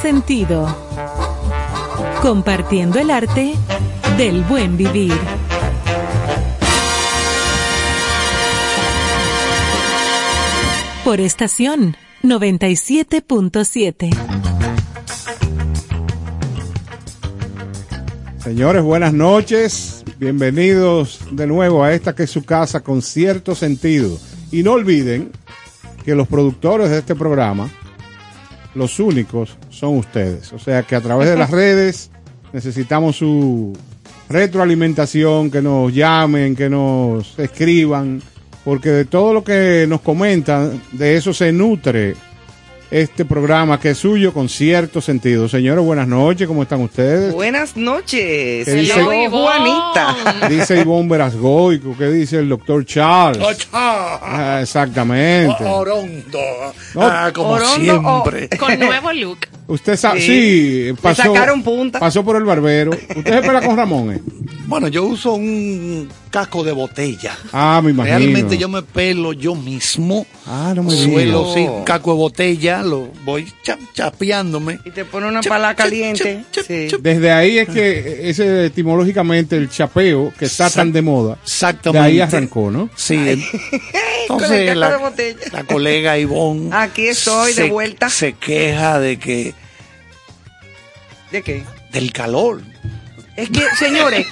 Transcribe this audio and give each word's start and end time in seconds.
sentido. 0.00 0.66
Compartiendo 2.22 2.98
el 2.98 3.10
arte 3.10 3.54
del 4.16 4.42
buen 4.44 4.76
vivir. 4.76 5.12
Por 11.04 11.20
estación 11.20 11.96
97.7. 12.22 14.10
Señores, 18.42 18.82
buenas 18.82 19.12
noches. 19.12 20.04
Bienvenidos 20.18 21.20
de 21.30 21.46
nuevo 21.46 21.84
a 21.84 21.92
esta 21.92 22.14
que 22.14 22.22
es 22.24 22.30
su 22.30 22.44
casa 22.44 22.80
con 22.80 23.02
cierto 23.02 23.54
sentido. 23.54 24.18
Y 24.50 24.62
no 24.62 24.72
olviden 24.72 25.30
que 26.04 26.14
los 26.14 26.26
productores 26.26 26.90
de 26.90 26.98
este 26.98 27.14
programa, 27.14 27.70
los 28.74 28.98
únicos, 28.98 29.56
son 29.80 29.96
ustedes. 29.96 30.52
O 30.52 30.58
sea 30.58 30.82
que 30.82 30.94
a 30.94 31.00
través 31.00 31.28
de 31.28 31.36
las 31.36 31.50
redes 31.50 32.10
necesitamos 32.52 33.16
su 33.16 33.72
retroalimentación, 34.28 35.50
que 35.50 35.62
nos 35.62 35.92
llamen, 35.94 36.54
que 36.54 36.68
nos 36.68 37.38
escriban, 37.38 38.22
porque 38.64 38.90
de 38.90 39.04
todo 39.04 39.32
lo 39.32 39.42
que 39.44 39.86
nos 39.88 40.00
comentan, 40.02 40.80
de 40.92 41.16
eso 41.16 41.32
se 41.32 41.50
nutre 41.52 42.14
este 42.90 43.24
programa 43.24 43.78
que 43.78 43.90
es 43.90 43.98
suyo 43.98 44.32
con 44.34 44.48
cierto 44.48 45.00
sentido. 45.00 45.48
Señores, 45.48 45.84
buenas 45.84 46.08
noches, 46.08 46.48
¿cómo 46.48 46.64
están 46.64 46.80
ustedes? 46.80 47.32
Buenas 47.32 47.76
noches. 47.76 48.64
¿Qué 48.66 48.74
dice- 48.74 49.00
Hello, 49.00 49.30
Juanita. 49.30 50.16
Dice 50.50 50.80
Ivonne 50.80 51.08
Verasgoico, 51.08 51.96
¿qué 51.96 52.06
dice 52.08 52.38
el 52.40 52.48
doctor 52.48 52.84
Charles? 52.84 53.68
Ah, 53.72 54.58
exactamente. 54.60 55.64
Orondo. 55.64 56.38
No, 56.96 57.02
ah, 57.02 57.30
como 57.32 57.50
Orondo 57.50 58.00
o- 58.02 58.24
siempre. 58.24 58.58
Con 58.58 58.76
nuevo 58.80 59.12
look. 59.14 59.38
Usted 59.70 59.96
sabe, 59.96 60.20
Sí. 60.20 60.92
pasó, 61.00 61.22
sacaron 61.22 61.62
punta. 61.62 61.98
pasó 62.00 62.24
por 62.24 62.36
el 62.36 62.44
barbero. 62.44 62.90
¿Usted 62.90 63.34
se 63.40 63.40
pela 63.42 63.62
con 63.62 63.76
Ramón? 63.76 64.12
eh? 64.12 64.20
Bueno, 64.70 64.86
yo 64.86 65.02
uso 65.04 65.32
un 65.32 66.08
casco 66.30 66.62
de 66.62 66.70
botella. 66.70 67.36
Ah, 67.52 67.80
me 67.82 67.90
imagino. 67.90 68.18
Realmente 68.18 68.56
yo 68.56 68.68
me 68.68 68.82
pelo 68.82 69.32
yo 69.32 69.56
mismo. 69.56 70.24
Ah, 70.46 70.72
no 70.76 70.84
me 70.84 70.92
Suelo, 70.94 71.52
sí, 71.52 71.62
un 71.62 71.82
casco 71.82 72.12
de 72.12 72.16
botella, 72.18 72.80
lo 72.82 73.08
voy 73.24 73.52
cha- 73.64 73.76
chapeándome. 73.92 74.78
Y 74.84 74.90
te 74.90 75.04
pone 75.04 75.26
una 75.26 75.42
pala 75.42 75.74
caliente. 75.74 76.44
Sí. 76.52 76.86
Desde 77.00 77.32
ahí 77.32 77.58
es 77.58 77.68
que 77.68 78.30
ese 78.30 78.66
etimológicamente 78.66 79.56
el 79.56 79.68
chapeo 79.68 80.32
que 80.38 80.44
está 80.44 80.70
tan 80.70 80.92
de 80.92 81.02
moda, 81.02 81.34
de 81.34 81.40
Exactamente. 81.42 82.06
ahí 82.06 82.20
arrancó, 82.20 82.70
¿no? 82.70 82.88
Sí. 82.94 83.16
Con 83.18 83.26
el 83.28 83.42
Entonces 84.28 84.66
casco 84.66 84.78
la, 84.78 84.90
de 84.90 84.96
botella. 84.98 85.40
la 85.52 85.64
colega 85.64 86.16
Ivonne 86.18 86.70
Aquí 86.72 87.08
estoy, 87.08 87.54
de 87.54 87.68
vuelta. 87.68 88.08
Se 88.08 88.34
queja 88.34 89.00
de 89.00 89.18
que 89.18 89.52
¿De 91.32 91.42
qué? 91.42 91.64
del 91.92 92.12
calor. 92.12 92.62
Es 93.40 93.48
que, 93.48 93.62
señores, 93.78 94.26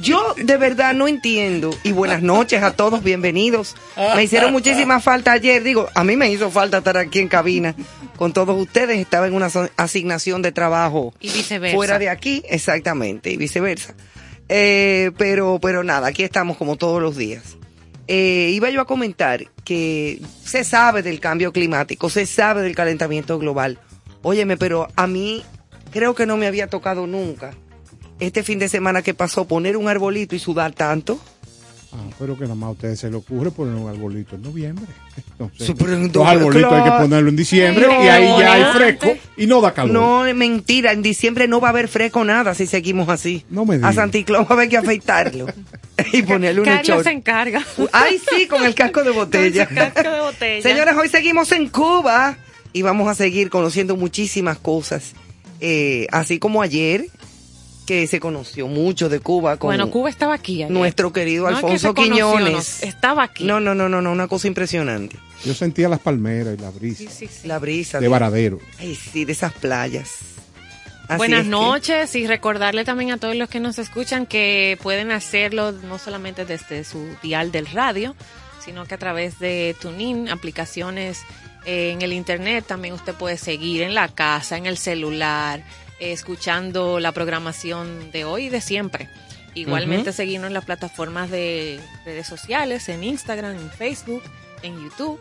yo 0.00 0.34
de 0.38 0.56
verdad 0.56 0.94
no 0.94 1.06
entiendo. 1.06 1.70
Y 1.82 1.92
buenas 1.92 2.22
noches 2.22 2.62
a 2.62 2.72
todos, 2.72 3.02
bienvenidos. 3.02 3.74
Me 4.16 4.24
hicieron 4.24 4.52
muchísima 4.52 5.00
falta 5.00 5.32
ayer. 5.32 5.62
Digo, 5.62 5.88
a 5.94 6.02
mí 6.02 6.16
me 6.16 6.30
hizo 6.30 6.50
falta 6.50 6.78
estar 6.78 6.96
aquí 6.96 7.18
en 7.18 7.28
cabina 7.28 7.74
con 8.16 8.32
todos 8.32 8.58
ustedes. 8.58 8.98
Estaba 8.98 9.26
en 9.26 9.34
una 9.34 9.50
asignación 9.76 10.40
de 10.40 10.50
trabajo 10.52 11.12
Y 11.20 11.28
viceversa. 11.30 11.76
fuera 11.76 11.98
de 11.98 12.08
aquí, 12.08 12.42
exactamente, 12.48 13.30
y 13.30 13.36
viceversa. 13.36 13.94
Eh, 14.48 15.10
pero, 15.18 15.58
pero 15.60 15.84
nada, 15.84 16.06
aquí 16.06 16.22
estamos 16.22 16.56
como 16.56 16.76
todos 16.76 17.02
los 17.02 17.18
días. 17.18 17.58
Eh, 18.08 18.50
iba 18.54 18.70
yo 18.70 18.80
a 18.80 18.86
comentar 18.86 19.44
que 19.64 20.22
se 20.42 20.64
sabe 20.64 21.02
del 21.02 21.20
cambio 21.20 21.52
climático, 21.52 22.08
se 22.08 22.24
sabe 22.24 22.62
del 22.62 22.74
calentamiento 22.74 23.38
global. 23.38 23.78
Óyeme, 24.22 24.56
pero 24.56 24.88
a 24.96 25.06
mí 25.06 25.42
creo 25.90 26.14
que 26.14 26.24
no 26.24 26.38
me 26.38 26.46
había 26.46 26.66
tocado 26.68 27.06
nunca 27.06 27.52
este 28.20 28.42
fin 28.42 28.58
de 28.58 28.68
semana 28.68 29.02
que 29.02 29.14
pasó 29.14 29.46
poner 29.46 29.76
un 29.76 29.88
arbolito 29.88 30.34
y 30.34 30.38
sudar 30.38 30.72
tanto. 30.72 31.18
Ah, 31.96 32.10
pero 32.18 32.36
que 32.36 32.42
nada 32.42 32.56
más 32.56 32.68
a 32.68 32.70
ustedes 32.72 32.98
se 32.98 33.08
le 33.08 33.16
ocurre 33.16 33.52
poner 33.52 33.74
un 33.74 33.88
arbolito 33.88 34.34
en 34.34 34.42
noviembre. 34.42 34.86
Entonces, 35.30 35.64
Sí, 35.66 35.74
pero 35.78 35.94
en 35.94 36.10
los 36.12 36.26
arbolitos 36.26 36.72
hay 36.72 36.82
que 36.82 36.90
ponerlo 36.90 37.28
en 37.28 37.36
diciembre 37.36 37.86
No, 37.86 38.04
y 38.04 38.08
ahí 38.08 38.24
ya 38.40 38.52
hay 38.52 38.64
fresco 38.74 39.16
y 39.36 39.46
no 39.46 39.60
da 39.60 39.72
calor. 39.72 39.92
No, 39.92 40.26
es 40.26 40.34
mentira, 40.34 40.90
en 40.90 41.02
diciembre 41.02 41.46
no 41.46 41.60
va 41.60 41.68
a 41.68 41.70
haber 41.70 41.86
fresco 41.86 42.24
nada 42.24 42.52
si 42.54 42.66
seguimos 42.66 43.08
así. 43.08 43.44
No 43.48 43.64
me 43.64 43.74
A 43.74 43.78
digas. 43.78 43.94
Santi 43.94 44.24
Claus 44.24 44.44
va 44.46 44.50
a 44.50 44.52
haber 44.54 44.68
que 44.68 44.76
afeitarlo 44.76 45.46
y 46.12 46.22
ponerle 46.22 46.62
un 46.62 46.66
Carlos 46.66 47.04
se 47.04 47.12
encarga. 47.12 47.64
Ay, 47.92 48.20
sí, 48.28 48.48
con 48.48 48.64
el 48.64 48.74
casco 48.74 49.04
de 49.04 49.10
botella. 49.10 49.66
Con 49.66 49.76
casco 49.76 50.10
de 50.10 50.20
botella. 50.20 50.62
Señores, 50.62 50.96
hoy 50.96 51.08
seguimos 51.08 51.52
en 51.52 51.68
Cuba 51.68 52.36
y 52.72 52.82
vamos 52.82 53.08
a 53.08 53.14
seguir 53.14 53.50
conociendo 53.50 53.94
muchísimas 53.96 54.58
cosas. 54.58 55.12
Eh, 55.60 56.08
así 56.10 56.40
como 56.40 56.60
ayer, 56.60 57.06
que 57.86 58.06
se 58.06 58.18
conoció 58.20 58.66
mucho 58.66 59.08
de 59.08 59.20
Cuba 59.20 59.56
con 59.58 59.68
Bueno, 59.68 59.90
Cuba 59.90 60.08
estaba 60.08 60.34
aquí. 60.34 60.62
ayer. 60.62 60.70
nuestro 60.70 61.12
querido 61.12 61.44
No 61.44 61.50
es 61.50 61.60
que 61.60 61.66
Alfonso 61.66 61.94
conoció, 61.94 62.32
Quiñones. 62.32 62.78
no, 62.82 62.88
estaba 62.88 63.22
aquí. 63.24 63.44
No, 63.44 63.60
no, 63.60 63.74
no, 63.74 63.88
no, 63.88 64.00
no, 64.00 64.12
una 64.12 64.26
cosa 64.28 64.46
impresionante. 64.48 65.16
Yo 65.44 65.52
sentía 65.54 65.88
las 65.90 66.00
palmeras 66.00 66.54
y 66.58 66.62
la 66.62 66.70
brisa 66.70 66.98
Sí, 66.98 67.08
sí, 67.10 67.26
sí. 67.42 67.46
La 67.48 67.58
brisa. 67.58 68.00
de 68.00 68.08
Varadero. 68.08 68.58
Ay, 68.78 68.94
sí, 68.94 69.24
de 69.26 69.32
esas 69.32 69.52
playas. 69.52 70.10
Así 71.06 71.18
Buenas 71.18 71.40
es 71.40 71.44
que- 71.44 71.50
noches 71.50 72.14
y 72.16 72.26
recordarle 72.26 72.84
también 72.86 73.10
a 73.12 73.18
todos 73.18 73.36
los 73.36 73.50
que 73.50 73.60
nos 73.60 73.78
escuchan 73.78 74.24
que 74.24 74.78
pueden 74.82 75.10
hacerlo 75.10 75.72
no 75.72 75.98
solamente 75.98 76.46
desde 76.46 76.82
su 76.84 77.06
dial 77.22 77.52
del 77.52 77.66
radio, 77.66 78.16
sino 78.64 78.86
que 78.86 78.94
a 78.94 78.98
través 78.98 79.38
de 79.38 79.76
TuneIn, 79.78 80.30
aplicaciones 80.30 81.20
eh, 81.66 81.90
en 81.92 82.00
el 82.00 82.14
internet, 82.14 82.64
también 82.66 82.94
usted 82.94 83.12
puede 83.12 83.36
seguir 83.36 83.82
en 83.82 83.94
la 83.94 84.08
casa, 84.08 84.56
en 84.56 84.64
el 84.64 84.78
celular, 84.78 85.62
escuchando 86.00 87.00
la 87.00 87.12
programación 87.12 88.10
de 88.10 88.24
hoy 88.24 88.46
y 88.46 88.48
de 88.48 88.60
siempre. 88.60 89.08
Igualmente 89.54 90.12
seguirnos 90.12 90.48
en 90.48 90.54
las 90.54 90.64
plataformas 90.64 91.30
de 91.30 91.80
redes 92.04 92.26
sociales, 92.26 92.88
en 92.88 93.04
Instagram, 93.04 93.56
en 93.56 93.70
Facebook, 93.70 94.22
en 94.62 94.82
YouTube. 94.82 95.20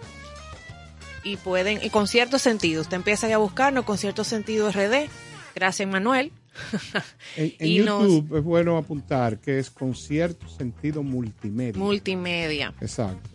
Y 1.24 1.38
pueden, 1.38 1.80
y 1.84 1.90
con 1.90 2.08
cierto 2.08 2.38
sentido, 2.40 2.82
usted 2.82 2.98
empieza 2.98 3.28
ya 3.30 3.36
a 3.36 3.38
buscarnos 3.38 3.86
con 3.86 3.98
cierto 3.98 4.24
sentido 4.24 4.70
RD. 4.72 5.08
Gracias, 5.56 5.88
Manuel. 5.88 6.32
En, 7.36 7.54
en 7.60 7.68
Y 7.68 7.80
nos- 7.80 8.04
YouTube 8.04 8.38
es 8.38 8.44
bueno 8.44 8.78
apuntar 8.78 9.40
que 9.40 9.58
es 9.58 9.70
con 9.72 9.96
cierto 9.96 10.48
sentido 10.50 11.02
multimedia. 11.02 11.80
Multimedia. 11.80 12.74
Exacto. 12.82 13.30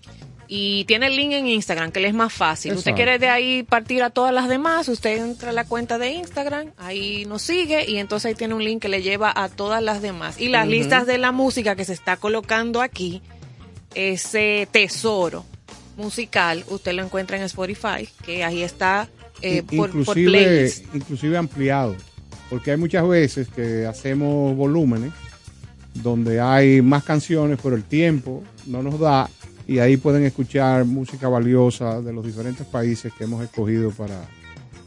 Y 0.50 0.84
tiene 0.86 1.08
el 1.08 1.16
link 1.16 1.32
en 1.32 1.46
Instagram, 1.46 1.92
que 1.92 2.00
le 2.00 2.08
es 2.08 2.14
más 2.14 2.32
fácil. 2.32 2.72
Usted 2.72 2.92
Exacto. 2.92 2.96
quiere 2.96 3.18
de 3.18 3.28
ahí 3.28 3.62
partir 3.64 4.02
a 4.02 4.08
todas 4.08 4.32
las 4.32 4.48
demás, 4.48 4.88
usted 4.88 5.18
entra 5.22 5.50
a 5.50 5.52
la 5.52 5.64
cuenta 5.64 5.98
de 5.98 6.12
Instagram, 6.12 6.72
ahí 6.78 7.26
nos 7.26 7.42
sigue 7.42 7.84
y 7.88 7.98
entonces 7.98 8.30
ahí 8.30 8.34
tiene 8.34 8.54
un 8.54 8.64
link 8.64 8.80
que 8.80 8.88
le 8.88 9.02
lleva 9.02 9.30
a 9.34 9.50
todas 9.50 9.82
las 9.82 10.00
demás. 10.00 10.40
Y 10.40 10.48
las 10.48 10.66
listas 10.66 11.06
de 11.06 11.18
la 11.18 11.32
música 11.32 11.76
que 11.76 11.84
se 11.84 11.92
está 11.92 12.16
colocando 12.16 12.80
aquí, 12.80 13.20
ese 13.94 14.66
tesoro 14.72 15.44
musical, 15.98 16.64
usted 16.68 16.92
lo 16.94 17.02
encuentra 17.02 17.36
en 17.36 17.42
Spotify, 17.42 18.08
que 18.24 18.42
ahí 18.42 18.62
está 18.62 19.06
eh, 19.42 19.62
por, 19.62 19.90
por 20.04 20.14
playlist. 20.14 20.94
inclusive 20.94 21.36
ampliado. 21.36 21.94
Porque 22.48 22.70
hay 22.70 22.78
muchas 22.78 23.06
veces 23.06 23.48
que 23.48 23.84
hacemos 23.84 24.56
volúmenes 24.56 25.12
donde 25.94 26.40
hay 26.40 26.80
más 26.80 27.04
canciones, 27.04 27.58
pero 27.62 27.76
el 27.76 27.84
tiempo 27.84 28.42
no 28.66 28.82
nos 28.82 28.98
da 28.98 29.28
y 29.68 29.80
ahí 29.80 29.98
pueden 29.98 30.24
escuchar 30.24 30.86
música 30.86 31.28
valiosa 31.28 32.00
de 32.00 32.12
los 32.12 32.24
diferentes 32.24 32.66
países 32.66 33.12
que 33.12 33.24
hemos 33.24 33.44
escogido 33.44 33.90
para 33.90 34.26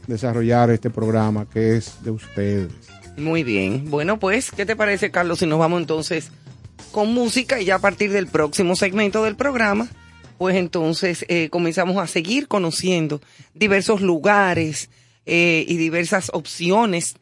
desarrollar 0.08 0.72
este 0.72 0.90
programa 0.90 1.48
que 1.48 1.78
es 1.78 2.04
de 2.04 2.10
ustedes. 2.10 2.72
Muy 3.16 3.44
bien. 3.44 3.90
Bueno, 3.92 4.20
pues, 4.20 4.50
¿qué 4.52 4.66
te 4.66 4.76
parece, 4.76 5.12
Carlos, 5.12 5.40
si 5.40 5.46
nos 5.46 5.60
vamos 5.60 5.80
entonces 5.82 6.32
con 6.92 7.14
música 7.14 7.62
y 7.62 7.66
ya 7.66 7.76
a 7.76 7.80
partir 7.80 8.12
del 8.12 8.26
próximo 8.26 8.76
segmento 8.76 9.24
del 9.24 9.36
programa, 9.36 9.88
pues 10.40 10.56
entonces 10.56 11.26
eh, 11.28 11.50
comenzamos 11.50 11.98
a 11.98 12.08
seguir 12.08 12.48
conociendo 12.48 13.22
diversos 13.54 14.02
lugares 14.02 14.90
eh, 15.28 15.64
y 15.68 15.78
diversas 15.78 16.32
opciones 16.34 17.16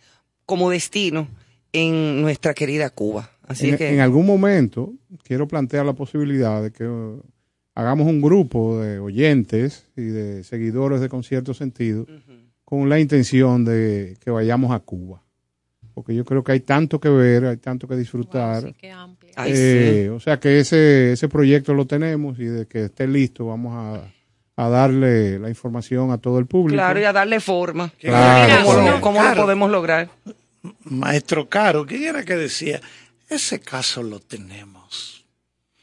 como 0.46 0.70
destino 0.70 1.28
en 1.74 2.22
nuestra 2.22 2.54
querida 2.54 2.90
Cuba. 2.90 3.32
Así 3.46 3.70
en, 3.70 3.78
que 3.78 3.90
en 3.90 4.00
algún 4.00 4.26
momento 4.26 4.94
quiero 5.24 5.46
plantear 5.46 5.86
la 5.86 5.94
posibilidad 5.94 6.64
de 6.64 6.72
que 6.72 6.88
hagamos 7.80 8.08
un 8.08 8.22
grupo 8.22 8.80
de 8.80 9.00
oyentes 9.00 9.86
y 9.96 10.02
de 10.02 10.44
seguidores 10.44 11.00
de 11.02 11.10
Concierto 11.10 11.54
Sentido 11.54 12.06
con 12.66 12.90
la 12.90 13.00
intención 13.00 13.64
de 13.66 14.18
que 14.24 14.32
vayamos 14.32 14.72
a 14.72 14.80
Cuba. 14.80 15.22
Porque 15.94 16.14
yo 16.16 16.24
creo 16.24 16.44
que 16.44 16.52
hay 16.54 16.60
tanto 16.62 17.00
que 17.00 17.10
ver, 17.10 17.46
hay 17.46 17.58
tanto 17.58 17.88
que 17.88 17.96
disfrutar. 17.96 18.62
Wow, 18.62 18.70
sí, 18.72 18.76
qué 18.80 18.92
amplio. 18.92 19.32
Ay, 19.36 19.52
Eh, 19.56 20.10
O 20.14 20.20
sea 20.20 20.40
que 20.40 20.60
ese, 20.60 21.14
ese 21.14 21.28
proyecto 21.28 21.74
lo 21.74 21.86
tenemos 21.88 22.40
y 22.40 22.46
de 22.46 22.68
que 22.68 22.86
esté 22.86 23.08
listo 23.08 23.46
vamos 23.48 23.74
a, 23.76 24.12
a 24.64 24.70
darle 24.70 25.40
la 25.40 25.50
información 25.50 26.12
a 26.12 26.18
todo 26.18 26.40
el 26.40 26.46
público. 26.46 26.76
claro, 26.78 27.00
y 27.00 27.04
a 27.06 27.12
darle 27.14 27.40
forma. 27.40 27.92
Claro, 28.00 28.66
¿Cómo, 28.66 28.78
lo- 28.78 28.84
claro. 28.84 29.02
cómo 29.02 29.20
lo 29.20 29.26
Claro. 29.26 29.42
podemos 29.44 29.72
lograr? 29.72 30.10
Maestro 30.84 31.48
Caro, 31.50 31.86
¿quién 31.86 32.04
era 32.04 32.24
que 32.24 32.36
decía? 32.36 32.80
Ese 33.30 33.60
caso 33.60 34.02
lo 34.04 34.20
tenemos. 34.20 34.79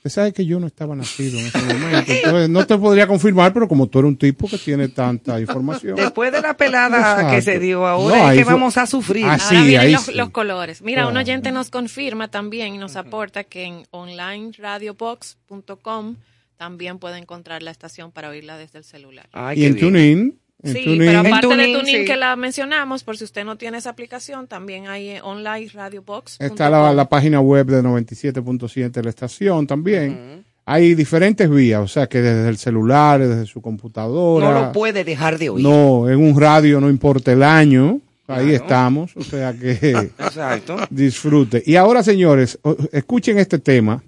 Usted 0.06 0.20
sabe 0.22 0.32
que 0.32 0.46
yo 0.46 0.60
no 0.60 0.68
estaba 0.68 0.94
nacido 0.94 1.38
en 1.40 1.46
ese 1.46 1.58
momento. 1.58 2.12
Entonces, 2.12 2.48
no 2.48 2.64
te 2.66 2.78
podría 2.78 3.08
confirmar, 3.08 3.52
pero 3.52 3.66
como 3.66 3.88
tú 3.88 3.98
eres 3.98 4.08
un 4.10 4.16
tipo 4.16 4.46
que 4.48 4.56
tiene 4.58 4.88
tanta 4.88 5.40
información. 5.40 5.96
Después 5.96 6.30
de 6.30 6.40
la 6.40 6.56
pelada 6.56 6.96
Exacto. 6.96 7.30
que 7.34 7.42
se 7.42 7.58
dio 7.58 7.84
ahora, 7.86 8.16
No, 8.16 8.30
es 8.30 8.38
que 8.38 8.44
fue- 8.44 8.52
vamos 8.54 8.76
a 8.76 8.86
sufrir. 8.86 9.24
Ah, 9.26 9.38
Ahora 9.42 9.80
ahí 9.80 9.92
los, 9.92 10.02
sí. 10.02 10.12
los 10.14 10.30
colores. 10.30 10.82
Mira, 10.82 11.06
un 11.06 11.12
Claro. 11.12 11.24
oyente 11.24 11.50
nos 11.50 11.70
confirma 11.70 12.28
también 12.28 12.74
y 12.74 12.78
nos 12.78 12.94
aporta 12.96 13.42
que 13.44 13.64
en 13.64 13.82
onlineradiobox.com 13.90 16.16
también 16.56 16.98
puede 16.98 17.18
encontrar 17.18 17.62
la 17.62 17.70
estación 17.70 18.12
para 18.12 18.30
oírla 18.30 18.56
desde 18.56 18.78
el 18.78 18.84
celular. 18.84 19.28
Ay, 19.32 19.62
y 19.62 19.66
en 19.66 19.74
bien. 19.74 19.86
TuneIn, 19.86 20.38
Sí, 20.72 20.96
pero 20.98 21.20
aparte 21.20 21.46
En 21.52 21.58
de 21.58 21.72
Tuning 21.78 21.96
sí. 22.00 22.04
que 22.04 22.16
la 22.16 22.36
mencionamos, 22.36 23.04
por 23.04 23.16
si 23.16 23.24
usted 23.24 23.44
no 23.44 23.56
tiene 23.56 23.78
esa 23.78 23.90
aplicación, 23.90 24.46
también 24.46 24.86
hay 24.88 25.10
en 25.10 25.22
onlineradiobox.com. 25.22 26.46
está 26.46 26.70
la, 26.70 26.92
la 26.92 27.08
página 27.08 27.40
web 27.40 27.66
de 27.66 27.82
97.7 27.82 28.90
de 28.90 29.02
la 29.02 29.10
estación 29.10 29.66
también. 29.66 30.44
Hay 30.68 30.94
diferentes 30.96 31.48
vías, 31.48 31.80
o 31.80 31.86
sea 31.86 32.08
que 32.08 32.20
desde 32.20 32.48
el 32.48 32.56
celular, 32.56 33.20
desde 33.20 33.46
su 33.46 33.60
computadora. 33.62 34.50
No 34.50 34.60
lo 34.66 34.72
puede 34.72 35.04
dejar 35.04 35.38
de 35.38 35.50
oír. 35.50 35.62
No, 35.64 36.08
en 36.10 36.18
un 36.18 36.40
radio 36.40 36.80
no 36.80 36.90
importa 36.90 37.30
el 37.32 37.44
año, 37.44 38.00
ahí 38.26 38.50
estamos, 38.52 39.16
o 39.16 39.22
sea 39.22 39.52
que 39.52 39.72
Exacto. 40.18 40.76
disfrute. 40.90 41.62
Y 41.64 41.76
ahora, 41.76 42.02
señores, 42.02 42.58
o- 42.62 42.76
escuchen 42.90 43.38
este 43.38 43.60
tema, 43.60 44.02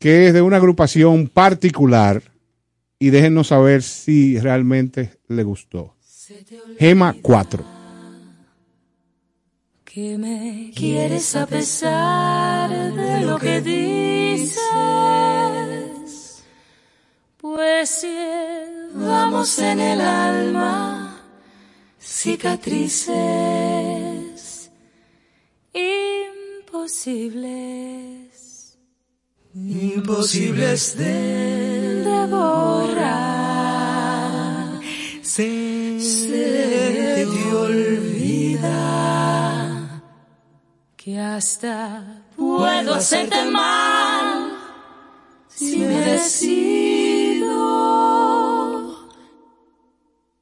que 0.00 0.26
es 0.26 0.34
de 0.34 0.42
una 0.42 0.56
agrupación 0.56 1.28
particular, 1.28 2.20
y 2.98 3.10
déjenos 3.10 3.48
saber 3.48 3.82
si 3.82 4.38
realmente 4.38 5.18
le 5.28 5.42
gustó. 5.44 5.94
Gema 6.78 7.14
4. 7.20 7.78
que 9.84 10.18
me 10.18 10.70
quieres 10.76 11.34
a 11.34 11.46
pesar 11.46 12.70
de 12.70 13.20
lo 13.22 13.38
que 13.38 13.60
dices, 13.62 14.60
pues 17.38 17.88
si 17.88 18.14
vamos 18.94 19.58
en 19.58 19.80
el 19.80 20.00
alma 20.00 21.18
cicatrices 21.98 23.08
imposibles, 26.68 28.17
imposibles 29.66 30.96
de, 30.96 32.26
borrar. 32.30 32.98
Se, 35.22 35.98
se 36.00 37.26
te 37.32 37.54
olvida 37.54 38.78
que 40.96 41.18
hasta 41.18 42.22
puedo 42.36 42.94
hacerte 42.94 43.44
mal 43.50 44.52
si 45.48 45.78
me 45.78 46.00
decido. 46.12 47.48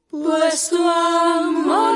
Pues 0.09 0.69
tu 0.69 0.77
amor 0.87 1.86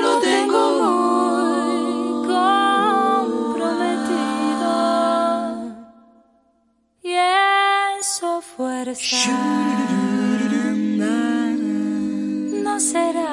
fuerza 8.94 9.32
no 12.64 12.80
será. 12.80 13.31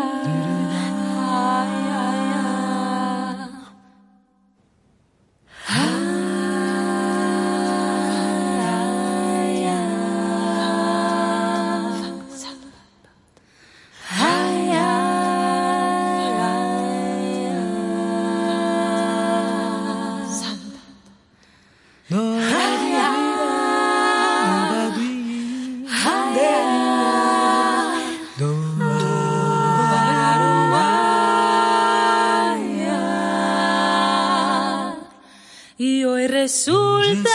Resulta 36.49 37.29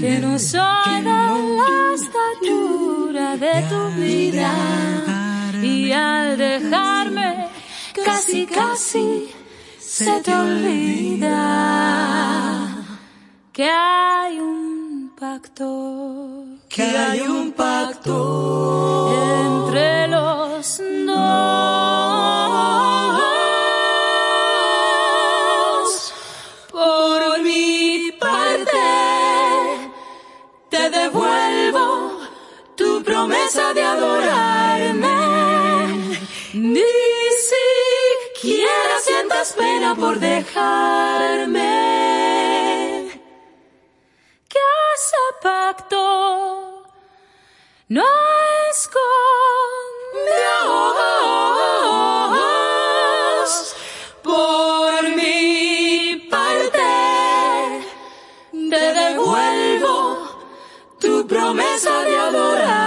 que 0.00 0.18
no 0.22 0.38
soy 0.38 1.02
la 1.02 1.36
estatura 1.94 3.36
de 3.36 3.62
tu 3.68 3.80
vida. 4.00 4.52
Y 5.62 5.92
al 5.92 6.38
dejarme, 6.38 7.48
casi, 8.06 8.46
casi 8.46 9.28
se 9.78 10.22
te 10.22 10.34
olvida 10.34 11.36
que 13.52 13.68
hay 13.68 14.40
un 14.40 15.12
pacto. 15.20 16.46
Que 16.70 16.82
hay 16.82 17.20
un 17.20 17.52
pacto 17.52 18.39
sientas 39.44 39.52
pena 39.52 39.94
por 39.94 40.18
dejarme. 40.18 41.62
Que 44.48 44.58
ese 44.94 45.16
pacto 45.42 46.84
no 47.88 48.04
es 48.70 48.88
con 48.88 49.02
Dios. 53.34 53.76
Por 54.22 55.08
mi 55.16 56.28
parte, 56.30 56.88
te 58.52 58.94
devuelvo 58.94 59.96
tu 60.98 61.26
promesa 61.26 62.04
de 62.04 62.18
adorarme. 62.18 62.79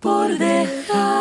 Por 0.00 0.38
dejarme. 0.38 1.19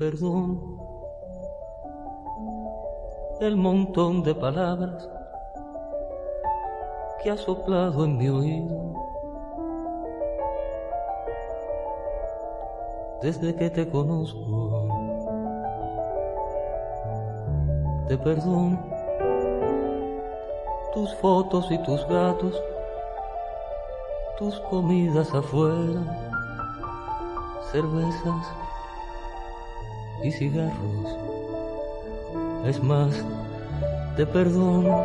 Te 0.00 0.06
perdono 0.06 0.56
el 3.38 3.54
montón 3.54 4.22
de 4.22 4.34
palabras 4.34 5.06
que 7.22 7.30
ha 7.30 7.36
soplado 7.36 8.06
en 8.06 8.16
mi 8.16 8.28
oído. 8.30 8.94
Desde 13.20 13.54
que 13.54 13.68
te 13.68 13.90
conozco, 13.90 14.88
te 18.08 18.16
perdono 18.16 18.82
tus 20.94 21.14
fotos 21.16 21.70
y 21.70 21.76
tus 21.82 22.06
gatos, 22.08 22.58
tus 24.38 24.58
comidas 24.60 25.34
afuera, 25.34 26.00
cervezas 27.70 28.69
y 30.22 30.32
cigarros. 30.32 31.16
Es 32.66 32.82
más, 32.82 33.24
te 34.16 34.26
perdono 34.26 35.04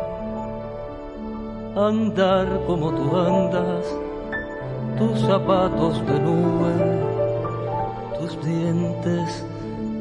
andar 1.76 2.46
como 2.66 2.90
tú 2.90 3.16
andas, 3.16 3.86
tus 4.98 5.20
zapatos 5.20 6.06
de 6.06 6.20
nube, 6.20 6.74
tus 8.18 8.44
dientes 8.44 9.46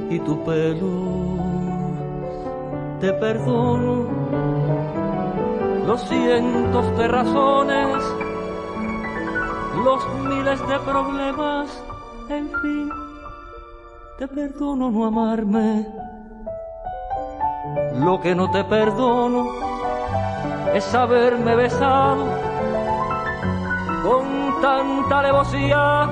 y 0.10 0.19
tu 0.19 0.43
pelo. 0.43 1.36
Te 3.00 3.12
perdono 3.13 4.05
los 5.86 6.01
cientos 6.07 6.98
de 6.98 7.07
razones, 7.07 8.03
los 9.84 10.01
miles 10.24 10.60
de 10.67 10.79
problemas, 10.79 11.84
en 12.29 12.50
fin, 12.62 13.04
te 14.17 14.27
perdono 14.27 14.91
no 14.91 15.05
amarme. 15.05 15.88
Lo 17.95 18.22
que 18.22 18.36
no 18.36 18.51
te 18.51 18.63
perdono 18.63 19.48
es 20.74 20.93
haberme 20.93 21.55
besado 21.55 22.25
con 24.03 24.62
tanta 24.62 25.19
alevosía. 25.19 26.10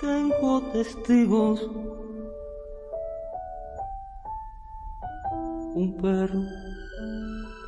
Tengo 0.00 0.60
testigos. 0.72 1.70
Un 5.74 5.96
perro 6.00 6.42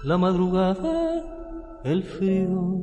la 0.05 0.19
madrugada, 0.19 1.23
el 1.83 2.03
frío. 2.03 2.79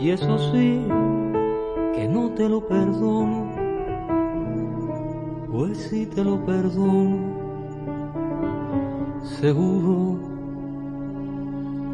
Y 0.00 0.10
eso 0.10 0.36
sí, 0.50 0.84
te 2.36 2.48
lo 2.48 2.66
perdono, 2.66 3.50
pues 5.50 5.78
si 5.78 6.06
te 6.06 6.24
lo 6.24 6.44
perdono, 6.44 7.18
seguro 9.40 10.18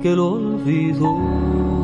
que 0.00 0.14
lo 0.14 0.32
olvido. 0.32 1.78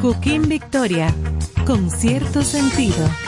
Cooking 0.00 0.48
Victoria, 0.48 1.12
con 1.66 1.90
cierto 1.90 2.42
sentido. 2.42 3.27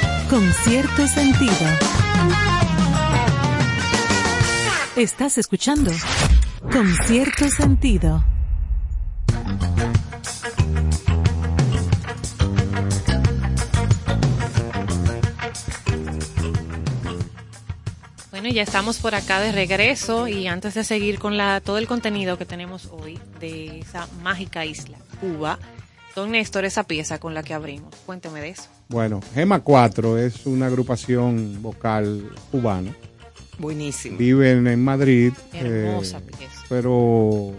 Con 0.31 0.49
cierto 0.63 1.05
sentido. 1.09 1.51
Estás 4.95 5.37
escuchando 5.37 5.91
Con 6.71 6.87
cierto 7.05 7.49
sentido. 7.49 8.23
Bueno, 18.29 18.47
ya 18.47 18.61
estamos 18.61 18.99
por 18.99 19.15
acá 19.15 19.41
de 19.41 19.51
regreso 19.51 20.29
y 20.29 20.47
antes 20.47 20.75
de 20.75 20.85
seguir 20.85 21.19
con 21.19 21.35
la, 21.35 21.59
todo 21.59 21.77
el 21.77 21.87
contenido 21.87 22.37
que 22.37 22.45
tenemos 22.45 22.85
hoy 22.85 23.19
de 23.41 23.81
esa 23.81 24.07
mágica 24.23 24.63
isla, 24.63 24.97
Cuba, 25.19 25.59
don 26.15 26.31
Néstor, 26.31 26.63
esa 26.63 26.85
pieza 26.85 27.19
con 27.19 27.33
la 27.33 27.43
que 27.43 27.53
abrimos, 27.53 27.93
cuénteme 28.05 28.39
de 28.39 28.51
eso. 28.51 28.69
Bueno, 28.91 29.21
Gema 29.33 29.61
4 29.61 30.17
es 30.17 30.45
una 30.45 30.67
agrupación 30.67 31.61
vocal 31.61 32.29
cubana. 32.51 32.93
Buenísimo. 33.57 34.17
Viven 34.17 34.67
en 34.67 34.83
Madrid. 34.83 35.31
Hermosa 35.53 36.17
eh, 36.19 36.31
pieza. 36.37 36.61
Pero 36.67 37.53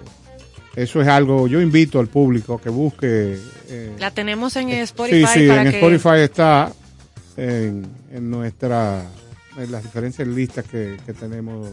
eso 0.77 1.01
es 1.01 1.09
algo, 1.09 1.49
yo 1.49 1.61
invito 1.61 1.99
al 2.01 2.09
público 2.09 2.55
a 2.55 2.61
que 2.61 2.69
busque. 2.71 3.39
eh, 3.69 3.93
La 3.99 4.11
tenemos 4.11 4.55
en 4.57 4.69
Spotify 4.71 5.27
sí, 5.33 5.41
sí, 5.41 5.49
para 5.49 5.63
en 5.63 5.71
que 5.71 5.77
Spotify 5.79 6.21
está 6.23 6.73
en, 7.37 7.87
en 8.13 8.31
nuestra, 8.31 9.03
en 9.57 9.73
las 9.73 9.83
diferentes 9.83 10.27
listas 10.27 10.67
que, 10.67 10.99
que 11.07 11.13
tenemos. 11.15 11.69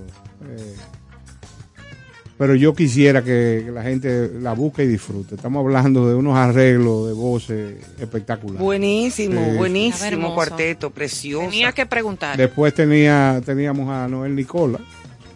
Pero 2.39 2.55
yo 2.55 2.74
quisiera 2.74 3.22
que 3.22 3.69
la 3.69 3.84
gente 3.84 4.31
la 4.39 4.53
busque 4.53 4.86
y 4.86 4.88
disfrute. 4.88 5.36
Estamos 5.36 5.60
hablando 5.60 6.08
de 6.08 6.15
unos 6.15 6.38
arreglos 6.38 7.08
de 7.08 7.13
voces 7.13 7.75
espectaculares. 8.00 8.62
Buenísimo, 8.62 9.43
Sí, 9.51 9.58
buenísimo 9.58 10.34
cuarteto, 10.34 10.89
precioso. 10.89 11.50
tenía 11.50 11.74
que 11.74 11.86
preguntar. 11.86 12.38
Después 12.38 12.74
tenía, 12.74 13.41
teníamos 13.46 13.89
a 13.89 14.08
Noel 14.08 14.38
Nicola 14.38 14.79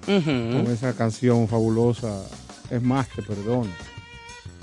con 0.05 0.67
esa 0.71 0.93
canción 0.93 1.49
fabulosa, 1.49 2.23
Es 2.71 2.81
más, 2.81 3.09
te 3.09 3.21
perdono. 3.21 3.69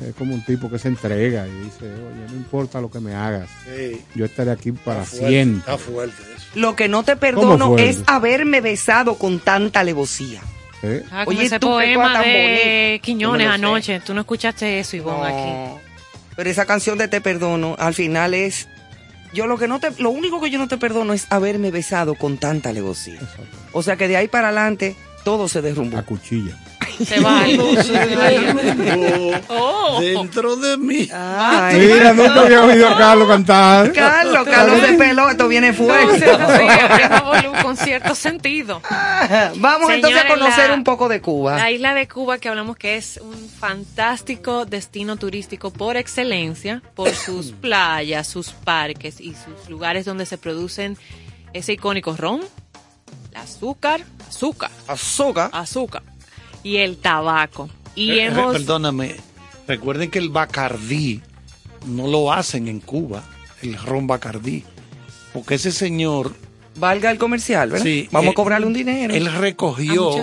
Es 0.02 0.14
como 0.14 0.32
un 0.32 0.42
tipo 0.42 0.70
que 0.70 0.78
se 0.78 0.88
entrega 0.88 1.47
y 1.47 1.64
dice, 1.64 1.85
oye, 1.85 2.26
no 2.26 2.37
importa 2.37 2.80
lo 2.80 2.90
que 2.90 3.00
me 3.00 3.14
hagas, 3.14 3.50
Sí, 3.66 4.00
yo 4.14 4.25
estaré 4.25 4.50
aquí 4.50 4.73
para 4.73 5.02
está 5.02 5.11
fuerte, 5.18 5.28
siempre. 5.28 5.59
Está 5.59 5.76
fuerte 5.76 6.23
eso. 6.35 6.47
Lo 6.54 6.75
que 6.75 6.88
no 6.88 7.02
te 7.02 7.12
¿Cómo 7.12 7.20
perdono 7.20 7.76
es 7.76 8.02
haberme 8.06 8.62
besado 8.62 9.16
con 9.16 9.40
tanta 9.40 9.80
alevosía. 9.80 10.40
¿Eh? 10.82 11.04
Ah, 11.10 11.25
Oye, 11.26 11.44
ese 11.44 11.60
poema 11.60 12.14
tan 12.14 12.22
de. 12.22 13.00
Quiñones 13.02 13.46
sé. 13.46 13.52
anoche. 13.52 14.00
Tú 14.00 14.14
no 14.14 14.20
escuchaste 14.20 14.80
eso, 14.80 14.96
Ivonne, 14.96 15.26
aquí. 15.26 15.50
No. 15.50 15.80
Pero 16.37 16.50
esa 16.50 16.64
canción 16.64 16.96
de 16.96 17.08
Te 17.08 17.20
Perdono, 17.20 17.76
al 17.78 17.94
final 17.94 18.34
es. 18.34 18.68
Yo 19.32 19.46
lo 19.46 19.58
que 19.58 19.68
no 19.68 19.78
te. 19.78 19.90
Lo 19.99 20.10
único 20.10 20.40
que 20.40 20.50
yo 20.50 20.58
no 20.58 20.66
te 20.68 20.76
perdono 20.76 21.12
es 21.12 21.26
haberme 21.30 21.70
besado 21.70 22.14
con 22.16 22.38
tanta 22.38 22.70
alevosía. 22.70 23.20
O 23.72 23.82
sea 23.82 23.96
que 23.96 24.08
de 24.08 24.16
ahí 24.16 24.26
para 24.26 24.49
adelante 24.49 24.96
todo 25.25 25.49
se 25.49 25.62
derrumbó. 25.62 25.99
A 25.99 26.02
cuchilla. 26.02 26.56
Se 27.07 27.21
va 27.21 27.40
algo. 27.45 27.73
No 27.73 27.83
se 27.83 27.92
derrumbó 27.92 29.40
Oh. 29.49 29.99
dentro 30.00 30.57
de 30.57 30.76
mí. 30.78 31.09
Ay. 31.12 31.78
Mira, 31.78 32.12
nunca 32.12 32.40
había 32.42 32.64
oído 32.64 32.88
a 32.88 32.97
Carlos 32.99 33.28
cantar. 33.28 33.92
Carlos, 33.92 34.45
Carlos 34.47 34.83
de 34.83 34.92
pelo, 34.95 35.28
esto 35.30 35.49
viene 35.49 35.73
fuerte. 35.73 36.26
con 37.62 37.76
cierto 37.76 38.14
sentido. 38.14 38.80
Vamos 39.57 39.90
entonces 39.90 40.21
a 40.25 40.28
conocer 40.28 40.69
la- 40.71 40.75
un 40.75 40.85
poco 40.85 41.09
de 41.09 41.21
Cuba. 41.21 41.57
La 41.57 41.71
isla 41.71 41.95
de 41.95 42.09
Cuba 42.09 42.38
que 42.38 42.49
hablamos 42.49 42.76
que 42.76 42.97
es 42.97 43.19
un 43.23 43.49
fantástico 43.49 44.64
destino 44.66 45.16
turístico 45.16 45.71
por 45.71 45.97
excelencia, 45.97 46.83
por 46.95 47.11
sus 47.14 47.52
playas, 47.61 48.26
sus 48.26 48.50
parques 48.50 49.21
y 49.21 49.35
sus 49.35 49.69
lugares 49.69 50.04
donde 50.04 50.26
se 50.26 50.38
producen 50.38 50.97
ese 51.52 51.73
icónico 51.75 52.16
ron, 52.16 52.40
el 53.30 53.37
azúcar, 53.37 54.00
azúcar, 54.28 54.71
Azúcar. 54.88 55.50
azúcar 55.52 56.02
y 56.62 56.76
el 56.79 56.97
tabaco. 56.99 57.69
Y 57.95 58.12
Eh, 58.12 58.26
hemos 58.26 58.52
Perdóname, 58.52 59.17
recuerden 59.67 60.11
que 60.11 60.19
el 60.19 60.29
Bacardí 60.31 61.21
no 61.87 62.07
lo 62.07 62.33
hacen 62.33 62.69
en 62.69 62.81
Cuba, 62.81 63.23
el 63.62 63.76
ron 63.76 64.07
Bacardí, 64.07 64.64
porque 65.33 65.55
ese 65.55 65.73
señor, 65.73 66.35
Valga 66.76 67.11
el 67.11 67.19
comercial, 67.19 67.71
¿verdad? 67.71 67.85
Sí, 67.85 68.09
Vamos 68.12 68.29
eh, 68.29 68.31
a 68.31 68.35
cobrarle 68.35 68.67
un 68.67 68.73
dinero. 68.73 69.12
él 69.12 69.31
recogió 69.35 70.14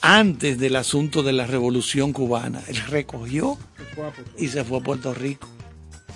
antes 0.00 0.58
del 0.58 0.76
asunto 0.76 1.22
de 1.22 1.32
la 1.32 1.46
revolución 1.46 2.12
cubana, 2.12 2.60
él 2.66 2.76
recogió 2.88 3.56
y 4.36 4.48
se 4.48 4.64
fue 4.64 4.78
a 4.78 4.80
Puerto 4.82 5.14
Rico. 5.14 5.48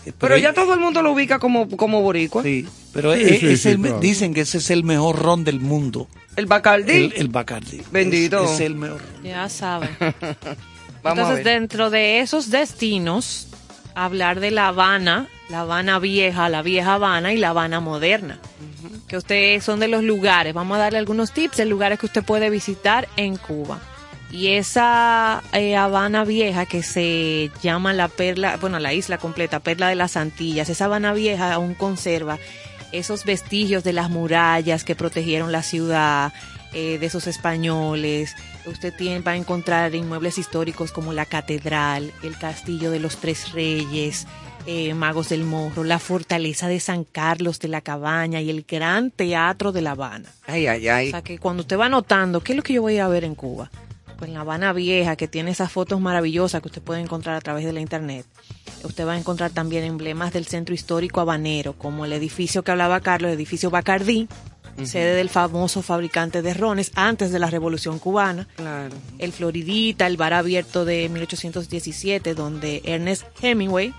Eh, 0.07 0.13
Pero 0.19 0.37
ya 0.37 0.53
todo 0.55 0.73
el 0.75 0.81
mundo 0.81 1.03
lo 1.03 1.13
ubica 1.13 1.39
como, 1.39 1.69
como 1.69 2.01
boricua. 2.01 2.43
Sí, 2.43 2.67
pero 2.93 3.13
Sí, 3.15 3.23
es- 3.23 3.41
sí, 3.41 3.47
es 3.49 3.63
sí, 3.63 3.69
el- 3.71 3.81
claro. 3.81 3.99
dicen 4.01 4.33
que 4.35 4.43
ese 4.43 4.59
es 4.59 4.71
el 4.71 4.85
mejor 4.85 5.19
ron 5.21 5.43
del 5.45 5.61
mundo, 5.61 6.09
El 6.37 6.47
Bacardí. 6.47 6.93
el, 6.93 7.13
el 7.17 7.29
Bacardí. 7.29 7.83
Bendito. 7.91 8.45
Es, 8.45 8.53
es 8.53 8.61
el 8.61 8.75
mejor. 8.77 9.01
Ya 9.25 9.49
saben. 9.49 9.91
Vamos 10.01 10.25
a 11.05 11.11
Entonces, 11.23 11.45
ver. 11.45 11.61
dentro 11.61 11.91
de 11.91 12.21
esos 12.21 12.51
destinos, 12.51 13.49
hablar 13.95 14.41
de 14.41 14.51
La 14.51 14.69
Habana, 14.69 15.29
La 15.51 15.61
Habana 15.61 15.99
vieja, 15.99 16.49
la 16.49 16.63
vieja 16.63 16.95
Habana 16.95 17.33
y 17.33 17.37
La 17.39 17.51
Habana 17.51 17.81
moderna. 17.81 18.39
Que 19.09 19.17
ustedes 19.17 19.63
son 19.65 19.79
de 19.81 19.87
los 19.89 20.03
lugares. 20.03 20.53
Vamos 20.55 20.77
a 20.77 20.81
darle 20.81 20.99
algunos 20.99 21.33
tips 21.33 21.59
de 21.59 21.65
lugares 21.65 21.99
que 22.01 22.07
usted 22.07 22.25
puede 22.25 22.51
visitar 22.51 23.09
en 23.17 23.37
Cuba. 23.37 23.81
Y 24.31 24.49
esa 24.49 25.43
eh, 25.53 25.77
Habana 25.77 26.25
vieja 26.25 26.67
que 26.67 26.83
se 26.83 27.51
llama 27.63 27.93
la 27.93 28.09
perla, 28.09 28.57
bueno, 28.61 28.79
la 28.79 28.93
isla 28.93 29.19
completa, 29.19 29.61
Perla 29.61 29.89
de 29.89 29.95
las 29.95 30.17
Antillas, 30.17 30.69
esa 30.69 30.87
Habana 30.87 31.13
vieja 31.13 31.53
aún 31.53 31.75
conserva 31.75 32.39
esos 32.93 33.25
vestigios 33.25 33.85
de 33.85 33.93
las 33.93 34.11
murallas 34.11 34.85
que 34.85 34.95
protegieron 34.95 35.53
la 35.53 35.63
ciudad, 35.63 36.33
eh, 36.73 36.99
de 36.99 37.07
esos 37.07 37.27
españoles. 37.27 38.35
Usted 38.67 38.93
tiene, 38.95 39.21
va 39.21 39.33
a 39.33 39.37
encontrar 39.37 39.95
inmuebles 39.95 40.39
históricos 40.39 40.93
como 40.93 41.13
la 41.13 41.25
catedral, 41.25 42.13
el 42.23 42.37
castillo 42.37 42.91
de 42.91 42.99
los 42.99 43.17
tres 43.17 43.53
reyes, 43.53 44.27
eh, 44.67 44.93
Magos 44.95 45.29
del 45.29 45.45
Morro, 45.45 45.85
la 45.85 45.99
fortaleza 45.99 46.69
de 46.69 46.81
San 46.81 47.05
Carlos 47.05 47.61
de 47.61 47.69
la 47.69 47.81
Cabaña 47.81 48.41
y 48.41 48.51
el 48.51 48.65
gran 48.69 49.11
teatro 49.11 49.73
de 49.73 49.81
La 49.83 49.93
Habana. 49.93 50.29
Ay, 50.47 50.67
ay, 50.67 50.89
ay. 50.89 51.09
O 51.09 51.11
sea 51.13 51.23
que 51.23 51.39
cuando 51.39 51.63
usted 51.63 51.79
va 51.79 51.89
notando, 51.89 52.41
¿qué 52.41 52.53
es 52.53 52.57
lo 52.57 52.63
que 52.63 52.75
yo 52.75 52.83
voy 52.83 52.99
a 52.99 53.09
ver 53.09 53.25
en 53.25 53.37
Cuba? 53.37 53.71
Pues 54.19 54.29
en 54.29 54.35
La 54.35 54.41
Habana 54.41 54.73
Vieja, 54.73 55.17
que 55.17 55.29
tiene 55.29 55.51
esas 55.51 55.71
fotos 55.71 56.01
maravillosas 56.01 56.63
que 56.63 56.69
usted 56.69 56.83
puede 56.83 57.01
encontrar 57.01 57.37
a 57.37 57.41
través 57.41 57.65
de 57.65 57.73
la 57.73 57.81
internet. 57.81 58.27
Usted 58.83 59.07
va 59.07 59.13
a 59.13 59.19
encontrar 59.19 59.51
también 59.51 59.85
emblemas 59.85 60.33
del 60.33 60.47
centro 60.47 60.75
histórico 60.75 61.21
habanero, 61.21 61.75
como 61.75 62.05
el 62.05 62.13
edificio 62.13 62.63
que 62.63 62.71
hablaba 62.71 63.01
Carlos, 63.01 63.31
el 63.31 63.37
edificio 63.37 63.71
Bacardí, 63.71 64.29
sede 64.85 65.15
del 65.15 65.31
famoso 65.31 65.83
fabricante 65.83 66.43
de 66.43 66.53
rones 66.53 66.93
antes 66.95 67.33
de 67.33 67.39
la 67.39 67.49
Revolución 67.49 67.99
Cubana. 67.99 68.47
Claro. 68.57 68.95
El 69.19 69.33
Floridita, 69.33 70.07
el 70.07 70.17
bar 70.17 70.35
abierto 70.35 70.85
de 70.85 71.09
1817, 71.09 72.35
donde 72.35 72.83
Ernest 72.85 73.25
Hemingway 73.41 73.95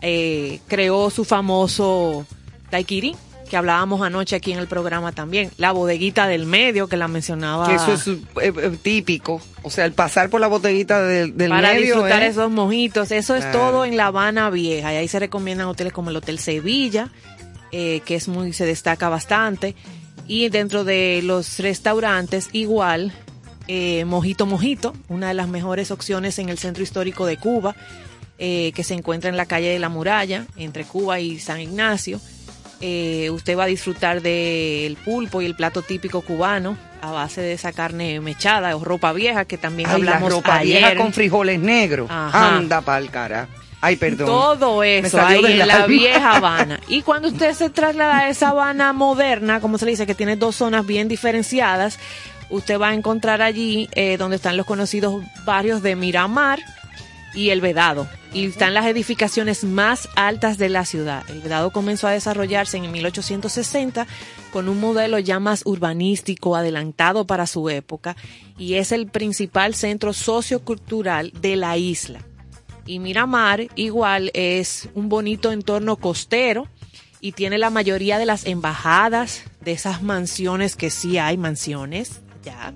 eh, 0.00 0.60
creó 0.66 1.10
su 1.10 1.24
famoso 1.24 2.26
daiquiri, 2.70 3.16
que 3.48 3.56
hablábamos 3.56 4.02
anoche 4.02 4.36
aquí 4.36 4.52
en 4.52 4.58
el 4.58 4.66
programa 4.66 5.12
también. 5.12 5.50
La 5.56 5.72
bodeguita 5.72 6.26
del 6.26 6.46
medio, 6.46 6.88
que 6.88 6.96
la 6.96 7.08
mencionaba. 7.08 7.68
Que 7.68 7.74
eso 7.74 7.92
es 7.92 8.06
eh, 8.08 8.18
eh, 8.40 8.78
típico. 8.82 9.40
O 9.62 9.70
sea, 9.70 9.84
el 9.84 9.92
pasar 9.92 10.30
por 10.30 10.40
la 10.40 10.46
bodeguita 10.46 11.02
del, 11.02 11.36
del 11.36 11.50
para 11.50 11.74
medio. 11.74 11.94
disfrutar 11.94 12.22
¿eh? 12.22 12.28
esos 12.28 12.50
mojitos. 12.50 13.10
Eso 13.10 13.34
es 13.34 13.50
todo 13.52 13.84
en 13.84 13.96
La 13.96 14.06
Habana 14.06 14.50
Vieja. 14.50 14.92
Y 14.92 14.96
ahí 14.96 15.08
se 15.08 15.18
recomiendan 15.18 15.66
hoteles 15.66 15.92
como 15.92 16.10
el 16.10 16.16
Hotel 16.16 16.38
Sevilla, 16.38 17.10
eh, 17.72 18.00
que 18.04 18.14
es 18.14 18.28
muy, 18.28 18.52
se 18.52 18.66
destaca 18.66 19.08
bastante. 19.08 19.74
Y 20.26 20.48
dentro 20.48 20.84
de 20.84 21.20
los 21.22 21.58
restaurantes, 21.58 22.48
igual, 22.52 23.12
eh, 23.68 24.04
Mojito 24.04 24.46
Mojito, 24.46 24.94
una 25.08 25.28
de 25.28 25.34
las 25.34 25.48
mejores 25.48 25.90
opciones 25.90 26.38
en 26.38 26.48
el 26.48 26.58
centro 26.58 26.82
histórico 26.82 27.26
de 27.26 27.36
Cuba, 27.36 27.74
eh, 28.38 28.72
que 28.74 28.84
se 28.84 28.94
encuentra 28.94 29.30
en 29.30 29.36
la 29.36 29.46
calle 29.46 29.68
de 29.68 29.78
la 29.78 29.88
Muralla, 29.88 30.46
entre 30.56 30.84
Cuba 30.84 31.20
y 31.20 31.38
San 31.38 31.60
Ignacio. 31.60 32.20
Eh, 32.86 33.30
usted 33.30 33.56
va 33.56 33.64
a 33.64 33.66
disfrutar 33.66 34.20
del 34.20 34.96
pulpo 34.96 35.40
y 35.40 35.46
el 35.46 35.54
plato 35.56 35.80
típico 35.80 36.20
cubano 36.20 36.76
a 37.00 37.12
base 37.12 37.40
de 37.40 37.54
esa 37.54 37.72
carne 37.72 38.20
mechada 38.20 38.76
o 38.76 38.84
ropa 38.84 39.14
vieja 39.14 39.46
que 39.46 39.56
también 39.56 39.88
Ay, 39.88 40.02
la 40.02 40.12
hablamos 40.16 40.30
ropa 40.32 40.56
ayer. 40.56 40.80
vieja 40.80 40.96
con 40.96 41.14
frijoles 41.14 41.58
negros. 41.60 42.10
Ajá. 42.10 42.56
Anda 42.56 42.82
pa'l 42.82 43.10
cara. 43.10 43.48
Ay, 43.80 43.96
perdón. 43.96 44.26
Todo 44.26 44.82
eso 44.82 45.18
ahí 45.18 45.42
en 45.46 45.66
la 45.66 45.74
alma. 45.76 45.86
vieja 45.86 46.30
Habana. 46.36 46.78
Y 46.86 47.00
cuando 47.00 47.28
usted 47.28 47.54
se 47.54 47.70
traslada 47.70 48.18
a 48.18 48.28
esa 48.28 48.50
Habana 48.50 48.92
moderna, 48.92 49.60
como 49.60 49.78
se 49.78 49.86
le 49.86 49.92
dice, 49.92 50.04
que 50.06 50.14
tiene 50.14 50.36
dos 50.36 50.56
zonas 50.56 50.84
bien 50.84 51.08
diferenciadas, 51.08 51.98
usted 52.50 52.78
va 52.78 52.88
a 52.90 52.94
encontrar 52.94 53.40
allí 53.40 53.88
eh, 53.94 54.18
donde 54.18 54.36
están 54.36 54.58
los 54.58 54.66
conocidos 54.66 55.24
barrios 55.46 55.82
de 55.82 55.96
Miramar 55.96 56.58
y 57.34 57.48
El 57.48 57.62
Vedado. 57.62 58.06
Y 58.34 58.46
están 58.46 58.74
las 58.74 58.86
edificaciones 58.86 59.62
más 59.62 60.08
altas 60.16 60.58
de 60.58 60.68
la 60.68 60.84
ciudad. 60.84 61.22
El 61.30 61.40
Vedado 61.40 61.70
comenzó 61.70 62.08
a 62.08 62.10
desarrollarse 62.10 62.76
en 62.76 62.90
1860 62.90 64.08
con 64.52 64.68
un 64.68 64.80
modelo 64.80 65.20
ya 65.20 65.38
más 65.38 65.62
urbanístico, 65.64 66.56
adelantado 66.56 67.26
para 67.26 67.46
su 67.46 67.70
época, 67.70 68.16
y 68.58 68.74
es 68.74 68.90
el 68.90 69.06
principal 69.06 69.76
centro 69.76 70.12
sociocultural 70.12 71.32
de 71.40 71.54
la 71.54 71.76
isla. 71.76 72.20
Y 72.86 72.98
Miramar 72.98 73.68
igual 73.76 74.32
es 74.34 74.88
un 74.94 75.08
bonito 75.08 75.52
entorno 75.52 75.96
costero 75.96 76.66
y 77.20 77.32
tiene 77.32 77.56
la 77.56 77.70
mayoría 77.70 78.18
de 78.18 78.26
las 78.26 78.46
embajadas 78.46 79.44
de 79.60 79.72
esas 79.72 80.02
mansiones 80.02 80.76
que 80.76 80.90
sí 80.90 81.18
hay 81.18 81.38
mansiones 81.38 82.20
ya 82.44 82.74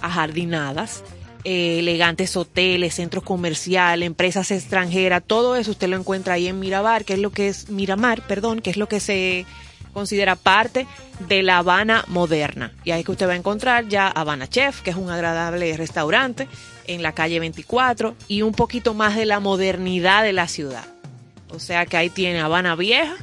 ajardinadas, 0.00 1.02
eh, 1.44 1.78
elegantes 1.80 2.36
hoteles, 2.36 2.94
centros 2.94 3.24
comerciales, 3.24 4.06
empresas 4.06 4.50
extranjeras, 4.50 5.22
todo 5.26 5.56
eso 5.56 5.70
usted 5.72 5.88
lo 5.88 5.96
encuentra 5.96 6.34
ahí 6.34 6.48
en 6.48 6.58
Miramar, 6.60 7.04
que 7.04 7.14
es 7.14 7.18
lo 7.18 7.30
que 7.30 7.48
es 7.48 7.68
Miramar, 7.70 8.22
perdón, 8.26 8.60
que 8.60 8.70
es 8.70 8.76
lo 8.76 8.88
que 8.88 9.00
se 9.00 9.46
considera 9.92 10.36
parte 10.36 10.86
de 11.28 11.42
la 11.42 11.58
Habana 11.58 12.04
moderna. 12.06 12.72
Y 12.84 12.92
ahí 12.92 13.02
que 13.02 13.10
usted 13.10 13.26
va 13.28 13.32
a 13.32 13.36
encontrar 13.36 13.88
ya 13.88 14.06
Habana 14.08 14.46
Chef, 14.48 14.82
que 14.82 14.90
es 14.90 14.96
un 14.96 15.10
agradable 15.10 15.76
restaurante 15.76 16.46
en 16.86 17.02
la 17.02 17.12
calle 17.12 17.40
24 17.40 18.14
y 18.28 18.42
un 18.42 18.52
poquito 18.52 18.94
más 18.94 19.16
de 19.16 19.26
la 19.26 19.40
modernidad 19.40 20.22
de 20.22 20.32
la 20.32 20.46
ciudad. 20.46 20.84
O 21.50 21.58
sea 21.58 21.86
que 21.86 21.96
ahí 21.96 22.10
tiene 22.10 22.40
Habana 22.40 22.76
Vieja 22.76 23.16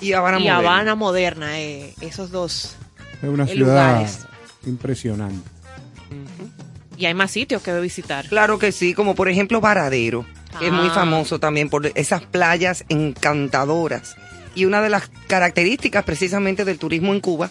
Y 0.00 0.12
Habana 0.12 0.38
y 0.38 0.42
moderna. 0.42 0.58
Habana 0.58 0.94
Moderna, 0.96 1.60
eh, 1.60 1.94
esos 2.00 2.30
dos. 2.32 2.74
Es 3.22 3.28
una 3.28 3.44
En 3.44 3.48
ciudad 3.50 3.92
lugares. 3.92 4.26
impresionante. 4.66 5.48
Y 6.98 7.06
hay 7.06 7.14
más 7.14 7.30
sitios 7.30 7.62
que 7.62 7.78
visitar. 7.80 8.26
Claro 8.28 8.58
que 8.58 8.72
sí, 8.72 8.92
como 8.92 9.14
por 9.14 9.28
ejemplo 9.28 9.60
Varadero, 9.60 10.26
que 10.58 10.66
es 10.66 10.72
muy 10.72 10.88
Ah. 10.88 10.94
famoso 10.94 11.38
también 11.38 11.68
por 11.70 11.86
esas 11.94 12.22
playas 12.22 12.84
encantadoras. 12.88 14.16
Y 14.54 14.64
una 14.64 14.82
de 14.82 14.88
las 14.90 15.08
características 15.28 16.04
precisamente 16.04 16.64
del 16.64 16.78
turismo 16.78 17.12
en 17.12 17.20
Cuba 17.20 17.50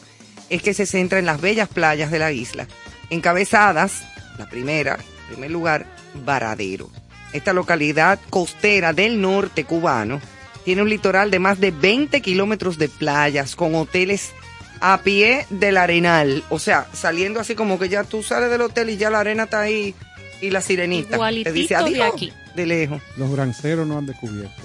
es 0.49 0.61
que 0.61 0.73
se 0.73 0.85
centra 0.85 1.19
en 1.19 1.25
las 1.25 1.39
bellas 1.39 1.69
playas 1.69 2.11
de 2.11 2.19
la 2.19 2.31
isla. 2.31 2.67
Encabezadas, 3.09 4.03
la 4.37 4.49
primera, 4.49 4.95
en 4.95 5.33
primer 5.35 5.51
lugar, 5.51 5.85
Varadero. 6.25 6.89
Esta 7.33 7.53
localidad 7.53 8.19
costera 8.29 8.91
del 8.93 9.21
norte 9.21 9.63
cubano 9.63 10.19
tiene 10.65 10.81
un 10.81 10.89
litoral 10.89 11.31
de 11.31 11.39
más 11.39 11.59
de 11.59 11.71
20 11.71 12.21
kilómetros 12.21 12.77
de 12.77 12.89
playas 12.89 13.55
con 13.55 13.75
hoteles 13.75 14.31
a 14.79 15.01
pie 15.01 15.45
del 15.49 15.77
arenal. 15.77 16.43
O 16.49 16.59
sea, 16.59 16.87
saliendo 16.93 17.39
así 17.39 17.55
como 17.55 17.79
que 17.79 17.89
ya 17.89 18.03
tú 18.03 18.23
sales 18.23 18.49
del 18.49 18.61
hotel 18.61 18.89
y 18.89 18.97
ya 18.97 19.09
la 19.09 19.19
arena 19.19 19.43
está 19.43 19.61
ahí 19.61 19.95
y 20.41 20.49
la 20.49 20.61
sirenita. 20.61 21.15
Igualitito 21.15 21.53
te 21.53 21.59
dice 21.59 21.73
de 21.75 21.81
adiós 21.81 22.13
aquí. 22.13 22.33
de 22.55 22.65
lejos. 22.65 23.01
Los 23.17 23.31
granceros 23.31 23.87
no 23.87 23.97
han 23.97 24.05
descubierto. 24.05 24.61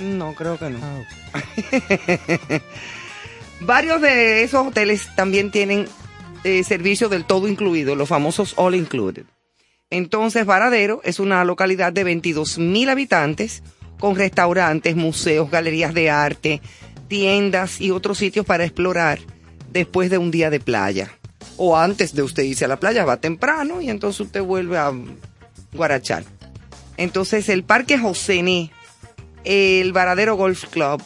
No, 0.00 0.34
creo 0.34 0.58
que 0.58 0.70
no. 0.70 0.78
Ah. 1.32 1.40
Varios 3.60 4.00
de 4.00 4.42
esos 4.42 4.66
hoteles 4.66 5.08
también 5.14 5.50
tienen 5.50 5.86
eh, 6.42 6.64
servicio 6.64 7.08
del 7.08 7.24
todo 7.24 7.48
incluido, 7.48 7.94
los 7.94 8.08
famosos 8.08 8.54
all 8.56 8.74
included. 8.74 9.24
Entonces, 9.90 10.44
Varadero 10.44 11.00
es 11.04 11.20
una 11.20 11.44
localidad 11.44 11.92
de 11.92 12.04
22 12.04 12.58
mil 12.58 12.88
habitantes 12.88 13.62
con 14.00 14.16
restaurantes, 14.16 14.96
museos, 14.96 15.50
galerías 15.50 15.94
de 15.94 16.10
arte, 16.10 16.60
tiendas 17.08 17.80
y 17.80 17.92
otros 17.92 18.18
sitios 18.18 18.44
para 18.44 18.64
explorar 18.64 19.20
después 19.74 20.08
de 20.08 20.16
un 20.16 20.30
día 20.30 20.48
de 20.48 20.60
playa. 20.60 21.10
O 21.58 21.76
antes 21.76 22.14
de 22.14 22.22
usted 22.22 22.42
irse 22.44 22.64
a 22.64 22.68
la 22.68 22.80
playa, 22.80 23.04
va 23.04 23.18
temprano 23.18 23.82
y 23.82 23.90
entonces 23.90 24.20
usted 24.20 24.42
vuelve 24.42 24.78
a 24.78 24.90
guarachar. 25.74 26.24
Entonces, 26.96 27.48
el 27.48 27.62
Parque 27.64 27.98
Josené, 27.98 28.70
el 29.44 29.92
Varadero 29.92 30.36
Golf 30.36 30.64
Club, 30.70 31.02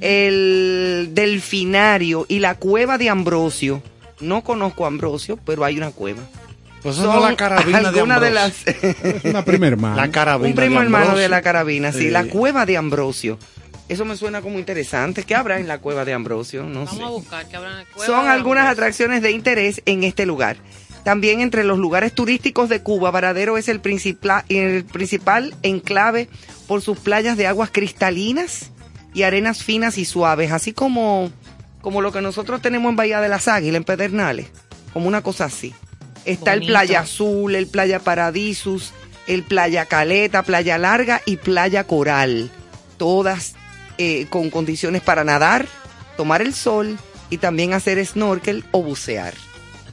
el 0.00 1.10
Delfinario 1.12 2.24
y 2.28 2.38
la 2.38 2.54
Cueva 2.56 2.98
de 2.98 3.10
Ambrosio. 3.10 3.82
No 4.20 4.42
conozco 4.42 4.84
a 4.84 4.88
Ambrosio, 4.88 5.38
pero 5.44 5.64
hay 5.64 5.76
una 5.76 5.90
cueva. 5.90 6.22
Pues 6.82 6.98
es 6.98 7.04
la 7.04 7.36
carabina 7.36 7.92
de 7.92 8.00
Ambrosio. 8.00 8.30
las 8.30 8.64
una 9.24 9.44
prima 9.44 9.66
hermana. 9.68 9.96
La 9.96 10.10
carabina 10.10 10.48
un 10.48 10.54
primo 10.54 10.78
de 10.80 10.84
hermano 10.86 11.16
de 11.16 11.28
la 11.28 11.42
carabina, 11.42 11.92
sí, 11.92 11.98
Sí. 12.00 12.10
la 12.10 12.24
cueva 12.24 12.66
de 12.66 12.76
Ambrosio. 12.76 13.38
Eso 13.88 14.04
me 14.04 14.16
suena 14.16 14.40
como 14.40 14.58
interesante. 14.58 15.24
¿Qué 15.24 15.34
habrá 15.34 15.58
en 15.58 15.68
la 15.68 15.78
cueva 15.78 16.04
de 16.04 16.12
Ambrosio? 16.14 16.62
No 16.64 16.84
Vamos 16.84 16.96
sé. 16.96 17.02
a 17.02 17.08
buscar 17.08 17.48
que 17.48 17.56
abran 17.56 17.84
cueva 17.92 18.06
Son 18.06 18.24
de 18.24 18.30
algunas 18.30 18.62
Ambrosio. 18.64 18.82
atracciones 18.84 19.22
de 19.22 19.32
interés 19.32 19.82
en 19.84 20.04
este 20.04 20.24
lugar. 20.24 20.56
También 21.04 21.40
entre 21.40 21.64
los 21.64 21.78
lugares 21.78 22.14
turísticos 22.14 22.68
de 22.68 22.80
Cuba, 22.80 23.10
Varadero 23.10 23.58
es 23.58 23.68
el 23.68 23.80
principal, 23.80 24.44
el 24.48 24.84
principal 24.84 25.52
enclave 25.62 26.28
por 26.68 26.80
sus 26.80 26.98
playas 27.00 27.36
de 27.36 27.48
aguas 27.48 27.70
cristalinas 27.72 28.70
y 29.12 29.24
arenas 29.24 29.62
finas 29.64 29.98
y 29.98 30.04
suaves, 30.04 30.52
así 30.52 30.72
como, 30.72 31.30
como 31.80 32.00
lo 32.00 32.12
que 32.12 32.22
nosotros 32.22 32.62
tenemos 32.62 32.88
en 32.90 32.96
Bahía 32.96 33.20
de 33.20 33.28
las 33.28 33.48
Águilas, 33.48 33.78
en 33.78 33.84
Pedernales, 33.84 34.46
como 34.92 35.08
una 35.08 35.22
cosa 35.22 35.46
así. 35.46 35.74
Está 36.24 36.54
el. 36.54 36.64
Playa 36.64 37.00
Azul, 37.00 37.56
el 37.56 37.66
Playa 37.66 37.98
Paradisus, 37.98 38.92
el 39.26 39.42
Playa 39.42 39.86
Caleta, 39.86 40.44
Playa 40.44 40.78
Larga 40.78 41.20
y 41.26 41.36
Playa 41.36 41.82
Coral. 41.84 42.48
Todas 42.96 43.54
eh, 44.04 44.26
con 44.28 44.50
condiciones 44.50 45.02
para 45.02 45.22
nadar, 45.22 45.66
tomar 46.16 46.42
el 46.42 46.54
sol 46.54 46.98
y 47.30 47.38
también 47.38 47.72
hacer 47.72 48.04
snorkel 48.04 48.64
o 48.72 48.82
bucear, 48.82 49.34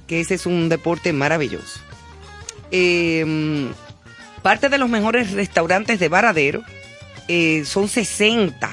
que 0.07 0.19
ese 0.19 0.35
es 0.35 0.45
un 0.45 0.69
deporte 0.69 1.13
maravilloso. 1.13 1.79
Eh, 2.71 3.69
Parte 4.41 4.69
de 4.69 4.77
los 4.77 4.89
mejores 4.89 5.31
restaurantes 5.31 5.99
de 5.99 6.07
Varadero 6.07 6.63
eh, 7.27 7.63
son 7.65 7.89
60. 7.89 8.69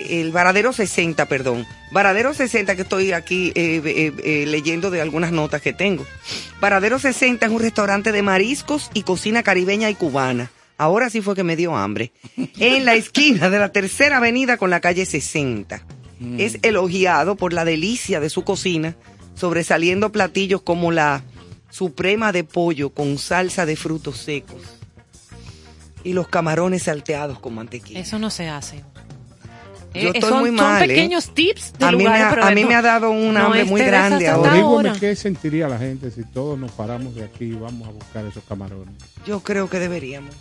El 0.00 0.32
Varadero 0.32 0.72
60, 0.72 1.26
perdón. 1.26 1.66
Varadero 1.92 2.34
60, 2.34 2.74
que 2.74 2.82
estoy 2.82 3.12
aquí 3.12 3.52
eh, 3.54 4.44
leyendo 4.48 4.90
de 4.90 5.00
algunas 5.00 5.30
notas 5.30 5.62
que 5.62 5.72
tengo. 5.72 6.04
Varadero 6.60 6.98
60 6.98 7.46
es 7.46 7.52
un 7.52 7.60
restaurante 7.60 8.10
de 8.10 8.22
mariscos 8.22 8.90
y 8.92 9.02
cocina 9.02 9.44
caribeña 9.44 9.88
y 9.88 9.94
cubana. 9.94 10.50
Ahora 10.76 11.08
sí 11.10 11.20
fue 11.20 11.34
que 11.36 11.44
me 11.44 11.56
dio 11.56 11.76
hambre. 11.76 12.12
En 12.58 12.84
la 12.84 12.94
esquina 12.94 13.48
de 13.50 13.58
la 13.58 13.70
tercera 13.72 14.16
avenida 14.18 14.56
con 14.56 14.70
la 14.70 14.80
calle 14.80 15.06
60. 15.06 15.84
Es 16.38 16.58
elogiado 16.62 17.36
por 17.36 17.52
la 17.52 17.64
delicia 17.64 18.18
de 18.20 18.30
su 18.30 18.44
cocina, 18.44 18.96
sobresaliendo 19.34 20.10
platillos 20.10 20.62
como 20.62 20.90
la 20.90 21.22
suprema 21.70 22.32
de 22.32 22.44
pollo 22.44 22.90
con 22.90 23.18
salsa 23.18 23.66
de 23.66 23.76
frutos 23.76 24.18
secos 24.18 24.62
y 26.02 26.12
los 26.12 26.28
camarones 26.28 26.84
salteados 26.84 27.38
con 27.40 27.54
mantequilla. 27.54 28.00
Eso 28.00 28.18
no 28.18 28.30
se 28.30 28.48
hace. 28.48 28.76
Yo 29.94 30.08
Eh, 30.08 30.12
estoy 30.14 30.30
son, 30.30 30.40
muy 30.40 30.48
son 30.48 30.56
mal, 30.56 30.82
¿eh? 30.82 30.88
pequeños 30.88 31.34
tips 31.34 31.72
de 31.78 31.84
A 31.86 31.90
mí 31.92 31.98
me 31.98 32.02
lugares, 32.04 32.26
ha- 32.26 32.30
pero 32.30 32.44
a 32.46 32.50
mí 32.50 32.62
no- 32.62 32.68
me 32.68 32.74
ha 32.74 32.82
dado 32.82 33.10
un 33.10 33.32
no 33.34 33.40
hambre 33.40 33.64
muy 33.64 33.80
grande 33.80 34.28
ahora. 34.28 34.54
Dígame 34.54 34.98
qué 35.00 35.14
sentiría 35.16 35.68
la 35.68 35.78
gente 35.78 36.10
si 36.10 36.24
todos 36.24 36.58
nos 36.58 36.72
paramos 36.72 37.14
de 37.14 37.24
aquí 37.24 37.44
y 37.44 37.52
vamos 37.52 37.86
a 37.88 37.92
buscar 37.92 38.24
esos 38.26 38.42
camarones. 38.44 38.94
Yo 39.26 39.40
creo 39.40 39.68
que 39.70 39.78
deberíamos. 39.78 40.34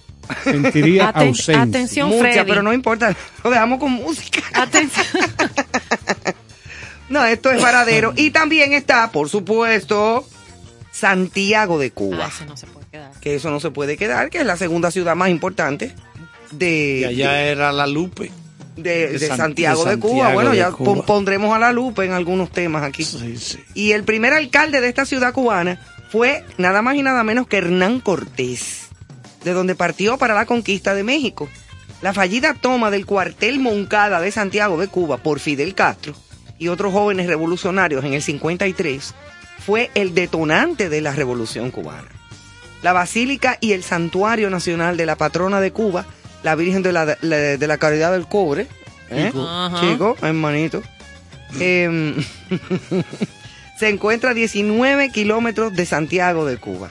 Sentiría 0.44 1.10
Aten- 1.14 1.28
ausencia. 1.30 1.62
atención, 1.62 2.10
Mucha, 2.10 2.22
Freddy. 2.22 2.48
pero 2.50 2.64
no 2.64 2.74
importa, 2.74 3.16
lo 3.44 3.50
dejamos 3.50 3.80
con 3.80 3.92
música. 3.92 4.42
Atención. 4.54 5.06
No, 7.10 7.24
esto 7.26 7.52
es 7.52 7.62
varadero. 7.62 8.14
y 8.16 8.32
también 8.32 8.74
está, 8.74 9.12
por 9.12 9.30
supuesto, 9.30 10.28
Santiago 10.92 11.78
de 11.78 11.92
Cuba. 11.92 12.26
Ah, 12.26 12.32
ese 12.34 12.46
no 12.46 12.58
se 12.58 12.66
puede 12.66 12.88
quedar. 12.88 13.12
Que 13.20 13.36
eso 13.36 13.52
no 13.52 13.60
se 13.60 13.70
puede 13.72 13.98
quedar, 13.98 14.30
que 14.30 14.40
es 14.40 14.46
la 14.46 14.58
segunda 14.58 14.90
ciudad 14.90 15.16
más 15.16 15.30
importante 15.30 15.94
de, 16.52 17.00
Y 17.02 17.04
allá 17.04 17.44
era 17.44 17.72
la 17.72 17.86
Lupe. 17.86 18.32
de, 18.78 19.10
de 19.10 19.20
de 19.20 19.28
San- 19.28 19.38
Santiago 19.38 19.84
de 19.86 19.92
de, 19.96 20.00
Cuba. 20.00 20.12
Santiago 20.14 20.34
Bueno, 20.34 20.52
de 20.52 20.58
ya 20.58 20.72
Cuba. 20.72 21.06
pondremos 21.06 21.54
a 21.56 21.60
la 21.60 21.72
lupa 21.72 22.04
en 22.06 22.14
algunos 22.14 22.50
temas 22.52 22.82
aquí. 22.84 23.04
Sí, 23.04 23.38
sí. 23.38 23.60
Y 23.76 23.92
el 23.92 24.04
primer 24.06 24.34
alcalde 24.34 24.82
de 24.82 24.88
esta 24.90 25.06
ciudad 25.06 25.34
cubana 25.34 25.80
fue 26.10 26.44
nada 26.58 26.82
más 26.82 26.96
y 26.96 27.04
nada 27.04 27.24
menos 27.24 27.46
que 27.48 27.58
Hernán 27.58 28.00
Cortés, 28.00 28.83
de 29.44 29.54
donde 29.54 29.76
partió 29.76 30.18
para 30.18 30.34
la 30.34 30.46
conquista 30.46 30.94
de 30.96 31.04
México. 31.04 31.50
La 32.02 32.14
fallida 32.14 32.54
toma 32.54 32.92
del 32.92 33.06
cuartel 33.06 33.60
Moncada 33.60 34.20
de 34.20 34.32
Santiago 34.32 34.78
de 34.78 34.88
Cuba 34.88 35.18
por 35.18 35.40
Fidel 35.40 35.74
Castro 35.76 36.14
y 36.60 36.68
otros 36.68 36.92
jóvenes 36.94 37.28
revolucionarios 37.28 38.04
en 38.04 38.14
el 38.14 38.22
53 38.22 39.14
fue 39.66 39.90
el 39.96 40.14
detonante 40.14 40.90
de 40.90 41.02
la 41.02 41.14
revolución 41.14 41.72
cubana. 41.72 42.10
La 42.82 42.92
Basílica 42.92 43.58
y 43.62 43.72
el 43.72 43.84
Santuario 43.84 44.50
Nacional 44.50 44.98
de 44.98 45.06
la 45.06 45.16
patrona 45.16 45.62
de 45.62 45.72
Cuba, 45.72 46.06
la 46.44 46.56
Virgen 46.56 46.84
de 46.84 46.92
la, 46.92 47.18
la- 47.22 47.38
de 47.38 47.68
la 47.68 47.78
Caridad 47.78 48.12
del 48.12 48.28
Cobre, 48.28 48.68
¿eh? 49.10 49.32
Chico, 49.80 50.18
hermanito, 50.22 50.84
em, 51.62 52.16
se 53.80 53.90
encuentra 53.90 54.32
a 54.32 54.34
19 54.34 55.10
kilómetros 55.12 55.74
de 55.74 55.86
Santiago 55.86 56.46
de 56.46 56.58
Cuba. 56.58 56.90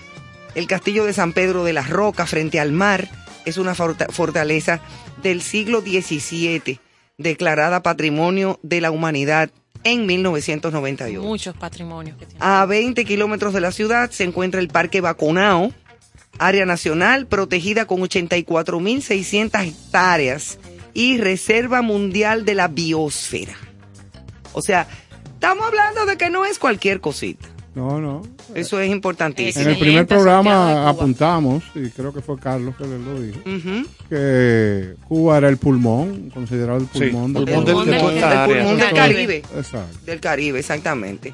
El 0.55 0.67
castillo 0.67 1.05
de 1.05 1.13
San 1.13 1.33
Pedro 1.33 1.65
de 1.65 1.73
las 1.73 1.89
Rocas 1.89 2.29
frente 2.31 2.61
al 2.61 2.73
mar 2.73 3.09
es 3.45 3.57
una 3.57 3.75
forta- 3.75 4.07
fortaleza 4.11 4.81
del 5.23 5.41
siglo 5.43 5.81
XVII, 5.81 6.79
declarada 7.19 7.83
Patrimonio 7.83 8.59
de 8.63 8.81
la 8.81 8.91
Humanidad 8.91 9.51
en 9.85 10.07
1998. 10.07 11.23
Muchos 11.23 11.57
patrimonios 11.57 12.17
que. 12.19 12.27
A 12.39 12.65
20 12.67 13.05
kilómetros 13.05 13.53
de 13.55 13.61
la 13.61 13.73
ciudad 13.73 14.11
se 14.11 14.25
encuentra 14.25 14.61
el 14.61 14.69
Parque 14.69 15.01
Baconao, 15.01 15.73
área 16.39 16.67
nacional 16.67 17.27
protegida 17.27 17.87
con 17.87 18.01
84.600 18.01 19.67
hectáreas 19.67 20.59
y 20.95 21.19
Reserva 21.19 21.83
Mundial 21.83 22.45
de 22.45 22.55
la 22.55 22.69
Biosfera. 22.69 23.57
O 24.53 24.61
sea, 24.63 24.87
estamos 25.35 25.67
hablando 25.67 26.05
de 26.07 26.17
que 26.19 26.31
no 26.31 26.45
es 26.45 26.59
cualquier 26.59 27.01
cosita. 27.01 27.49
No, 27.75 28.01
no. 28.01 28.23
Eso 28.55 28.79
es 28.81 28.91
importantísimo. 28.91 29.65
En 29.65 29.71
el 29.71 29.79
primer 29.79 30.07
programa 30.07 30.89
apuntamos, 30.89 31.65
y 31.75 31.89
creo 31.89 32.13
que 32.13 32.21
fue 32.21 32.39
Carlos 32.39 32.75
que 32.77 32.85
lo 32.85 33.21
dijo, 33.21 33.41
que 34.11 34.95
Cuba 35.09 35.39
era 35.39 35.49
el 35.49 35.57
pulmón, 35.57 36.31
considerado 36.35 36.79
el 36.79 36.89
Sí, 36.93 37.11
pulmón 37.11 37.33
del 37.33 37.45
pulmón 37.47 37.87
Del 37.87 38.93
Caribe. 38.95 39.43
Exacto. 39.57 39.99
Del 40.05 40.21
Caribe, 40.21 40.59
exactamente. 40.59 41.33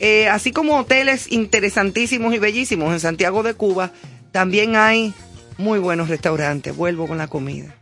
Eh, 0.00 0.28
así 0.28 0.50
como 0.52 0.76
hoteles 0.76 1.30
interesantísimos 1.30 2.34
y 2.34 2.38
bellísimos 2.38 2.92
en 2.92 3.00
Santiago 3.00 3.42
de 3.42 3.54
Cuba, 3.54 3.92
también 4.32 4.76
hay 4.76 5.14
muy 5.56 5.78
buenos 5.78 6.08
restaurantes. 6.08 6.76
Vuelvo 6.76 7.06
con 7.06 7.18
la 7.18 7.28
comida. 7.28 7.74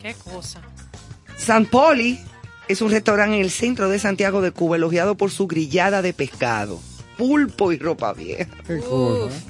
Qué 0.00 0.14
cosa. 0.14 0.60
San 1.36 1.66
Poli 1.66 2.18
es 2.68 2.80
un 2.80 2.90
restaurante 2.90 3.36
en 3.36 3.42
el 3.42 3.50
centro 3.50 3.88
de 3.88 3.98
Santiago 3.98 4.40
de 4.40 4.50
Cuba, 4.50 4.76
elogiado 4.76 5.16
por 5.16 5.30
su 5.30 5.46
grillada 5.46 6.02
de 6.02 6.12
pescado, 6.12 6.80
pulpo 7.16 7.72
y 7.72 7.78
ropa 7.78 8.12
vieja. 8.12 8.46
Qué 8.66 8.78
cosa. 8.78 9.34
¿eh? 9.34 9.40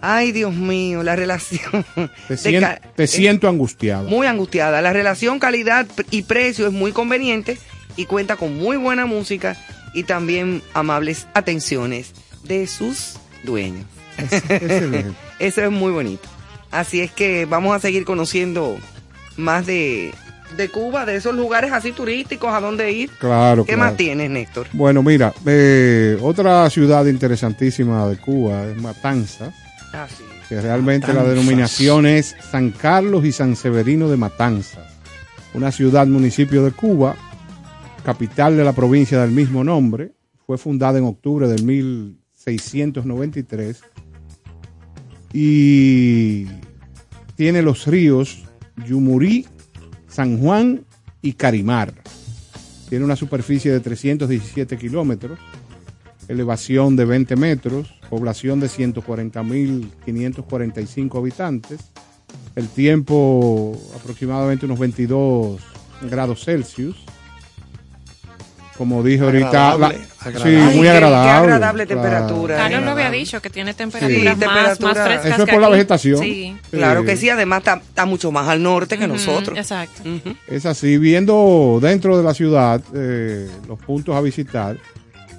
Ay, 0.00 0.30
Dios 0.32 0.54
mío, 0.54 1.02
la 1.02 1.16
relación. 1.16 1.84
Te, 2.28 2.36
sien- 2.36 2.78
es 2.96 3.10
siento 3.10 3.48
angustiado. 3.48 4.08
muy 4.08 4.26
angustiada. 4.26 4.80
La 4.82 4.92
relación 4.92 5.38
calidad 5.38 5.86
y 6.10 6.22
precio 6.22 6.66
es 6.66 6.72
muy 6.72 6.92
conveniente 6.92 7.58
y 7.96 8.04
cuenta 8.04 8.36
con 8.36 8.56
muy 8.56 8.76
buena 8.76 9.06
música 9.06 9.56
y 9.94 10.04
también 10.04 10.62
amables 10.74 11.26
atenciones 11.34 12.12
de 12.44 12.66
sus 12.66 13.14
dueños. 13.42 13.86
Excelente. 14.18 15.12
Eso 15.38 15.62
es 15.64 15.70
muy 15.70 15.92
bonito. 15.92 16.28
Así 16.70 17.00
es 17.00 17.10
que 17.10 17.46
vamos 17.46 17.74
a 17.74 17.80
seguir 17.80 18.04
conociendo 18.04 18.76
más 19.36 19.64
de, 19.66 20.12
de 20.56 20.68
Cuba, 20.68 21.04
de 21.04 21.16
esos 21.16 21.34
lugares 21.34 21.72
así 21.72 21.90
turísticos, 21.92 22.52
a 22.52 22.60
dónde 22.60 22.92
ir. 22.92 23.10
Claro, 23.18 23.64
¿Qué 23.64 23.74
claro. 23.74 23.90
más 23.90 23.96
tienes, 23.96 24.30
Néstor? 24.30 24.66
Bueno, 24.72 25.02
mira, 25.02 25.32
eh, 25.46 26.16
otra 26.22 26.68
ciudad 26.70 27.04
interesantísima 27.06 28.06
de 28.08 28.16
Cuba 28.16 28.64
es 28.66 28.80
Matanzas, 28.80 29.52
Ah, 29.92 30.06
sí. 30.08 30.22
que 30.48 30.60
realmente 30.60 31.12
la 31.12 31.24
denominación 31.24 32.06
es 32.06 32.34
San 32.50 32.70
Carlos 32.70 33.24
y 33.24 33.32
San 33.32 33.56
Severino 33.56 34.08
de 34.08 34.16
Matanzas, 34.16 34.84
una 35.54 35.72
ciudad 35.72 36.06
municipio 36.06 36.64
de 36.64 36.70
Cuba, 36.72 37.16
capital 38.04 38.56
de 38.56 38.64
la 38.64 38.72
provincia 38.72 39.20
del 39.20 39.30
mismo 39.32 39.64
nombre, 39.64 40.12
fue 40.46 40.56
fundada 40.58 40.98
en 40.98 41.04
octubre 41.04 41.48
del 41.48 41.64
1693 41.64 43.80
y 45.32 46.46
tiene 47.34 47.62
los 47.62 47.86
ríos 47.86 48.44
Yumurí, 48.86 49.46
San 50.16 50.40
Juan 50.40 50.84
y 51.20 51.34
Carimar. 51.34 51.92
Tiene 52.88 53.04
una 53.04 53.16
superficie 53.16 53.70
de 53.70 53.80
317 53.80 54.78
kilómetros, 54.78 55.38
elevación 56.26 56.96
de 56.96 57.04
20 57.04 57.36
metros, 57.36 57.92
población 58.08 58.58
de 58.58 58.68
140.545 58.68 61.18
habitantes, 61.18 61.92
el 62.54 62.68
tiempo 62.68 63.78
aproximadamente 63.94 64.64
unos 64.64 64.78
22 64.78 65.60
grados 66.08 66.46
Celsius. 66.46 66.96
Como 68.78 69.02
dije 69.02 69.24
ahorita, 69.24 69.72
Agradable, 69.72 69.98
la- 69.98 70.26
agradable. 70.26 70.50
sí, 70.50 70.56
Ay, 70.56 70.62
muy 70.64 70.74
qué- 70.74 70.80
qué 70.82 70.88
agradable. 70.90 71.30
agradable 71.52 71.86
temperatura. 71.86 72.56
Carlos 72.56 72.80
eh. 72.80 72.84
lo 72.84 72.90
había 72.90 73.10
dicho 73.10 73.40
que 73.40 73.48
tiene 73.48 73.72
temperaturas 73.74 74.18
Sí, 74.20 74.24
más, 74.24 74.38
temperatura- 74.38 74.94
más 74.94 75.04
frescas. 75.06 75.26
Eso 75.32 75.42
es 75.42 75.46
que 75.48 75.52
por 75.52 75.62
la 75.62 75.68
vegetación. 75.70 76.18
Sí. 76.20 76.56
Claro 76.70 77.04
que 77.04 77.16
sí, 77.16 77.30
además 77.30 77.58
está, 77.60 77.74
está 77.76 78.04
mucho 78.04 78.30
más 78.32 78.48
al 78.48 78.62
norte 78.62 78.98
que 78.98 79.06
nosotros. 79.08 79.56
Exacto. 79.56 80.02
Es 80.46 80.66
así, 80.66 80.98
viendo 80.98 81.78
dentro 81.80 82.16
de 82.18 82.22
la 82.22 82.34
ciudad 82.34 82.82
eh, 82.94 83.48
los 83.66 83.78
puntos 83.78 84.14
a 84.14 84.20
visitar, 84.20 84.76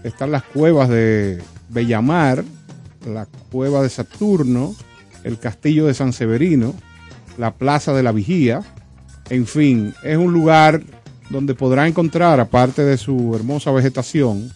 están 0.03 0.31
las 0.31 0.43
cuevas 0.43 0.89
de 0.89 1.39
Bellamar, 1.69 2.43
la 3.05 3.27
cueva 3.51 3.83
de 3.83 3.89
Saturno, 3.89 4.75
el 5.23 5.37
castillo 5.37 5.85
de 5.85 5.93
San 5.93 6.11
Severino, 6.11 6.73
la 7.37 7.53
plaza 7.53 7.93
de 7.93 8.01
la 8.01 8.11
Vigía, 8.11 8.61
en 9.29 9.45
fin, 9.45 9.93
es 10.03 10.17
un 10.17 10.31
lugar 10.33 10.81
donde 11.29 11.53
podrá 11.55 11.87
encontrar, 11.87 12.39
aparte 12.39 12.83
de 12.83 12.97
su 12.97 13.33
hermosa 13.35 13.71
vegetación, 13.71 14.51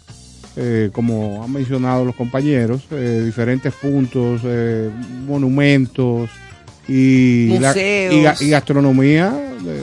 eh, 0.56 0.90
como 0.94 1.44
han 1.44 1.52
mencionado 1.52 2.04
los 2.06 2.16
compañeros, 2.16 2.82
eh, 2.92 3.22
diferentes 3.26 3.74
puntos, 3.74 4.42
eh, 4.44 4.90
monumentos 5.26 6.30
y, 6.88 7.58
la- 7.60 7.70
Museos. 7.70 8.14
y 8.14 8.18
ga- 8.24 8.42
y 8.42 8.50
gastronomía 8.50 9.32
de, 9.32 9.82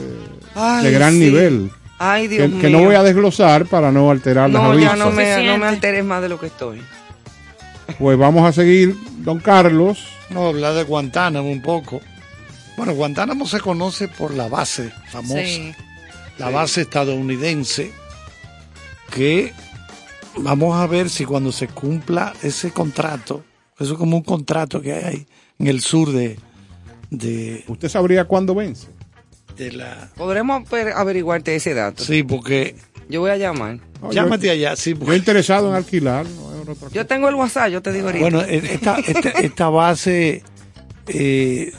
Ay, 0.55 0.85
de 0.85 0.91
gran 0.91 1.13
sí. 1.13 1.19
nivel. 1.19 1.71
Ay, 1.97 2.27
Dios 2.27 2.43
Que, 2.43 2.47
mío. 2.49 2.61
que 2.61 2.69
no 2.69 2.83
voy 2.83 2.95
a 2.95 3.03
desglosar 3.03 3.65
para 3.65 3.91
no 3.91 4.09
alterar 4.09 4.49
las 4.49 4.61
No, 4.61 4.69
ya 4.79 4.91
avispas. 4.91 4.97
no 4.99 5.11
me, 5.11 5.45
no 5.47 5.57
me 5.57 5.65
alteres 5.67 6.05
más 6.05 6.21
de 6.21 6.29
lo 6.29 6.39
que 6.39 6.45
estoy. 6.47 6.81
Pues 7.97 8.17
vamos 8.17 8.47
a 8.47 8.53
seguir, 8.53 8.95
don 9.19 9.39
Carlos. 9.39 10.07
Vamos 10.29 10.45
a 10.45 10.49
hablar 10.49 10.73
de 10.75 10.83
Guantánamo 10.83 11.51
un 11.51 11.61
poco. 11.61 11.99
Bueno, 12.77 12.93
Guantánamo 12.93 13.45
se 13.47 13.59
conoce 13.59 14.07
por 14.07 14.33
la 14.33 14.47
base 14.47 14.91
famosa, 15.11 15.41
Sí. 15.43 15.73
La 16.39 16.49
base 16.49 16.81
estadounidense, 16.81 17.91
que 19.13 19.53
vamos 20.37 20.75
a 20.75 20.87
ver 20.87 21.09
si 21.09 21.25
cuando 21.25 21.51
se 21.51 21.67
cumpla 21.67 22.33
ese 22.41 22.71
contrato, 22.71 23.43
eso 23.79 23.93
es 23.93 23.99
como 23.99 24.17
un 24.17 24.23
contrato 24.23 24.81
que 24.81 24.93
hay 24.93 25.03
ahí 25.03 25.27
en 25.59 25.67
el 25.67 25.81
sur 25.81 26.11
de, 26.11 26.37
de, 27.09 27.63
¿Usted 27.67 27.89
sabría 27.89 28.25
cuándo 28.25 28.55
vence? 28.55 28.87
de 29.57 29.73
la... 29.73 30.09
Podremos 30.15 30.63
averiguarte 30.95 31.53
ese 31.55 31.73
dato. 31.73 32.01
Sí, 32.03 32.23
porque... 32.23 32.75
Yo 33.09 33.19
voy 33.21 33.31
a 33.31 33.35
llamar. 33.37 33.79
No, 34.01 34.11
Llámate 34.11 34.45
yo, 34.45 34.51
allá, 34.53 34.75
sí. 34.77 34.93
yo 34.93 34.99
porque- 34.99 35.17
interesado 35.17 35.67
en 35.69 35.75
alquilar. 35.75 36.25
no 36.25 36.53
es 36.53 36.59
otra 36.61 36.75
cosa. 36.75 36.95
Yo 36.95 37.05
tengo 37.05 37.27
el 37.27 37.35
WhatsApp, 37.35 37.69
yo 37.69 37.81
te 37.81 37.91
digo 37.91 38.05
ahorita. 38.05 38.21
Bueno, 38.23 38.41
eh, 38.43 38.61
esta, 38.71 38.97
esta, 38.99 39.29
esta 39.31 39.67
base 39.69 40.43
eh, 41.07 41.73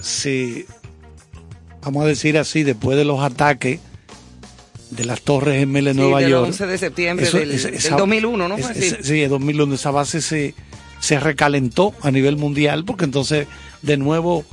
se, 0.00 0.66
vamos 1.82 2.04
a 2.04 2.06
decir 2.06 2.38
así, 2.38 2.62
después 2.62 2.96
de 2.96 3.04
los 3.04 3.20
ataques 3.20 3.80
de 4.90 5.04
las 5.04 5.22
torres 5.22 5.58
gemelas 5.60 5.94
de 5.94 6.00
Sí, 6.02 6.04
Nueva 6.04 6.20
del 6.20 6.30
York. 6.30 6.46
11 6.48 6.66
de 6.66 6.78
septiembre 6.78 7.26
eso- 7.26 7.38
del, 7.38 7.52
esa- 7.52 7.68
del 7.68 7.76
esa- 7.76 7.96
2001, 7.96 8.48
¿no? 8.48 8.56
es- 8.56 8.66
fue 8.66 8.78
es- 8.86 8.98
sí, 9.02 9.22
en 9.22 9.30
2001 9.30 9.74
esa 9.74 9.90
base 9.92 10.20
se, 10.20 10.54
se 11.00 11.20
recalentó 11.20 11.94
a 12.02 12.10
nivel 12.10 12.36
mundial 12.36 12.84
porque 12.84 13.04
entonces 13.04 13.46
de 13.82 13.96
nuevo 13.96 14.44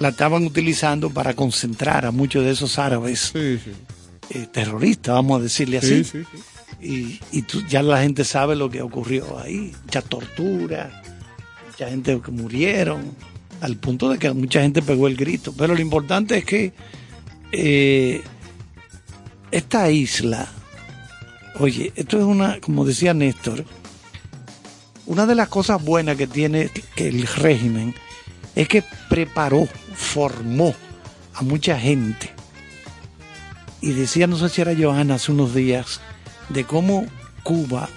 la 0.00 0.08
estaban 0.08 0.44
utilizando 0.44 1.08
para 1.10 1.34
concentrar 1.34 2.04
a 2.04 2.10
muchos 2.10 2.44
de 2.44 2.50
esos 2.50 2.78
árabes 2.78 3.32
Sí, 3.32 3.58
sí. 3.64 3.70
eh, 4.30 4.46
terroristas, 4.52 5.14
vamos 5.14 5.40
a 5.40 5.42
decirle 5.44 5.78
así. 5.78 6.04
Sí, 6.04 6.10
sí, 6.22 6.24
sí. 6.30 6.86
Y, 6.86 7.20
y 7.38 7.42
tú- 7.42 7.62
ya 7.66 7.82
la 7.82 8.02
gente 8.02 8.24
sabe 8.24 8.56
lo 8.56 8.68
que 8.68 8.82
ocurrió 8.82 9.38
ahí. 9.38 9.72
Mucha 9.84 10.02
tortura, 10.02 11.02
mucha 11.70 11.88
gente 11.88 12.20
que 12.22 12.30
murieron, 12.30 13.02
al 13.64 13.76
punto 13.78 14.10
de 14.10 14.18
que 14.18 14.30
mucha 14.32 14.60
gente 14.60 14.82
pegó 14.82 15.06
el 15.06 15.16
grito. 15.16 15.54
Pero 15.56 15.74
lo 15.74 15.80
importante 15.80 16.36
es 16.36 16.44
que 16.44 16.74
eh, 17.50 18.22
esta 19.50 19.90
isla, 19.90 20.46
oye, 21.58 21.90
esto 21.96 22.18
es 22.18 22.24
una, 22.24 22.60
como 22.60 22.84
decía 22.84 23.14
Néstor, 23.14 23.64
una 25.06 25.24
de 25.24 25.34
las 25.34 25.48
cosas 25.48 25.82
buenas 25.82 26.16
que 26.18 26.26
tiene 26.26 26.70
el 26.96 27.26
régimen 27.26 27.94
es 28.54 28.68
que 28.68 28.84
preparó, 29.08 29.66
formó 29.94 30.74
a 31.32 31.42
mucha 31.42 31.78
gente. 31.78 32.30
Y 33.80 33.92
decía, 33.92 34.26
no 34.26 34.36
sé 34.36 34.50
si 34.50 34.60
era 34.60 34.74
Johanna 34.78 35.14
hace 35.14 35.32
unos 35.32 35.54
días, 35.54 36.02
de 36.50 36.64
cómo 36.64 37.06
Cuba 37.42 37.88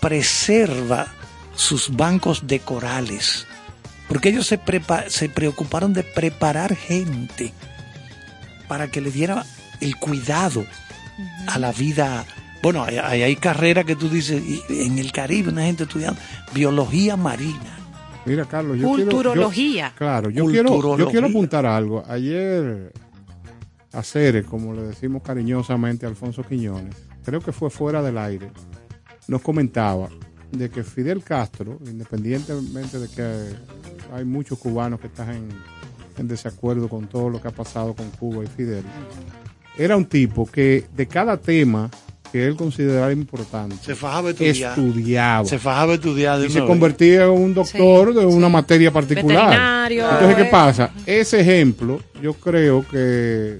preserva 0.00 1.08
sus 1.56 1.90
bancos 1.96 2.46
de 2.46 2.60
corales. 2.60 3.48
Porque 4.10 4.28
ellos 4.28 4.46
se, 4.46 4.60
prepa- 4.60 5.08
se 5.08 5.28
preocuparon 5.30 5.94
de 5.94 6.02
preparar 6.02 6.74
gente 6.76 7.54
para 8.68 8.88
que 8.90 9.00
le 9.00 9.10
diera 9.10 9.46
el 9.80 9.96
cuidado 9.96 10.66
a 11.46 11.58
la 11.58 11.72
vida. 11.72 12.26
Bueno, 12.62 12.84
hay, 12.84 12.98
hay, 12.98 13.36
carreras 13.36 13.84
que 13.86 13.96
tú 13.96 14.08
dices, 14.10 14.42
en 14.68 14.98
el 14.98 15.12
Caribe 15.12 15.50
una 15.50 15.62
gente 15.62 15.84
estudiando 15.84 16.20
biología 16.52 17.16
marina. 17.16 17.78
Mira, 18.26 18.44
Carlos, 18.44 18.76
yo 18.78 18.92
quiero- 18.94 19.10
Culturología. 19.12 19.88
yo- 19.90 19.94
claro, 19.96 20.28
yo 20.28 20.44
quiero, 20.46 20.96
yo 20.98 21.08
quiero 21.08 21.28
apuntar 21.28 21.64
algo. 21.64 22.02
Ayer, 22.06 22.92
a 23.92 24.02
Cere, 24.02 24.42
como 24.44 24.74
le 24.74 24.82
decimos 24.82 25.22
cariñosamente 25.22 26.04
a 26.04 26.08
Alfonso 26.08 26.42
Quiñones, 26.42 26.94
creo 27.24 27.40
que 27.40 27.52
fue 27.52 27.70
fuera 27.70 28.02
del 28.02 28.18
aire, 28.18 28.50
nos 29.28 29.40
comentaba 29.40 30.08
de 30.52 30.70
que 30.70 30.82
Fidel 30.82 31.22
Castro, 31.22 31.78
independientemente 31.86 32.98
de 32.98 33.08
que 33.08 34.14
hay 34.14 34.24
muchos 34.24 34.58
cubanos 34.58 35.00
que 35.00 35.06
están 35.06 35.30
en, 35.30 35.48
en 36.18 36.28
desacuerdo 36.28 36.88
con 36.88 37.06
todo 37.06 37.30
lo 37.30 37.40
que 37.40 37.48
ha 37.48 37.52
pasado 37.52 37.94
con 37.94 38.10
Cuba 38.10 38.44
y 38.44 38.46
Fidel, 38.48 38.84
era 39.78 39.96
un 39.96 40.04
tipo 40.04 40.46
que 40.46 40.86
de 40.94 41.06
cada 41.06 41.36
tema 41.36 41.90
que 42.30 42.46
él 42.46 42.56
consideraba 42.56 43.12
importante, 43.12 43.76
Se 43.84 43.94
fajaba 43.94 44.28
a 44.28 44.30
estudiar. 44.32 44.78
estudiaba 44.78 45.44
Se 45.44 45.58
fajaba 45.58 45.94
estudiar 45.94 46.40
y 46.44 46.50
se 46.50 46.60
vez. 46.60 46.68
convertía 46.68 47.24
en 47.24 47.30
un 47.30 47.54
doctor 47.54 48.14
de 48.14 48.24
una 48.24 48.48
materia 48.48 48.92
particular. 48.92 49.48
Veterinario. 49.48 50.10
Entonces, 50.10 50.36
¿qué 50.36 50.42
eh. 50.42 50.50
pasa? 50.50 50.90
Ese 51.06 51.40
ejemplo 51.40 52.00
yo 52.22 52.34
creo 52.34 52.86
que 52.88 53.58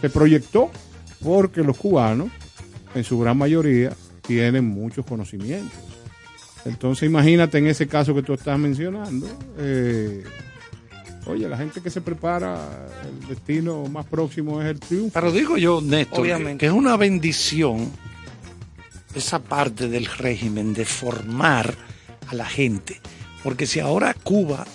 se 0.00 0.10
proyectó 0.10 0.70
porque 1.22 1.62
los 1.62 1.76
cubanos, 1.76 2.28
en 2.94 3.04
su 3.04 3.18
gran 3.18 3.36
mayoría, 3.36 3.92
tienen 4.26 4.64
muchos 4.64 5.06
conocimientos. 5.06 5.78
Entonces, 6.64 7.08
imagínate 7.08 7.58
en 7.58 7.66
ese 7.66 7.86
caso 7.86 8.14
que 8.14 8.22
tú 8.22 8.34
estás 8.34 8.58
mencionando. 8.58 9.26
eh, 9.58 10.24
oye, 11.26 11.48
la 11.48 11.56
gente 11.56 11.80
que 11.80 11.90
se 11.90 12.00
prepara, 12.00 12.58
el 13.04 13.28
destino 13.28 13.84
más 13.86 14.06
próximo 14.06 14.60
es 14.60 14.68
el 14.68 14.80
triunfo. 14.80 15.10
Pero 15.14 15.32
digo 15.32 15.56
yo, 15.56 15.80
Néstor, 15.80 16.20
Obviamente. 16.20 16.58
que 16.58 16.66
es 16.66 16.72
una 16.72 16.96
bendición 16.96 17.90
esa 19.14 19.38
parte 19.38 19.88
del 19.88 20.06
régimen 20.06 20.74
de 20.74 20.84
formar 20.84 21.74
a 22.28 22.34
la 22.34 22.44
gente. 22.46 23.00
Porque 23.42 23.66
si 23.66 23.80
ahora 23.80 24.14
Cuba 24.14 24.66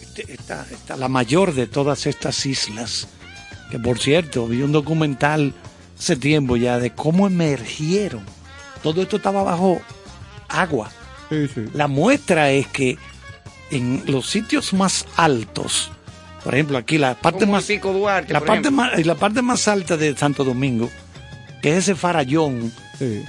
este, 0.00 0.32
está, 0.32 0.66
está 0.70 0.96
la 0.96 1.08
mayor 1.08 1.54
de 1.54 1.66
todas 1.66 2.06
estas 2.06 2.44
islas, 2.46 3.08
que 3.70 3.78
por 3.78 3.98
cierto, 3.98 4.46
vi 4.46 4.62
un 4.62 4.72
documental 4.72 5.54
hace 5.98 6.16
tiempo 6.16 6.56
ya 6.56 6.78
de 6.78 6.90
cómo 6.90 7.26
emergieron. 7.26 8.22
Todo 8.82 9.02
esto 9.02 9.16
estaba 9.16 9.42
bajo 9.42 9.80
agua. 10.48 10.90
Sí, 11.28 11.48
sí. 11.54 11.64
La 11.74 11.88
muestra 11.88 12.50
es 12.50 12.66
que 12.68 12.96
en 13.70 14.02
los 14.06 14.28
sitios 14.30 14.72
más 14.72 15.06
altos, 15.16 15.90
por 16.44 16.54
ejemplo, 16.54 16.78
aquí 16.78 16.98
la 16.98 17.14
parte 17.14 17.40
Como 17.40 17.52
más 17.52 17.64
Pico 17.64 17.92
Duarte, 17.92 18.32
la 18.32 18.40
parte 18.40 18.68
ejemplo. 18.68 18.70
más 18.72 19.04
la 19.06 19.14
parte 19.16 19.42
más 19.42 19.66
alta 19.68 19.96
de 19.96 20.16
Santo 20.16 20.44
Domingo, 20.44 20.88
que 21.62 21.72
es 21.72 21.78
ese 21.78 21.94
farallón, 21.96 22.72
sí. 22.98 23.24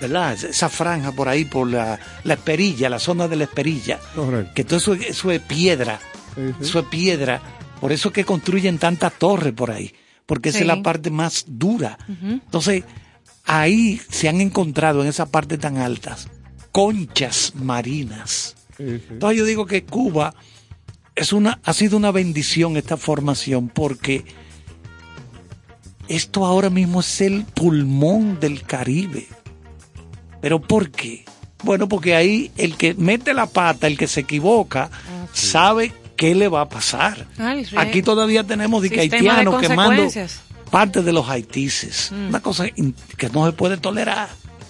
¿verdad? 0.00 0.32
Esa- 0.34 0.68
franja 0.68 1.12
por 1.12 1.28
ahí 1.28 1.44
por 1.44 1.68
la, 1.70 1.98
la 2.24 2.34
Esperilla, 2.34 2.88
la 2.90 2.98
zona 2.98 3.28
de 3.28 3.36
la 3.36 3.44
Esperilla, 3.44 3.98
Correcto. 4.14 4.52
que 4.54 4.64
todo 4.64 4.76
eso, 4.78 4.94
es- 4.94 5.06
eso 5.10 5.30
es 5.30 5.40
piedra, 5.40 6.00
Sí, 6.34 6.40
sí. 6.48 6.54
eso 6.68 6.80
es 6.80 6.86
piedra, 6.86 7.40
por 7.80 7.92
eso 7.92 8.12
que 8.12 8.24
construyen 8.24 8.78
tantas 8.78 9.12
torres 9.14 9.52
por 9.54 9.70
ahí, 9.70 9.94
porque 10.26 10.48
esa 10.48 10.58
es 10.58 10.66
la 10.66 10.82
parte 10.82 11.10
más 11.10 11.44
dura. 11.46 11.96
Entonces, 12.08 12.82
ahí 13.44 14.00
se 14.10 14.28
han 14.28 14.40
encontrado 14.40 15.02
en 15.02 15.08
esa 15.08 15.26
parte 15.26 15.56
tan 15.56 15.76
altas 15.78 16.28
conchas 16.76 17.54
marinas. 17.54 18.54
Sí, 18.76 18.98
sí. 18.98 19.04
Entonces 19.08 19.38
yo 19.38 19.46
digo 19.46 19.64
que 19.64 19.84
Cuba 19.84 20.34
es 21.14 21.32
una, 21.32 21.58
ha 21.64 21.72
sido 21.72 21.96
una 21.96 22.10
bendición 22.10 22.76
esta 22.76 22.98
formación 22.98 23.70
porque 23.70 24.26
esto 26.06 26.44
ahora 26.44 26.68
mismo 26.68 27.00
es 27.00 27.22
el 27.22 27.46
pulmón 27.46 28.40
del 28.40 28.62
Caribe. 28.64 29.26
¿Pero 30.42 30.60
por 30.60 30.90
qué? 30.90 31.24
Bueno, 31.62 31.88
porque 31.88 32.14
ahí 32.14 32.50
el 32.58 32.76
que 32.76 32.92
mete 32.92 33.32
la 33.32 33.46
pata, 33.46 33.86
el 33.86 33.96
que 33.96 34.06
se 34.06 34.20
equivoca, 34.20 34.90
sabe 35.32 35.94
qué 36.14 36.34
le 36.34 36.48
va 36.48 36.60
a 36.60 36.68
pasar. 36.68 37.26
Ay, 37.38 37.66
Aquí 37.74 38.02
todavía 38.02 38.44
tenemos 38.44 38.82
de 38.82 38.90
que 38.90 39.00
haitianos 39.00 39.62
quemando 39.62 40.06
parte 40.70 41.00
de 41.00 41.12
los 41.14 41.26
haitises. 41.26 42.12
Una 42.12 42.40
cosa 42.40 42.66
que 42.68 43.30
no 43.30 43.46
se 43.46 43.52
puede 43.52 43.78
tolerar. 43.78 44.28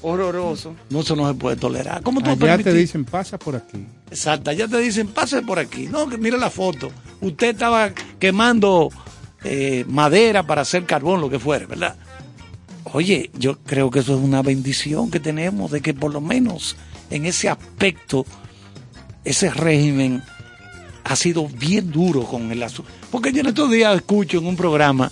Horroroso. 0.09 0.77
No, 0.89 1.01
eso 1.01 1.17
no 1.17 1.27
se 1.27 1.35
puede 1.35 1.57
tolerar. 1.57 2.01
¿Cómo 2.01 2.21
tú 2.21 2.31
Allá 2.31 2.59
te 2.59 2.73
dicen, 2.73 3.05
pasa 3.05 3.41
por 3.41 3.57
aquí. 3.57 3.85
Exacto, 4.09 4.53
ya 4.53 4.69
te 4.69 4.79
dicen, 4.79 5.09
pase 5.09 5.43
por 5.43 5.59
aquí. 5.59 5.89
No, 5.91 6.09
que 6.09 6.17
mire 6.17 6.39
la 6.39 6.49
foto. 6.49 6.93
Usted 7.21 7.49
estaba 7.49 7.91
quemando 8.21 8.91
eh, 9.43 9.85
madera 9.89 10.47
para 10.47 10.63
hacer 10.63 10.87
carbón, 10.87 11.21
lo 11.21 11.29
que 11.29 11.41
fuera, 11.41 11.67
¿verdad? 11.67 11.97
Oye, 12.93 13.33
yo 13.37 13.59
creo 13.59 13.91
que 13.91 13.99
eso 13.99 14.17
es 14.17 14.23
una 14.23 14.43
bendición 14.43 15.11
que 15.11 15.19
tenemos, 15.19 15.73
de 15.73 15.81
que 15.81 15.93
por 15.93 16.13
lo 16.13 16.21
menos 16.21 16.77
en 17.11 17.27
ese 17.27 17.49
aspecto, 17.49 18.25
ese 19.25 19.51
régimen 19.51 20.23
ha 21.03 21.17
sido 21.17 21.49
bien 21.49 21.91
duro 21.91 22.23
con 22.23 22.53
el 22.53 22.63
asunto. 22.63 22.93
Porque 23.11 23.33
yo 23.33 23.41
en 23.41 23.47
estos 23.49 23.73
días 23.73 23.97
escucho 23.97 24.39
en 24.39 24.47
un 24.47 24.55
programa 24.55 25.11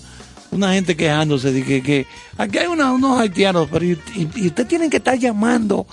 una 0.55 0.73
gente 0.73 0.97
quejándose 0.97 1.53
de 1.53 1.63
que, 1.65 1.83
que 1.83 2.07
aquí 2.39 2.59
hay 2.59 2.67
una- 2.67 2.93
unos 2.93 3.21
haitianos, 3.21 3.69
pero 3.71 3.85
y, 3.85 3.99
y- 4.15 4.29
y 4.37 4.47
usted 4.49 4.67
tienen 4.67 4.89
que 4.91 4.99
estar 4.99 5.19
llamando 5.19 5.87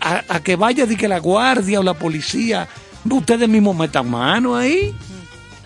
a, 0.00 0.22
a 0.28 0.40
que 0.40 0.56
vaya 0.56 0.84
de 0.86 0.96
que 0.96 1.08
la 1.08 1.18
guardia 1.18 1.80
o 1.80 1.82
la 1.82 1.94
policía, 1.94 2.68
ustedes 3.08 3.48
mismos 3.48 3.76
metan 3.76 4.10
mano 4.10 4.56
ahí, 4.56 4.94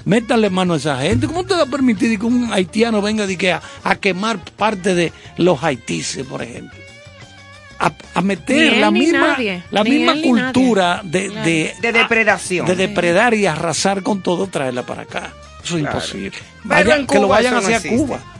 métanle 0.04 0.50
mano 0.50 0.74
a 0.74 0.76
esa 0.76 0.98
gente. 1.00 1.26
¿Cómo 1.26 1.40
usted 1.40 1.56
va 1.56 1.62
a 1.62 1.66
permitir 1.66 2.18
que 2.18 2.26
un 2.26 2.52
haitiano 2.52 3.02
venga 3.02 3.26
de 3.26 3.36
que 3.36 3.52
a, 3.52 3.62
a 3.84 3.96
quemar 3.96 4.38
parte 4.56 4.94
de 4.94 5.12
los 5.38 5.62
haitises, 5.62 6.24
por 6.26 6.42
ejemplo? 6.42 6.78
A, 7.80 7.92
a 8.14 8.20
meter 8.22 8.74
él 8.74 8.80
la 8.80 8.90
misma, 8.90 9.28
nadie. 9.28 9.62
la 9.70 9.84
Ni 9.84 9.90
misma 9.90 10.12
él 10.12 10.22
cultura 10.22 11.00
de, 11.04 11.28
de, 11.30 11.74
De 11.80 11.92
depredación. 11.92 12.66
de 12.66 12.74
depredar 12.74 13.34
y 13.34 13.46
arrasar 13.46 14.02
con 14.02 14.20
todo, 14.20 14.48
traerla 14.48 14.82
para 14.84 15.02
acá. 15.02 15.32
Eso 15.68 15.76
es 15.76 15.82
Claro. 15.82 15.96
imposible. 15.98 16.32
Pero 16.62 16.68
Vaya- 16.68 16.96
en 16.96 17.06
que 17.06 17.18
lo 17.20 17.28
vayan 17.28 17.54
a 17.54 17.58
eso 17.58 17.68
no 17.68 17.74
hacer 17.74 17.74
a 17.74 17.76
existe. 17.76 17.96
Cuba. 18.06 18.34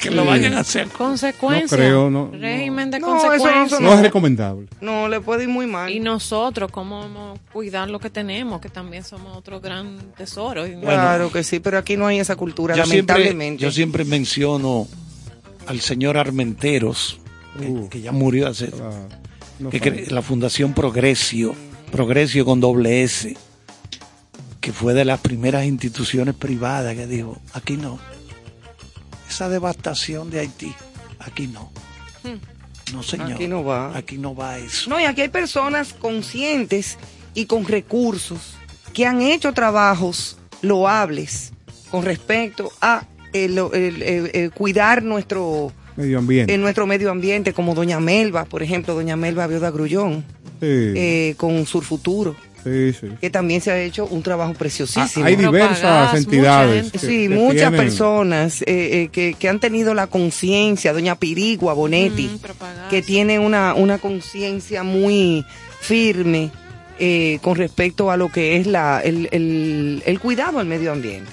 Que 0.00 0.10
lo 0.10 0.24
vayan 0.24 0.54
a 0.54 0.60
hacer. 0.60 0.88
Consecuencias. 0.88 1.72
No 1.72 1.76
creo, 1.76 2.08
no- 2.10 2.30
Régimen 2.32 2.90
de 2.90 3.00
No, 3.00 3.06
eso 3.18 3.26
no 3.26 3.30
consecuencias. 3.32 3.80
No 3.82 3.92
es 3.92 4.00
recomendable. 4.00 4.66
No, 4.80 5.08
le 5.08 5.20
puede 5.20 5.42
ir 5.42 5.50
muy 5.50 5.66
mal. 5.66 5.90
Y 5.92 6.00
nosotros, 6.00 6.70
¿cómo 6.72 7.00
vamos 7.00 7.38
a 7.38 7.52
cuidar 7.52 7.90
lo 7.90 7.98
que 7.98 8.08
tenemos? 8.08 8.62
Que 8.62 8.70
también 8.70 9.04
somos 9.04 9.36
otro 9.36 9.60
gran 9.60 9.98
tesoro. 10.16 10.66
Y- 10.66 10.74
claro 10.80 11.30
que 11.30 11.44
sí, 11.44 11.60
pero 11.60 11.76
aquí 11.76 11.98
no 11.98 12.06
hay 12.06 12.18
esa 12.18 12.34
cultura, 12.36 12.74
Yo 12.76 12.86
siempre, 12.86 13.14
lamentablemente. 13.14 13.62
yo 13.62 13.70
siempre 13.70 14.06
menciono 14.06 14.86
al 15.66 15.80
señor 15.82 16.16
Armenteros, 16.16 17.20
que, 17.58 17.66
Uh. 17.66 17.88
que 17.90 18.00
ya 18.00 18.12
murió 18.12 18.48
hace 18.48 18.70
Ah, 18.82 19.68
que 19.70 20.06
la 20.08 20.22
Fundación 20.22 20.72
Progresio, 20.72 21.54
Progresio 21.92 22.46
con 22.46 22.58
doble 22.60 23.02
S. 23.02 23.36
que 24.60 24.72
fue 24.72 24.92
de 24.94 25.04
las 25.04 25.20
primeras 25.20 25.64
instituciones 25.64 26.34
privadas 26.34 26.94
que 26.94 27.06
dijo, 27.06 27.38
aquí 27.52 27.76
no. 27.76 27.98
Esa 29.28 29.48
devastación 29.48 30.30
de 30.30 30.40
Haití, 30.40 30.74
aquí 31.18 31.46
no. 31.46 31.70
No, 32.92 33.02
señor. 33.04 33.32
Aquí 33.32 33.46
no 33.46 33.62
va. 33.64 33.96
Aquí 33.96 34.18
no 34.18 34.34
va 34.34 34.58
eso. 34.58 34.90
No, 34.90 34.98
y 35.00 35.04
aquí 35.04 35.20
hay 35.20 35.28
personas 35.28 35.92
conscientes 35.92 36.98
y 37.34 37.46
con 37.46 37.64
recursos 37.64 38.54
que 38.92 39.06
han 39.06 39.22
hecho 39.22 39.52
trabajos 39.52 40.36
loables 40.62 41.52
con 41.90 42.04
respecto 42.04 42.72
a 42.80 43.06
el, 43.32 43.56
el- 43.72 44.02
el- 44.02 44.30
el 44.34 44.50
cuidar 44.50 45.04
nuestro, 45.04 45.72
Medio 45.96 46.18
ambiente. 46.18 46.52
en 46.52 46.60
nuestro 46.60 46.84
medio 46.86 47.12
ambiente, 47.12 47.52
como 47.52 47.74
Doña 47.76 48.00
Melba, 48.00 48.44
por 48.44 48.62
ejemplo, 48.64 48.94
Doña 48.94 49.14
Melba 49.16 49.46
Vioda 49.46 49.70
Grullón, 49.70 50.24
Sí, 50.60 50.66
eh, 50.66 51.34
con 51.36 51.64
Sur 51.66 51.84
Futuro, 51.84 52.34
sí, 52.64 52.92
sí. 52.92 53.08
que 53.20 53.30
también 53.30 53.60
se 53.60 53.70
ha 53.70 53.78
hecho 53.80 54.06
un 54.06 54.22
trabajo 54.22 54.52
Ah, 54.54 54.58
preciosísimo. 54.58 55.24
hay 55.26 55.36
diversas 55.36 56.14
entidades. 56.14 56.84
mucha 56.84 56.92
que- 56.92 56.98
Sí, 57.06 57.22
que 57.22 57.28
muchas 57.28 57.56
tienen- 57.70 57.80
personas 57.80 58.62
eh, 58.62 58.66
eh, 58.68 59.08
que, 59.12 59.34
que 59.34 59.48
han 59.48 59.60
tenido 59.60 59.94
la 59.94 60.06
conciencia, 60.06 60.92
doña 60.92 61.14
Pirigua 61.16 61.74
Bonetti, 61.74 62.28
Mm, 62.28 62.90
que 62.90 63.02
tiene 63.02 63.38
una, 63.38 63.74
una 63.74 63.98
conciencia 63.98 64.82
muy 64.82 65.44
firme 65.80 66.50
eh, 66.98 67.38
con 67.42 67.56
respecto 67.56 68.10
a 68.10 68.16
lo 68.18 68.30
que 68.30 68.56
es 68.58 68.66
la, 68.66 69.00
el, 69.02 69.28
el- 69.32 70.02
el 70.04 70.20
cuidado 70.20 70.58
al 70.58 70.66
medio 70.66 70.92
ambiente. 70.92 71.30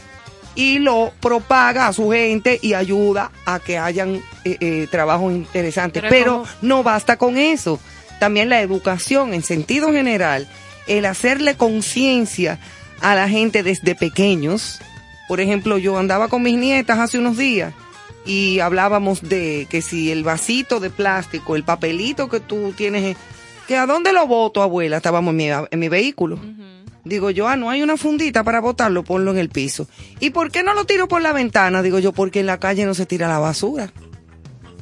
Y 0.56 0.80
lo 0.80 1.12
propaga 1.20 1.88
a 1.88 1.94
su 1.94 2.10
gente 2.10 2.58
y 2.62 2.74
ayuda 2.74 3.32
a 3.46 3.60
que 3.60 3.78
hayan 3.78 4.22
eh, 4.46 4.58
eh, 4.60 4.88
trabajos 4.90 5.32
interesantes. 5.34 6.04
Pero 6.10 6.46
no 6.62 6.82
basta 6.84 7.18
con 7.18 7.38
eso. 7.38 7.80
También 8.20 8.50
la 8.50 8.62
educación 8.62 9.34
en 9.36 9.44
sentido 9.44 9.92
general, 9.92 10.48
el 10.88 11.06
hacerle 11.06 11.56
conciencia 11.56 12.60
a 13.02 13.15
la 13.15 13.30
gente 13.30 13.63
desde 13.63 13.95
pequeños. 13.95 14.80
Por 15.28 15.39
ejemplo, 15.39 15.78
yo 15.78 15.97
andaba 15.97 16.28
con 16.28 16.43
mis 16.43 16.58
nietas 16.58 17.00
hace 17.00 17.19
unos 17.19 17.38
días 17.38 17.73
y 18.26 18.60
hablábamos 18.60 19.21
de 19.21 19.67
que 19.69 19.82
si 19.82 20.12
el 20.12 20.23
vasito 20.23 20.80
de 20.80 20.89
plástico, 20.89 21.56
el 21.56 21.63
papelito 21.63 22.30
que 22.30 22.39
tú 22.39 22.73
tienes, 22.76 23.15
que 23.67 23.78
a 23.78 23.86
dónde 23.86 24.13
lo 24.13 24.28
boto, 24.28 24.62
abuela, 24.62 24.97
estábamos 24.97 25.32
en 25.32 25.38
mi, 25.38 25.47
en 25.47 25.80
mi 25.80 25.89
vehículo. 25.89 26.39
Digo 27.04 27.30
yo, 27.32 27.47
ah, 27.47 27.56
no 27.56 27.69
hay 27.69 27.82
una 27.82 27.95
fundita 27.95 28.43
para 28.43 28.60
botarlo, 28.60 29.04
ponlo 29.04 29.32
en 29.32 29.38
el 29.38 29.50
piso. 29.50 29.88
¿Y 30.19 30.32
por 30.32 30.52
qué 30.52 30.62
no 30.62 30.73
lo 30.73 30.86
tiro 30.86 31.08
por 31.08 31.21
la 31.21 31.32
ventana? 31.32 31.82
Digo 31.82 32.00
yo, 32.00 32.12
porque 32.12 32.41
en 32.41 32.47
la 32.47 32.60
calle 32.60 32.86
no 32.86 32.93
se 32.93 33.06
tira 33.06 33.30
la 33.30 33.39
basura. 33.39 33.93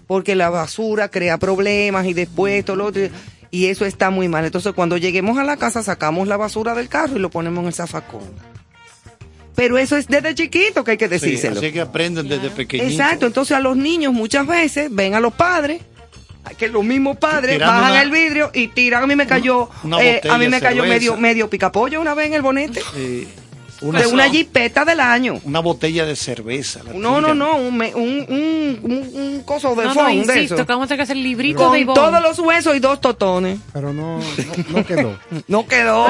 Porque 0.08 0.36
la 0.36 0.50
basura 0.50 1.10
crea 1.10 1.38
problemas 1.38 2.08
y 2.08 2.14
después 2.14 2.66
todo 2.66 2.78
lo 2.78 2.86
otro. 2.86 3.04
Y 3.52 3.68
eso 3.68 3.86
está 3.86 4.10
muy 4.10 4.28
mal. 4.28 4.44
Entonces, 4.46 4.74
cuando 4.74 4.98
lleguemos 4.98 5.38
a 5.38 5.44
la 5.44 5.58
casa, 5.58 5.82
sacamos 5.84 6.28
la 6.28 6.38
basura 6.38 6.74
del 6.76 6.90
carro 6.90 7.16
y 7.18 7.20
lo 7.20 7.30
ponemos 7.30 7.62
en 7.62 7.68
el 7.68 7.74
zafacón. 7.74 8.24
Pero 9.56 9.78
eso 9.78 9.96
es 9.96 10.08
desde 10.08 10.36
chiquito 10.36 10.84
que 10.84 10.92
hay 10.92 10.98
que 10.98 11.06
Sí, 11.08 11.12
decírselo. 11.12 11.60
así 11.60 11.72
que 11.72 11.80
aprenden 11.82 12.28
desde 12.28 12.50
pequeñitos. 12.50 12.92
Exacto, 12.92 13.26
entonces 13.26 13.56
a 13.56 13.62
los 13.62 13.78
niños 13.78 14.12
muchas 14.12 14.46
veces 14.46 14.90
ven 14.94 15.14
a 15.16 15.22
los 15.22 15.34
padres, 15.34 15.82
que 16.58 16.68
los 16.68 16.84
mismos 16.84 17.18
padres 17.18 17.54
Tirando 17.54 17.74
bajan 17.74 17.92
una- 17.94 18.02
el 18.02 18.12
vidrio 18.12 18.52
y 18.54 18.68
tiran. 18.68 19.04
A 19.04 19.08
mí 19.08 19.16
me 19.16 19.26
cayó, 19.26 19.70
una 19.84 20.02
eh, 20.04 20.22
a 20.30 20.38
mí 20.38 20.50
me 20.50 20.60
cayó 20.60 20.82
cerveza. 20.84 20.94
medio, 21.00 21.18
medio 21.18 21.50
picapollo 21.50 22.02
una 22.02 22.14
vez 22.14 22.28
en 22.28 22.34
el 22.34 22.42
bonete. 22.42 22.82
Sí. 22.94 23.28
De 23.82 23.88
Una, 23.88 24.08
una 24.08 24.30
jipeta 24.30 24.86
del 24.86 25.00
año. 25.00 25.40
una 25.44 25.60
botella 25.60 26.06
de 26.06 26.16
cerveza. 26.16 26.82
la 26.84 26.94
No, 26.94 27.20
no, 27.22 27.34
no, 27.36 27.58
un, 27.58 27.82
un, 27.82 28.26
un, 28.30 29.10
un, 29.14 29.44
coso 29.46 29.76
de 29.76 29.84
No, 29.84 29.90
no, 29.90 29.94
fondo 29.96 30.10
de 30.12 30.14
insisto, 30.16 30.56
eso. 30.56 30.66
que 30.66 30.72
vamos 30.72 30.86
a 30.86 30.88
tener 30.88 31.00
que 31.00 31.04
hacer 31.04 31.18
librito 31.18 31.70
de 31.72 31.80
Ivonne. 31.80 32.00
todos 32.00 32.22
los 32.22 32.40
huesos 32.40 32.76
y 32.76 32.80
dos 32.80 33.02
totones. 33.02 33.60
Pero 33.74 33.94
no, 33.94 34.20
no, 34.20 34.24
no 34.70 34.86
quedó. 34.86 35.20
No 35.48 35.68
quedó. 35.68 36.08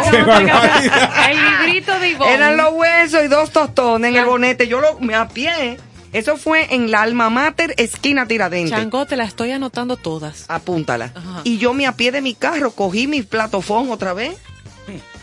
El 1.29 1.37
librito 1.65 1.99
de 1.99 2.09
Ivonne. 2.09 2.33
Eran 2.33 2.57
los 2.57 2.73
huesos 2.73 3.23
y 3.23 3.27
dos 3.27 3.51
tostones 3.51 4.11
en 4.11 4.17
el 4.17 4.25
bonete. 4.25 4.67
Yo 4.67 4.79
lo 4.81 4.99
me 4.99 5.15
a 5.15 5.27
pie. 5.27 5.77
Eso 6.13 6.37
fue 6.37 6.73
en 6.73 6.91
la 6.91 7.01
alma 7.01 7.29
mater, 7.29 7.73
esquina 7.77 8.25
tiradente. 8.25 8.69
Chango, 8.71 9.05
te 9.05 9.17
la 9.17 9.25
estoy 9.25 9.51
anotando 9.51 9.97
todas. 9.97 10.45
apúntala. 10.47 11.11
Ajá. 11.13 11.41
Y 11.43 11.57
yo 11.57 11.73
me 11.73 11.87
a 11.87 11.91
pie 11.91 12.13
de 12.13 12.21
mi 12.21 12.33
carro, 12.35 12.71
cogí 12.71 13.05
mi 13.07 13.21
platofón 13.21 13.91
otra 13.91 14.13
vez 14.13 14.37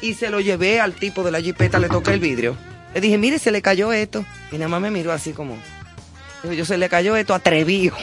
y 0.02 0.14
se 0.14 0.28
lo 0.28 0.40
llevé 0.40 0.80
al 0.80 0.92
tipo 0.92 1.22
de 1.22 1.30
la 1.30 1.40
jipeta, 1.40 1.78
le 1.78 1.88
toqué 1.88 2.12
el 2.12 2.20
vidrio. 2.20 2.56
Le 2.94 3.00
dije, 3.00 3.16
mire, 3.16 3.38
se 3.38 3.50
le 3.50 3.62
cayó 3.62 3.92
esto. 3.92 4.24
Y 4.50 4.56
nada 4.56 4.68
más 4.68 4.80
me 4.82 4.90
miró 4.90 5.12
así 5.12 5.32
como... 5.32 5.56
Yo 6.56 6.64
se 6.64 6.76
le 6.76 6.88
cayó 6.88 7.14
esto 7.14 7.34
atrevido. 7.34 7.94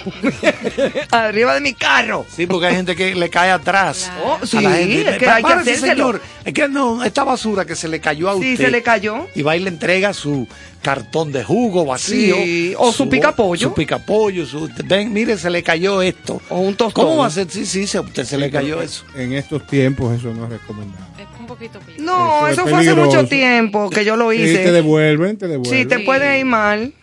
Arriba 1.11 1.55
de 1.55 1.59
mi 1.59 1.73
carro. 1.73 2.25
Sí, 2.33 2.47
porque 2.47 2.67
hay 2.67 2.75
gente 2.75 2.95
que 2.95 3.13
le 3.13 3.29
cae 3.29 3.51
atrás. 3.51 4.09
Claro. 4.15 4.23
Oh, 4.25 4.39
a 4.41 4.45
sí, 4.47 4.61
la 4.61 4.71
gente. 4.71 5.09
es 5.09 5.17
que 5.17 5.29
hay 5.29 5.43
que 5.43 5.51
hacérselo. 5.53 5.87
señor. 5.91 6.21
Es 6.45 6.53
que 6.53 6.69
no, 6.69 7.03
esta 7.03 7.25
basura 7.25 7.65
que 7.65 7.75
se 7.75 7.89
le 7.89 7.99
cayó 7.99 8.29
a 8.29 8.33
Sí, 8.39 8.53
usted. 8.53 8.65
se 8.67 8.71
le 8.71 8.81
cayó. 8.81 9.27
Y 9.35 9.41
va 9.41 9.57
y 9.57 9.59
le 9.59 9.67
entrega 9.69 10.13
su 10.13 10.47
cartón 10.81 11.33
de 11.33 11.43
jugo 11.43 11.83
vacío. 11.85 12.35
Sí, 12.37 12.73
o 12.77 12.93
su 12.93 13.09
picapollo. 13.09 13.67
Su 13.69 13.73
picapollo. 13.73 14.45
Su, 14.45 14.69
ven, 14.85 15.11
mire, 15.11 15.37
se 15.37 15.49
le 15.49 15.61
cayó 15.61 16.01
esto. 16.01 16.41
O 16.47 16.59
un 16.59 16.75
tostón. 16.75 17.03
¿Cómo 17.07 17.17
va 17.17 17.27
a 17.27 17.31
ser? 17.31 17.49
Sí, 17.51 17.65
sí, 17.65 17.87
se, 17.87 17.97
a 17.97 18.01
usted 18.01 18.23
se 18.23 18.37
le 18.37 18.49
cayó 18.49 18.81
eso. 18.81 19.03
En 19.15 19.33
estos 19.33 19.67
tiempos 19.67 20.17
eso 20.17 20.33
no 20.33 20.45
es 20.45 20.51
recomendable. 20.51 21.05
Poquito. 21.59 21.79
No, 21.99 22.39
Eso 22.39 22.47
es 22.47 22.53
eso, 22.53 22.67
fue 22.67 22.79
hace 22.79 22.93
mucho 22.93 23.25
tiempo 23.27 23.89
que 23.89 24.05
yo 24.05 24.15
lo 24.15 24.31
Sí, 24.31 24.37
hice. 24.37 24.59
te 24.63 24.71
devuelven, 24.71 25.37
te 25.37 25.47
devuelven. 25.47 25.79
Sí, 25.79 25.85
te 25.85 25.97
Sí. 25.97 26.03
puede 26.03 26.39
ir 26.39 26.45
mal. 26.45 26.93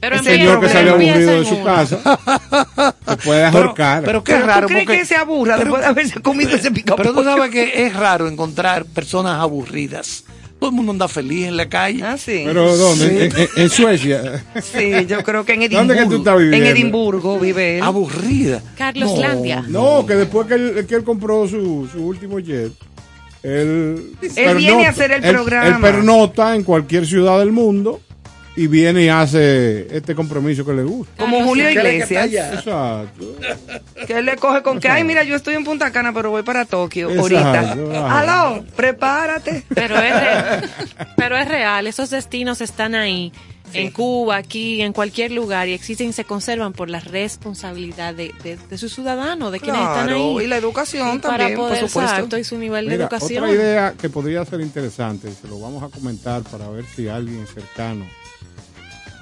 Pero 0.00 0.16
empieza- 0.16 0.38
señor 0.38 0.60
que 0.60 0.68
sale 0.68 0.90
empieza 0.90 1.14
aburrido 1.14 1.32
en 1.32 1.42
de 1.42 1.48
su 1.48 1.62
casa 1.64 1.98
te 3.06 3.16
puede 3.16 3.50
Pero, 3.50 3.58
ahorcar. 3.66 4.04
pero 4.04 4.22
qué 4.22 4.32
Pero 4.34 4.46
raro. 4.46 4.60
¿Tú 4.62 4.66
crees 4.68 4.84
porque- 4.84 4.98
que 5.00 5.04
se 5.06 5.16
aburra 5.16 5.58
después 5.58 5.80
de 5.82 5.88
haberse 5.88 6.20
comido 6.22 6.54
ese 6.54 6.70
picapollo? 6.70 7.02
Pero 7.14 7.14
tú 7.20 7.24
sabes 7.24 7.50
que 7.50 7.86
es 7.86 7.96
raro 7.96 8.28
encontrar 8.28 8.84
personas 8.84 9.40
aburridas. 9.40 10.24
Todo 10.60 10.70
el 10.70 10.76
mundo 10.76 10.90
anda 10.92 11.06
feliz 11.08 11.46
en 11.46 11.56
la 11.56 11.68
calle. 11.68 12.02
Ah, 12.04 12.18
sí. 12.18 12.42
Pero 12.44 12.76
¿dónde? 12.76 13.08
Sí. 13.08 13.16
En, 13.36 13.42
en- 13.42 13.48
en 13.62 13.70
Suecia. 13.70 14.44
Sí, 14.60 15.06
yo 15.06 15.22
creo 15.22 15.44
que 15.44 15.54
en 15.54 15.60
¿Dónde 15.70 15.94
Edimburgo. 15.94 16.02
que 16.02 16.06
tú 16.06 16.16
estás 16.18 16.38
viviendo? 16.38 16.66
En 16.66 16.76
Edimburgo 16.76 17.38
vive 17.38 17.78
él. 17.78 17.82
Aburrida. 17.84 18.60
Carlos 18.76 19.14
No, 19.14 19.20
Landia. 19.20 19.64
No, 19.68 20.04
que 20.06 20.14
después 20.16 20.46
que 20.48 20.54
él, 20.54 20.86
que 20.88 20.94
él 20.96 21.04
compró 21.04 21.46
su, 21.48 21.88
su 21.92 22.04
último 22.04 22.40
jet, 22.40 22.72
él, 23.42 24.12
Él 24.36 24.56
viene 24.56 24.86
a 24.86 24.90
hacer 24.90 25.12
el 25.12 25.24
él- 25.24 25.32
programa. 25.34 25.66
Él 25.68 25.76
pernota 25.80 26.54
en 26.56 26.64
cualquier 26.64 27.06
ciudad 27.06 27.38
del 27.38 27.52
mundo 27.52 28.00
y 28.56 28.66
viene 28.66 29.04
y 29.04 29.08
hace 29.08 29.86
este 29.96 30.16
compromiso 30.16 30.64
que 30.66 30.72
le 30.72 30.82
gusta. 30.82 31.12
Como 31.16 31.44
Julio 31.44 31.70
Iglesias. 31.70 32.28
Exacto. 32.54 33.36
Que 34.06 34.18
él 34.18 34.24
le 34.26 34.34
coge 34.36 34.62
con 34.62 34.80
que, 34.80 34.88
ay, 34.88 35.04
mira, 35.04 35.22
yo 35.22 35.36
estoy 35.36 35.54
en 35.54 35.62
Punta 35.62 35.92
Cana, 35.92 36.12
pero 36.12 36.30
voy 36.30 36.42
para 36.42 36.64
Tokio 36.64 37.08
Exacto, 37.08 37.36
ahorita. 37.36 38.18
Aló, 38.18 38.64
prepárate. 38.74 39.62
Pero 39.72 39.96
es, 40.00 40.12
re- 40.12 40.68
pero 41.16 41.36
es 41.36 41.46
real, 41.46 41.86
esos 41.86 42.10
destinos 42.10 42.60
están 42.60 42.96
ahí, 42.96 43.32
en 43.72 43.90
Cuba, 43.90 44.36
aquí, 44.36 44.80
en 44.82 44.92
cualquier 44.92 45.32
lugar, 45.32 45.68
y 45.68 45.72
existen 45.72 46.08
y 46.08 46.12
se 46.12 46.24
conservan 46.24 46.72
por 46.72 46.88
la 46.90 47.00
responsabilidad 47.00 48.14
de, 48.14 48.32
de, 48.42 48.56
de 48.56 48.78
sus 48.78 48.94
ciudadanos, 48.94 49.52
de 49.52 49.60
quienes 49.60 49.80
están 49.82 50.08
ahí. 50.08 50.38
y 50.42 50.46
la 50.46 50.56
educación 50.56 51.16
Y 51.16 51.18
para 51.18 51.38
también, 51.38 51.58
poder, 51.58 51.80
por 51.80 51.88
supuesto. 51.88 52.12
exacto, 52.14 52.38
y 52.38 52.44
su 52.44 52.58
nivel 52.58 52.86
de 52.86 52.92
Mira, 52.92 53.04
educación. 53.04 53.44
otra 53.44 53.54
idea 53.54 53.94
que 54.00 54.08
podría 54.08 54.44
ser 54.44 54.60
interesante, 54.60 55.30
se 55.30 55.48
lo 55.48 55.60
vamos 55.60 55.82
a 55.82 55.88
comentar 55.88 56.42
para 56.42 56.68
ver 56.70 56.84
si 56.94 57.08
alguien 57.08 57.46
cercano. 57.46 58.06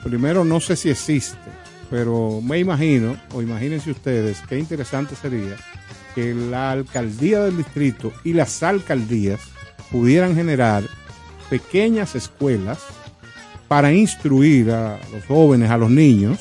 Primero, 0.04 0.44
no 0.44 0.60
sé 0.60 0.76
si 0.76 0.90
existe, 0.90 1.36
pero 1.90 2.40
me 2.42 2.58
imagino, 2.58 3.16
o 3.34 3.42
imagínense 3.42 3.90
ustedes, 3.90 4.38
qué 4.48 4.58
interesante 4.58 5.16
sería 5.16 5.56
que 6.14 6.32
la 6.34 6.70
alcaldía 6.70 7.40
del 7.40 7.56
distrito 7.56 8.12
y 8.24 8.32
las 8.32 8.62
alcaldías 8.62 9.40
pudieran 9.90 10.34
generar 10.34 10.84
pequeñas 11.50 12.14
escuelas 12.14 12.78
para 13.68 13.92
instruir 13.92 14.70
a 14.70 14.98
los 15.12 15.24
jóvenes, 15.26 15.70
a 15.70 15.76
los 15.76 15.90
niños, 15.90 16.38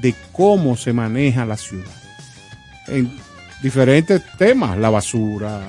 de 0.00 0.14
cómo 0.32 0.76
se 0.76 0.92
maneja 0.92 1.44
la 1.44 1.56
ciudad 1.56 1.98
en 2.88 3.10
diferentes 3.62 4.22
temas, 4.36 4.78
la 4.78 4.90
basura, 4.90 5.60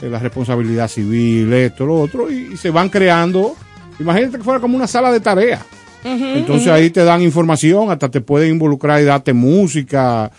eh, 0.00 0.08
la 0.08 0.18
responsabilidad 0.18 0.88
civil, 0.88 1.52
esto, 1.52 1.86
lo 1.86 2.00
otro, 2.00 2.30
y, 2.30 2.54
y 2.54 2.56
se 2.56 2.70
van 2.70 2.88
creando, 2.88 3.56
imagínate 3.98 4.38
que 4.38 4.44
fuera 4.44 4.60
como 4.60 4.76
una 4.76 4.86
sala 4.86 5.12
de 5.12 5.20
tarea. 5.20 5.64
Entonces 6.04 6.66
ahí 6.66 6.90
te 6.90 7.04
dan 7.04 7.22
información, 7.22 7.92
hasta 7.92 8.10
te 8.10 8.20
pueden 8.20 8.50
involucrar 8.50 9.00
y 9.00 9.04
darte 9.04 9.32
música. 9.32 10.32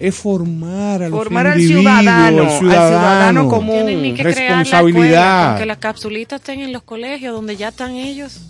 Es 0.00 0.16
formar 0.16 1.00
a 1.02 1.08
los 1.08 1.16
Formar 1.16 1.46
al 1.46 1.60
individuos, 1.60 1.84
ciudadano, 1.84 2.42
al 2.42 2.48
al 2.48 2.58
ciudadano 2.58 3.48
común. 3.48 3.84
Tienen 3.84 4.02
ni 4.02 4.14
que 4.14 4.22
crear 4.22 4.34
la 4.34 4.40
escuela, 4.40 4.58
responsabilidad. 4.62 5.58
que 5.58 5.66
las 5.66 5.78
capsulitas 5.78 6.40
estén 6.40 6.58
en 6.60 6.72
los 6.72 6.82
colegios 6.82 7.32
donde 7.32 7.56
ya 7.56 7.68
están 7.68 7.92
ellos, 7.92 8.40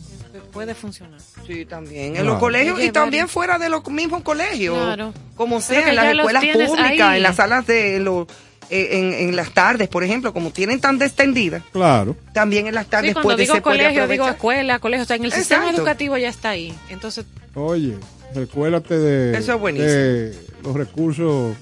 puede 0.49 0.75
funcionar. 0.75 1.21
Sí, 1.47 1.65
también. 1.65 2.17
En 2.17 2.27
los 2.27 2.39
colegios 2.39 2.83
y 2.83 2.91
también 2.91 3.29
fuera 3.29 3.59
de 3.59 3.69
los 3.69 3.87
mismos 3.89 4.23
colegios. 4.23 4.77
Claro. 4.77 5.15
Como 5.37 5.61
sea, 5.61 5.89
en 5.89 5.97
las 5.97 6.15
escuelas 6.15 6.45
públicas, 6.45 7.09
ahí. 7.09 7.17
en 7.19 7.23
las 7.23 7.37
salas 7.37 7.67
de 7.67 8.01
los. 8.01 8.27
eh, 8.71 8.89
en, 8.99 9.29
en 9.29 9.37
las 9.37 9.53
tardes, 9.55 9.89
por 9.89 10.05
ejemplo, 10.05 10.33
como 10.35 10.51
tienen 10.51 10.79
tan 10.81 11.01
extendidas, 11.01 11.63
Claro. 11.73 12.17
también 12.35 12.67
en 12.67 12.75
las 12.75 12.85
Sí, 12.85 12.91
tardes 12.91 13.13
cuando 13.15 13.29
puede, 13.29 13.43
digo 13.43 13.55
se 13.55 13.61
puede 13.63 13.79
colegio, 13.79 14.09
digo 14.09 14.29
escuela, 14.29 14.79
colegio, 14.79 15.05
o 15.05 15.07
sea, 15.07 15.17
en 15.17 15.25
el 15.25 15.33
sistema 15.33 15.71
educativo 15.71 16.17
ya 16.19 16.29
está 16.29 16.51
ahí. 16.51 16.75
Entonces, 16.91 17.25
Oye, 17.55 17.97
recuérdate 18.35 18.99
de, 18.99 19.39
Eso 19.39 19.55
es 19.55 19.61
buenísimo. 19.61 19.91
de 19.91 20.37
los 20.63 20.75
recursos 20.77 21.57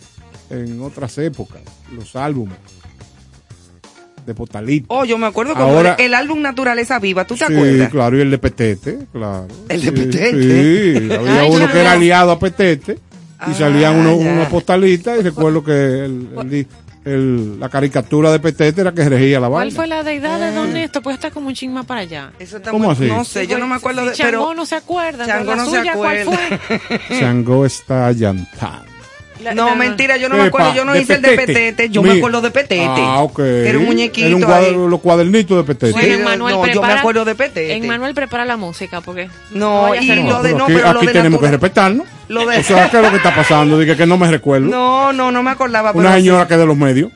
en 0.51 0.83
otras 0.83 1.17
épocas, 1.19 1.61
los 1.93 2.17
álbumes. 2.17 2.59
De 4.27 4.35
postalita. 4.35 4.87
Oh, 4.91 5.05
yo 5.05 5.17
me 5.19 5.27
acuerdo 5.27 5.55
como 5.55 5.67
Ahora- 5.67 5.95
el, 5.99 6.07
el 6.07 6.15
álbum 6.15 6.43
Naturaleza 6.43 6.99
Viva, 6.99 7.25
¿tú 7.27 7.35
te 7.37 7.47
sí, 7.47 7.53
acuerdas? 7.55 7.89
claro, 7.91 8.19
y 8.19 8.21
el 8.23 8.31
de 8.31 8.39
Petete, 8.39 8.99
claro. 9.13 9.47
El 9.69 9.81
de 9.81 9.87
Sí, 9.89 9.93
Petete. 9.93 10.31
Sí, 11.09 11.15
había 11.15 11.41
Ay, 11.43 11.49
uno 11.51 11.71
que 11.73 11.81
era 11.81 11.93
aliado 11.93 12.31
a 12.33 12.39
Petete 12.39 12.93
y 12.93 12.99
Ah, 13.39 13.55
salían 13.55 13.97
unos, 13.97 14.19
ya. 14.23 14.33
unas 14.33 14.49
postalitas 14.49 15.19
y 15.19 15.23
recuerdo 15.23 15.63
que 15.63 15.73
el- 15.73 16.29
el 16.41 16.51
di- 16.51 16.67
el- 17.05 17.61
la 17.61 17.69
caricatura 17.69 18.33
de 18.33 18.41
Petete 18.41 18.81
era 18.81 18.93
que 18.93 19.09
regía 19.09 19.39
la 19.39 19.49
¿Cuál 19.49 19.67
vaina. 19.69 19.77
fue 19.77 19.87
la 19.87 20.03
deidad 20.03 20.41
de 20.41 20.47
Ah. 20.47 20.51
Don 20.53 20.73
Néstor? 20.73 21.03
Pues 21.03 21.15
está 21.15 21.31
como 21.31 21.47
un 21.49 21.55
chisma 21.55 21.85
para 21.85 22.01
allá. 22.01 22.33
Eso 22.41 22.57
está 22.57 22.73
¿Cómo 22.73 22.87
muy- 22.87 22.95
así? 22.95 23.07
No 23.07 23.25
sé, 23.25 23.47
yo 23.47 23.59
no 23.59 23.69
me 23.69 23.77
acuerdo 23.77 24.05
de... 24.07 24.13
Changó 24.13 24.31
Pero 24.49 24.55
no 24.55 24.67
se 24.67 24.75
acuerda. 24.75 25.25
Changó 25.25 25.51
la 25.53 25.57
no 25.57 25.71
se 25.71 25.79
suya, 25.79 25.93
¿cuál 25.95 26.19
acuerda. 26.23 26.59
fue? 26.67 27.19
Chango 27.21 27.65
está 27.65 28.11
llantando. 28.11 28.96
La- 29.43 29.55
No, 29.55 29.67
la- 29.71 29.75
mentira, 29.75 30.17
yo 30.17 30.29
no 30.29 30.37
me 30.37 30.45
acuerdo, 30.45 30.75
yo 30.75 30.85
no 30.85 30.93
de 30.93 31.03
hice 31.03 31.15
el 31.15 31.23
de 31.23 31.37
Petete, 31.37 31.91
yo 31.91 32.03
me 32.03 32.13
acuerdo 32.13 32.41
de 32.41 32.51
Petete. 32.51 32.85
Ah, 32.87 33.21
ok. 33.21 33.39
Era 33.41 33.79
un 33.79 33.85
muñequito 33.85 34.27
Era 34.27 34.37
un 34.37 34.45
ahí. 34.45 34.49
cuader- 34.73 34.89
los 34.91 35.01
cuadernitos 35.01 35.57
de 35.59 35.65
Petete. 35.65 35.93
Bueno, 35.93 36.07
Sí, 36.09 36.15
Emmanuel 36.15 36.55
no, 36.55 36.61
yo 36.67 36.67
me 36.67 36.73
prepara- 36.73 36.99
acuerdo 37.01 37.25
de 37.25 37.35
Petete. 37.35 37.75
Emmanuel 37.77 38.15
prepara 38.15 38.45
la 38.45 38.57
música 38.57 39.01
porque 39.03 39.29
No, 39.51 39.87
a 39.93 39.97
y 39.97 40.07
lo 40.09 40.43
de- 40.43 40.51
pero 40.51 40.59
no, 40.59 40.65
aquí, 40.65 40.73
pero 40.75 40.93
lo 40.93 40.99
aquí 40.99 41.07
de 41.07 41.13
tenemos 41.13 41.41
que 41.41 41.47
natural- 41.47 41.53
respetarnos. 41.53 42.07
Lo 42.29 42.47
de- 42.47 42.59
O 42.59 42.63
sea, 42.63 42.91
¿qué 42.91 42.97
es 42.97 43.03
lo 43.03 43.11
que 43.11 43.17
está 43.17 43.35
pasando? 43.35 43.79
Dije 43.79 43.97
que 43.97 44.07
no 44.07 44.17
me 44.19 44.29
recuerdo. 44.31 44.67
No, 44.67 45.13
no, 45.13 45.31
no 45.31 45.43
me 45.43 45.51
acordaba. 45.51 45.93
pero 45.93 46.01
Una 46.01 46.15
sí. 46.17 46.23
señora 46.23 46.49
que 46.49 46.55
es 46.55 46.61
de 46.61 46.67
los 46.67 46.77
medios. 46.77 47.11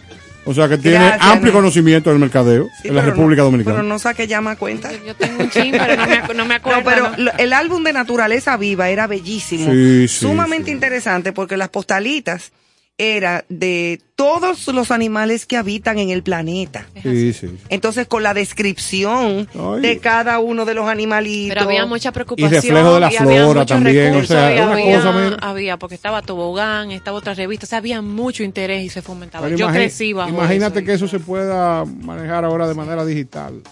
O 0.47 0.55
sea, 0.55 0.69
que 0.69 0.79
tiene 0.79 0.97
Gracias, 0.99 1.23
amplio 1.31 1.53
no. 1.53 1.59
conocimiento 1.59 2.11
del 2.11 2.19
mercadeo 2.19 2.69
Sí, 2.81 2.89
en 2.89 2.95
la 2.97 3.03
República 3.03 3.41
no- 3.43 3.47
Dominicana. 3.47 3.77
Pero 3.77 3.87
no 3.89 3.99
saque 3.99 4.27
llama 4.27 4.57
cuenta. 4.57 4.91
Yo 5.07 5.15
tengo 5.15 5.43
un 5.43 5.51
chin, 5.51 5.71
pero 5.73 5.97
no 5.97 6.07
me, 6.07 6.23
acu- 6.23 6.35
no 6.35 6.45
me 6.47 6.55
acuerdo. 6.57 6.81
No, 6.81 7.17
pero 7.17 7.33
el 7.39 7.53
álbum 7.53 7.85
de 7.85 7.93
Naturaleza 7.93 8.57
Viva 8.57 8.89
era 8.89 9.07
bellísimo. 9.07 9.71
Sí, 9.71 10.09
sí, 10.09 10.17
sumamente 10.21 10.67
sí. 10.67 10.73
interesante 10.73 11.33
porque 11.33 11.57
las 11.59 11.69
postalitas 11.69 12.53
era 13.01 13.47
de 13.49 13.99
todos 14.15 14.69
los 14.69 14.91
animales 14.91 15.47
que 15.47 15.57
habitan 15.57 15.99
en 15.99 16.11
el 16.11 16.23
planeta. 16.23 16.87
Sí, 17.03 17.33
sí. 17.33 17.49
Entonces, 17.71 18.07
con 18.07 18.23
la 18.23 18.35
descripción 18.35 19.49
Ay. 19.59 19.81
de 19.81 19.99
cada 20.01 20.39
uno 20.39 20.67
de 20.67 20.75
los 20.75 20.87
animalitos. 20.87 21.55
Pero 21.55 21.63
había 21.63 21.87
mucha 21.87 22.13
preocupación. 22.13 22.53
Y 22.53 22.55
reflejo 22.55 22.95
de 22.95 23.01
la 23.01 23.11
flora 23.11 23.45
muchos 23.47 23.67
también, 23.67 24.03
o 24.03 24.21
recursos, 24.21 24.29
sea, 24.29 24.71
había, 24.71 24.97
cosa, 25.01 25.37
había, 25.41 25.77
porque 25.79 25.95
estaba 25.95 26.21
Tobogán, 26.21 26.91
estaba 26.91 27.17
otra 27.17 27.33
revista, 27.33 27.65
o 27.65 27.69
sea, 27.69 27.79
había 27.79 28.03
mucho 28.03 28.43
interés 28.43 28.85
y 28.85 28.91
se 28.91 29.01
fomentaba. 29.01 29.47
Pero 29.47 29.57
Yo 29.57 29.69
crecí 29.69 30.13
bajo 30.13 30.29
Imagínate 30.29 30.81
eso. 30.81 30.87
que 30.87 30.93
eso 30.93 31.09
se 31.09 31.21
pueda 31.21 31.87
manejar 31.87 32.45
ahora 32.45 32.69
de 32.69 32.75
manera 32.75 33.07
digital. 33.07 33.63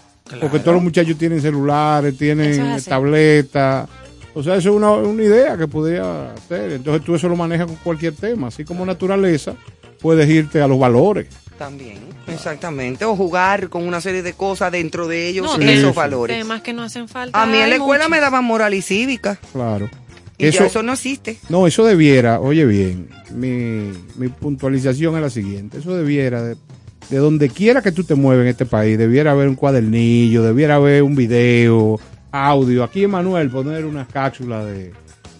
Porque 0.41 0.59
todos 0.59 0.74
los 0.74 0.83
muchachos 0.83 1.18
tienen 1.18 1.43
celulares, 1.43 2.16
tienen 2.16 2.70
es 2.70 2.87
tabletas. 2.87 3.89
O 4.35 4.43
sea, 4.43 4.57
eso 4.57 4.70
es 4.70 4.74
una, 4.76 4.93
una 4.93 5.22
idea 5.22 5.57
que 5.57 5.66
podría 5.66 6.33
hacer. 6.33 6.72
Entonces 6.72 7.05
tú 7.05 7.14
eso 7.14 7.29
lo 7.29 7.37
manejas 7.37 7.66
con 7.66 7.76
cualquier 7.76 8.14
tema. 8.14 8.49
Así 8.49 8.64
como 8.64 8.85
naturaleza, 8.87 9.55
puedes 10.01 10.29
irte 10.29 10.61
a 10.61 10.68
los 10.68 10.79
valores. 10.79 11.26
También, 11.59 11.99
exactamente. 12.29 13.05
O 13.05 13.16
jugar 13.16 13.68
con 13.68 13.83
una 13.87 14.01
serie 14.01 14.22
de 14.22 14.33
cosas 14.35 14.70
dentro 14.70 15.09
de 15.09 15.26
ellos, 15.29 15.45
No, 15.59 15.64
esos 15.64 15.91
sí. 15.93 15.97
valores. 15.97 16.39
Temas 16.39 16.62
que 16.62 16.72
no 16.72 16.85
hacen 16.85 17.09
falta. 17.09 17.43
A 17.43 17.47
mí 17.47 17.59
en 17.59 17.70
la 17.70 17.76
escuela 17.76 18.09
me 18.09 18.20
daban 18.20 18.45
moral 18.45 18.74
y 18.74 18.83
cívica. 18.83 19.41
Claro. 19.53 19.89
Y 20.37 20.47
Eso, 20.47 20.61
ya 20.61 20.66
eso 20.66 20.83
no 20.85 20.93
existe. 20.93 21.37
No, 21.49 21.66
eso 21.66 21.85
debiera, 21.85 22.39
oye 22.39 22.64
bien, 22.64 23.09
mi, 23.35 23.91
mi 24.14 24.29
puntualización 24.29 25.16
es 25.16 25.22
la 25.22 25.31
siguiente. 25.31 25.79
Eso 25.79 25.97
debiera, 25.97 26.45
de, 26.45 26.57
de 27.11 27.16
donde 27.16 27.49
quiera 27.49 27.83
que 27.83 27.91
tú 27.91 28.05
te 28.05 28.14
muevas 28.14 28.45
en 28.45 28.49
este 28.51 28.64
país, 28.64 28.97
debiera 28.97 29.33
haber 29.33 29.49
un 29.49 29.57
cuadernillo, 29.57 30.45
debiera 30.45 30.76
haber 30.76 31.03
un 31.03 31.16
video, 31.16 31.99
audio. 32.33 32.85
Aquí 32.85 33.05
Emanuel 33.05 33.51
poner 33.51 33.85
una 33.85 34.07
cápsula 34.07 34.64
de, 34.64 34.93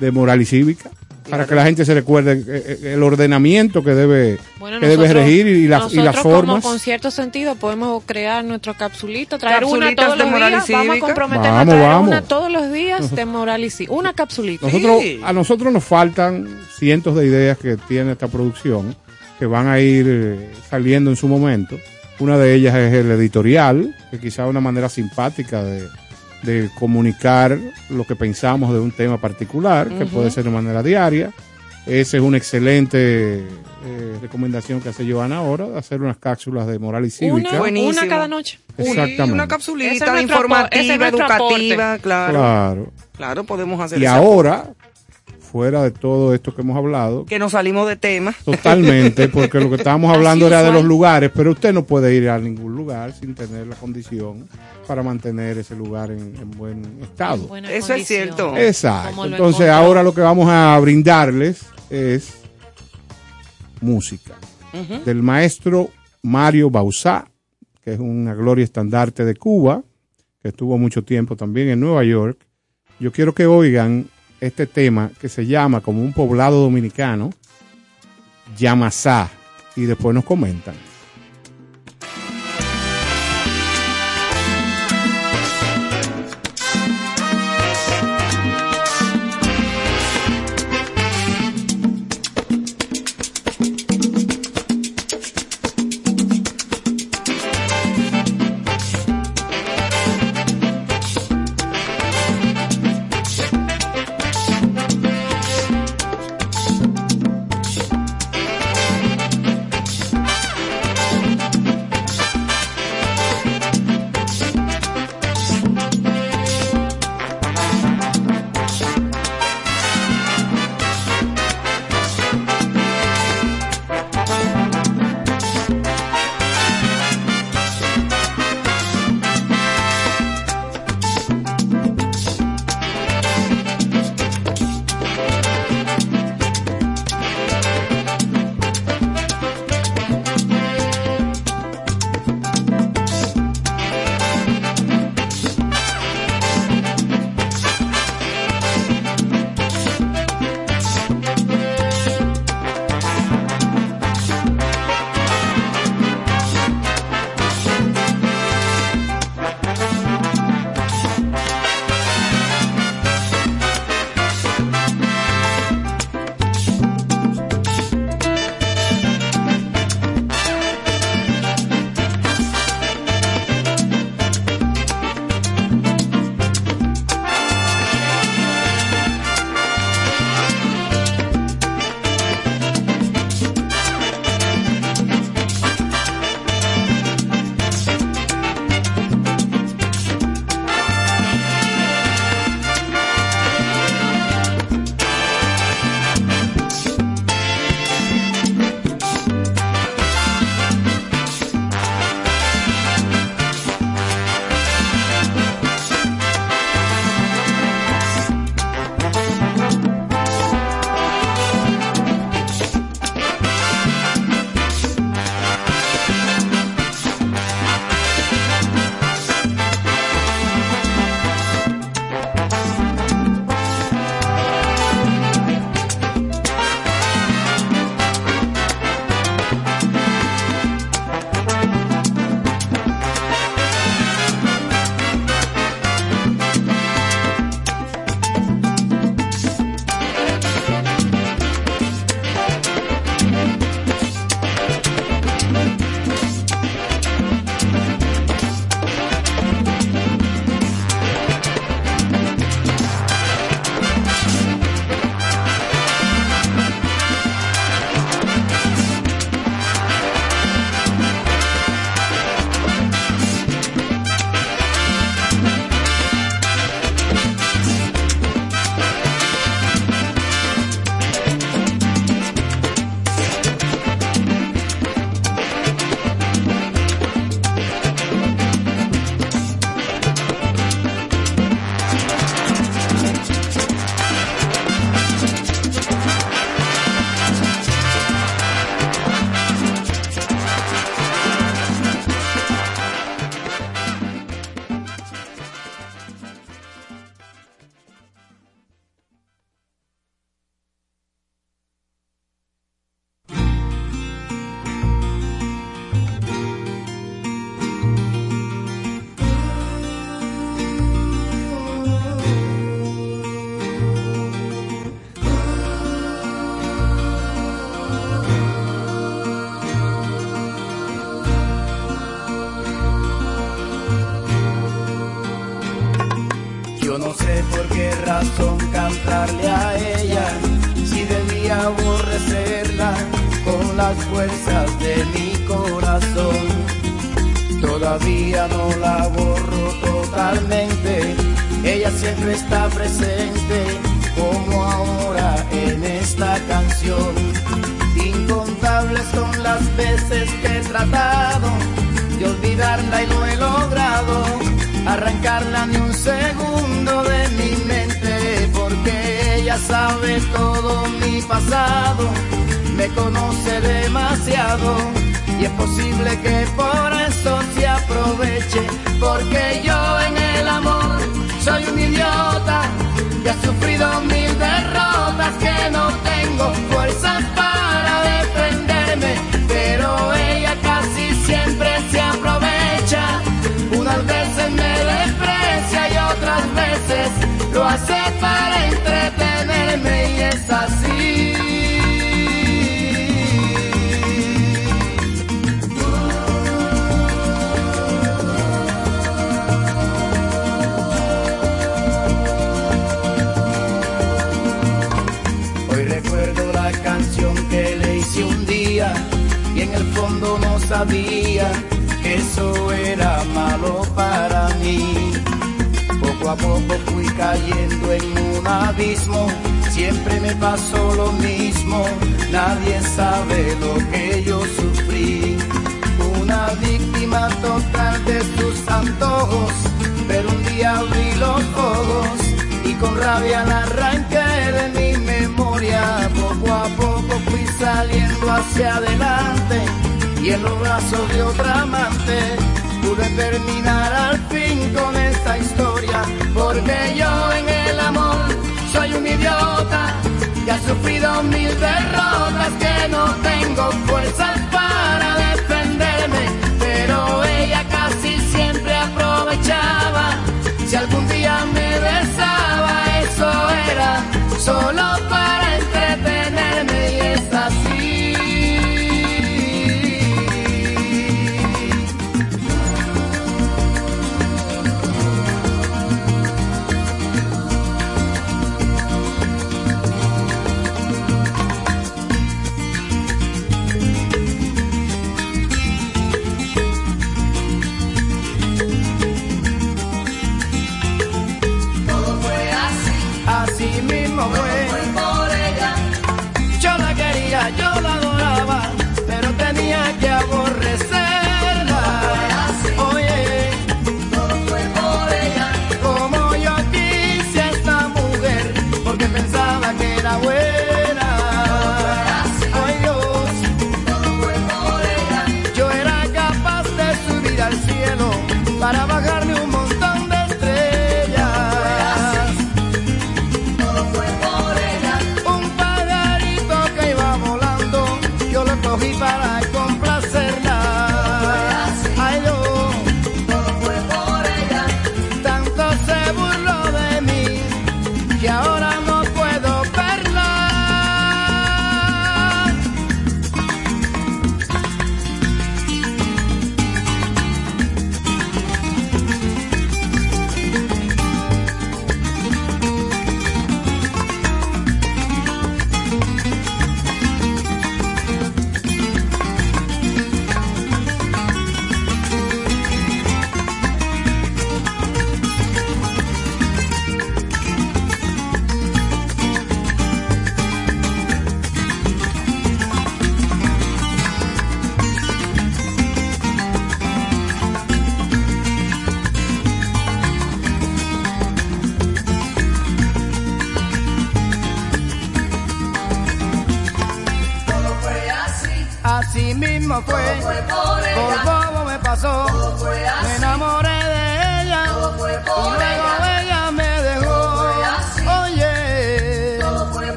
de 0.00 0.10
moral 0.10 0.40
y 0.42 0.44
cívica 0.44 0.90
para 1.30 1.46
que 1.46 1.54
la 1.54 1.64
gente 1.64 1.86
se 1.86 1.94
recuerde 1.94 2.32
eh, 2.32 2.78
eh, 2.82 2.92
el 2.92 3.02
ordenamiento 3.02 3.82
que 3.82 3.94
debe, 3.94 4.38
Bueno, 4.58 4.78
que 4.78 4.86
debe 4.88 5.10
regir 5.10 5.46
y, 5.46 5.66
la- 5.66 5.88
y 5.90 5.96
las 5.96 6.16
como 6.18 6.34
formas. 6.34 6.62
con 6.62 6.78
cierto 6.78 7.10
sentido 7.10 7.54
podemos 7.54 8.02
crear 8.04 8.44
nuestro 8.44 8.74
capsulito, 8.74 9.38
traer 9.38 9.64
una 9.64 9.94
todos 9.94 10.12
de 10.12 10.16
los 10.18 10.30
moral 10.30 10.50
y 10.52 10.54
días, 10.56 10.68
vamos 10.68 10.86
a 10.86 10.92
cívica. 10.92 11.06
comprometernos 11.06 11.50
Vamos, 11.56 11.74
a 11.74 11.76
traer 11.78 11.88
vamos. 11.88 12.08
una 12.08 12.22
todos 12.22 12.52
los 12.52 12.70
días 12.72 13.10
de 13.16 13.24
moral 13.24 13.64
y 13.64 13.70
cívica, 13.70 13.92
una 13.94 14.12
capsulita. 14.12 14.66
Nosotros, 14.66 15.00
Sí. 15.00 15.20
A 15.24 15.32
nosotros 15.32 15.72
nos 15.72 15.82
faltan 15.84 16.46
cientos 16.78 17.16
de 17.16 17.24
ideas 17.26 17.56
que 17.56 17.78
tiene 17.88 18.12
esta 18.12 18.28
producción, 18.28 18.94
que 19.38 19.46
van 19.46 19.66
a 19.66 19.80
ir 19.80 20.04
eh, 20.06 20.50
saliendo 20.68 21.08
en 21.10 21.16
su 21.16 21.26
momento. 21.26 21.78
Una 22.18 22.36
de 22.36 22.54
ellas 22.54 22.74
es 22.76 22.92
el 22.92 23.10
editorial, 23.12 23.96
que 24.10 24.18
quizá 24.20 24.44
es 24.44 24.50
una 24.50 24.60
manera 24.60 24.90
simpática 24.90 25.64
de, 25.64 25.88
de 26.44 26.70
comunicar 26.78 27.58
lo 27.90 28.04
que 28.04 28.16
pensamos 28.16 28.72
de 28.72 28.80
un 28.80 28.90
tema 28.90 29.20
particular, 29.20 29.88
que 29.88 30.06
puede 30.06 30.30
ser 30.30 30.44
de 30.44 30.50
manera 30.50 30.82
diaria. 30.82 31.32
Esa 31.86 32.16
es 32.16 32.22
una 32.22 32.38
excelente 32.38 33.46
eh, 33.86 34.18
recomendación 34.22 34.80
que 34.80 34.88
hace 34.88 35.10
Joana 35.10 35.38
ahora, 35.38 35.66
de 35.66 35.78
hacer 35.78 36.00
unas 36.00 36.16
cápsulas 36.16 36.66
de 36.66 36.78
moral 36.78 37.04
y 37.04 37.10
cívica. 37.10 37.60
Una, 37.60 37.80
una 37.80 38.08
cada 38.08 38.26
noche. 38.26 38.58
Exactamente. 38.78 39.32
una 39.32 39.46
capsulita 39.46 40.16
es 40.16 40.22
informativa, 40.22 41.08
educativa, 41.08 41.98
claro. 41.98 42.32
Claro. 42.32 42.92
Claro, 43.16 43.44
podemos 43.44 43.80
hacer 43.80 44.00
Y 44.00 44.06
ahora, 44.06 44.72
fuera 45.54 45.84
de 45.84 45.92
todo 45.92 46.34
esto 46.34 46.52
que 46.52 46.62
hemos 46.62 46.76
hablado, 46.76 47.26
Que 47.26 47.38
nos 47.38 47.52
salimos 47.52 47.86
de 47.86 47.94
tema. 47.94 48.34
Totalmente, 48.44 49.28
porque 49.32 49.60
lo 49.60 49.68
que 49.68 49.76
estábamos 49.76 50.12
hablando 50.12 50.46
Así 50.46 50.52
era 50.52 50.64
de 50.64 50.72
los 50.72 50.82
lugares, 50.82 51.30
pero 51.32 51.52
usted 51.52 51.72
no 51.72 51.84
puede 51.84 52.12
ir 52.12 52.28
a 52.28 52.40
ningún 52.40 52.74
lugar 52.74 53.12
sin 53.12 53.36
tener 53.36 53.68
la 53.68 53.76
condición 53.76 54.48
para 54.88 55.04
mantener 55.04 55.56
ese 55.58 55.76
lugar 55.76 56.10
en, 56.10 56.34
en 56.34 56.50
buen 56.50 56.82
estado. 57.00 57.56
Eso 57.68 57.94
es 57.94 58.04
cierto. 58.04 58.56
Exacto. 58.56 59.26
Entonces 59.26 59.68
encontró. 59.68 59.74
ahora 59.74 60.02
lo 60.02 60.12
que 60.12 60.22
vamos 60.22 60.48
a 60.50 60.76
brindarles 60.80 61.64
es 61.88 62.34
música 63.80 64.34
del 65.04 65.22
maestro 65.22 65.90
Mario 66.24 66.68
Bausá, 66.68 67.28
que 67.80 67.92
es 67.92 68.00
una 68.00 68.34
gloria 68.34 68.64
estandarte 68.64 69.24
de 69.24 69.36
Cuba, 69.36 69.84
que 70.42 70.48
estuvo 70.48 70.76
mucho 70.78 71.04
tiempo 71.04 71.36
también 71.36 71.68
en 71.68 71.78
Nueva 71.78 72.02
York. 72.02 72.44
Yo 72.98 73.12
quiero 73.12 73.36
que 73.36 73.46
oigan 73.46 74.08
este 74.46 74.66
tema 74.66 75.10
que 75.20 75.28
se 75.28 75.46
llama 75.46 75.80
como 75.80 76.02
un 76.02 76.12
poblado 76.12 76.60
dominicano, 76.60 77.30
Yamasá, 78.56 79.30
y 79.76 79.82
después 79.82 80.14
nos 80.14 80.24
comentan. 80.24 80.74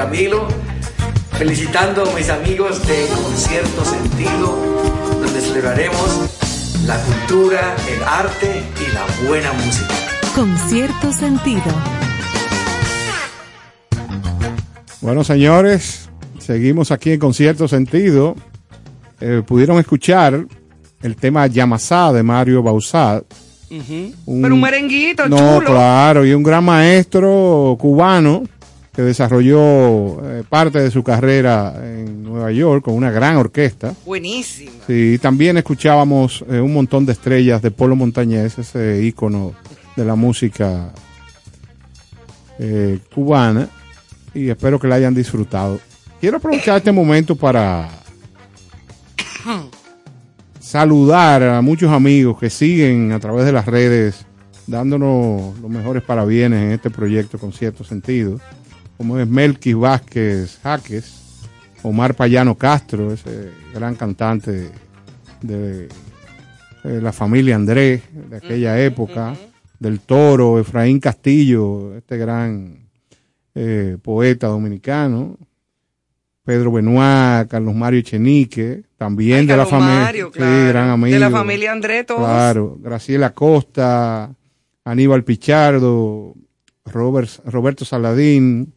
Camilo, 0.00 0.48
felicitando 1.36 2.10
a 2.10 2.14
mis 2.14 2.30
amigos 2.30 2.86
de 2.86 3.06
Concierto 3.22 3.84
Sentido, 3.84 4.56
donde 5.22 5.40
celebraremos 5.42 6.30
la 6.86 6.96
cultura, 7.02 7.76
el 7.86 8.02
arte 8.02 8.62
y 8.80 8.94
la 8.94 9.28
buena 9.28 9.52
música. 9.52 9.94
Con 10.34 10.56
cierto 10.56 11.12
sentido. 11.12 11.60
Bueno, 15.02 15.22
señores, 15.22 16.08
seguimos 16.38 16.90
aquí 16.92 17.12
en 17.12 17.20
Concierto 17.20 17.68
Sentido. 17.68 18.36
Eh, 19.20 19.42
pudieron 19.46 19.78
escuchar 19.78 20.46
el 21.02 21.16
tema 21.16 21.46
Yamasá 21.46 22.10
de 22.14 22.22
Mario 22.22 22.62
Bausat. 22.62 23.24
Un- 24.24 24.40
Pero 24.40 24.54
un 24.54 24.60
merenguito 24.62 25.28
No, 25.28 25.36
chulo. 25.58 25.66
claro, 25.66 26.24
y 26.24 26.32
un 26.32 26.42
gran 26.42 26.64
maestro 26.64 27.76
cubano 27.78 28.44
que 29.00 29.06
desarrolló 29.06 30.22
eh, 30.22 30.44
parte 30.46 30.78
de 30.78 30.90
su 30.90 31.02
carrera 31.02 31.74
en 31.82 32.22
Nueva 32.22 32.52
York 32.52 32.84
con 32.84 32.92
una 32.92 33.10
gran 33.10 33.38
orquesta. 33.38 33.94
Buenísima. 34.04 34.72
Sí, 34.86 35.18
también 35.22 35.56
escuchábamos 35.56 36.44
eh, 36.50 36.60
un 36.60 36.74
montón 36.74 37.06
de 37.06 37.12
estrellas 37.12 37.62
de 37.62 37.70
Polo 37.70 37.96
Montañés, 37.96 38.58
ese 38.58 39.02
ícono 39.02 39.54
de 39.96 40.04
la 40.04 40.16
música 40.16 40.92
eh, 42.58 42.98
cubana, 43.14 43.70
y 44.34 44.50
espero 44.50 44.78
que 44.78 44.86
la 44.86 44.96
hayan 44.96 45.14
disfrutado. 45.14 45.80
Quiero 46.20 46.36
aprovechar 46.36 46.76
este 46.76 46.92
momento 46.92 47.36
para 47.36 47.88
saludar 50.60 51.42
a 51.42 51.62
muchos 51.62 51.90
amigos 51.90 52.38
que 52.38 52.50
siguen 52.50 53.12
a 53.12 53.18
través 53.18 53.46
de 53.46 53.52
las 53.52 53.64
redes 53.64 54.26
dándonos 54.66 55.58
los 55.58 55.70
mejores 55.70 56.02
parabienes 56.02 56.62
en 56.62 56.72
este 56.72 56.90
proyecto 56.90 57.38
con 57.38 57.54
cierto 57.54 57.82
sentido, 57.82 58.38
como 59.00 59.18
es 59.18 59.26
Melquis 59.26 59.74
Vázquez 59.74 60.58
Jaques, 60.62 61.40
Omar 61.82 62.14
Payano 62.14 62.54
Castro, 62.54 63.14
ese 63.14 63.50
gran 63.72 63.94
cantante 63.94 64.70
de, 65.40 65.88
de 66.84 67.00
la 67.00 67.10
familia 67.10 67.56
Andrés 67.56 68.02
de 68.12 68.36
aquella 68.36 68.78
época, 68.78 69.34
del 69.78 70.00
Toro, 70.00 70.58
Efraín 70.58 71.00
Castillo, 71.00 71.96
este 71.96 72.18
gran 72.18 72.90
eh, 73.54 73.96
poeta 74.02 74.48
dominicano, 74.48 75.38
Pedro 76.44 76.70
Benoit, 76.70 77.48
Carlos 77.48 77.74
Mario 77.74 78.02
Chenique, 78.02 78.82
también 78.98 79.38
Ay, 79.38 79.46
de 79.46 79.56
la 79.56 79.64
sí, 80.12 80.68
gran 80.68 80.90
amigo. 80.90 81.14
De 81.14 81.20
la 81.20 81.30
familia 81.30 81.72
Andrés, 81.72 82.04
todos. 82.04 82.20
Claro, 82.20 82.76
Graciela 82.82 83.32
Costa, 83.32 84.30
Aníbal 84.84 85.24
Pichardo, 85.24 86.34
Robert, 86.84 87.30
Roberto 87.46 87.86
Saladín, 87.86 88.74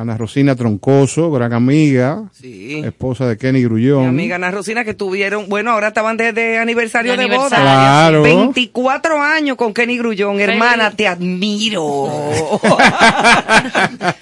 Ana 0.00 0.16
Rosina 0.16 0.54
Troncoso, 0.54 1.28
gran 1.32 1.52
amiga, 1.52 2.22
Sí. 2.32 2.82
esposa 2.84 3.26
de 3.26 3.36
Kenny 3.36 3.64
Grullón. 3.64 4.02
Mi 4.02 4.08
amiga 4.08 4.36
Ana 4.36 4.52
Rosina 4.52 4.84
que 4.84 4.94
tuvieron, 4.94 5.48
bueno, 5.48 5.72
ahora 5.72 5.88
estaban 5.88 6.16
de, 6.16 6.32
de 6.32 6.56
aniversario 6.58 7.16
De 7.16 7.26
de, 7.26 7.36
boda. 7.36 7.56
Claro. 7.56 8.22
24 8.22 9.20
años 9.20 9.56
con 9.56 9.74
Kenny 9.74 9.98
Grullón. 9.98 10.38
Hermana, 10.38 10.92
te 10.92 11.08
admiro. 11.08 12.08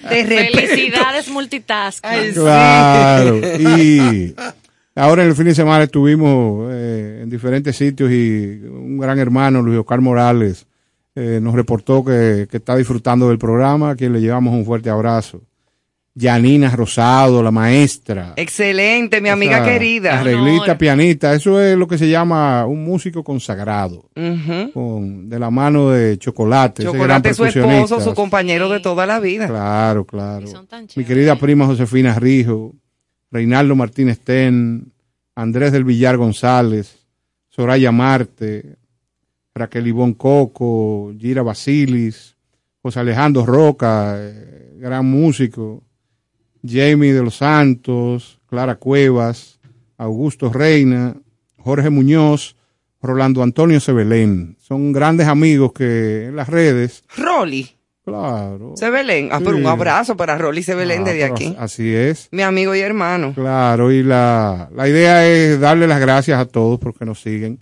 Felicidades 0.08 1.28
multitask. 1.28 2.02
Ay, 2.06 2.28
sí. 2.32 2.40
Claro. 2.40 3.40
Y 3.78 4.34
ahora 4.94 5.24
en 5.24 5.28
el 5.28 5.34
fin 5.36 5.44
de 5.44 5.54
semana 5.54 5.84
estuvimos 5.84 6.70
eh, 6.72 7.20
en 7.22 7.28
diferentes 7.28 7.76
sitios 7.76 8.10
y 8.10 8.62
un 8.64 8.96
gran 8.96 9.18
hermano, 9.18 9.60
Luis 9.60 9.78
Oscar 9.78 10.00
Morales, 10.00 10.64
eh, 11.14 11.38
nos 11.42 11.54
reportó 11.54 12.02
que, 12.02 12.48
que 12.50 12.56
está 12.56 12.74
disfrutando 12.76 13.28
del 13.28 13.36
programa, 13.36 13.90
a 13.90 13.94
quien 13.96 14.14
le 14.14 14.22
llevamos 14.22 14.54
un 14.54 14.64
fuerte 14.64 14.88
abrazo. 14.88 15.42
Yanina 16.18 16.70
Rosado, 16.74 17.42
la 17.42 17.50
maestra. 17.50 18.32
Excelente, 18.36 19.20
mi 19.20 19.28
amiga 19.28 19.62
querida. 19.62 20.18
Arreglista, 20.18 20.64
Honor. 20.64 20.78
pianista. 20.78 21.34
Eso 21.34 21.60
es 21.60 21.76
lo 21.76 21.86
que 21.86 21.98
se 21.98 22.08
llama 22.08 22.64
un 22.64 22.82
músico 22.82 23.22
consagrado. 23.22 24.08
Ujú. 24.16 24.72
Con, 24.72 25.28
de 25.28 25.38
la 25.38 25.50
mano 25.50 25.90
de 25.90 26.16
Chocolate. 26.16 26.84
Chocolate, 26.84 27.34
su 27.34 27.44
esposo, 27.44 28.00
su 28.00 28.14
compañero 28.14 28.70
de 28.70 28.80
toda 28.80 29.04
la 29.04 29.20
vida. 29.20 29.46
Claro, 29.46 30.06
claro. 30.06 30.46
Son 30.46 30.66
tan 30.66 30.86
Mi 30.96 31.04
querida 31.04 31.36
prima 31.36 31.66
Josefina 31.66 32.14
Rijo, 32.18 32.74
Reinaldo 33.30 33.76
Martínez 33.76 34.18
Ten, 34.20 34.90
Andrés 35.34 35.70
del 35.70 35.84
Villar 35.84 36.16
González, 36.16 36.96
Soraya 37.50 37.92
Marte, 37.92 38.76
Raquel 39.54 39.86
Ivón 39.86 40.14
Coco, 40.14 41.12
Gira 41.18 41.42
Basilis, 41.42 42.36
José 42.80 43.00
Alejandro 43.00 43.44
Roca, 43.44 44.14
eh, 44.16 44.72
gran 44.78 45.04
músico, 45.04 45.82
Jamie 46.68 47.12
de 47.12 47.22
los 47.22 47.36
Santos, 47.36 48.38
Clara 48.48 48.76
Cuevas, 48.76 49.58
Augusto 49.98 50.52
Reina, 50.52 51.14
Jorge 51.58 51.90
Muñoz, 51.90 52.56
Rolando 53.02 53.42
Antonio 53.42 53.80
Sebelén. 53.80 54.56
Son 54.60 54.92
grandes 54.92 55.26
amigos 55.28 55.72
que 55.72 56.26
en 56.26 56.36
las 56.36 56.48
redes, 56.48 57.04
Rolly, 57.16 57.70
claro. 58.04 58.74
Sebelén. 58.76 59.28
Ah, 59.32 59.38
pero 59.42 59.56
un 59.56 59.66
abrazo 59.66 60.16
para 60.16 60.36
Rolly 60.38 60.62
Sebelén 60.62 61.02
Ah, 61.02 61.04
desde 61.04 61.24
aquí. 61.24 61.56
Así 61.58 61.94
es. 61.94 62.28
Mi 62.32 62.42
amigo 62.42 62.74
y 62.74 62.80
hermano. 62.80 63.32
Claro, 63.34 63.92
y 63.92 64.02
la, 64.02 64.68
la 64.74 64.88
idea 64.88 65.26
es 65.26 65.60
darle 65.60 65.86
las 65.86 66.00
gracias 66.00 66.38
a 66.40 66.46
todos 66.46 66.78
porque 66.80 67.04
nos 67.04 67.20
siguen. 67.20 67.58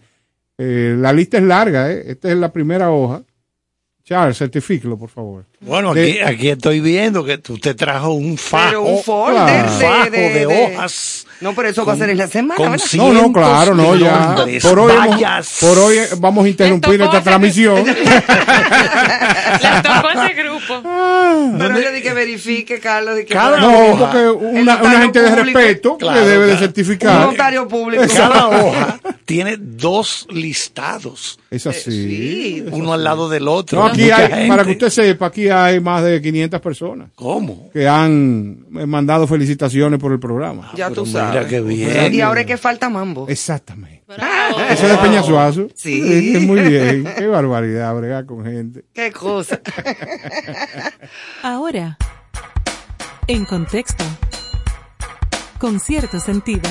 Eh, 0.57 0.95
la 0.99 1.13
lista 1.13 1.37
es 1.39 1.43
larga, 1.45 1.91
¿eh? 1.93 2.05
Esta 2.07 2.31
es 2.31 2.37
la 2.37 2.53
primera 2.53 2.91
hoja. 2.91 3.23
Charles, 4.07 4.37
certifíquelo, 4.37 4.99
por 4.99 5.09
favor. 5.09 5.47
Bueno, 5.61 5.95
De- 5.95 6.23
aquí, 6.23 6.51
estoy 6.51 6.81
viendo 6.81 7.25
que 7.25 7.41
usted 7.49 7.75
trajo 7.75 8.13
un 8.13 8.37
fajo, 8.37 8.67
Pero 8.69 8.83
un 8.83 9.03
folder 9.03 9.65
claro. 9.65 9.79
de, 9.79 9.87
fajo 9.87 10.11
de- 10.11 10.19
de, 10.21 10.47
de- 10.47 10.65
hojas. 10.75 11.27
No, 11.41 11.55
pero 11.55 11.69
eso 11.71 11.87
va 11.87 11.95
a 11.95 11.97
ser 11.97 12.11
en 12.11 12.19
la 12.19 12.29
semana, 12.29 12.57
con. 12.59 12.77
No, 12.99 13.13
no, 13.15 13.33
claro, 13.33 13.75
no, 13.75 13.97
ya. 13.97 14.35
Por 14.61 14.79
hoy, 14.79 14.93
hemos- 14.93 15.09
vallas. 15.11 15.57
por 15.59 15.79
hoy 15.79 15.99
vamos 16.19 16.45
a 16.45 16.49
interrumpir 16.51 17.01
esta 17.01 17.23
transmisión. 17.23 17.83
Les 17.87 17.95
tocó 19.83 20.11
ese 20.11 20.35
grupo. 20.35 20.83
Pero 21.59 21.81
yo 21.81 21.93
di 21.93 22.03
que 22.03 22.13
verifique, 22.13 22.81
Carlos, 22.81 23.17
de 23.17 23.25
que 23.25 23.33
Cada 23.35 23.59
No, 23.59 23.79
hoja. 23.89 24.11
porque 24.11 24.31
una, 24.31 24.77
gente 25.01 25.21
de 25.23 25.35
respeto 25.35 25.97
Claro, 25.99 26.21
que 26.21 26.27
debe 26.27 26.47
de 26.47 26.51
claro. 26.51 26.53
un 26.53 26.59
certificar. 26.59 27.21
notario 27.27 27.69
público. 27.69 28.05
Cada 28.15 28.49
hoja 28.49 29.01
tiene 29.25 29.57
dos 29.59 30.27
listados, 30.31 31.39
Es 31.51 31.67
así. 31.67 31.91
sí. 31.91 32.65
uno 32.71 32.93
al 32.93 33.03
lado 33.05 33.29
del 33.29 33.49
otro. 33.49 33.81
No, 33.89 33.94
aquí 33.95 34.11
hay, 34.11 34.29
gente. 34.29 34.49
para 34.49 34.65
que 34.65 34.71
usted 34.73 34.89
sepa, 34.91 35.27
aquí 35.27 35.49
hay 35.49 35.81
más 35.81 36.03
de 36.05 36.21
500 36.21 36.61
personas 36.61 37.09
¿Cómo? 37.15 37.71
que 37.73 37.89
han 37.89 38.67
eh, 38.79 38.87
mandado 38.87 39.27
felicitaciones 39.27 39.99
por 39.99 40.13
el 40.13 40.19
programa. 40.21 40.71
Ya 40.77 40.89
tú 40.89 41.05
Pero 41.05 41.07
sabes. 41.07 41.47
qué 41.47 41.61
bien. 41.61 42.15
Y 42.15 42.21
ahora 42.21 42.43
es 42.43 42.47
que 42.47 42.57
falta 42.57 42.89
mambo. 42.91 43.27
Exactamente. 43.29 44.03
Bravo. 44.07 44.61
Eso 44.71 44.87
es 44.87 44.91
de 44.93 44.99
Peñasuazo. 44.99 45.69
Sí. 45.75 46.35
Es 46.37 46.43
muy 46.43 46.61
bien. 46.61 47.09
Qué 47.17 47.27
barbaridad, 47.27 47.95
bregar 47.97 48.27
con 48.27 48.45
gente. 48.45 48.85
Qué 48.93 49.11
cosa. 49.13 49.61
Ahora, 51.43 51.97
en 53.27 53.45
contexto, 53.45 54.05
con 55.59 55.81
cierto 55.81 56.21
sentido. 56.21 56.69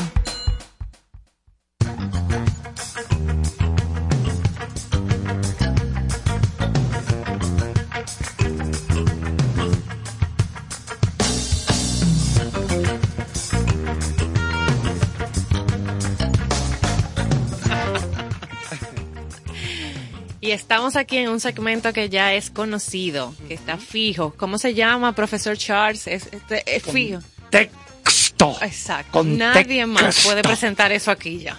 Estamos 20.54 20.96
aquí 20.96 21.18
en 21.18 21.30
un 21.30 21.40
segmento 21.40 21.92
que 21.94 22.10
ya 22.10 22.34
es 22.34 22.50
conocido, 22.50 23.34
que 23.48 23.54
está 23.54 23.78
fijo. 23.78 24.34
¿Cómo 24.38 24.58
se 24.58 24.74
llama, 24.74 25.14
profesor 25.14 25.58
Charles? 25.58 26.08
Es, 26.08 26.30
es 26.66 26.84
fijo. 26.84 27.20
Texto. 27.50 28.56
Exacto. 28.62 29.12
Con 29.12 29.38
Nadie 29.38 29.86
más 29.86 30.24
puede 30.24 30.42
presentar 30.42 30.92
eso 30.92 31.12
aquí 31.12 31.40
ya. 31.40 31.58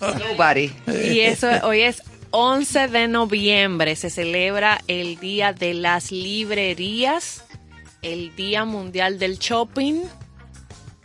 Nobody. 0.00 0.72
Y 0.88 1.20
eso 1.20 1.48
hoy 1.62 1.82
es 1.82 2.02
11 2.30 2.88
de 2.88 3.08
noviembre. 3.08 3.94
Se 3.96 4.10
celebra 4.10 4.80
el 4.88 5.18
Día 5.20 5.52
de 5.52 5.74
las 5.74 6.10
Librerías, 6.10 7.44
el 8.02 8.34
Día 8.34 8.64
Mundial 8.64 9.18
del 9.18 9.38
Shopping. 9.38 10.02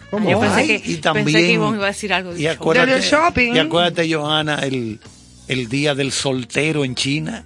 ¿Cómo? 0.09 0.29
Yo 0.29 0.39
pensé 0.41 0.59
Ay, 0.61 0.67
que, 0.67 0.91
y 0.91 0.95
pensé 0.97 1.31
que 1.31 1.51
iba 1.53 1.69
a 1.69 1.87
decir 1.87 2.11
algo 2.11 2.33
de 2.33 2.39
Y 2.39 2.43
shopping. 2.43 2.57
acuérdate, 2.59 2.91
Del 2.91 3.01
shopping. 3.01 3.55
y 3.55 3.59
acuérdate, 3.59 4.13
Johanna, 4.13 4.55
el, 4.63 4.99
el 5.47 5.67
día 5.69 5.95
del 5.95 6.11
soltero 6.11 6.83
en 6.85 6.95
China. 6.95 7.43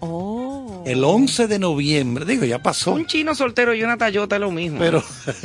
Oh. 0.00 0.82
El 0.86 1.02
11 1.02 1.46
de 1.46 1.58
noviembre, 1.58 2.24
digo, 2.26 2.44
ya 2.44 2.62
pasó. 2.62 2.92
Un 2.92 3.06
chino 3.06 3.34
soltero 3.34 3.74
y 3.74 3.82
una 3.82 3.96
tallota 3.96 4.36
es 4.36 4.40
lo 4.40 4.50
mismo. 4.50 4.78
Pero 4.78 5.02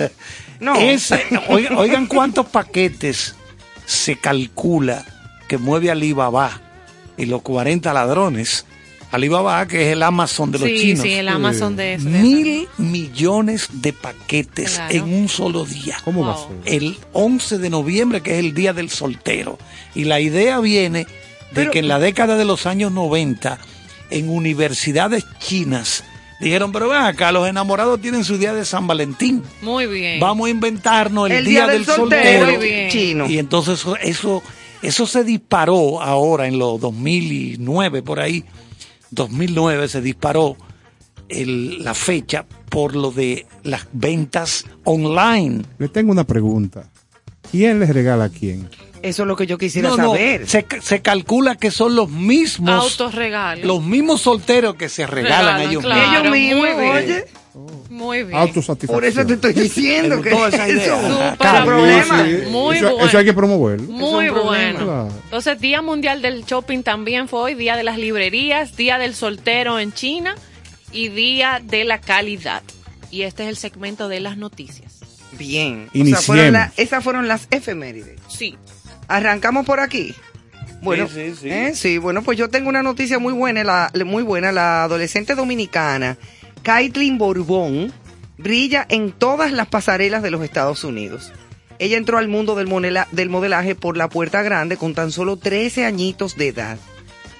no. 0.60 0.76
ese, 0.76 1.24
oigan, 1.50 1.78
oigan 1.78 2.08
cuántos 2.08 2.46
paquetes 2.48 3.36
se 3.86 4.18
calcula 4.18 5.06
que 5.48 5.58
mueve 5.58 5.90
Alibaba 5.92 6.62
y 7.18 7.26
los 7.26 7.42
40 7.42 7.92
ladrones 7.94 8.66
Alibaba, 9.12 9.66
que 9.68 9.88
es 9.88 9.94
el 9.94 10.04
Amazon 10.04 10.52
de 10.52 10.60
los 10.60 10.68
sí, 10.70 10.78
chinos. 10.78 11.02
sí, 11.04 11.14
el 11.14 11.30
Amazon 11.30 11.76
de, 11.76 11.98
Mil 11.98 12.68
millones 12.78 13.68
de 13.72 13.92
paquetes 13.94 14.74
Claro. 14.76 14.94
en 14.94 15.04
un 15.14 15.28
solo 15.30 15.66
día. 15.66 15.98
¿Cómo 16.04 16.22
va 16.24 16.34
a 16.34 16.36
Wow. 16.36 16.48
ser? 16.64 16.74
El 16.76 16.98
11 17.14 17.58
de 17.58 17.70
noviembre, 17.72 18.22
que 18.22 18.34
es 18.34 18.40
el 18.46 18.54
Día 18.54 18.72
del 18.74 18.92
Soltero. 18.92 19.58
Y 19.96 20.04
la 20.04 20.20
idea 20.20 20.60
viene 20.60 21.08
de 21.50 21.56
Pero- 21.56 21.72
que 21.72 21.80
en 21.80 21.88
la 21.88 22.00
década 22.00 22.38
de 22.38 22.46
los 22.46 22.66
años 22.66 22.92
90, 22.92 23.60
en 24.12 24.30
universidades 24.30 25.26
chinas, 25.40 26.04
dijeron, 26.40 26.72
pero 26.72 26.90
ven 26.90 27.02
acá, 27.02 27.32
los 27.32 27.48
enamorados 27.48 28.00
tienen 28.02 28.24
su 28.24 28.38
día 28.38 28.54
de 28.54 28.66
San 28.66 28.88
Valentín. 28.88 29.44
Muy 29.62 29.86
bien. 29.88 30.20
Vamos 30.20 30.48
a 30.48 30.50
inventarnos 30.52 31.30
el, 31.30 31.38
El 31.38 31.46
día, 31.46 31.68
del 31.68 31.86
soltero. 31.86 32.46
Muy 32.46 32.58
bien. 32.58 32.90
chino. 32.90 33.30
Y 33.30 33.38
entonces 33.40 33.80
eso, 33.80 33.96
eso, 33.98 34.44
eso 34.82 35.06
se 35.08 35.24
disparó 35.24 36.02
ahora 36.02 36.48
en 36.48 36.58
los 36.60 36.80
2009, 36.80 38.02
por 38.04 38.20
ahí, 38.20 38.46
2009 39.12 39.88
se 39.88 40.02
disparó 40.02 40.56
el- 41.28 41.84
la 41.84 41.94
fecha 41.94 42.46
por 42.70 42.96
lo 42.96 43.12
de 43.12 43.46
las 43.64 43.88
ventas 43.92 44.66
online. 44.84 45.64
Le 45.78 45.88
tengo 45.90 46.12
una 46.12 46.24
pregunta. 46.26 46.90
¿Quién 47.52 47.80
les 47.80 47.90
regala 47.90 48.26
a 48.26 48.30
quién? 48.30 48.70
Eso 49.02 49.24
es 49.24 49.28
lo 49.28 49.36
que 49.36 49.48
yo 49.48 49.58
quisiera 49.58 49.90
No, 49.90 49.98
no, 49.98 50.08
saber. 50.12 50.48
se, 50.48 50.66
se 50.82 51.02
calcula 51.02 51.56
que 51.56 51.72
son 51.72 51.96
los 51.96 52.10
mismos, 52.10 52.70
Autorregalo. 53.00 53.66
los 53.66 53.84
mismos 53.84 54.22
solteros 54.22 54.76
que 54.76 54.90
se 54.90 55.08
regalan 55.08 55.56
Regalan, 55.58 55.70
ellos 55.70 55.84
claro. 55.84 56.02
mismos. 56.02 56.16
Ellos 56.20 56.32
mismos, 56.32 56.76
muy 56.76 56.84
bien. 56.84 56.96
oye. 56.98 57.26
Muy 57.90 58.24
bien. 58.24 58.38
Autosatisfacción. 58.38 58.96
Por 58.96 59.06
eso 59.06 59.26
te 59.26 59.34
estoy 59.34 59.54
diciendo 59.54 60.22
que 60.22 60.30
gustó 60.30 60.48
esa 60.48 60.70
idea. 60.70 61.36
Claro, 61.38 61.66
problema. 61.66 62.24
Sí, 62.26 62.38
Muy 62.50 62.78
eso, 62.78 62.90
bueno. 62.92 63.08
eso 63.08 63.18
hay 63.18 63.26
que 63.26 63.34
promoverlo. 63.34 63.92
Muy 63.92 64.28
Es 64.28 64.34
bueno. 64.34 64.78
Claro. 64.86 65.10
Entonces, 65.26 65.60
Día 65.60 65.82
Mundial 65.82 66.22
del 66.22 66.46
Shopping 66.46 66.84
también 66.84 67.28
fue 67.28 67.40
hoy, 67.42 67.56
Día 67.56 67.76
de 67.76 67.84
las 67.84 67.98
Librerías, 67.98 68.76
Día 68.78 68.98
del 69.00 69.16
Soltero 69.16 69.80
en 69.80 69.92
China 69.94 70.36
y 70.94 71.10
Día 71.10 71.62
de 71.64 71.84
la 71.84 72.00
Calidad. 72.00 72.62
Y 73.12 73.24
este 73.24 73.44
es 73.44 73.50
el 73.50 73.58
segmento 73.58 74.08
de 74.08 74.20
las 74.20 74.38
noticias. 74.38 75.00
Bien. 75.38 75.88
O 75.90 75.92
sea, 75.92 76.02
Iniciemos. 76.02 76.26
fueron 76.26 76.54
la- 76.54 76.72
esas 76.78 77.04
fueron 77.04 77.28
las 77.28 77.48
efemérides. 77.52 78.20
Sí. 78.30 78.58
Arrancamos 79.10 79.66
por 79.66 79.80
aquí. 79.80 80.16
Bueno, 80.82 81.08
Sí, 81.10 81.32
sí, 81.32 81.36
sí. 81.42 81.50
¿eh? 81.50 81.72
Sí, 81.76 81.98
bueno, 81.98 82.22
pues 82.22 82.38
yo 82.38 82.50
tengo 82.50 82.70
una 82.70 82.82
noticia 82.84 83.20
muy 83.20 83.34
buena, 83.34 83.64
la, 83.66 83.92
muy 84.06 84.24
buena. 84.24 84.52
La 84.54 84.84
adolescente 84.86 85.36
dominicana, 85.36 86.18
Caitlin 86.64 87.18
Borbón, 87.18 87.92
brilla 88.38 88.86
en 88.90 89.12
todas 89.12 89.52
las 89.52 89.68
pasarelas 89.68 90.24
de 90.24 90.32
los 90.32 90.42
Estados 90.44 90.84
Unidos. 90.86 91.34
Ella 91.80 91.98
entró 91.98 92.18
al 92.18 92.28
mundo 92.30 92.56
del, 92.56 92.68
monela- 92.68 93.08
del 93.12 93.30
modelaje 93.30 93.76
por 93.76 93.98
la 93.98 94.08
puerta 94.10 94.42
grande 94.42 94.78
con 94.78 94.94
tan 94.94 95.12
solo 95.12 95.36
13 95.38 95.86
añitos 95.86 96.36
de 96.38 96.48
edad. 96.50 96.78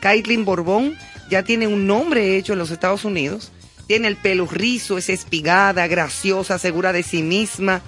Caitlin 0.02 0.44
Borbón 0.46 0.96
ya 1.30 1.44
tiene 1.44 1.68
un 1.68 1.88
nombre 1.88 2.36
hecho 2.38 2.54
en 2.54 2.60
los 2.60 2.72
Estados 2.72 3.06
Unidos. 3.06 3.52
Tiene 3.88 4.08
el 4.08 4.16
pelo 4.18 4.46
rizo, 4.48 4.98
es 4.98 5.10
espigada, 5.10 5.88
graciosa, 5.88 6.58
segura 6.60 6.92
de 6.94 7.04
sí 7.04 7.22
misma. 7.24 7.82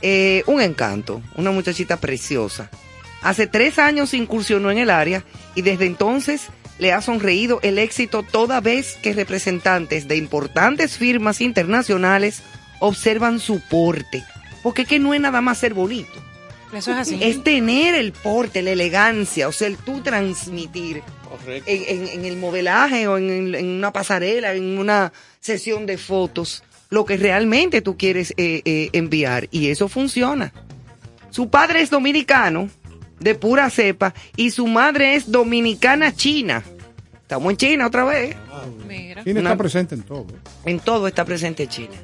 Eh, 0.00 0.42
un 0.46 0.60
encanto, 0.60 1.22
una 1.36 1.50
muchachita 1.52 1.96
preciosa. 1.98 2.68
Hace 3.22 3.46
tres 3.46 3.78
años 3.78 4.14
incursionó 4.14 4.70
en 4.70 4.78
el 4.78 4.90
área 4.90 5.24
y 5.54 5.62
desde 5.62 5.86
entonces 5.86 6.48
le 6.78 6.92
ha 6.92 7.00
sonreído 7.00 7.60
el 7.62 7.78
éxito 7.78 8.22
toda 8.22 8.60
vez 8.60 8.96
que 9.02 9.12
representantes 9.12 10.08
de 10.08 10.16
importantes 10.16 10.96
firmas 10.98 11.40
internacionales 11.40 12.42
observan 12.80 13.38
su 13.38 13.60
porte. 13.60 14.24
Porque 14.62 14.82
es 14.82 14.88
que 14.88 14.98
no 14.98 15.14
es 15.14 15.20
nada 15.20 15.40
más 15.40 15.58
ser 15.58 15.74
bonito, 15.74 16.10
Eso 16.72 16.90
es 16.92 16.96
así. 16.98 17.18
es 17.20 17.42
tener 17.44 17.94
el 17.94 18.12
porte, 18.12 18.62
la 18.62 18.70
elegancia, 18.72 19.48
o 19.48 19.52
sea, 19.52 19.68
el 19.68 19.76
tú 19.76 20.00
transmitir 20.02 21.02
en, 21.46 21.62
en- 21.66 22.08
en 22.08 22.24
el 22.24 22.36
modelaje 22.36 23.06
o 23.08 23.18
en, 23.18 23.54
en 23.54 23.66
una 23.66 23.92
pasarela, 23.92 24.54
en 24.54 24.78
una 24.78 25.12
sesión 25.40 25.86
de 25.86 25.98
fotos, 25.98 26.62
lo 26.90 27.04
que 27.04 27.16
realmente 27.16 27.82
tú 27.82 27.96
quieres 27.96 28.32
eh, 28.36 28.62
eh, 28.64 28.90
enviar. 28.92 29.48
Y 29.50 29.68
eso 29.68 29.88
funciona. 29.88 30.52
Su 31.30 31.48
padre 31.50 31.80
es 31.82 31.90
dominicano, 31.90 32.68
de 33.22 33.34
pura 33.34 33.70
cepa, 33.70 34.14
y 34.36 34.50
su 34.50 34.66
madre 34.66 35.14
es 35.14 35.30
dominicana 35.30 36.14
china. 36.14 36.62
Estamos 37.22 37.50
en 37.52 37.56
China 37.56 37.86
otra 37.86 38.04
vez. 38.04 38.36
Mira. 38.86 39.24
China 39.24 39.40
Una- 39.40 39.50
está 39.50 39.58
presente 39.58 39.94
en 39.94 40.02
todo. 40.02 40.26
En 40.66 40.80
todo 40.80 41.06
está 41.08 41.24
presente 41.24 41.66
China. 41.66 41.94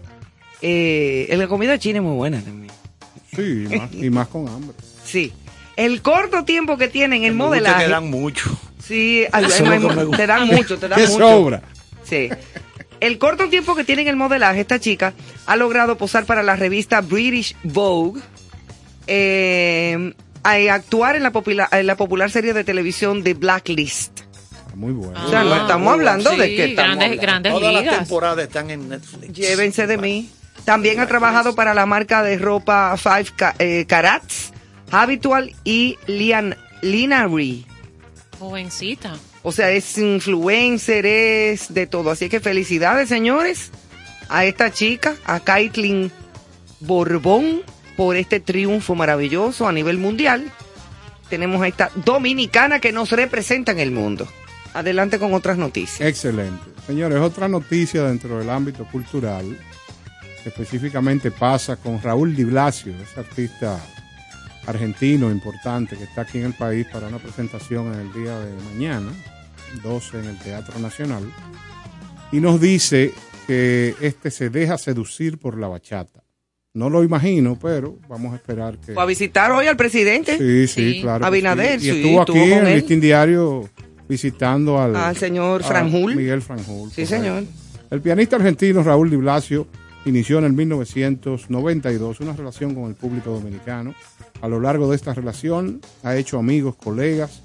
Eh, 0.62 1.28
la 1.36 1.46
comida 1.48 1.78
china 1.78 1.98
es 1.98 2.04
muy 2.04 2.16
buena 2.16 2.40
también. 2.40 2.72
Sí, 3.36 3.66
y 3.70 3.76
más, 3.78 3.92
y 3.94 4.10
más 4.10 4.28
con 4.28 4.48
hambre. 4.48 4.74
Sí. 5.04 5.32
El 5.76 6.02
corto 6.02 6.44
tiempo 6.44 6.76
que 6.78 6.88
tienen 6.88 7.24
el 7.24 7.34
modelaje. 7.34 7.84
que 7.84 7.90
dan 7.90 8.10
mucho. 8.10 8.50
Sí, 8.82 9.24
me 9.64 9.78
gusta. 9.78 10.16
te 10.16 10.26
dan 10.26 10.46
mucho, 10.48 10.78
te 10.78 10.88
dan 10.88 10.98
¿Qué 11.00 11.06
mucho. 11.08 11.18
sobra? 11.28 11.62
Sí. 12.04 12.30
El 13.00 13.18
corto 13.18 13.48
tiempo 13.48 13.76
que 13.76 13.84
tiene 13.84 14.02
en 14.02 14.08
el 14.08 14.16
modelaje, 14.16 14.60
esta 14.60 14.80
chica 14.80 15.12
ha 15.46 15.56
logrado 15.56 15.96
posar 15.98 16.24
para 16.24 16.42
la 16.42 16.56
revista 16.56 17.00
British 17.02 17.54
Vogue, 17.62 18.20
eh, 19.06 20.12
a 20.56 20.74
actuar 20.74 21.16
en 21.16 21.22
la, 21.22 21.30
popular, 21.30 21.68
en 21.72 21.86
la 21.86 21.96
popular 21.96 22.30
serie 22.30 22.52
de 22.52 22.64
televisión 22.64 23.22
The 23.22 23.34
Blacklist. 23.34 24.20
Muy 24.74 24.92
bueno. 24.92 25.18
O 25.24 25.28
sea, 25.28 25.42
no 25.42 25.54
Ah, 25.54 25.58
estamos 25.62 25.92
hablando 25.92 26.30
de 26.30 26.46
sí, 26.46 26.56
que 26.56 26.64
estamos 26.66 26.96
grandes, 26.96 27.20
grandes 27.20 27.52
Todas 27.52 27.74
las 27.74 27.98
temporadas 27.98 28.46
están 28.46 28.70
en 28.70 28.88
Netflix. 28.88 29.32
Llévense 29.32 29.86
de 29.86 29.98
mí. 29.98 30.30
También 30.64 31.00
ha 31.00 31.06
trabajado 31.06 31.54
para 31.54 31.74
la 31.74 31.86
marca 31.86 32.22
de 32.22 32.38
ropa 32.38 32.96
Five 32.96 33.26
eh, 33.58 33.86
Carats, 33.88 34.52
Habitual 34.90 35.54
y 35.64 35.98
Lian, 36.06 36.56
Linary. 36.82 37.66
Jovencita. 38.38 39.16
O 39.42 39.50
sea, 39.52 39.70
es 39.70 39.96
influencer, 39.98 41.06
es 41.06 41.72
de 41.72 41.86
todo. 41.86 42.10
Así 42.10 42.28
que 42.28 42.38
felicidades, 42.40 43.08
señores, 43.08 43.70
a 44.28 44.44
esta 44.44 44.70
chica, 44.70 45.16
a 45.24 45.40
Caitlin 45.40 46.12
Borbón, 46.80 47.62
por 47.98 48.14
este 48.14 48.38
triunfo 48.38 48.94
maravilloso 48.94 49.66
a 49.66 49.72
nivel 49.72 49.98
mundial. 49.98 50.52
Tenemos 51.28 51.60
a 51.60 51.66
esta 51.66 51.90
dominicana 51.96 52.78
que 52.78 52.92
nos 52.92 53.10
representa 53.10 53.72
en 53.72 53.80
el 53.80 53.90
mundo. 53.90 54.28
Adelante 54.72 55.18
con 55.18 55.34
otras 55.34 55.58
noticias. 55.58 56.08
Excelente. 56.08 56.62
Señores, 56.86 57.18
otra 57.18 57.48
noticia 57.48 58.04
dentro 58.04 58.38
del 58.38 58.50
ámbito 58.50 58.84
cultural, 58.84 59.58
específicamente 60.44 61.32
pasa 61.32 61.74
con 61.74 62.00
Raúl 62.00 62.36
Di 62.36 62.44
Blasio, 62.44 62.94
ese 63.02 63.18
artista 63.18 63.84
argentino 64.66 65.28
importante 65.28 65.96
que 65.96 66.04
está 66.04 66.20
aquí 66.20 66.38
en 66.38 66.44
el 66.44 66.54
país 66.54 66.86
para 66.92 67.08
una 67.08 67.18
presentación 67.18 67.92
en 67.94 67.98
el 67.98 68.12
día 68.12 68.38
de 68.38 68.54
mañana, 68.74 69.10
12 69.82 70.20
en 70.20 70.26
el 70.26 70.38
Teatro 70.38 70.78
Nacional, 70.78 71.24
y 72.30 72.38
nos 72.38 72.60
dice 72.60 73.12
que 73.48 73.96
este 74.00 74.30
se 74.30 74.50
deja 74.50 74.78
seducir 74.78 75.38
por 75.38 75.58
la 75.58 75.66
bachata. 75.66 76.27
No 76.74 76.90
lo 76.90 77.02
imagino, 77.02 77.58
pero 77.60 77.98
vamos 78.08 78.32
a 78.32 78.36
esperar 78.36 78.78
que... 78.78 78.92
Fue 78.92 79.02
a 79.02 79.06
visitar 79.06 79.50
hoy 79.52 79.66
al 79.66 79.76
presidente, 79.76 80.36
Sí, 80.38 80.66
sí, 80.68 80.94
Sí. 80.94 81.00
claro. 81.02 81.24
Abinader, 81.24 81.80
sí. 81.80 81.88
Y 81.88 81.90
sí, 81.92 81.96
estuvo 81.98 82.22
aquí 82.22 82.38
estuvo 82.38 82.56
en 82.60 82.66
el. 82.66 82.74
Listín 82.76 83.00
Diario 83.00 83.68
visitando 84.08 84.80
al, 84.80 84.94
al 84.94 85.16
señor 85.16 85.62
Franjul. 85.64 86.14
Miguel 86.14 86.42
Franjul. 86.42 86.90
Sí, 86.92 87.04
señor. 87.06 87.44
El 87.90 88.00
pianista 88.00 88.36
argentino 88.36 88.82
Raúl 88.82 89.10
Di 89.10 89.16
Blasio 89.16 89.66
inició 90.04 90.38
en 90.38 90.44
el 90.44 90.52
1992 90.52 92.20
una 92.20 92.32
relación 92.34 92.74
con 92.74 92.84
el 92.84 92.94
público 92.94 93.30
dominicano. 93.30 93.94
A 94.40 94.48
lo 94.48 94.60
largo 94.60 94.88
de 94.90 94.96
esta 94.96 95.14
relación 95.14 95.80
ha 96.02 96.16
hecho 96.16 96.38
amigos, 96.38 96.76
colegas 96.76 97.42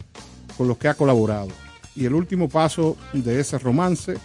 con 0.58 0.68
los 0.68 0.78
que 0.78 0.88
ha 0.90 0.94
colaborado. 0.94 1.48
Y 1.96 2.06
el 2.06 2.14
último 2.14 2.50
paso 2.50 2.98
de 3.14 3.40
ese 3.40 3.58
romance 3.58 4.16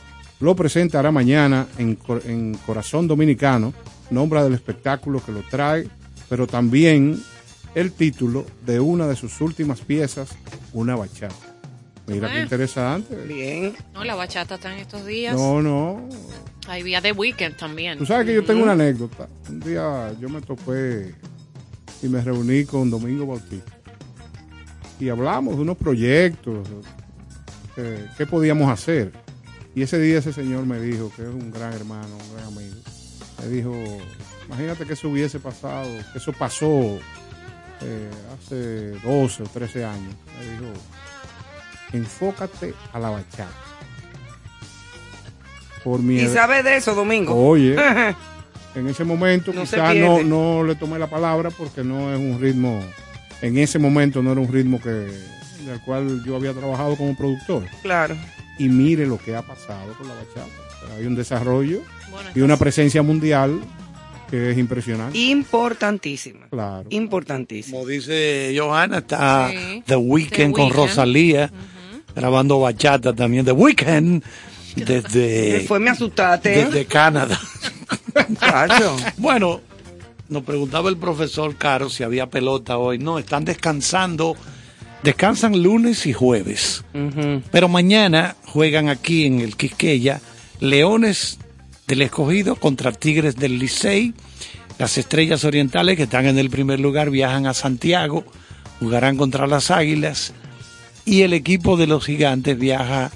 lo 0.41 0.55
presentará 0.55 1.11
mañana 1.11 1.67
en 1.79 2.55
Corazón 2.67 3.09
Dominicano, 3.09 3.73
nombra 4.11 4.43
del 4.45 4.55
espectáculo 4.55 5.23
que 5.25 5.33
lo 5.33 5.43
trae, 5.43 5.89
pero 6.29 6.47
también 6.47 7.23
el 7.75 7.93
título 7.93 8.45
de 8.67 8.81
una 8.81 9.07
de 9.07 9.17
sus 9.17 9.41
últimas 9.41 9.81
piezas, 9.81 10.31
una 10.73 10.97
bachata. 10.97 11.35
Mira 12.07 12.31
qué 12.33 12.39
Ah. 12.39 12.43
interesante. 12.43 13.15
Bien. 13.27 13.75
No, 13.93 14.03
la 14.05 14.15
bachata 14.15 14.55
está 14.55 14.73
en 14.73 14.79
estos 14.81 15.05
días. 15.07 15.35
No, 15.37 15.61
no, 15.63 16.09
Hay 16.67 16.83
día 16.83 17.01
de 17.01 17.13
weekend 17.13 17.57
también. 17.57 17.99
Tú 17.99 18.05
sabes 18.05 18.27
que 18.27 18.35
yo 18.35 18.45
tengo 18.45 18.63
una 18.63 18.73
anécdota. 18.73 19.27
Un 19.49 19.61
día 19.61 20.13
yo 20.21 20.29
me 20.29 20.41
topé 20.43 21.15
y 22.03 22.09
me 22.09 22.21
reuní 22.21 22.65
con 22.67 22.91
Domingo 22.91 23.27
Bautista. 23.27 23.73
Y 25.01 25.09
hablamos 25.09 25.57
de 25.57 25.63
unos 25.63 25.77
proyectos, 25.79 26.69
eh, 27.77 28.07
qué 28.19 28.27
podíamos 28.27 28.71
hacer. 28.71 29.13
Y 29.75 29.83
ese 29.83 29.99
día 29.99 30.19
ese 30.19 30.33
señor 30.33 30.67
me 30.67 30.79
dijo, 30.81 31.11
que 31.15 31.23
es 31.23 31.29
un 31.29 31.51
gran 31.51 31.73
hermano, 31.73 32.09
un 32.17 32.35
gran 32.35 32.49
amigo, 32.49 32.77
me 33.41 33.47
dijo, 33.49 33.73
imagínate 34.47 34.85
que 34.85 34.93
eso 34.95 35.09
hubiese 35.09 35.39
pasado, 35.41 35.89
que 36.13 36.19
eso 36.19 36.33
pasó 36.33 36.99
eh, 37.81 38.11
hace 38.35 38.91
12 39.07 39.43
o 39.43 39.47
13 39.47 39.85
años. 39.85 40.15
Me 40.39 40.51
dijo, 40.53 40.73
enfócate 41.93 42.75
a 42.93 42.99
la 42.99 43.11
bachata. 43.11 43.49
Por 45.85 46.01
mi 46.01 46.17
¿Y 46.17 46.21
edad- 46.21 46.35
sabe 46.35 46.63
de 46.63 46.77
eso, 46.77 46.95
Domingo? 46.95 47.35
Oye, 47.35 47.77
en 48.75 48.89
ese 48.89 49.05
momento 49.05 49.53
No 49.53 49.63
quizás 49.63 49.95
no, 49.97 50.23
no 50.23 50.65
le 50.65 50.75
tomé 50.75 50.99
la 50.99 51.07
palabra 51.09 51.51
porque 51.51 51.85
no 51.85 52.13
es 52.13 52.19
un 52.19 52.41
ritmo, 52.41 52.83
en 53.43 53.59
ese 53.59 53.79
momento 53.79 54.23
no 54.23 54.33
era 54.33 54.41
un 54.41 54.53
ritmo 54.53 54.81
que 54.81 54.91
del 54.91 55.81
cual 55.85 56.23
yo 56.25 56.37
había 56.37 56.53
trabajado 56.53 56.97
como 56.97 57.17
productor. 57.17 57.65
Claro. 57.83 58.17
y 58.59 58.69
mire 58.69 59.07
lo 59.07 59.19
que 59.19 59.37
ha 59.37 59.43
pasado 59.43 59.93
con 59.95 60.09
la 60.09 60.15
bachata. 60.15 60.47
O 60.83 60.87
sea, 60.89 60.97
hay 60.97 61.07
un 61.07 61.15
desarrollo 61.15 61.81
Bueno, 62.11 62.31
y 62.35 62.41
una 62.41 62.57
presencia 62.57 63.03
mundial 63.03 63.61
que 64.31 64.51
es 64.51 64.59
impresionante. 64.59 65.17
Importantísima. 65.19 66.47
Claro. 66.51 66.87
Importantísima. 66.91 67.77
Como 67.77 67.89
dice 67.89 68.55
Johanna, 68.59 68.99
está 68.99 69.51
Sí. 69.51 69.83
The 69.87 69.97
Weeknd 69.97 70.53
con. 70.53 70.71
Rosalía, 70.71 71.51
grabando 72.15 72.61
bachata 72.61 73.15
también. 73.15 73.45
The 73.45 73.53
Weeknd 73.53 74.23
desde, 74.77 75.53
Después 75.59 75.81
me 75.81 75.91
asustaste. 75.91 76.65
desde 76.67 76.85
Canadá. 76.87 77.39
Bueno, 79.17 79.61
nos 80.29 80.43
preguntaba 80.43 80.89
el 80.89 80.97
profesor 80.97 81.57
Caro 81.57 81.89
si 81.89 82.03
había 82.03 82.27
pelota 82.29 82.77
hoy. 82.77 82.99
No, 82.99 83.19
están 83.19 83.45
descansando. 83.45 84.37
Descansan 85.03 85.63
lunes 85.63 86.05
y 86.07 86.13
jueves. 86.13 86.85
Pero 87.53 87.69
mañana 87.69 88.35
juegan 88.45 88.89
aquí 88.89 89.25
en 89.27 89.41
el 89.41 89.57
Quisqueya 89.57 90.21
Leones 90.61 91.39
del 91.89 92.03
Escogido 92.03 92.55
contra 92.55 92.93
Tigres 92.93 93.35
del 93.37 93.59
Licey. 93.59 94.15
Las 94.79 94.97
Estrellas 94.99 95.45
Orientales, 95.45 95.97
que 95.97 96.05
están 96.05 96.27
en 96.27 96.39
el 96.39 96.51
primer 96.51 96.79
lugar, 96.79 97.11
viajan 97.11 97.47
a 97.47 97.55
Santiago, 97.55 98.25
jugarán 98.79 99.17
contra 99.17 99.47
las 99.49 99.73
Águilas. 99.73 100.33
Y 101.05 101.23
el 101.23 101.33
equipo 101.33 101.77
de 101.77 101.87
los 101.89 102.05
Gigantes 102.05 102.57
viaja 102.59 103.11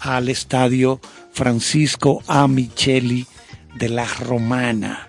al 0.00 0.28
estadio 0.28 1.00
Francisco 1.32 2.22
A. 2.26 2.46
Micheli 2.48 3.26
de 3.74 3.88
la 3.88 4.06
Romana. 4.06 5.08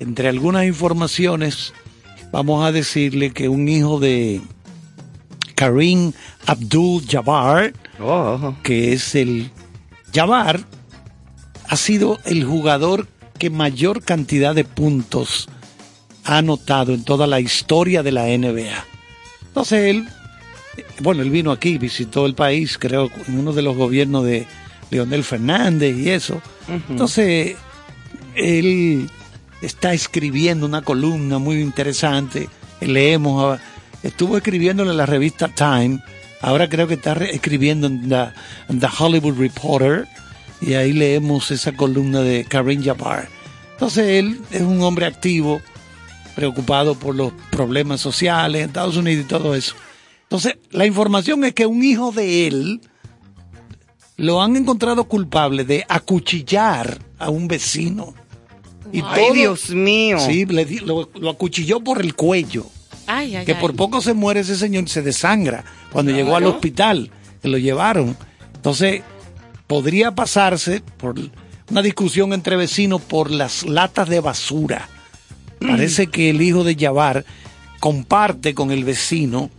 Entre 0.00 0.28
algunas 0.28 0.64
informaciones, 0.64 1.74
vamos 2.32 2.64
a 2.64 2.72
decirle 2.72 3.30
que 3.32 3.48
un 3.48 3.68
hijo 3.68 4.00
de 4.00 4.40
Karim 5.54 6.12
Abdul 6.46 7.04
Jabbar, 7.06 7.74
Oh. 8.00 8.54
que 8.62 8.92
es 8.92 9.14
el 9.14 9.50
Jabbar, 10.14 10.60
ha 11.68 11.76
sido 11.76 12.18
el 12.24 12.44
jugador 12.44 13.06
que 13.38 13.50
mayor 13.50 14.02
cantidad 14.02 14.54
de 14.54 14.64
puntos 14.64 15.48
ha 16.24 16.38
anotado 16.38 16.92
en 16.92 17.04
toda 17.04 17.26
la 17.26 17.40
historia 17.40 18.02
de 18.02 18.12
la 18.12 18.24
NBA. 18.26 18.84
Entonces 19.46 19.84
él, 19.84 20.08
bueno, 21.00 21.22
él 21.22 21.30
vino 21.30 21.52
aquí, 21.52 21.78
visitó 21.78 22.26
el 22.26 22.34
país, 22.34 22.78
creo, 22.78 23.10
en 23.26 23.38
uno 23.38 23.52
de 23.52 23.62
los 23.62 23.76
gobiernos 23.76 24.24
de 24.24 24.46
Leonel 24.90 25.24
Fernández 25.24 25.96
y 25.96 26.10
eso. 26.10 26.40
Entonces, 26.88 27.56
él 28.34 29.08
está 29.62 29.92
escribiendo 29.92 30.66
una 30.66 30.82
columna 30.82 31.38
muy 31.38 31.60
interesante. 31.60 32.48
Leemos, 32.80 33.58
ah, 33.58 33.62
estuvo 34.02 34.36
escribiéndole 34.36 34.90
en 34.90 34.96
la 34.96 35.06
revista 35.06 35.48
Time, 35.48 36.02
ahora 36.40 36.68
creo 36.68 36.86
que 36.86 36.94
está 36.94 37.12
escribiendo 37.14 37.86
en 37.86 38.08
the, 38.08 38.28
en 38.68 38.80
The 38.80 38.88
Hollywood 38.98 39.38
Reporter, 39.38 40.06
y 40.60 40.74
ahí 40.74 40.92
leemos 40.92 41.50
esa 41.50 41.72
columna 41.72 42.20
de 42.20 42.44
Karim 42.44 42.82
Jabbar. 42.84 43.28
Entonces, 43.72 44.06
él 44.08 44.40
es 44.50 44.62
un 44.62 44.80
hombre 44.82 45.06
activo, 45.06 45.60
preocupado 46.34 46.94
por 46.96 47.14
los 47.14 47.32
problemas 47.50 48.00
sociales 48.00 48.62
en 48.62 48.68
Estados 48.68 48.96
Unidos 48.96 49.24
y 49.24 49.28
todo 49.28 49.54
eso. 49.54 49.74
Entonces, 50.22 50.56
la 50.70 50.84
información 50.86 51.44
es 51.44 51.54
que 51.54 51.66
un 51.66 51.82
hijo 51.82 52.12
de 52.12 52.46
él 52.46 52.80
lo 54.16 54.42
han 54.42 54.56
encontrado 54.56 55.04
culpable 55.04 55.64
de 55.64 55.84
acuchillar 55.88 56.98
a 57.18 57.30
un 57.30 57.46
vecino. 57.48 58.14
Y 58.92 59.00
Ay, 59.04 59.22
todo- 59.22 59.34
Dios 59.34 59.70
mío. 59.70 60.18
Sí, 60.18 60.44
le 60.46 60.64
lo, 60.80 61.08
lo 61.20 61.30
acuchilló 61.30 61.80
por 61.80 62.00
el 62.00 62.14
cuello. 62.14 62.66
Ay, 63.06 63.36
ay, 63.36 63.44
Que 63.46 63.52
ay. 63.54 63.60
por 63.60 63.74
poco 63.74 64.00
se 64.00 64.12
muere 64.14 64.40
ese 64.40 64.56
señor 64.56 64.84
y 64.84 64.88
se 64.88 65.02
desangra 65.02 65.64
cuando 65.92 66.12
llegó 66.12 66.36
al 66.36 66.44
hospital, 66.46 67.10
que 67.40 67.48
lo 67.48 67.58
llevaron. 67.58 68.16
Entonces, 68.54 69.02
podría 69.68 70.16
pasarse 70.16 70.82
por 70.96 71.14
una 71.70 71.82
discusión 71.82 72.32
entre 72.32 72.56
vecinos 72.56 73.00
por 73.00 73.30
las 73.30 73.62
latas 73.64 74.08
de 74.08 74.18
basura. 74.18 74.88
Parece 75.60 76.08
que 76.08 76.30
el 76.30 76.42
hijo 76.42 76.64
de 76.64 76.74
Yavar 76.74 77.24
comparte 77.78 78.54
con 78.54 78.72
el 78.72 78.82
vecino 78.84 79.50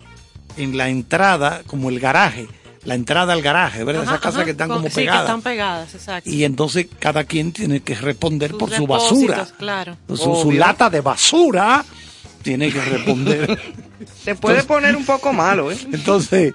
en 0.58 0.76
la 0.76 0.90
entrada, 0.90 1.62
como 1.68 1.90
el 1.90 2.00
garaje, 2.00 2.48
la 2.84 2.96
entrada 2.96 3.34
al 3.34 3.42
garaje, 3.42 3.84
¿verdad? 3.84 4.04
Ajá, 4.04 4.12
Esas 4.14 4.22
casas 4.22 4.36
ajá, 4.38 4.46
que 4.46 4.52
están 4.52 4.70
como 4.70 4.82
Sí, 4.84 4.90
que 4.90 4.96
pegadas. 5.02 5.22
están 5.22 5.42
pegadas, 5.42 5.96
exacto. 5.96 6.30
Y 6.30 6.44
entonces 6.44 6.88
cada 7.00 7.24
quien 7.26 7.52
tiene 7.52 7.82
que 7.82 7.96
responder 7.96 8.52
Sus 8.52 8.60
por 8.60 8.72
su 8.72 8.88
basura. 8.88 9.48
claro. 9.58 9.98
Su, 10.16 10.52
lata 10.52 10.90
de 10.90 11.02
basura 11.02 11.86
tiene 12.42 12.72
que 12.72 12.82
responder. 12.82 13.60
Se 14.24 14.36
puede 14.36 14.64
poner 14.64 14.96
un 14.96 15.06
poco 15.06 15.32
malo, 15.34 15.72
¿eh? 15.72 15.78
Entonces, 15.94 16.54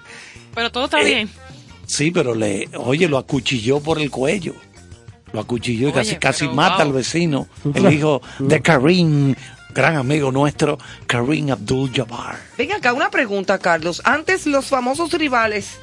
Pero 0.55 0.73
todo 0.73 0.87
está 0.87 1.01
bien. 1.01 1.29
Sí, 1.87 2.11
pero 2.11 2.35
le, 2.35 2.69
oye, 2.77 3.09
lo 3.09 3.19
acuchilló 3.19 3.81
por 3.81 4.01
el 4.01 4.11
cuello. 4.11 4.55
Lo 5.33 5.41
acuchilló 5.41 5.89
y 5.89 5.91
Oye, 5.91 5.95
casi, 5.95 6.17
casi 6.17 6.45
pero 6.45 6.55
mata 6.55 6.77
wow. 6.77 6.87
al 6.87 6.93
vecino, 6.93 7.49
el 7.75 7.93
hijo 7.93 8.23
de 8.39 8.63
Karim, 8.63 9.35
gran 9.75 9.97
amigo 9.97 10.31
nuestro, 10.31 10.79
Karim 11.07 11.51
Abdul 11.51 11.91
Jabbar. 11.93 12.37
Venga 12.57 12.77
acá, 12.77 12.93
una 12.93 13.11
pregunta, 13.11 13.59
Carlos. 13.59 14.01
Antes 14.05 14.47
los 14.47 14.67
famosos 14.67 15.13
rivales 15.13 15.79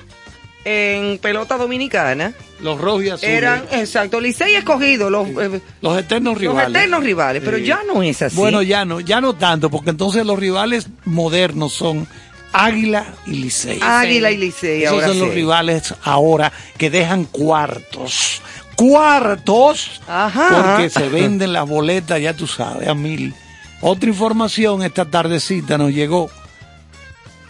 en 0.63 1.17
pelota 1.17 1.57
dominicana 1.57 2.33
Los 2.61 2.79
rojos 2.79 3.03
y 3.03 3.09
azules. 3.09 3.35
eran, 3.35 3.63
exacto, 3.71 4.21
Licey 4.21 4.53
y 4.53 4.55
escogido, 4.55 5.09
los, 5.09 5.27
eh, 5.29 5.59
los 5.81 5.97
eternos 5.99 6.33
los 6.35 6.41
rivales. 6.41 6.69
eternos 6.69 7.03
rivales, 7.03 7.41
pero 7.43 7.57
Sí. 7.57 7.65
ya 7.65 7.81
no 7.91 8.03
es 8.03 8.21
así. 8.21 8.35
Bueno, 8.37 8.61
ya 8.61 8.85
no, 8.85 8.99
ya 9.01 9.19
no 9.21 9.33
tanto, 9.33 9.69
porque 9.71 9.89
entonces 9.89 10.23
los 10.25 10.37
rivales 10.39 10.87
modernos 11.03 11.73
son 11.73 12.07
Águila 12.53 13.05
y 13.25 13.31
Licey. 13.31 13.79
Águila 13.81 14.31
y 14.31 14.37
Licey, 14.37 14.83
Esos 14.83 14.93
ahora 14.93 15.07
son 15.07 15.19
los 15.19 15.33
rivales 15.33 15.95
ahora 16.03 16.51
que 16.77 16.89
dejan 16.89 17.25
cuartos. 17.25 18.41
Cuartos. 18.75 20.01
Ajá. 20.07 20.75
Porque 20.75 20.89
se 20.89 21.07
venden 21.09 21.53
las 21.53 21.67
boletas, 21.67 22.21
ya 22.21 22.33
tú 22.33 22.47
sabes, 22.47 22.87
a 22.87 22.93
mil. 22.93 23.33
Otra 23.81 24.09
información 24.09 24.83
esta 24.83 25.05
tardecita 25.05 25.77
nos 25.77 25.91
llegó. 25.91 26.29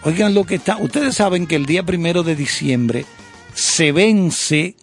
Oigan 0.04 0.34
lo 0.34 0.46
que 0.46 0.56
está. 0.56 0.78
Ustedes 0.78 1.16
saben 1.16 1.48
que 1.48 1.56
el 1.56 1.66
día 1.66 1.84
primero 1.84 2.24
de 2.24 2.36
diciembre 2.36 3.06
se 3.54 3.92
vence 3.92 4.76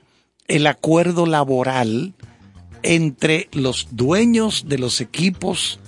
el 0.47 0.67
acuerdo 0.67 1.27
laboral 1.27 2.15
entre 2.83 3.49
los 3.53 3.89
dueños 3.91 4.65
de 4.69 4.79
los 4.79 5.01
equipos 5.01 5.81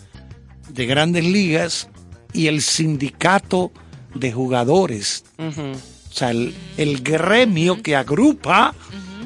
de 0.69 0.87
grandes 0.87 1.25
ligas 1.25 1.89
y 2.33 2.47
el 2.47 2.63
sindicato 2.63 3.73
de 4.15 4.33
jugadores. 4.33 5.25
O 5.39 6.13
sea, 6.13 6.31
el, 6.31 6.55
el 6.77 7.03
gremio 7.03 7.83
que 7.83 7.97
agrupa 7.97 8.75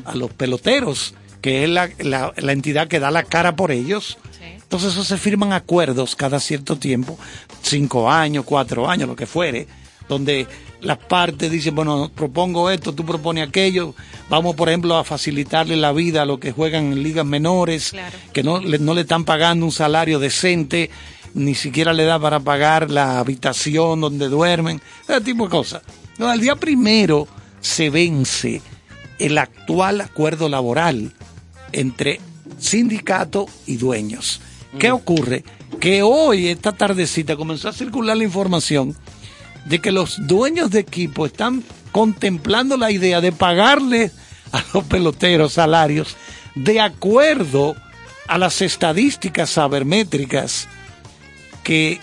a 0.04 0.14
los 0.14 0.30
peloteros, 0.32 1.14
que 1.40 1.64
es 1.64 1.70
la, 1.70 1.88
la- 1.98 2.32
la 2.36 2.52
entidad 2.52 2.88
que 2.88 3.00
da 3.00 3.10
la 3.10 3.22
cara 3.24 3.56
por 3.56 3.70
ellos. 3.70 4.18
Entonces, 4.62 4.92
eso 4.92 5.04
se 5.04 5.18
firman 5.18 5.52
acuerdos 5.52 6.16
cada 6.16 6.40
cierto 6.40 6.76
tiempo, 6.76 7.18
cinco 7.62 8.10
años, 8.10 8.44
cuatro 8.46 8.88
años, 8.88 9.08
lo 9.08 9.14
que 9.16 9.26
fuere, 9.26 9.66
donde 10.08 10.46
las 10.80 10.98
partes 10.98 11.50
dicen, 11.50 11.74
bueno, 11.74 12.10
propongo 12.14 12.70
esto, 12.70 12.92
tú 12.94 13.04
propones 13.06 13.46
aquello, 13.48 13.94
vamos, 14.28 14.54
por 14.56 14.68
ejemplo, 14.68 14.96
a 14.96 15.04
facilitarle 15.04 15.76
la 15.76 15.92
vida 15.92 16.22
a 16.22 16.26
los 16.26 16.38
que 16.40 16.52
juegan 16.52 16.92
en 16.92 17.02
ligas 17.02 17.24
menores, 17.24 17.90
Claro. 17.90 18.16
que 18.32 18.42
no 18.42 18.58
le, 18.60 18.78
no 18.78 18.92
le 18.94 19.02
están 19.02 19.24
pagando 19.24 19.64
un 19.64 19.72
salario 19.72 20.18
decente, 20.18 20.90
ni 21.34 21.54
siquiera 21.54 21.92
le 21.92 22.04
da 22.04 22.18
para 22.18 22.40
pagar 22.40 22.90
la 22.90 23.18
habitación 23.18 24.00
donde 24.00 24.28
duermen, 24.28 24.80
ese 25.02 25.20
tipo 25.20 25.44
de 25.44 25.50
cosas. 25.50 25.82
No, 26.18 26.32
el 26.32 26.40
día 26.40 26.56
primero 26.56 27.26
se 27.60 27.90
vence 27.90 28.62
el 29.18 29.38
actual 29.38 30.00
acuerdo 30.00 30.48
laboral 30.48 31.12
entre 31.72 32.20
sindicato 32.58 33.46
y 33.66 33.76
dueños. 33.76 34.40
¿Qué 34.78 34.90
ocurre? 34.90 35.44
Que 35.80 36.02
hoy, 36.02 36.48
esta 36.48 36.72
tardecita, 36.72 37.36
comenzó 37.36 37.68
a 37.68 37.72
circular 37.72 38.16
la 38.16 38.24
información 38.24 38.96
de 39.64 39.80
que 39.80 39.92
los 39.92 40.26
dueños 40.26 40.70
de 40.70 40.80
equipo 40.80 41.26
están 41.26 41.64
contemplando 41.92 42.76
la 42.76 42.90
idea 42.90 43.20
de 43.20 43.32
pagarle 43.32 44.10
a 44.52 44.62
los 44.72 44.84
peloteros 44.84 45.54
salarios 45.54 46.16
de 46.54 46.80
acuerdo 46.80 47.74
a 48.28 48.38
las 48.38 48.62
estadísticas 48.62 49.50
sabermétricas 49.50 50.68
que 51.64 52.00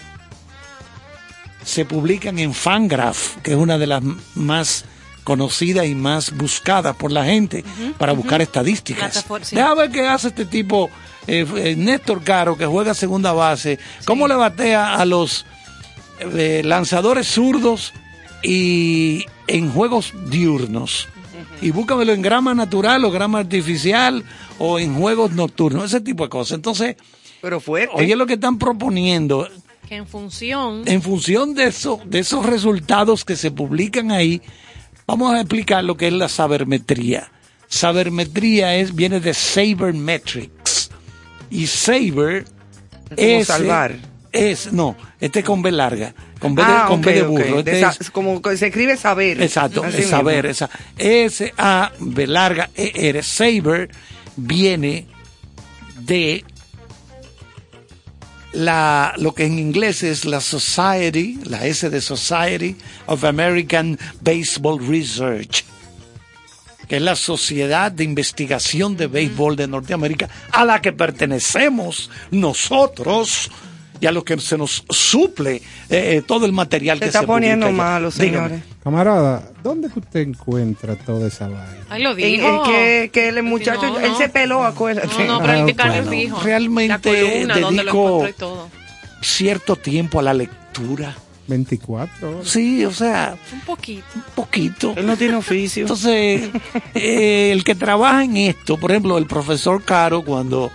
se 1.63 1.85
publican 1.85 2.39
en 2.39 2.53
Fangraph, 2.53 3.37
que 3.37 3.51
es 3.51 3.57
una 3.57 3.77
de 3.77 3.87
las 3.87 4.03
más 4.35 4.85
conocidas 5.23 5.85
y 5.85 5.95
más 5.95 6.35
buscadas 6.35 6.95
por 6.95 7.11
la 7.11 7.23
gente 7.23 7.63
para 7.97 8.13
buscar 8.13 8.41
estadísticas. 8.41 9.25
Sí. 9.43 9.55
Deja 9.55 9.73
ver 9.75 9.91
qué 9.91 10.07
hace 10.07 10.29
este 10.29 10.45
tipo, 10.45 10.89
eh, 11.27 11.45
eh, 11.55 11.75
Néstor 11.77 12.23
Caro, 12.23 12.57
que 12.57 12.65
juega 12.65 12.93
segunda 12.93 13.31
base, 13.31 13.79
cómo 14.05 14.27
le 14.27 14.35
batea 14.35 14.95
a 14.95 15.05
los 15.05 15.45
eh, 16.19 16.61
lanzadores 16.65 17.27
zurdos 17.27 17.93
y 18.43 19.25
en 19.47 19.71
juegos 19.71 20.13
diurnos. 20.27 21.07
Y 21.61 21.69
búscamelo 21.69 22.11
en 22.13 22.23
grama 22.23 22.55
natural 22.55 23.05
o 23.05 23.11
grama 23.11 23.39
artificial 23.39 24.23
o 24.57 24.79
en 24.79 24.95
juegos 24.95 25.31
nocturnos, 25.31 25.85
ese 25.85 26.01
tipo 26.01 26.23
de 26.23 26.29
cosas. 26.29 26.55
Entonces, 26.55 26.95
Pero 27.41 27.59
fuerte. 27.59 27.93
oye 27.95 28.15
lo 28.15 28.25
que 28.27 28.33
están 28.33 28.57
proponiendo, 28.57 29.47
Que 29.87 29.95
en 29.95 30.07
función. 30.07 30.83
en 30.85 31.01
función 31.01 31.53
de, 31.55 31.65
eso, 31.65 31.99
de 32.05 32.19
esos 32.19 32.45
resultados 32.45 33.25
que 33.25 33.35
se 33.35 33.51
publican 33.51 34.11
ahí, 34.11 34.41
vamos 35.07 35.33
a 35.33 35.39
explicar 35.41 35.83
lo 35.83 35.97
que 35.97 36.07
es 36.07 36.13
la 36.13 36.29
sabermetría. 36.29 37.31
Sabermetría 37.67 38.75
es, 38.75 38.93
viene 38.95 39.19
de 39.19 39.33
Sabermetrics. 39.33 40.89
Y 41.49 41.67
Saber 41.67 42.45
es. 43.17 43.47
salvar. 43.47 43.95
Es, 44.31 44.71
no, 44.71 44.95
este 45.19 45.43
con 45.43 45.61
B 45.61 45.71
larga. 45.71 46.13
Con 46.39 46.55
B 46.55 46.63
de, 46.63 46.71
Ah, 46.71 46.85
con 46.87 46.99
ok, 46.99 47.05
B 47.05 47.13
de 47.13 47.21
burro. 47.23 47.59
Este 47.59 47.81
sa- 47.81 47.95
es- 47.99 48.09
como 48.11 48.41
que 48.41 48.55
se 48.55 48.67
escribe 48.67 48.95
saber. 48.95 49.41
Exacto, 49.41 49.83
es 49.85 50.07
saber, 50.07 50.45
esa 50.45 50.69
S 50.97 51.53
A 51.57 51.91
B 51.99 52.27
larga 52.27 52.69
E 52.75 52.91
R 53.09 53.21
Saber 53.23 53.89
viene 54.37 55.05
de 55.99 56.45
la 58.53 59.13
lo 59.17 59.33
que 59.33 59.45
en 59.45 59.59
inglés 59.59 60.03
es 60.03 60.25
la 60.25 60.41
Society, 60.41 61.39
la 61.45 61.65
S 61.65 61.89
de 61.89 62.01
Society 62.01 62.75
of 63.05 63.23
American 63.23 63.97
Baseball 64.21 64.79
Research, 64.79 65.63
que 66.87 66.97
es 66.97 67.01
la 67.01 67.15
Sociedad 67.15 67.91
de 67.91 68.03
Investigación 68.03 68.97
de 68.97 69.07
Béisbol 69.07 69.55
de 69.55 69.67
Norteamérica 69.67 70.29
a 70.51 70.65
la 70.65 70.81
que 70.81 70.91
pertenecemos 70.91 72.09
nosotros 72.31 73.49
y 74.01 74.07
a 74.07 74.11
lo 74.11 74.23
que 74.25 74.37
se 74.39 74.57
nos 74.57 74.83
suple 74.89 75.55
eh, 75.57 75.61
eh, 75.89 76.23
todo 76.25 76.45
el 76.45 76.51
material 76.51 76.97
Se 76.97 77.01
que 77.01 77.05
está 77.07 77.19
se 77.21 77.25
publica 77.27 77.35
poniendo 77.37 77.65
allá. 77.67 77.75
malo, 77.77 78.09
Dígame. 78.11 78.27
señores. 78.49 78.63
Camarada, 78.83 79.51
¿dónde 79.63 79.89
que 79.89 79.99
usted 79.99 80.19
encuentra 80.21 80.95
toda 80.95 81.27
esa 81.27 81.47
vaina? 81.47 81.85
Ay, 81.89 82.01
lo 82.03 82.15
dijo. 82.15 82.63
que, 82.63 83.11
que 83.13 83.29
el 83.29 83.43
muchacho, 83.43 83.83
No, 83.87 83.99
él 83.99 84.11
no. 84.11 84.17
se 84.17 84.27
peló, 84.27 84.63
acuérdate. 84.63 85.07
No, 85.27 85.39
no, 85.39 85.39
pero 85.41 85.53
el 85.53 85.69
Ah, 85.69 85.73
Carlos 85.77 85.95
bueno. 86.07 86.11
dijo. 86.11 86.39
Realmente 86.41 87.09
columna, 87.09 87.55
dedico- 87.55 88.27
todo. 88.37 88.69
cierto 89.21 89.75
tiempo 89.75 90.19
a 90.19 90.23
la 90.23 90.33
lectura. 90.33 91.15
24 91.47 92.29
horas. 92.37 92.47
Sí, 92.47 92.85
o 92.85 92.91
sea, 92.91 93.35
Un 93.53 93.59
poquito. 93.61 94.03
un 94.15 94.23
poquito. 94.35 94.93
Él 94.95 95.05
no 95.05 95.17
tiene 95.17 95.35
oficio. 95.35 95.81
Entonces, 95.83 96.49
eh, 96.95 97.51
el 97.51 97.63
que 97.63 97.75
trabaja 97.75 98.23
en 98.23 98.37
esto, 98.37 98.77
por 98.77 98.91
ejemplo, 98.91 99.17
el 99.17 99.25
profesor 99.25 99.83
Caro, 99.83 100.23
cuando 100.23 100.71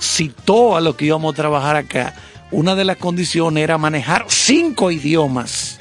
citó 0.00 0.76
a 0.76 0.80
lo 0.80 0.96
que 0.96 1.06
íbamos 1.06 1.32
a 1.32 1.36
trabajar 1.36 1.76
acá, 1.76 2.14
una 2.50 2.74
de 2.74 2.84
las 2.84 2.96
condiciones 2.96 3.62
era 3.62 3.78
manejar 3.78 4.26
cinco 4.28 4.90
idiomas. 4.90 5.78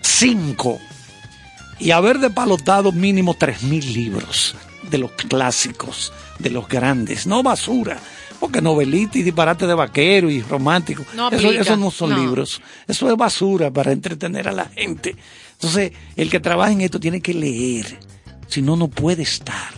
Cinco. 0.00 0.80
Y 1.78 1.90
haber 1.90 2.18
despalotado 2.18 2.92
mínimo 2.92 3.34
tres 3.34 3.62
mil 3.62 3.92
libros 3.92 4.54
de 4.90 4.98
los 4.98 5.12
clásicos, 5.12 6.12
de 6.38 6.50
los 6.50 6.68
grandes, 6.68 7.26
no 7.26 7.42
basura. 7.42 7.98
Porque 8.40 8.60
novelita 8.60 9.18
y 9.18 9.22
disparate 9.22 9.66
de 9.66 9.74
vaquero 9.74 10.30
y 10.30 10.42
romántico, 10.42 11.04
No 11.14 11.30
eso, 11.30 11.50
eso 11.50 11.76
no 11.76 11.90
son 11.90 12.10
no. 12.10 12.18
libros, 12.18 12.60
eso 12.86 13.10
es 13.10 13.16
basura 13.16 13.70
para 13.70 13.92
entretener 13.92 14.48
a 14.48 14.52
la 14.52 14.66
gente. 14.66 15.16
Entonces, 15.52 15.92
el 16.16 16.28
que 16.30 16.38
trabaja 16.38 16.70
en 16.72 16.82
esto 16.82 17.00
tiene 17.00 17.20
que 17.22 17.32
leer, 17.32 17.98
si 18.46 18.60
no, 18.60 18.76
no 18.76 18.88
puede 18.88 19.22
estar. 19.22 19.72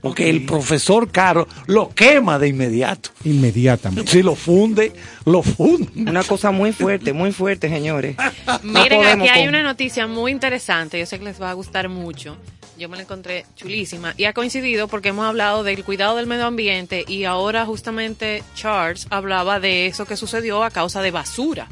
Porque 0.00 0.30
el 0.30 0.44
profesor 0.46 1.10
Caro 1.10 1.48
lo 1.66 1.90
quema 1.90 2.38
de 2.38 2.48
inmediato. 2.48 3.10
Inmediatamente. 3.24 4.10
Si 4.10 4.22
lo 4.22 4.34
funde, 4.34 4.92
lo 5.24 5.42
funde. 5.42 5.88
Una 6.10 6.22
cosa 6.24 6.50
muy 6.50 6.72
fuerte, 6.72 7.12
muy 7.12 7.32
fuerte, 7.32 7.68
señores. 7.68 8.16
Miren, 8.62 9.04
aquí 9.04 9.28
hay 9.28 9.40
con- 9.42 9.48
una 9.50 9.62
noticia 9.62 10.06
muy 10.06 10.32
interesante. 10.32 10.98
Yo 10.98 11.06
sé 11.06 11.18
que 11.18 11.24
les 11.24 11.40
va 11.40 11.50
a 11.50 11.54
gustar 11.54 11.88
mucho. 11.88 12.36
Yo 12.78 12.88
me 12.88 12.96
la 12.96 13.02
encontré 13.02 13.44
chulísima. 13.56 14.14
Y 14.16 14.24
ha 14.26 14.32
coincidido 14.32 14.86
porque 14.86 15.08
hemos 15.08 15.24
hablado 15.26 15.64
del 15.64 15.82
cuidado 15.82 16.14
del 16.16 16.28
medio 16.28 16.46
ambiente 16.46 17.04
y 17.08 17.24
ahora 17.24 17.66
justamente 17.66 18.44
Charles 18.54 19.08
hablaba 19.10 19.58
de 19.58 19.86
eso 19.86 20.06
que 20.06 20.16
sucedió 20.16 20.62
a 20.62 20.70
causa 20.70 21.02
de 21.02 21.10
basura. 21.10 21.66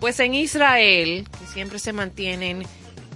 Pues 0.00 0.20
en 0.20 0.34
Israel, 0.34 1.26
que 1.40 1.46
siempre 1.50 1.78
se 1.78 1.94
mantienen 1.94 2.64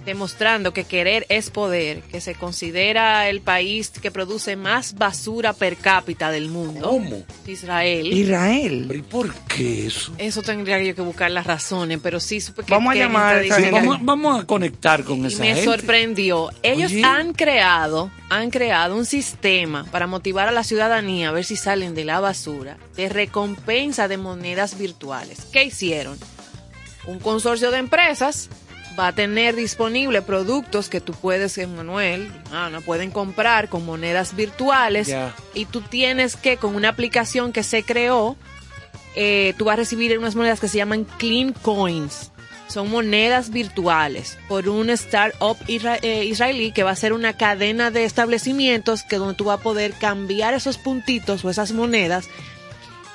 demostrando 0.05 0.73
que 0.73 0.83
querer 0.85 1.25
es 1.29 1.49
poder, 1.49 2.01
que 2.01 2.21
se 2.21 2.35
considera 2.35 3.29
el 3.29 3.41
país 3.41 3.89
que 3.89 4.11
produce 4.11 4.55
más 4.55 4.95
basura 4.95 5.53
per 5.53 5.77
cápita 5.77 6.31
del 6.31 6.49
mundo. 6.49 6.89
¿Cómo? 6.89 7.23
Israel. 7.47 8.07
Israel. 8.11 8.85
¿Pero 8.87 8.99
y 8.99 9.03
por 9.03 9.33
qué 9.45 9.87
eso? 9.87 10.13
Eso 10.17 10.41
tendría 10.41 10.81
yo 10.81 10.95
que 10.95 11.01
buscar 11.01 11.31
las 11.31 11.45
razones, 11.45 11.99
pero 12.01 12.19
sí 12.19 12.41
supe 12.41 12.63
que 12.63 12.71
Vamos 12.71 12.93
a 12.93 12.97
llamar 12.97 13.43
Sí, 13.43 13.63
vamos, 13.71 13.97
vamos 14.01 14.43
a 14.43 14.45
conectar 14.45 15.03
con 15.03 15.23
y 15.23 15.27
esa 15.27 15.41
me 15.41 15.47
gente. 15.55 15.63
sorprendió. 15.65 16.49
Ellos 16.63 16.91
Oye. 16.91 17.03
han 17.03 17.33
creado, 17.33 18.11
han 18.29 18.49
creado 18.51 18.95
un 18.95 19.05
sistema 19.05 19.85
para 19.91 20.07
motivar 20.07 20.47
a 20.47 20.51
la 20.51 20.63
ciudadanía 20.63 21.29
a 21.29 21.31
ver 21.31 21.45
si 21.45 21.55
salen 21.55 21.95
de 21.95 22.05
la 22.05 22.19
basura, 22.19 22.77
de 22.95 23.09
recompensa 23.09 24.07
de 24.07 24.17
monedas 24.17 24.77
virtuales. 24.77 25.39
¿Qué 25.51 25.63
hicieron? 25.63 26.17
Un 27.07 27.19
consorcio 27.19 27.71
de 27.71 27.77
empresas 27.79 28.49
va 28.99 29.07
a 29.07 29.13
tener 29.13 29.55
disponible 29.55 30.21
productos 30.21 30.89
que 30.89 30.99
tú 31.01 31.13
puedes, 31.13 31.57
Manuel, 31.67 32.31
ah, 32.51 32.69
no 32.71 32.81
pueden 32.81 33.09
comprar 33.11 33.69
con 33.69 33.85
monedas 33.85 34.35
virtuales 34.35 35.07
y 35.53 35.65
tú 35.65 35.81
tienes 35.81 36.35
que 36.35 36.57
con 36.57 36.75
una 36.75 36.89
aplicación 36.89 37.51
que 37.53 37.63
se 37.63 37.83
creó 37.83 38.35
eh, 39.15 39.53
tú 39.57 39.65
vas 39.65 39.73
a 39.73 39.77
recibir 39.77 40.17
unas 40.19 40.35
monedas 40.35 40.59
que 40.59 40.67
se 40.67 40.77
llaman 40.77 41.05
Clean 41.17 41.51
Coins. 41.53 42.31
Son 42.67 42.91
monedas 42.91 43.49
virtuales 43.49 44.37
por 44.47 44.69
un 44.69 44.91
startup 44.91 45.57
isra- 45.67 45.97
eh, 46.03 46.25
israelí 46.25 46.71
que 46.71 46.83
va 46.83 46.91
a 46.91 46.95
ser 46.95 47.13
una 47.13 47.33
cadena 47.35 47.89
de 47.89 48.03
establecimientos 48.05 49.01
que 49.01 49.15
donde 49.17 49.33
tú 49.33 49.45
vas 49.45 49.59
a 49.59 49.63
poder 49.63 49.93
cambiar 49.93 50.53
esos 50.53 50.77
puntitos 50.77 51.43
o 51.43 51.49
esas 51.49 51.71
monedas. 51.71 52.29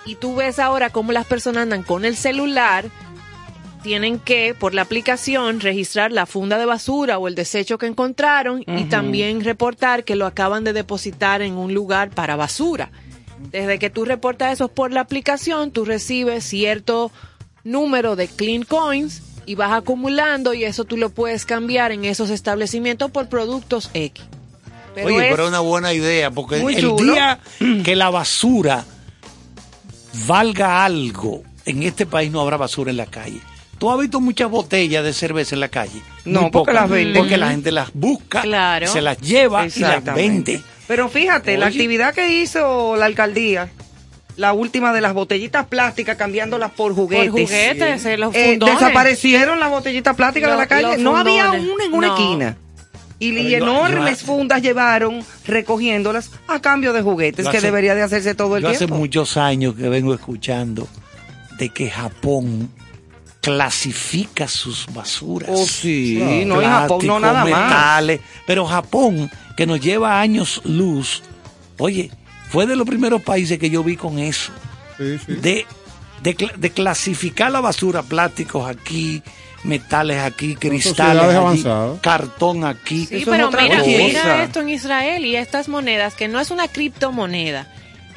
Y 0.04 0.16
tú 0.16 0.34
ves 0.34 0.58
ahora 0.58 0.90
cómo 0.90 1.12
las 1.12 1.26
personas 1.26 1.62
andan 1.62 1.84
con 1.84 2.04
el 2.04 2.16
celular, 2.16 2.86
tienen 3.84 4.18
que, 4.18 4.54
por 4.58 4.74
la 4.74 4.82
aplicación, 4.82 5.60
registrar 5.60 6.10
la 6.10 6.24
funda 6.26 6.58
de 6.58 6.64
basura 6.64 7.18
o 7.18 7.28
el 7.28 7.34
desecho 7.36 7.76
que 7.78 7.86
encontraron 7.86 8.64
y 8.66 8.84
también 8.84 9.44
reportar 9.44 10.02
que 10.04 10.16
lo 10.16 10.26
acaban 10.26 10.64
de 10.64 10.72
depositar 10.72 11.42
en 11.42 11.52
un 11.54 11.74
lugar 11.74 12.08
para 12.10 12.34
basura. 12.34 12.90
Desde 13.52 13.78
que 13.78 13.90
tú 13.90 14.06
reportas 14.06 14.54
eso 14.54 14.68
por 14.68 14.90
la 14.90 15.00
aplicación, 15.02 15.70
tú 15.70 15.84
recibes 15.84 16.42
cierto 16.44 17.12
número 17.62 18.16
de 18.16 18.26
clean 18.26 18.62
coins 18.64 19.22
y 19.46 19.54
vas 19.54 19.72
acumulando 19.72 20.54
y 20.54 20.64
eso 20.64 20.84
tú 20.84 20.96
lo 20.96 21.10
puedes 21.10 21.44
cambiar 21.44 21.92
en 21.92 22.06
esos 22.06 22.30
establecimientos 22.30 23.10
por 23.10 23.28
productos 23.28 23.90
X. 23.92 24.24
Pero 24.94 25.08
Oye, 25.08 25.24
es- 25.26 25.30
pero 25.30 25.42
es 25.44 25.48
una 25.50 25.60
buena 25.60 25.92
idea, 25.92 26.30
porque 26.30 26.56
el 26.62 26.96
día 26.96 27.38
que 27.84 27.94
la 27.96 28.08
basura 28.08 28.84
valga 30.26 30.84
algo, 30.84 31.42
en 31.66 31.82
este 31.82 32.06
país 32.06 32.30
no 32.30 32.40
habrá 32.40 32.56
basura 32.56 32.90
en 32.90 32.96
la 32.96 33.06
calle. 33.06 33.40
¿Tú 33.78 33.90
has 33.90 33.98
visto 34.00 34.20
muchas 34.20 34.50
botellas 34.50 35.04
de 35.04 35.12
cerveza 35.12 35.54
en 35.54 35.60
la 35.60 35.68
calle? 35.68 36.00
No, 36.24 36.42
Muy 36.42 36.50
porque 36.50 36.70
pocas, 36.70 36.74
las 36.74 36.90
venden. 36.90 37.16
Porque 37.16 37.36
la 37.36 37.50
gente 37.50 37.72
las 37.72 37.92
busca, 37.92 38.42
Claro. 38.42 38.86
se 38.86 39.00
las 39.02 39.20
lleva 39.20 39.66
y 39.66 39.80
las 39.80 40.04
vende. 40.04 40.62
Pero 40.86 41.08
fíjate, 41.08 41.56
la 41.58 41.66
actividad 41.66 42.14
que 42.14 42.40
hizo 42.40 42.96
la 42.96 43.06
alcaldía, 43.06 43.68
la 44.36 44.52
última 44.52 44.92
de 44.92 45.00
las 45.00 45.12
botellitas 45.14 45.66
plásticas, 45.66 46.16
cambiándolas 46.16 46.70
por 46.72 46.94
juguetes. 46.94 47.30
por 47.30 47.40
juguetes, 47.42 48.04
eh, 48.06 48.16
los 48.16 48.34
Eh, 48.34 48.58
desaparecieron 48.60 49.60
las 49.60 49.70
botellitas 49.70 50.14
plásticas 50.16 50.50
de 50.50 50.56
la 50.56 50.66
calle. 50.66 50.96
No 50.98 51.16
había 51.16 51.50
una 51.50 51.84
en 51.84 51.92
una 51.94 52.06
No. 52.08 52.14
esquina. 52.16 52.56
Y, 53.20 53.54
enormes 53.54 54.20
yo- 54.20 54.26
fundas 54.26 54.60
llevaron 54.60 55.24
recogiéndolas 55.46 56.30
a 56.48 56.60
cambio 56.60 56.92
de 56.92 57.00
juguetes, 57.00 57.48
que 57.48 57.56
hace- 57.58 57.66
debería 57.66 57.94
de 57.94 58.02
hacerse 58.02 58.34
todo 58.34 58.56
el 58.56 58.62
Yo 58.64 58.68
hace 58.70 58.78
tiempo. 58.78 58.96
muchos 58.96 59.36
años 59.36 59.74
que 59.76 59.88
vengo 59.88 60.12
escuchando 60.12 60.86
de 61.58 61.68
que 61.70 61.88
Japón 61.88 62.70
clasifica 63.44 64.48
sus 64.48 64.86
basuras. 64.92 65.50
Oh, 65.52 65.66
sí, 65.66 66.44
no, 66.46 66.60
en 66.62 66.68
Japón 66.70 67.06
no 67.06 67.18
Plásticos, 67.18 67.20
nada 67.20 67.44
más. 67.44 67.64
metales. 67.64 68.20
Pero 68.46 68.66
Japón, 68.66 69.30
que 69.56 69.66
nos 69.66 69.80
lleva 69.80 70.20
años 70.20 70.60
luz, 70.64 71.22
oye, 71.78 72.10
fue 72.48 72.66
de 72.66 72.76
los 72.76 72.86
primeros 72.86 73.22
países 73.22 73.58
que 73.58 73.70
yo 73.70 73.82
vi 73.84 73.96
con 73.96 74.18
eso. 74.18 74.52
Sí, 74.98 75.18
sí. 75.24 75.32
De, 75.34 75.66
de, 76.22 76.36
cla- 76.36 76.54
de 76.56 76.70
clasificar 76.70 77.50
la 77.50 77.60
basura, 77.60 78.02
plásticos 78.02 78.68
aquí, 78.68 79.22
metales 79.64 80.18
aquí, 80.20 80.54
cristales 80.56 81.36
allí, 81.36 81.64
cartón 82.00 82.64
aquí. 82.64 83.06
Sí, 83.06 83.16
Eso 83.16 83.30
pero 83.30 83.44
es 83.44 83.48
otra 83.48 83.62
mira, 83.62 83.76
cosa. 83.78 83.88
mira 83.90 84.42
esto 84.44 84.60
en 84.60 84.68
Israel 84.70 85.24
y 85.26 85.36
estas 85.36 85.68
monedas, 85.68 86.14
que 86.14 86.28
no 86.28 86.38
es 86.40 86.50
una 86.50 86.68
criptomoneda, 86.68 87.66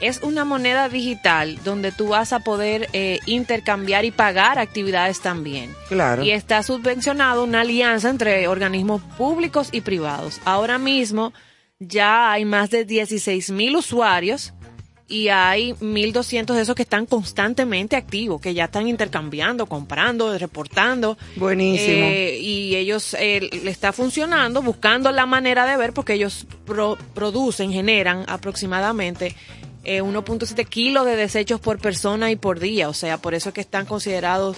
es 0.02 0.22
una 0.22 0.46
moneda 0.46 0.90
digital 0.90 1.58
donde 1.64 1.92
tú 1.92 2.10
vas 2.10 2.34
a 2.34 2.40
poder 2.40 2.88
eh, 2.94 3.20
intercambiar 3.26 4.06
y 4.06 4.12
pagar 4.12 4.60
actividades 4.60 5.22
también. 5.22 5.74
Claro. 5.90 6.24
Y 6.24 6.32
está 6.32 6.62
subvencionado 6.64 7.44
una 7.44 7.62
alianza 7.62 8.10
entre 8.10 8.48
organismos 8.48 9.02
públicos 9.18 9.70
y 9.72 9.82
privados. 9.82 10.40
Ahora 10.46 10.78
mismo 10.78 11.34
ya 11.80 12.32
hay 12.32 12.46
más 12.46 12.70
de 12.70 12.86
16 12.86 13.52
mil 13.52 13.76
usuarios 13.76 14.54
y 15.10 15.30
hay 15.30 15.72
1.200 15.76 16.54
de 16.54 16.62
esos 16.62 16.76
que 16.76 16.82
están 16.82 17.06
constantemente 17.06 17.96
activos, 17.96 18.42
que 18.42 18.54
ya 18.54 18.66
están 18.66 18.90
intercambiando, 18.90 19.66
comprando, 19.66 20.38
reportando. 20.38 21.18
Buenísimo. 21.38 22.08
Eh, 22.08 22.40
y 22.42 22.76
ellos 22.76 23.16
eh, 23.18 23.50
le 23.64 23.72
está 23.72 23.94
funcionando, 23.94 24.62
buscando 24.62 25.10
la 25.14 25.26
manera 25.26 25.66
de 25.66 25.78
ver, 25.78 25.94
porque 25.94 26.16
ellos 26.16 26.46
pro- 26.66 26.98
producen, 27.14 27.72
generan 27.72 28.26
aproximadamente 28.28 29.34
eh, 29.88 30.04
1.7 30.04 30.68
kilos 30.68 31.06
de 31.06 31.16
desechos 31.16 31.60
por 31.60 31.80
persona 31.80 32.30
y 32.30 32.36
por 32.36 32.60
día. 32.60 32.90
O 32.90 32.94
sea, 32.94 33.18
por 33.18 33.34
eso 33.34 33.50
es 33.50 33.56
que 33.56 33.62
están 33.62 33.86
considerados 33.86 34.58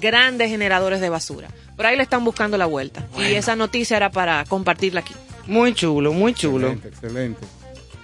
grandes 0.00 0.48
generadores 0.50 1.00
de 1.00 1.10
basura. 1.10 1.48
Por 1.76 1.86
ahí 1.86 1.96
le 1.96 2.02
están 2.02 2.24
buscando 2.24 2.56
la 2.56 2.66
vuelta. 2.66 3.06
Y 3.18 3.34
esa 3.34 3.54
noticia 3.54 3.98
era 3.98 4.10
para 4.10 4.44
compartirla 4.46 5.00
aquí. 5.00 5.14
Muy 5.46 5.74
chulo, 5.74 6.12
muy 6.12 6.32
chulo. 6.32 6.68
Excelente, 6.68 6.88
excelente. 6.88 7.46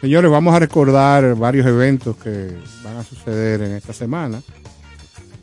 Señores, 0.00 0.30
vamos 0.30 0.54
a 0.54 0.58
recordar 0.58 1.34
varios 1.34 1.66
eventos 1.66 2.16
que 2.16 2.52
van 2.84 2.98
a 2.98 3.02
suceder 3.04 3.62
en 3.62 3.72
esta 3.72 3.94
semana. 3.94 4.42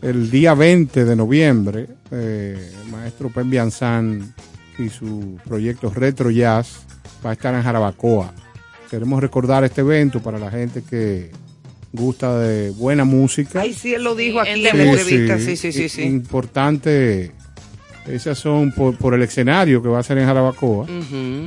El 0.02 0.30
día 0.30 0.54
20 0.54 1.06
de 1.06 1.16
noviembre, 1.16 1.88
eh, 2.12 2.72
el 2.84 2.92
maestro 2.92 3.30
Pen 3.30 3.50
Bianzán 3.50 4.36
y 4.78 4.90
su 4.90 5.40
proyecto 5.44 5.90
Retro 5.90 6.30
Jazz 6.30 6.82
va 7.26 7.32
a 7.32 7.34
estar 7.34 7.56
en 7.56 7.64
Jarabacoa. 7.64 8.34
Queremos 8.94 9.20
recordar 9.20 9.64
este 9.64 9.82
evento 9.82 10.22
para 10.22 10.38
la 10.38 10.52
gente 10.52 10.84
que 10.88 11.32
gusta 11.92 12.38
de 12.38 12.70
buena 12.70 13.04
música. 13.04 13.62
Ay, 13.62 13.74
sí, 13.74 13.96
él 13.96 14.04
lo 14.04 14.14
dijo 14.14 14.44
Sí, 14.44 14.52
aquí 14.52 14.60
en 14.60 14.68
en 14.68 14.78
la 14.78 14.84
entrevista. 14.84 15.40
Sí, 15.40 15.58
sí, 15.58 15.72
sí, 15.72 15.90
sí. 15.90 16.04
Importante. 16.04 17.32
Esas 18.06 18.38
son 18.38 18.72
por, 18.72 18.96
por 18.96 19.16
el 19.16 19.24
escenario 19.24 19.82
que 19.82 19.90
va 19.90 19.98
a 19.98 20.04
ser 20.04 20.20
en 20.20 20.28
Jarabacoa. 20.28 20.86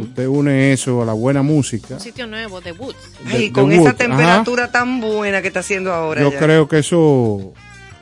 Usted 0.00 0.26
une 0.26 0.72
eso 0.72 1.00
a 1.02 1.04
la 1.04 1.12
buena 1.12 1.42
música. 1.42 1.94
Un 1.94 2.00
sitio 2.00 2.26
nuevo, 2.26 2.60
debut. 2.60 2.96
Ay, 3.26 3.46
de 3.46 3.52
con 3.52 3.66
Wood, 3.66 3.74
esa 3.74 3.90
ajá. 3.90 3.96
temperatura 3.96 4.72
tan 4.72 5.00
buena 5.00 5.40
que 5.40 5.46
está 5.46 5.60
haciendo 5.60 5.92
ahora. 5.92 6.22
Yo 6.22 6.32
ya. 6.32 6.40
creo 6.40 6.66
que 6.66 6.80
eso 6.80 7.52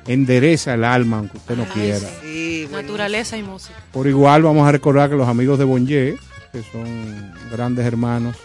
endereza 0.06 0.72
el 0.72 0.84
alma, 0.84 1.18
aunque 1.18 1.36
usted 1.36 1.54
no 1.54 1.64
Ay, 1.64 1.70
quiera. 1.74 2.08
Sí, 2.22 2.66
bueno. 2.70 2.80
Naturaleza 2.80 3.36
y 3.36 3.42
música. 3.42 3.74
Por 3.92 4.06
igual 4.06 4.42
vamos 4.42 4.66
a 4.66 4.72
recordar 4.72 5.10
que 5.10 5.16
los 5.16 5.28
amigos 5.28 5.58
de 5.58 5.66
Bonje, 5.66 6.16
que 6.50 6.62
son 6.72 7.30
grandes 7.52 7.84
hermanos, 7.84 8.38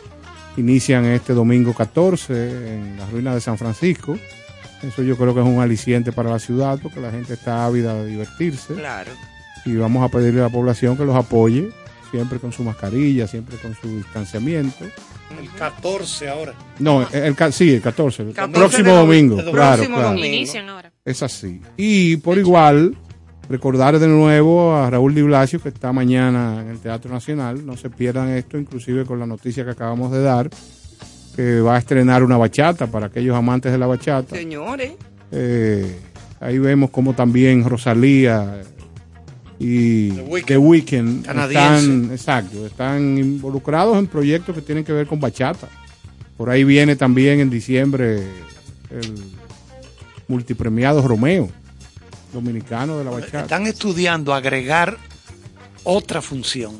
inician 0.59 1.05
este 1.05 1.33
domingo 1.33 1.73
14 1.73 2.73
en 2.75 2.97
las 2.97 3.11
ruinas 3.11 3.35
de 3.35 3.41
San 3.41 3.57
Francisco. 3.57 4.17
Eso 4.83 5.03
yo 5.03 5.17
creo 5.17 5.33
que 5.33 5.41
es 5.41 5.45
un 5.45 5.59
aliciente 5.59 6.11
para 6.11 6.29
la 6.29 6.39
ciudad 6.39 6.79
porque 6.81 6.99
la 7.01 7.11
gente 7.11 7.33
está 7.33 7.65
ávida 7.65 7.93
de 7.95 8.05
divertirse. 8.07 8.75
Claro. 8.75 9.11
Y 9.65 9.75
vamos 9.75 10.03
a 10.03 10.09
pedirle 10.09 10.39
a 10.39 10.43
la 10.43 10.49
población 10.49 10.95
que 10.95 11.03
los 11.03 11.15
apoye, 11.15 11.69
siempre 12.11 12.39
con 12.39 12.51
su 12.53 12.63
mascarilla, 12.63 13.27
siempre 13.27 13.57
con 13.57 13.75
su 13.75 13.97
distanciamiento. 13.97 14.85
El 15.39 15.49
14 15.57 16.29
ahora. 16.29 16.53
No, 16.79 17.07
el, 17.11 17.35
ca- 17.35 17.51
sí, 17.51 17.73
el 17.73 17.81
14, 17.81 18.23
el 18.23 18.33
14 18.33 18.53
próximo 18.59 18.95
domingo, 18.95 19.35
próximo 19.35 19.53
claro, 19.55 19.83
claro. 19.85 20.03
domingo. 20.09 20.25
Inician 20.27 20.69
ahora. 20.69 20.91
Es 21.05 21.21
así. 21.21 21.61
Y 21.77 22.17
por 22.17 22.37
igual, 22.37 22.95
recordar 23.49 23.97
de 23.97 24.07
nuevo 24.07 24.75
a 24.75 24.89
Raúl 24.89 25.15
Di 25.15 25.23
Blasio, 25.23 25.59
que 25.59 25.69
está 25.69 25.91
mañana 25.91 26.61
en 26.61 26.69
el 26.69 26.79
Teatro 26.79 27.11
Nacional. 27.11 27.65
No 27.65 27.75
se 27.75 27.89
pierdan 27.89 28.29
esto, 28.29 28.57
inclusive 28.57 29.05
con 29.05 29.19
la 29.19 29.25
noticia 29.25 29.65
que 29.65 29.71
acabamos 29.71 30.11
de 30.11 30.21
dar, 30.21 30.49
que 31.35 31.59
va 31.59 31.75
a 31.75 31.79
estrenar 31.79 32.23
una 32.23 32.37
bachata 32.37 32.87
para 32.87 33.07
aquellos 33.07 33.35
amantes 33.35 33.71
de 33.71 33.77
la 33.77 33.87
bachata. 33.87 34.35
Señores. 34.35 34.93
Eh, 35.31 35.99
ahí 36.39 36.59
vemos 36.59 36.91
como 36.91 37.13
también 37.13 37.67
Rosalía 37.67 38.61
y 39.57 40.11
The 40.11 40.21
Weeknd. 40.21 40.47
The 40.47 40.57
Weeknd 40.57 41.25
Canadiense. 41.25 41.75
están, 41.75 42.11
exacto, 42.11 42.65
están 42.65 43.17
involucrados 43.17 43.97
en 43.97 44.07
proyectos 44.07 44.55
que 44.55 44.61
tienen 44.61 44.83
que 44.83 44.93
ver 44.93 45.07
con 45.07 45.19
bachata. 45.19 45.67
Por 46.37 46.49
ahí 46.49 46.63
viene 46.63 46.95
también 46.95 47.39
en 47.41 47.49
diciembre 47.49 48.23
el 48.91 49.13
multipremiado 50.27 51.05
Romeo, 51.05 51.49
dominicano 52.33 52.97
de 52.97 53.03
la 53.05 53.11
bachata. 53.11 53.41
Están 53.41 53.67
estudiando 53.67 54.33
agregar 54.33 54.97
otra 55.83 56.21
función 56.21 56.79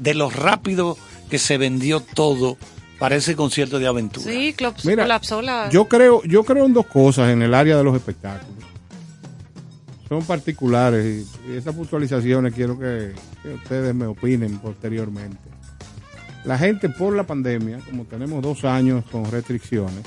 de 0.00 0.14
lo 0.14 0.30
rápido 0.30 0.96
que 1.30 1.38
se 1.38 1.58
vendió 1.58 2.00
todo 2.00 2.56
para 2.98 3.16
ese 3.16 3.36
concierto 3.36 3.78
de 3.78 3.86
aventura. 3.86 4.26
Sí, 4.30 4.54
clops- 4.56 4.84
Mira, 4.84 5.04
colapsó 5.04 5.40
la... 5.42 5.68
Yo 5.70 5.86
creo, 5.86 6.22
yo 6.24 6.42
creo 6.44 6.66
en 6.66 6.72
dos 6.72 6.86
cosas 6.86 7.30
en 7.30 7.42
el 7.42 7.54
área 7.54 7.76
de 7.76 7.84
los 7.84 7.94
espectáculos. 7.94 8.56
Son 10.08 10.24
particulares 10.24 11.26
y, 11.46 11.52
y 11.52 11.56
esas 11.56 11.74
puntualizaciones 11.74 12.54
quiero 12.54 12.78
que, 12.78 13.12
que 13.42 13.54
ustedes 13.54 13.94
me 13.94 14.06
opinen 14.06 14.58
posteriormente. 14.58 15.36
La 16.44 16.56
gente 16.56 16.88
por 16.88 17.14
la 17.14 17.24
pandemia, 17.24 17.78
como 17.80 18.04
tenemos 18.04 18.42
dos 18.42 18.64
años 18.64 19.04
con 19.12 19.30
restricciones, 19.30 20.04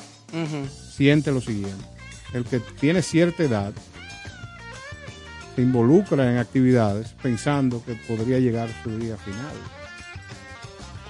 siente 0.95 1.31
lo 1.31 1.39
siguiente. 1.39 1.85
El 2.33 2.45
que 2.45 2.59
tiene 2.59 3.01
cierta 3.03 3.43
edad 3.43 3.73
se 5.55 5.61
involucra 5.61 6.31
en 6.31 6.37
actividades 6.37 7.09
pensando 7.21 7.83
que 7.85 7.93
podría 8.07 8.39
llegar 8.39 8.69
su 8.83 8.97
día 8.97 9.17
final. 9.17 9.53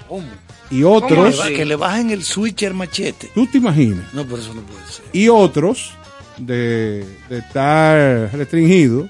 ¿Cómo? 0.08 0.28
Y 0.70 0.82
¿Cómo 0.82 0.96
otros? 0.96 1.42
Que 1.42 1.66
le 1.66 1.76
bajen 1.76 2.10
el 2.12 2.24
switcher 2.24 2.74
machete. 2.74 3.30
tú 3.34 3.46
te 3.48 3.58
imaginas, 3.58 4.14
No, 4.14 4.24
pero 4.26 4.38
eso 4.38 4.54
no 4.54 4.62
puede 4.62 4.86
ser. 4.88 5.06
y 5.14 5.28
otros 5.30 5.92
de, 6.38 7.06
de 7.30 7.38
estar 7.38 8.30
restringidos 8.34 9.10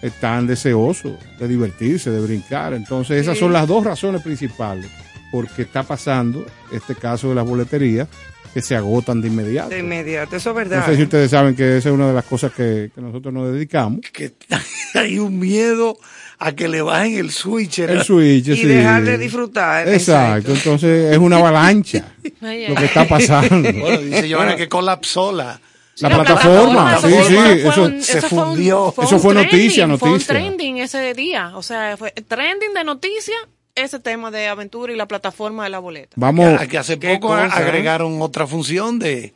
están 0.00 0.46
deseosos 0.46 1.12
de 1.38 1.48
divertirse, 1.48 2.10
de 2.10 2.20
brincar. 2.20 2.74
Entonces 2.74 3.20
esas 3.20 3.38
son 3.38 3.52
las 3.52 3.68
dos 3.68 3.84
razones 3.84 4.22
principales 4.22 4.90
porque 5.30 5.62
está 5.62 5.82
pasando 5.84 6.44
este 6.72 6.94
caso 6.94 7.28
de 7.30 7.34
las 7.36 7.46
boleterías 7.46 8.08
que 8.52 8.62
se 8.62 8.76
agotan 8.76 9.20
de 9.20 9.28
inmediato. 9.28 9.70
De 9.70 9.78
inmediato, 9.80 10.36
eso 10.36 10.50
es 10.50 10.54
No 10.54 10.54
verdad. 10.54 10.86
sé 10.86 10.96
si 10.96 11.02
ustedes 11.04 11.30
saben 11.30 11.54
que 11.56 11.78
esa 11.78 11.88
es 11.88 11.94
una 11.94 12.08
de 12.08 12.14
las 12.14 12.24
cosas 12.24 12.52
que, 12.52 12.90
que 12.94 13.00
nosotros 13.00 13.32
nos 13.32 13.52
dedicamos. 13.52 14.00
Que 14.12 14.32
hay 14.94 15.18
un 15.18 15.38
miedo 15.38 15.96
a 16.38 16.52
que 16.52 16.68
le 16.68 16.82
bajen 16.82 17.14
el 17.18 17.30
switcher. 17.30 17.90
El 17.90 18.02
switch, 18.02 18.48
y 18.48 18.56
sí. 18.56 18.64
dejar 18.66 19.04
de 19.04 19.16
disfrutar. 19.18 19.88
Exacto, 19.88 20.52
entonces 20.52 21.12
es 21.12 21.18
una 21.18 21.36
avalancha 21.38 22.14
lo 22.40 22.74
que 22.74 22.84
está 22.84 23.06
pasando. 23.06 23.70
Bueno, 23.78 23.98
dice 24.02 24.28
Giovanna 24.28 24.56
que 24.56 24.68
colapsó 24.68 25.32
la. 25.32 25.60
La 25.98 26.08
Sí, 26.08 26.14
plataforma, 26.14 26.96
sí, 27.00 27.06
plataforma 27.06 27.24
sí, 27.28 27.34
fue 27.60 27.68
eso 27.68 27.82
un- 27.84 28.02
se 28.02 28.22
fue 28.22 28.38
un- 28.38 28.44
fundió. 28.46 28.94
un 28.96 29.04
Eso 29.04 29.18
fue 29.18 29.34
noticia, 29.34 29.84
trending, 29.84 29.98
Fue 29.98 30.08
un 30.08 30.14
noticia. 30.14 30.34
trending 30.34 30.78
ese 30.78 31.12
día. 31.14 31.52
O 31.54 31.62
sea, 31.62 31.96
fue 31.98 32.10
trending 32.12 32.72
de 32.72 32.82
noticias 32.82 33.36
ese 33.74 33.98
tema 34.00 34.30
de 34.30 34.46
aventura 34.48 34.92
y 34.92 34.96
la 34.96 35.06
plataforma 35.06 35.64
de 35.64 35.70
la 35.70 35.78
boleta. 35.78 36.14
Vamos, 36.16 36.60
Que, 36.60 36.68
que 36.68 36.78
hace 36.78 36.98
¿Qué 36.98 37.14
poco 37.14 37.28
cosa, 37.28 37.46
eh? 37.46 37.50
agregaron 37.52 38.20
otra 38.22 38.46
función 38.46 38.98
de. 38.98 39.34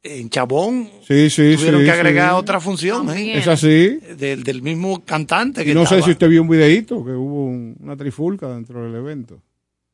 En 0.00 0.30
Chabón 0.30 0.88
sí, 1.06 1.28
sí, 1.28 1.56
tuvieron 1.56 1.80
sí, 1.80 1.86
que 1.86 1.92
sí. 1.92 1.98
agregar 1.98 2.34
otra 2.34 2.60
función. 2.60 3.10
¿eh? 3.10 3.36
Es 3.36 3.48
así. 3.48 3.98
del, 4.16 4.44
del 4.44 4.62
mismo 4.62 5.04
cantante 5.04 5.64
que 5.64 5.72
Y 5.72 5.74
no 5.74 5.86
sé 5.86 6.00
si 6.02 6.12
usted 6.12 6.28
vio 6.28 6.40
un 6.42 6.48
videíto 6.48 7.04
que 7.04 7.10
hubo 7.10 7.46
un- 7.46 7.76
una 7.80 7.96
trifulca 7.96 8.46
dentro 8.48 8.84
del 8.84 8.94
evento. 8.94 9.42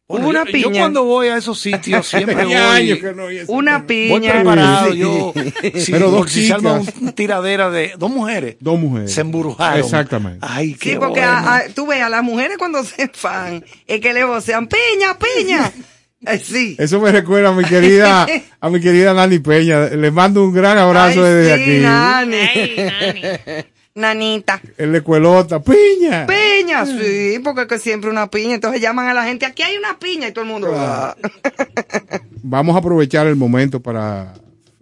Bueno, 0.06 0.28
una 0.28 0.40
yo, 0.44 0.50
yo 0.58 0.68
piña. 0.68 0.80
cuando 0.80 1.04
voy 1.04 1.28
a 1.28 1.36
esos 1.38 1.58
sitios 1.58 2.06
siempre 2.08 2.44
voy, 2.44 2.52
años 2.52 2.98
que 2.98 3.12
no 3.14 3.24
Una 3.48 3.86
tema. 3.86 4.10
voy 4.10 4.20
piña. 4.20 4.32
preparado. 4.32 4.92
Sí. 4.92 4.98
Yo, 4.98 5.32
si, 5.76 5.92
Pero 5.92 6.10
dos 6.10 6.30
si 6.30 6.46
se 6.48 6.54
una 6.56 6.82
tiradera 7.14 7.70
de 7.70 7.94
dos 7.98 8.10
mujeres, 8.10 8.56
Dos 8.60 8.78
mujeres. 8.78 9.14
se 9.14 9.22
embrujaron. 9.22 9.78
Exactamente. 9.80 10.38
Ay, 10.42 10.74
qué 10.74 10.90
Sí, 10.90 10.96
porque 10.96 11.20
bueno. 11.20 11.32
a- 11.32 11.56
a- 11.56 11.68
tú 11.74 11.86
ves, 11.86 12.02
a 12.02 12.10
las 12.10 12.22
mujeres 12.22 12.58
cuando 12.58 12.84
se 12.84 13.08
fan, 13.14 13.64
es 13.86 14.00
que 14.00 14.12
le 14.12 14.24
vocean, 14.24 14.68
piña, 14.68 15.18
piña. 15.18 15.72
Eh, 16.26 16.38
sí. 16.42 16.74
Eso 16.78 17.00
me 17.00 17.12
recuerda 17.12 17.50
a 17.50 17.52
mi 17.52 17.64
querida, 17.64 18.26
a 18.58 18.70
mi 18.70 18.80
querida 18.80 19.12
Nani 19.12 19.40
Peña. 19.40 19.88
Le 19.90 20.10
mando 20.10 20.42
un 20.42 20.54
gran 20.54 20.78
abrazo 20.78 21.22
Ay, 21.22 21.32
desde 21.34 21.56
sí, 21.56 21.62
aquí. 21.62 21.78
Nani. 21.82 22.36
Ay, 22.36 22.74
Nani. 22.78 23.64
Nanita. 23.94 24.60
El 24.76 24.92
de 24.92 25.00
Cuelota, 25.02 25.62
piña. 25.62 26.26
Piña, 26.26 26.84
sí, 26.86 27.38
porque 27.44 27.62
es 27.62 27.66
que 27.68 27.78
siempre 27.78 28.10
una 28.10 28.28
piña. 28.28 28.54
Entonces 28.56 28.80
llaman 28.80 29.06
a 29.06 29.14
la 29.14 29.24
gente, 29.24 29.46
aquí 29.46 29.62
hay 29.62 29.76
una 29.76 29.98
piña 29.98 30.28
y 30.28 30.32
todo 30.32 30.44
el 30.44 30.50
mundo. 30.50 30.72
"Ah". 30.74 31.16
Vamos 32.42 32.74
a 32.74 32.80
aprovechar 32.80 33.26
el 33.26 33.36
momento 33.36 33.80
para 33.80 34.34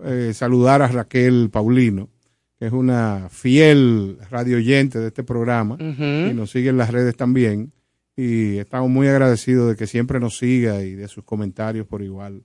eh, 0.05 0.33
saludar 0.35 0.83
a 0.83 0.89
Raquel 0.89 1.49
Paulino, 1.53 2.09
que 2.59 2.67
es 2.67 2.73
una 2.73 3.29
fiel 3.31 4.19
radio 4.31 4.57
oyente 4.57 4.99
de 4.99 5.09
este 5.09 5.23
programa 5.23 5.77
y 5.79 6.33
nos 6.35 6.51
sigue 6.51 6.71
en 6.71 6.79
las 6.79 6.91
redes 6.91 7.17
también. 7.17 7.73
Y 8.17 8.59
estamos 8.59 8.91
muy 8.91 9.09
agradecidos 9.09 9.69
de 9.71 9.77
que 9.77 9.87
siempre 9.87 10.21
nos 10.21 10.37
siga 10.39 10.83
y 10.83 10.93
de 10.95 11.09
sus 11.09 11.25
comentarios 11.25 11.87
por 11.87 12.03
igual. 12.03 12.43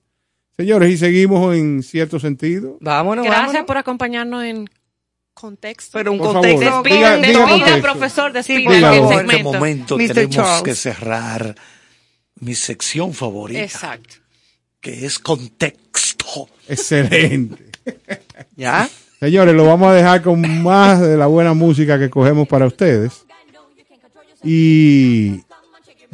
Señores, 0.56 0.92
y 0.92 0.98
seguimos 0.98 1.56
en 1.56 1.84
cierto 1.84 2.20
sentido. 2.20 2.78
Vámonos, 2.82 3.26
Gracias 3.26 3.46
vámonos. 3.48 3.68
por 3.68 3.78
acompañarnos 3.78 4.44
en 4.44 4.68
contexto. 5.40 5.92
Pero 5.98 6.12
un 6.12 6.18
Por 6.18 6.34
contexto. 6.34 6.66
favor, 6.66 6.84
Despide, 6.84 7.00
diga- 7.06 7.16
diga 7.16 7.28
despide, 7.40 7.60
contexto. 7.60 7.82
profesor, 7.82 8.32
el 8.38 8.82
favor. 8.82 9.14
En 9.24 9.30
este 9.32 9.44
momento 9.44 9.98
Mr. 9.98 10.08
tenemos 10.14 10.36
Charles. 10.36 10.64
que 10.64 10.76
cerrar 10.76 11.56
mi 12.40 12.56
sección 12.56 13.14
favorita, 13.14 13.62
Exacto. 13.62 14.16
que 14.82 15.06
es 15.06 15.20
contexto. 15.20 16.50
Excelente. 16.68 17.66
¿Ya? 18.56 18.90
Señores, 19.20 19.56
lo 19.56 19.66
vamos 19.66 19.88
a 19.90 19.94
dejar 19.94 20.22
con 20.22 20.62
más 20.64 21.02
de 21.02 21.18
la 21.18 21.26
buena 21.28 21.54
música 21.54 21.98
que 21.98 22.10
cogemos 22.10 22.48
para 22.48 22.66
ustedes. 22.68 23.26
Y 24.44 25.42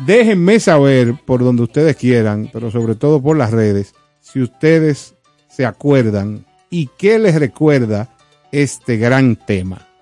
déjenme 0.06 0.60
saber 0.60 1.16
por 1.26 1.44
donde 1.44 1.64
ustedes 1.64 1.96
quieran, 1.98 2.50
pero 2.52 2.72
sobre 2.72 2.96
todo 2.96 3.22
por 3.22 3.38
las 3.38 3.52
redes, 3.52 3.94
si 4.22 4.42
ustedes 4.42 5.16
se 5.50 5.66
acuerdan 5.66 6.46
y 6.70 6.88
qué 6.98 7.20
les 7.20 7.36
recuerda 7.36 8.10
este 8.54 8.98
gran 8.98 9.36
tema. 9.36 9.93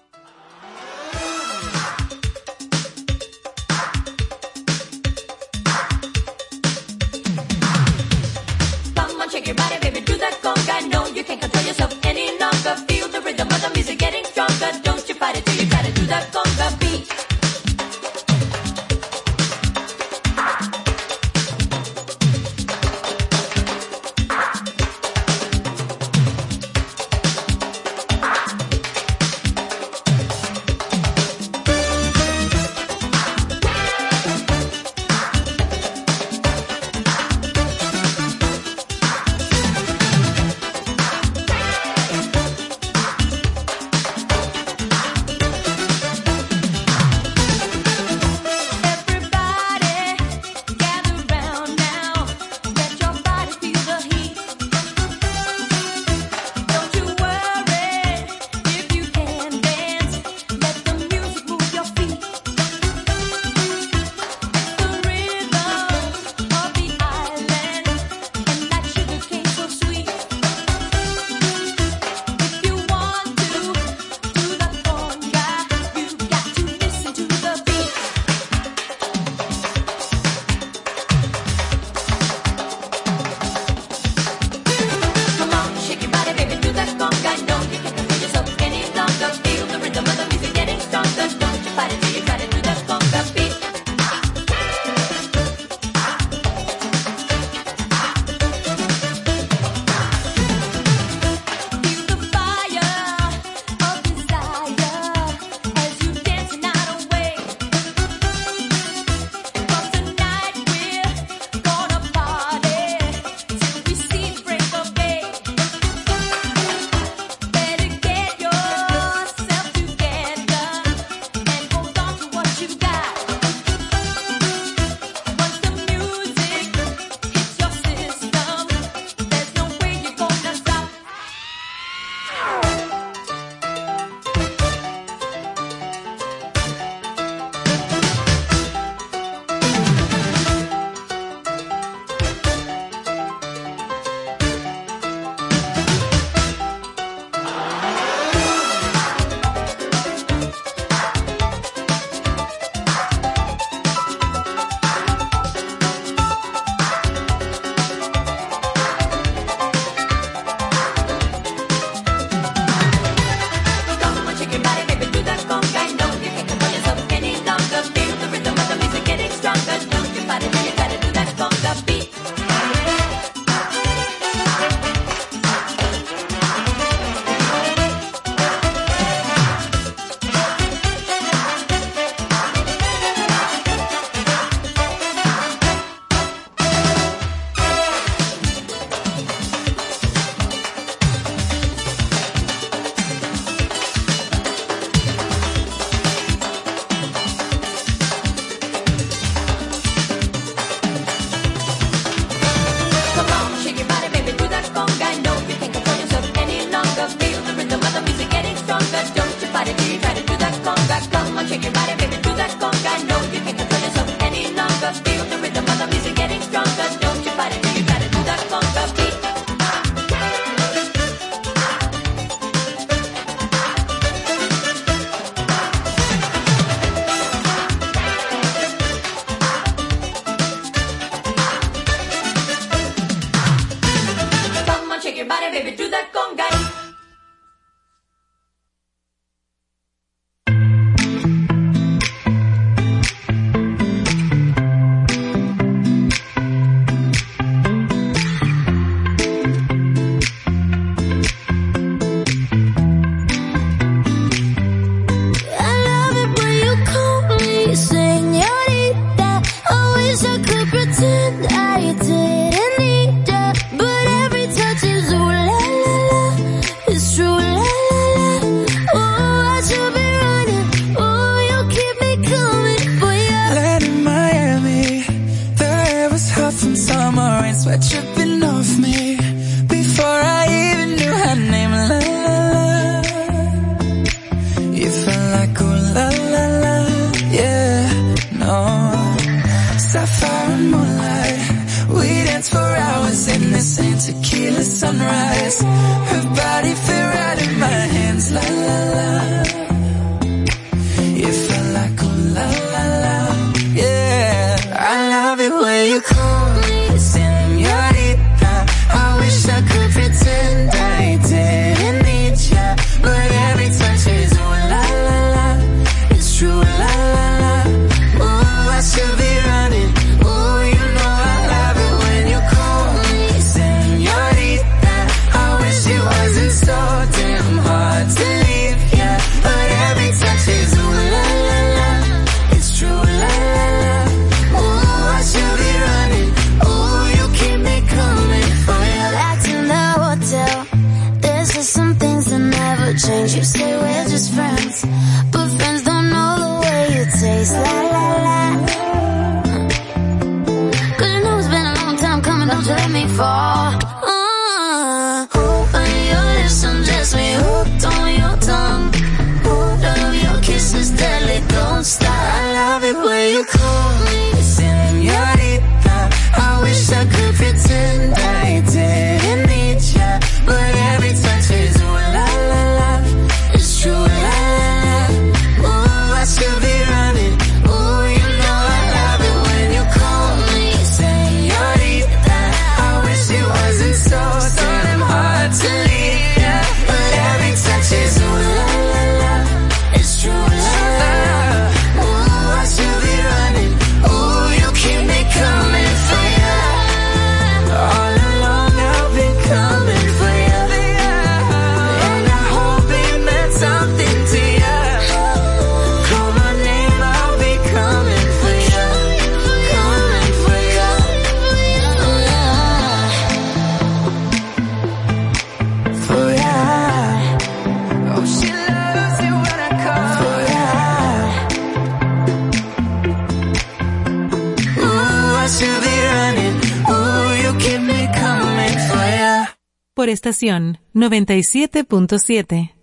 Estación 430.32 430.80
97.7. 430.96 432.74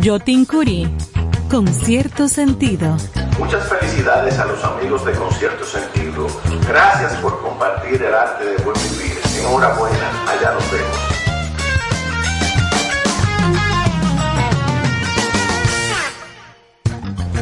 Yotin 0.00 0.44
Curi. 0.44 0.88
Con 1.48 1.68
cierto 1.68 2.28
sentido. 2.28 2.96
Muchas 3.38 3.68
felicidades 3.68 4.38
a 4.38 4.46
los 4.46 4.64
amigos 4.64 5.04
de 5.04 5.12
Concierto 5.12 5.64
Sentido. 5.64 6.26
Gracias 6.66 7.14
por 7.16 7.40
compartir 7.42 8.02
el 8.02 8.12
arte 8.12 8.44
de 8.44 8.56
buen 8.64 8.76
vivir. 8.90 9.16
Enhorabuena, 9.38 10.24
allá 10.28 10.52
nos 10.54 10.72
vemos. 10.72 11.11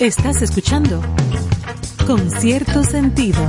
Estás 0.00 0.42
escuchando 0.42 1.00
Con 2.06 2.30
cierto 2.30 2.82
sentido. 2.82 3.46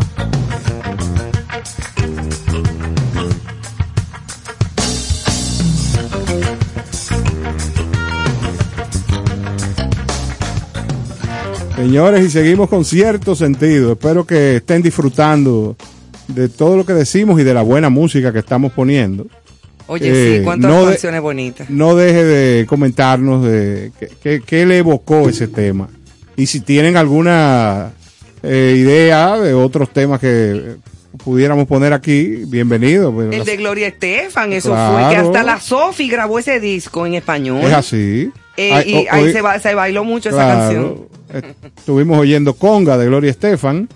Señores, 11.76 12.26
y 12.26 12.30
seguimos 12.30 12.70
con 12.70 12.86
cierto 12.86 13.36
sentido. 13.36 13.94
Espero 13.94 14.26
que 14.26 14.58
estén 14.58 14.82
disfrutando 14.82 15.76
de 16.28 16.48
todo 16.50 16.78
lo 16.78 16.86
que 16.86 16.94
decimos 16.94 17.40
y 17.40 17.44
de 17.44 17.54
la 17.54 17.62
buena 17.64 17.90
música 17.90 18.32
que 18.32 18.40
estamos 18.40 18.72
poniendo. 18.74 19.26
Oye, 19.88 20.10
Eh, 20.12 20.38
sí, 20.40 20.44
cuántas 20.44 20.70
no 20.72 20.86
de- 20.86 20.92
canciones 20.92 21.22
bonitas. 21.22 21.70
No 21.70 21.96
deje 21.96 22.24
de 22.24 22.66
comentarnos 22.68 23.44
de 23.44 23.92
qué 24.46 24.66
le 24.66 24.78
evocó 24.78 25.28
ese 25.28 25.48
tema. 25.48 25.90
Y 26.36 26.46
si 26.48 26.62
tienen 26.62 26.98
alguna 26.98 27.92
eh, 28.44 28.76
idea 28.78 29.38
de 29.38 29.54
otros 29.54 29.90
temas 29.92 30.20
que 30.20 30.76
pudiéramos 31.24 31.68
poner 31.68 31.94
aquí, 31.94 32.44
bienvenido. 32.48 33.12
pues, 33.14 33.32
El 33.34 33.46
de 33.46 33.58
Gloria 33.58 33.88
Estefan, 33.88 34.54
eso 34.54 34.70
Claro. 34.70 34.94
fue 35.06 35.10
que 35.12 35.18
hasta 35.18 35.44
la 35.44 35.60
Sofi 35.60 36.08
grabó 36.10 36.40
ese 36.40 36.60
disco 36.60 37.06
en 37.06 37.16
español. 37.16 37.62
es 37.64 37.74
así. 37.74 38.32
Eh, 38.58 38.74
Ay, 38.74 38.84
y 38.94 39.08
ahí 39.10 39.32
se, 39.32 39.42
ba- 39.42 39.60
se 39.60 39.74
bailó 39.76 40.04
mucho 40.04 40.30
esa 40.30 40.48
canción. 40.48 41.08
Estuvimos 41.78 42.18
oyendo 42.20 42.54
Conga 42.56 42.98
de 42.98 43.06
Gloria 43.06 43.32
Estefan 43.32 43.88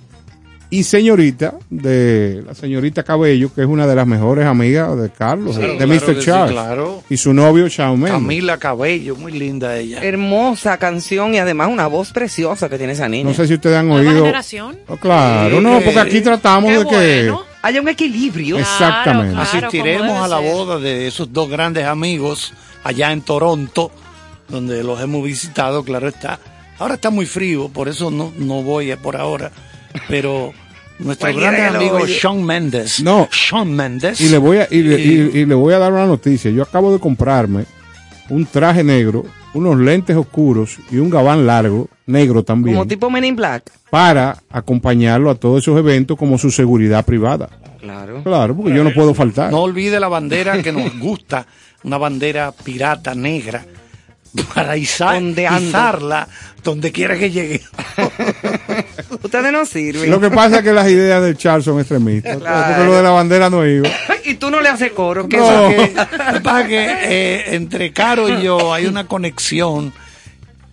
y 0.69 0.83
Señorita 0.83 1.55
de 1.69 2.43
la 2.45 2.53
señorita 2.55 3.03
Cabello, 3.03 3.53
que 3.53 3.61
es 3.61 3.67
una 3.67 3.85
de 3.87 3.95
las 3.95 4.05
mejores 4.07 4.45
amigas 4.45 4.97
de 4.99 5.09
Carlos, 5.09 5.55
de 5.55 5.77
claro 5.77 5.87
Mr. 5.87 6.15
sí, 6.19 6.25
Charles. 6.25 6.51
claro. 6.51 7.03
Y 7.09 7.17
su 7.17 7.33
novio 7.33 7.67
Shawn 7.67 7.99
Mendes. 7.99 8.13
Camila 8.13 8.57
Cabello, 8.57 9.15
muy 9.15 9.31
linda 9.31 9.77
ella. 9.77 10.03
Hermosa 10.03 10.77
canción 10.77 11.33
y 11.35 11.37
además 11.39 11.69
una 11.69 11.87
voz 11.87 12.11
preciosa 12.11 12.67
que 12.69 12.77
tiene 12.77 12.93
esa 12.93 13.07
niña. 13.07 13.29
No 13.29 13.33
sé 13.35 13.47
si 13.47 13.53
ustedes 13.55 13.77
han 13.77 13.89
oído. 13.91 14.11
generación? 14.23 14.77
Oh, 14.87 14.97
claro, 14.97 15.57
Sí, 15.57 15.63
no, 15.63 15.79
que- 15.79 15.85
porque 15.85 15.99
aquí 15.99 16.21
tratamos 16.21 16.71
de 16.71 16.79
que. 16.79 16.85
bueno. 17.29 17.41
Hay 17.61 17.79
un 17.79 17.87
equilibrio. 17.89 18.59
Exactamente. 18.59 19.33
Claro, 19.33 19.49
Asistiremos 19.49 20.19
a 20.19 20.27
la 20.27 20.37
boda 20.39 20.77
de 20.79 21.07
esos 21.07 21.33
dos 21.33 21.49
grandes 21.49 21.85
amigos 21.85 22.53
allá 22.83 23.11
en 23.11 23.21
Toronto, 23.21 23.91
donde 24.49 24.83
los 24.83 25.01
hemos 25.01 25.23
visitado, 25.23 25.83
claro 25.83 26.07
está. 26.07 26.39
Ahora 26.77 26.95
está 26.95 27.09
muy 27.09 27.25
frío, 27.25 27.69
por 27.69 27.87
eso 27.87 28.11
no, 28.11 28.31
no 28.37 28.61
voy 28.61 28.93
por 28.97 29.15
ahora. 29.15 29.51
Pero 30.07 30.53
nuestro 30.99 31.25
Cualquiera 31.31 31.51
gran 31.51 31.75
amigo 31.75 31.97
oye. 31.97 32.17
Sean 32.19 32.43
Mendes. 32.43 33.01
No. 33.03 33.27
Sean 33.31 33.73
Mendes. 33.73 34.19
Y 34.21 34.29
le 34.29 34.37
voy 34.37 34.57
a, 34.57 34.67
y, 34.71 34.81
le- 34.81 34.99
Y- 35.01 35.31
y- 35.33 35.39
y 35.39 35.45
le 35.45 35.55
voy 35.55 35.73
a 35.73 35.79
dar 35.79 35.91
una 35.91 36.05
noticia. 36.05 36.51
Yo 36.51 36.63
acabo 36.63 36.91
de 36.93 36.99
comprarme 36.99 37.65
un 38.29 38.45
traje 38.45 38.83
negro, 38.83 39.25
unos 39.53 39.77
lentes 39.77 40.15
oscuros 40.15 40.77
y 40.91 40.97
un 40.97 41.09
gabán 41.09 41.45
largo, 41.45 41.87
negro 42.07 42.43
también, 42.43 42.75
Como 42.75 42.87
tipo 42.87 43.09
Men 43.09 43.23
in 43.25 43.35
Black. 43.35 43.71
para 43.89 44.37
acompañarlo 44.49 45.29
a 45.29 45.35
todos 45.35 45.61
esos 45.63 45.77
eventos 45.77 46.17
como 46.17 46.37
su 46.37 46.49
seguridad 46.51 47.05
privada. 47.05 47.49
Claro. 47.79 48.23
Claro, 48.23 48.55
porque 48.55 48.73
yo 48.73 48.83
no 48.83 48.91
puedo 48.93 49.13
faltar. 49.13 49.51
No 49.51 49.61
olvide 49.61 49.99
la 49.99 50.07
bandera 50.07 50.61
que 50.63 50.71
nos 50.71 50.97
gusta, 50.99 51.45
una 51.83 51.97
bandera 51.99 52.51
pirata 52.51 53.13
negra, 53.13 53.63
para 54.53 54.75
izar- 54.77 55.21
izarla 55.67 56.27
donde 56.63 56.91
quiera 56.91 57.17
que 57.17 57.29
llegue. 57.31 57.61
Ustedes 59.23 59.51
no 59.51 59.65
sirven. 59.65 60.09
Lo 60.09 60.19
que 60.19 60.29
pasa 60.29 60.57
es 60.57 60.63
que 60.63 60.73
las 60.73 60.87
ideas 60.89 61.23
de 61.23 61.35
Charles 61.35 61.65
son 61.65 61.79
extremistas. 61.79 62.37
Claro. 62.37 62.67
Porque 62.67 62.83
lo 62.89 62.95
de 62.95 63.03
la 63.03 63.09
bandera 63.11 63.49
no 63.49 63.65
iba. 63.65 63.89
y 64.25 64.35
tú 64.35 64.49
no 64.49 64.61
le 64.61 64.69
haces 64.69 64.91
coro. 64.91 65.27
¿qué 65.27 65.37
No. 65.37 65.69
que 65.69 66.39
pasa 66.41 66.61
es 66.61 66.67
que 66.67 66.85
eh, 66.85 67.55
entre 67.55 67.91
Caro 67.93 68.27
y 68.29 68.41
yo 68.43 68.73
hay 68.73 68.85
una 68.87 69.07
conexión 69.07 69.93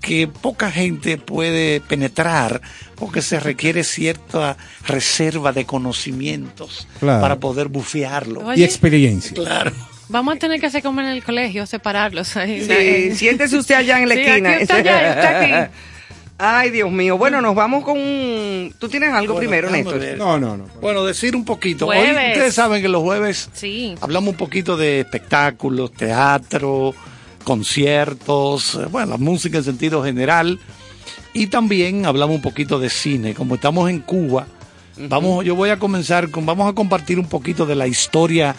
que 0.00 0.26
poca 0.26 0.70
gente 0.70 1.16
puede 1.16 1.80
penetrar 1.80 2.60
porque 2.96 3.22
se 3.22 3.38
requiere 3.38 3.84
cierta 3.84 4.56
reserva 4.86 5.52
de 5.52 5.64
conocimientos 5.64 6.88
Claro. 6.98 7.20
para 7.20 7.36
poder 7.36 7.68
bufearlo. 7.68 8.40
Oye. 8.46 8.60
Y 8.62 8.64
experiencia. 8.64 9.34
Claro. 9.34 9.70
Vamos 10.12 10.36
a 10.36 10.38
tener 10.38 10.60
que 10.60 10.66
hacer 10.66 10.82
como 10.82 11.00
en 11.00 11.08
el 11.08 11.24
colegio, 11.24 11.66
separarlos. 11.66 12.36
ahí. 12.36 12.62
Sí, 12.64 13.16
siéntese 13.16 13.56
usted 13.56 13.74
allá 13.74 14.00
en 14.00 14.08
la 14.08 14.14
Sí, 14.14 14.20
esquina. 14.20 14.50
aquí 14.52 14.62
está 14.62 14.76
allá, 14.76 15.08
está 15.10 15.40
aquí. 15.66 15.72
Ay, 16.44 16.70
Dios 16.70 16.90
mío. 16.90 17.16
Bueno, 17.18 17.40
nos 17.40 17.54
vamos 17.54 17.84
con 17.84 17.96
un... 17.98 18.74
¿Tú 18.78 18.88
tienes 18.88 19.10
algo 19.10 19.34
Bueno, 19.34 19.48
primero, 19.48 19.70
Néstor? 19.70 19.98
ver. 20.00 20.18
No, 20.18 20.38
no, 20.40 20.56
no. 20.56 20.64
Bueno, 20.80 21.04
decir 21.04 21.36
un 21.36 21.44
poquito. 21.44 21.86
Hoy 21.86 21.98
ustedes 21.98 22.54
saben 22.54 22.82
que 22.82 22.88
los 22.88 23.02
jueves 23.02 23.48
Sí. 23.52 23.94
hablamos 24.00 24.30
un 24.30 24.36
poquito 24.36 24.76
de 24.76 25.00
espectáculos, 25.00 25.92
teatro, 25.92 26.94
conciertos, 27.44 28.74
eh, 28.74 28.86
bueno, 28.90 29.12
la 29.12 29.16
música 29.18 29.58
en 29.58 29.64
sentido 29.64 30.02
general. 30.02 30.58
Y 31.32 31.46
también 31.46 32.06
hablamos 32.06 32.36
un 32.36 32.42
poquito 32.42 32.78
de 32.80 32.90
cine. 32.90 33.34
Como 33.34 33.54
estamos 33.54 33.88
en 33.88 34.00
Cuba, 34.00 34.46
vamos, 34.98 35.44
yo 35.44 35.54
voy 35.54 35.70
a 35.70 35.78
comenzar 35.78 36.30
con, 36.30 36.44
vamos 36.44 36.68
a 36.68 36.74
compartir 36.74 37.18
un 37.20 37.28
poquito 37.28 37.66
de 37.66 37.74
la 37.76 37.86
historia 37.86 38.54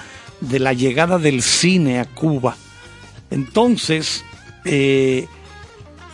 de 0.49 0.59
la 0.59 0.73
llegada 0.73 1.17
del 1.17 1.41
cine 1.41 1.99
a 1.99 2.05
Cuba. 2.05 2.57
Entonces, 3.29 4.23
eh, 4.65 5.27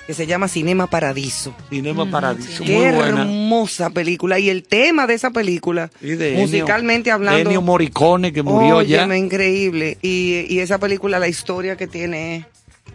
que 0.07 0.15
se 0.15 0.27
llama 0.27 0.47
Cinema 0.49 0.87
Paradiso. 0.87 1.55
Cinema 1.69 2.09
Paradiso. 2.11 2.63
Qué 2.65 2.73
Muy 2.79 2.91
buena. 2.97 3.23
hermosa 3.23 3.91
película. 3.91 4.39
Y 4.39 4.51
el 4.51 4.63
tema 4.63 5.07
de 5.07 5.15
esa 5.15 5.31
película, 5.31 5.91
Y 6.01 6.11
de 6.13 6.35
musicalmente 6.37 7.11
Ennio- 7.11 7.15
hablando. 7.15 7.41
Ennio 7.41 7.61
Morricone, 7.63 8.33
que 8.33 8.43
murió 8.43 8.83
ya. 8.83 9.05
Increíble. 9.17 9.99
Y, 10.03 10.47
y 10.49 10.61
esa 10.61 10.79
película, 10.79 11.19
la 11.19 11.27
historia 11.29 11.77
que 11.77 11.87
tiene, 11.89 12.47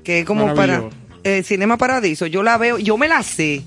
que 0.04 0.20
es 0.20 0.26
como 0.26 0.54
para 0.56 0.84
eh, 1.24 1.44
Cinema 1.44 1.78
Paradiso, 1.78 2.26
yo 2.28 2.44
la 2.44 2.58
veo, 2.58 2.78
yo 2.80 2.98
me 2.98 3.08
la 3.08 3.22
sé 3.24 3.62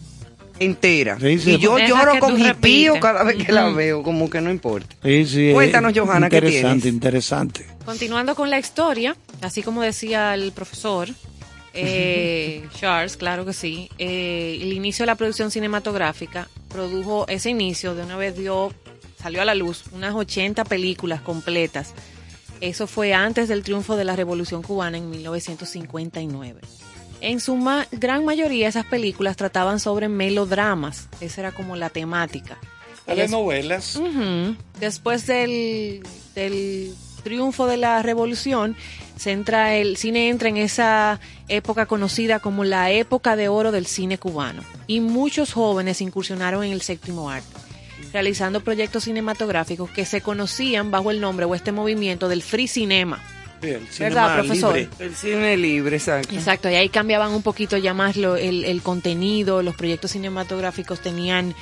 entera. 0.58 1.18
Sí, 1.20 1.38
sí. 1.38 1.52
y 1.52 1.58
yo 1.58 1.76
Deja 1.76 1.88
lloro 1.88 2.18
con 2.20 2.30
tú 2.32 2.38
mi 2.38 2.52
pío 2.54 2.94
repites. 2.94 3.00
cada 3.00 3.24
vez 3.24 3.44
que 3.44 3.52
la 3.52 3.68
veo, 3.70 4.02
como 4.02 4.28
que 4.30 4.40
no 4.40 4.50
importa. 4.50 4.94
Sí, 5.02 5.26
sí, 5.26 5.48
es 5.48 5.54
Cuéntanos, 5.54 5.92
Johanna, 5.96 6.28
¿qué 6.30 6.36
Interesante, 6.36 6.82
tienes? 6.82 6.94
interesante. 6.94 7.66
Continuando 7.84 8.34
con 8.34 8.50
la 8.50 8.58
historia, 8.58 9.16
así 9.42 9.62
como 9.62 9.82
decía 9.82 10.34
el 10.34 10.52
profesor 10.52 11.08
eh, 11.76 12.66
Charles, 12.78 13.16
claro 13.16 13.44
que 13.44 13.52
sí, 13.52 13.90
eh, 13.98 14.58
el 14.62 14.72
inicio 14.72 15.02
de 15.02 15.06
la 15.06 15.16
producción 15.16 15.50
cinematográfica 15.50 16.48
produjo 16.68 17.26
ese 17.28 17.50
inicio, 17.50 17.94
de 17.96 18.04
una 18.04 18.16
vez 18.16 18.36
dio, 18.36 18.72
salió 19.20 19.42
a 19.42 19.44
la 19.44 19.54
luz 19.56 19.82
unas 19.92 20.14
80 20.14 20.64
películas 20.64 21.20
completas. 21.20 21.92
Eso 22.60 22.86
fue 22.86 23.12
antes 23.12 23.48
del 23.48 23.62
triunfo 23.64 23.96
de 23.96 24.04
la 24.04 24.14
Revolución 24.14 24.62
Cubana 24.62 24.96
en 24.98 25.10
1959. 25.10 26.60
En 27.26 27.40
su 27.40 27.56
ma- 27.56 27.86
gran 27.90 28.24
mayoría 28.24 28.68
esas 28.68 28.84
películas 28.84 29.36
trataban 29.36 29.80
sobre 29.80 30.08
melodramas, 30.08 31.08
esa 31.22 31.40
era 31.40 31.52
como 31.52 31.74
la 31.74 31.88
temática. 31.88 32.58
Telenovelas. 33.06 33.98
Después 34.78 35.26
del, 35.26 36.02
del 36.34 36.94
triunfo 37.22 37.66
de 37.66 37.76
la 37.78 38.02
revolución, 38.02 38.76
se 39.16 39.32
entra 39.32 39.74
el 39.76 39.96
cine 39.96 40.28
entra 40.28 40.48
en 40.50 40.56
esa 40.58 41.18
época 41.48 41.86
conocida 41.86 42.40
como 42.40 42.62
la 42.64 42.90
época 42.90 43.36
de 43.36 43.48
oro 43.48 43.72
del 43.72 43.86
cine 43.86 44.18
cubano. 44.18 44.62
Y 44.86 45.00
muchos 45.00 45.52
jóvenes 45.54 46.00
incursionaron 46.02 46.62
en 46.64 46.72
el 46.72 46.82
séptimo 46.82 47.30
arte, 47.30 47.46
realizando 48.12 48.62
proyectos 48.62 49.04
cinematográficos 49.04 49.90
que 49.90 50.04
se 50.04 50.20
conocían 50.20 50.90
bajo 50.90 51.10
el 51.10 51.20
nombre 51.22 51.46
o 51.46 51.54
este 51.54 51.72
movimiento 51.72 52.28
del 52.28 52.42
free 52.42 52.68
cinema. 52.68 53.22
Sí, 53.64 53.70
el 53.70 53.80
¿Verdad, 54.10 54.26
cinema 54.28 54.34
profesor? 54.34 54.76
libre. 54.76 54.90
El 54.98 55.14
cine 55.16 55.56
libre, 55.56 55.96
exacto. 55.96 56.34
Exacto, 56.34 56.70
y 56.70 56.74
ahí 56.74 56.88
cambiaban 56.88 57.32
un 57.32 57.42
poquito 57.42 57.76
ya 57.76 57.94
más 57.94 58.16
lo- 58.16 58.36
el, 58.36 58.64
el 58.64 58.82
contenido, 58.82 59.62
los 59.62 59.74
proyectos 59.74 60.10
cinematográficos 60.12 61.00
tenían 61.00 61.54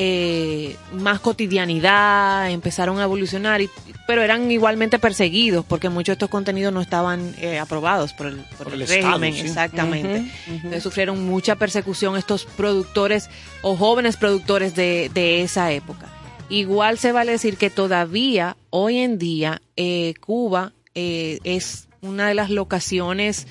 eh, 0.00 0.76
más 0.92 1.18
cotidianidad, 1.18 2.50
empezaron 2.50 2.98
a 3.00 3.04
evolucionar, 3.04 3.60
y- 3.60 3.70
pero 4.06 4.22
eran 4.22 4.50
igualmente 4.50 4.98
perseguidos 4.98 5.64
porque 5.64 5.88
muchos 5.88 6.06
de 6.06 6.12
estos 6.14 6.28
contenidos 6.30 6.72
no 6.72 6.80
estaban 6.80 7.34
eh, 7.38 7.58
aprobados 7.58 8.12
por 8.12 8.26
el, 8.28 8.36
por 8.56 8.64
Por 8.64 8.74
el 8.74 8.82
el 8.82 8.82
Estado, 8.82 9.18
régimen, 9.18 9.34
sí. 9.34 9.40
exactamente. 9.40 10.30
Entonces 10.46 10.82
sufrieron 10.82 11.24
mucha 11.26 11.56
persecución 11.56 12.16
estos 12.16 12.44
productores 12.44 13.28
o 13.62 13.76
jóvenes 13.76 14.16
productores 14.16 14.74
de, 14.74 15.10
de 15.12 15.42
esa 15.42 15.72
época. 15.72 16.06
Igual 16.48 16.96
se 16.98 17.12
vale 17.12 17.32
decir 17.32 17.56
que 17.58 17.68
todavía, 17.68 18.56
hoy 18.70 18.98
en 18.98 19.18
día, 19.18 19.60
eh, 19.76 20.14
Cuba 20.20 20.72
eh, 20.94 21.38
es 21.44 21.88
una 22.00 22.28
de 22.28 22.34
las 22.34 22.50
locaciones 22.50 23.46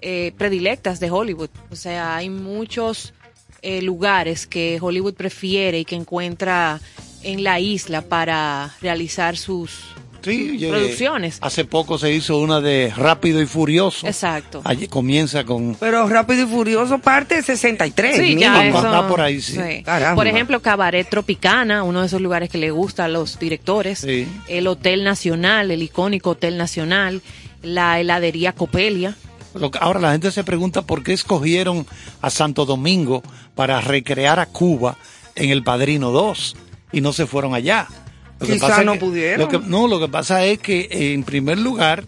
eh, 0.00 0.32
predilectas 0.38 1.00
de 1.00 1.10
Hollywood. 1.10 1.50
O 1.70 1.76
sea, 1.76 2.16
hay 2.16 2.30
muchos 2.30 3.12
eh, 3.62 3.82
lugares 3.82 4.46
que 4.46 4.78
Hollywood 4.80 5.14
prefiere 5.14 5.80
y 5.80 5.84
que 5.84 5.96
encuentra 5.96 6.80
en 7.22 7.44
la 7.44 7.60
isla 7.60 8.00
para 8.00 8.74
realizar 8.80 9.36
sus 9.36 9.94
Sí, 10.22 10.58
producciones. 10.68 11.38
Hace 11.40 11.64
poco 11.64 11.98
se 11.98 12.12
hizo 12.12 12.38
una 12.38 12.60
de 12.60 12.92
Rápido 12.96 13.40
y 13.40 13.46
Furioso. 13.46 14.06
Exacto. 14.06 14.60
Allí 14.64 14.86
comienza 14.88 15.44
con... 15.44 15.74
Pero 15.76 16.08
Rápido 16.08 16.44
y 16.44 16.46
Furioso 16.46 16.98
parte 16.98 17.36
de 17.36 17.42
63. 17.42 18.16
Sí, 18.16 18.36
ya 18.36 18.66
eso- 18.66 18.82
va 18.82 19.08
por 19.08 19.20
ahí, 19.20 19.40
sí. 19.40 19.58
Por 20.14 20.26
ejemplo, 20.26 20.60
Cabaret 20.60 21.08
Tropicana, 21.08 21.82
uno 21.82 22.00
de 22.00 22.06
esos 22.06 22.20
lugares 22.20 22.48
que 22.50 22.58
le 22.58 22.70
gusta 22.70 23.04
a 23.04 23.08
los 23.08 23.38
directores. 23.38 24.00
Sí. 24.00 24.26
El 24.48 24.66
Hotel 24.66 25.04
Nacional, 25.04 25.70
el 25.70 25.82
icónico 25.82 26.30
Hotel 26.30 26.56
Nacional. 26.56 27.22
La 27.62 28.00
heladería 28.00 28.52
Copelia. 28.52 29.16
Ahora 29.80 30.00
la 30.00 30.12
gente 30.12 30.30
se 30.30 30.44
pregunta 30.44 30.82
por 30.82 31.02
qué 31.02 31.12
escogieron 31.12 31.86
a 32.22 32.30
Santo 32.30 32.64
Domingo 32.64 33.22
para 33.54 33.80
recrear 33.80 34.38
a 34.38 34.46
Cuba 34.46 34.96
en 35.34 35.50
El 35.50 35.62
Padrino 35.64 36.10
2 36.10 36.56
y 36.92 37.00
no 37.00 37.12
se 37.12 37.26
fueron 37.26 37.54
allá. 37.54 37.86
Lo 38.40 38.46
que 38.46 38.52
Quizá 38.54 38.68
pasa 38.68 38.80
es 38.80 38.86
no 38.86 38.92
que- 38.94 38.98
pudieron. 38.98 39.40
lo 39.40 39.48
que- 39.48 39.66
no, 39.68 39.86
lo 39.86 40.00
que 40.00 40.08
pasa 40.08 40.44
es 40.44 40.58
que 40.58 40.88
en 40.90 41.22
primer 41.24 41.58
lugar 41.58 42.04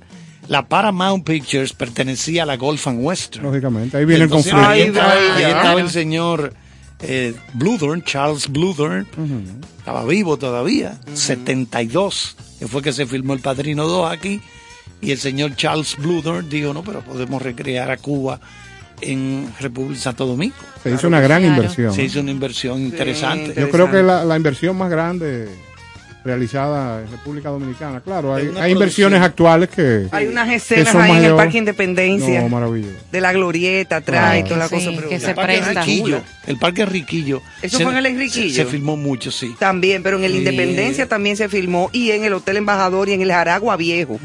la 0.49 0.67
Paramount 0.67 1.25
Pictures 1.25 1.73
pertenecía 1.73 2.43
a 2.43 2.47
la 2.47 2.57
Golf 2.57 2.89
and 2.89 2.99
Western. 3.05 3.45
Lógicamente, 3.45 3.97
ahí 3.97 4.05
viene 4.05 4.25
el 4.25 4.31
Entonces, 4.31 4.53
conflicto. 4.53 4.71
Ahí, 4.73 4.83
estaba, 4.83 5.71
ahí 5.73 5.79
el 5.81 5.91
señor 5.91 6.55
eh, 7.01 7.35
Bluthorn, 7.55 8.03
Charles 8.03 8.49
Bluthorn, 8.49 9.07
estaba 9.79 10.05
vivo 10.05 10.37
todavía, 10.37 10.99
72, 11.15 12.37
que 12.59 12.67
fue 12.69 12.81
que 12.83 12.93
se 12.93 13.07
filmó 13.07 13.35
El 13.35 13.41
Padrino 13.41 13.87
2 13.87 14.11
aquí, 14.13 14.41
y 15.01 15.11
el 15.11 15.19
señor 15.19 15.57
Charles 15.57 15.97
Bluthorn 15.97 16.49
dijo, 16.49 16.73
no, 16.73 16.83
pero 16.85 17.01
podemos 17.01 17.43
recrear 17.43 17.91
a 17.91 17.97
Cuba 17.97 18.41
en 19.01 19.53
República 19.61 20.01
Santo 20.01 20.27
Domingo. 20.27 20.55
Se 20.83 20.91
hizo 20.93 21.09
una 21.09 21.21
gran 21.21 21.43
Claro. 21.43 21.57
inversión. 21.57 21.93
Se 21.93 22.05
hizo 22.05 22.21
una 22.21 22.31
inversión 22.31 22.81
interesante. 22.81 23.53
Yo 23.61 23.69
creo 23.71 23.91
que 23.91 24.03
la, 24.03 24.25
la 24.25 24.37
inversión 24.37 24.77
más 24.79 24.91
grande 24.91 25.49
realizada 26.25 27.03
en 27.03 27.11
República 27.11 27.49
Dominicana. 27.51 28.01
Claro, 28.01 28.35
hay, 28.35 28.73
inversiones 28.73 29.21
actuales 29.21 29.69
que. 29.69 30.07
Hay 30.13 30.27
unas 30.27 30.51
escenas 30.51 30.95
ahí 30.95 31.17
en 31.19 31.25
el 31.25 31.35
Parque 31.37 31.59
Independencia. 31.59 32.41
No, 32.43 32.49
maravilloso. 32.49 32.95
de 33.11 33.21
la 33.21 33.33
glorieta 33.33 33.97
atrás 33.97 34.39
y 34.39 34.45
toda 34.45 34.57
la 34.59 34.69
Sí, 34.69 34.75
cosa. 34.75 34.91
que 34.91 34.97
pero- 34.97 35.21
se 35.21 35.29
el 35.31 35.35
parque 35.35 35.59
presta. 35.63 35.81
Riquillo, 35.85 36.21
el 36.47 36.59
parque 36.59 36.87
Riquillo. 36.87 37.43
¿Eso 37.63 37.79
se- 37.79 37.85
fue 37.85 37.93
en 37.99 38.05
el 38.07 38.17
Riquillo? 38.19 38.49
Se, 38.55 38.65
se 38.65 38.67
filmó 38.67 38.97
mucho, 38.97 39.31
sí. 39.31 39.55
También, 39.59 40.03
pero 40.03 40.19
en 40.19 40.25
el 40.25 40.33
Sí. 40.33 40.39
Independencia 40.39 41.09
también 41.09 41.37
se 41.37 41.49
filmó 41.49 41.91
y 41.93 42.11
en 42.11 42.25
el 42.25 42.33
Hotel 42.35 42.57
Embajador 42.59 43.09
y 43.09 43.13
en 43.13 43.23
el 43.23 43.31
Jaragua 43.33 43.77
Viejo. 43.77 44.19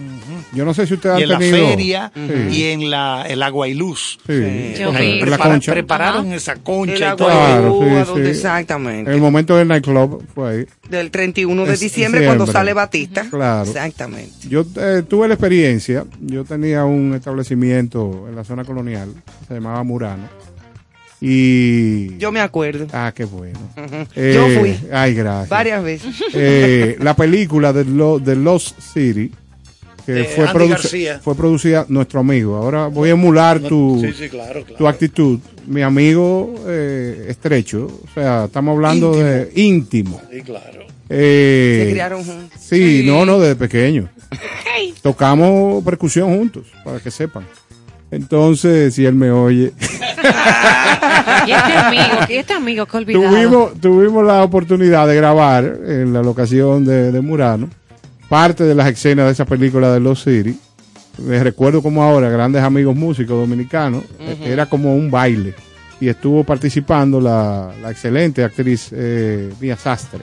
Yo 0.53 0.65
no 0.65 0.73
sé 0.73 0.87
si 0.87 0.93
usted 0.95 1.09
ha 1.11 1.19
Y 1.19 1.23
en 1.23 1.29
la 1.29 1.39
feria 1.39 2.11
Sí. 2.15 2.21
y 2.57 2.63
en 2.65 2.89
la 2.89 3.25
el 3.27 3.43
agua 3.43 3.67
y 3.67 3.73
luz. 3.73 4.17
Sí, 4.25 4.33
en 4.33 5.29
la 5.29 5.37
concha. 5.37 5.71
Prepararon 5.71 6.31
esa 6.31 6.55
concha 6.55 6.93
El 7.09 7.13
y 7.13 7.17
todo. 7.17 7.27
Claro, 7.29 7.79
sí, 7.81 8.05
donde 8.11 8.25
sí. 8.25 8.31
exactamente. 8.31 9.09
En 9.11 9.15
el 9.15 9.21
momento 9.21 9.55
del 9.57 9.67
nightclub 9.67 10.23
fue 10.33 10.49
ahí. 10.51 10.65
Del 10.89 11.11
31 11.11 11.65
de 11.65 11.77
diciembre, 11.77 12.25
cuando 12.25 12.47
sale 12.47 12.73
Batista. 12.73 13.25
Claro. 13.29 13.67
Exactamente. 13.69 14.47
Yo 14.47 14.65
eh, 14.77 15.03
tuve 15.07 15.27
la 15.27 15.33
experiencia. 15.33 16.05
Yo 16.21 16.43
tenía 16.45 16.85
un 16.85 17.13
establecimiento 17.13 18.25
en 18.29 18.35
la 18.35 18.43
zona 18.43 18.63
colonial. 18.63 19.13
Se 19.47 19.55
llamaba 19.55 19.83
Murano. 19.83 20.27
Y. 21.19 22.15
Yo 22.17 22.31
me 22.31 22.39
acuerdo. 22.41 22.87
Ah, 22.93 23.11
qué 23.15 23.25
bueno. 23.25 23.59
Ujú. 23.75 23.95
Eh, 24.15 24.33
Yo 24.35 24.59
fui 24.59 24.77
Ay, 24.91 25.13
gracias. 25.15 25.49
varias 25.49 25.83
veces. 25.83 26.15
Eh, 26.33 26.95
la 26.99 27.15
película 27.15 27.73
de, 27.73 27.85
Lo- 27.85 28.19
de 28.19 28.35
Lost 28.35 28.79
City, 28.79 29.31
que 30.07 30.13
De 30.13 30.23
fue, 30.23 30.45
García. 30.69 31.19
fue 31.21 31.35
producida 31.35 31.85
nuestro 31.89 32.21
amigo. 32.21 32.55
Ahora 32.55 32.87
voy 32.87 33.09
a 33.09 33.11
emular 33.11 33.59
tu, 33.59 33.99
Sí, 34.01 34.13
sí, 34.13 34.29
claro, 34.29 34.61
claro. 34.63 34.77
tu 34.77 34.87
actitud. 34.87 35.39
Mi 35.65 35.81
amigo 35.81 36.55
eh, 36.65 37.25
estrecho, 37.27 37.87
o 37.87 38.13
sea, 38.13 38.45
estamos 38.45 38.73
hablando 38.73 39.11
de 39.13 39.51
íntimo. 39.55 40.21
Sí, 40.31 40.41
claro. 40.43 40.85
Eh, 41.09 41.83
Se 41.87 41.91
criaron 41.91 42.23
juntos. 42.23 42.57
Sí, 42.57 43.03
no, 43.05 43.25
no, 43.25 43.37
desde 43.37 43.57
pequeño. 43.57 44.07
Tocamos 45.01 45.83
percusión 45.83 46.37
juntos, 46.37 46.67
para 46.85 47.01
que 47.01 47.11
sepan. 47.11 47.45
Entonces, 48.09 48.95
si 48.95 49.05
él 49.05 49.13
me 49.15 49.29
oye, 49.29 49.73
Y 51.47 51.51
este 51.51 51.73
amigo, 51.77 52.03
y 52.29 52.33
este 52.35 52.53
amigo 52.53 52.85
que 52.85 52.97
olvidado. 52.97 53.29
tuvimos, 53.29 53.81
tuvimos 53.81 54.25
la 54.25 54.41
oportunidad 54.41 55.05
de 55.05 55.15
grabar 55.17 55.65
en 55.85 56.13
la 56.13 56.21
locación 56.21 56.85
de, 56.85 57.11
de 57.11 57.19
Murano 57.21 57.69
parte 58.29 58.63
de 58.63 58.75
las 58.75 58.87
escenas 58.89 59.25
de 59.27 59.31
esa 59.31 59.45
película 59.45 59.93
de 59.93 59.99
Los 59.99 60.23
City. 60.23 60.57
Me 61.19 61.43
recuerdo 61.43 61.81
como 61.81 62.03
ahora, 62.03 62.29
grandes 62.29 62.61
amigos 62.61 62.95
músicos 62.95 63.39
dominicanos, 63.39 64.03
era 64.43 64.65
como 64.67 64.95
un 64.95 65.09
baile. 65.09 65.53
Y 65.99 66.09
estuvo 66.09 66.43
participando 66.43 67.19
la, 67.19 67.71
la 67.81 67.89
excelente 67.89 68.43
actriz 68.43 68.89
eh, 68.91 69.51
Mía 69.59 69.75
Sastre. 69.75 70.21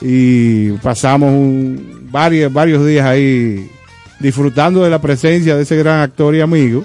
Y 0.00 0.72
pasamos 0.82 1.30
un- 1.30 2.08
varios, 2.10 2.52
varios 2.52 2.84
días 2.86 3.06
ahí 3.06 3.70
disfrutando 4.20 4.84
de 4.84 4.90
la 4.90 5.00
presencia 5.00 5.56
de 5.56 5.62
ese 5.62 5.76
gran 5.76 6.00
actor 6.00 6.34
y 6.34 6.40
amigo 6.42 6.84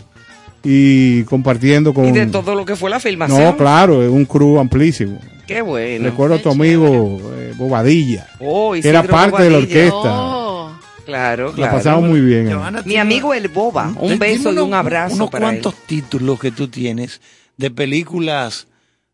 y 0.63 1.23
compartiendo 1.23 1.93
con... 1.93 2.05
Y 2.05 2.11
de 2.11 2.27
todo 2.27 2.55
lo 2.55 2.63
que 2.65 2.75
fue 2.77 2.89
la 2.89 2.99
filmación. 2.99 3.43
No, 3.43 3.57
claro, 3.57 4.01
es 4.01 4.09
un 4.09 4.25
crew 4.25 4.59
amplísimo. 4.59 5.19
Qué 5.45 5.61
bueno. 5.61 6.05
Recuerdo 6.05 6.35
a 6.35 6.39
tu 6.41 6.49
amigo 6.49 7.19
eh, 7.49 7.53
Bobadilla, 7.55 8.27
Oh, 8.39 8.73
que 8.73 8.87
era 8.87 9.03
parte 9.03 9.43
de 9.43 9.49
la 9.49 9.57
Bobadilla. 9.57 9.79
orquesta. 9.85 10.09
Oh, 10.21 10.49
Claro, 11.05 11.47
La 11.49 11.53
claro. 11.55 11.77
pasamos 11.77 12.07
muy 12.09 12.21
bien. 12.21 12.51
Johanna, 12.53 12.83
Mi 12.85 12.97
amigo 12.97 13.33
el 13.33 13.47
Boba. 13.47 13.87
Un 13.99 14.13
Dime 14.13 14.27
beso 14.27 14.53
y 14.53 14.57
un 14.59 14.73
abrazo 14.75 15.15
Unos 15.15 15.31
para 15.31 15.45
él. 15.49 15.53
cuantos 15.61 15.75
títulos 15.87 16.39
que 16.39 16.51
tú 16.51 16.67
tienes 16.67 17.19
de 17.57 17.71
películas 17.71 18.67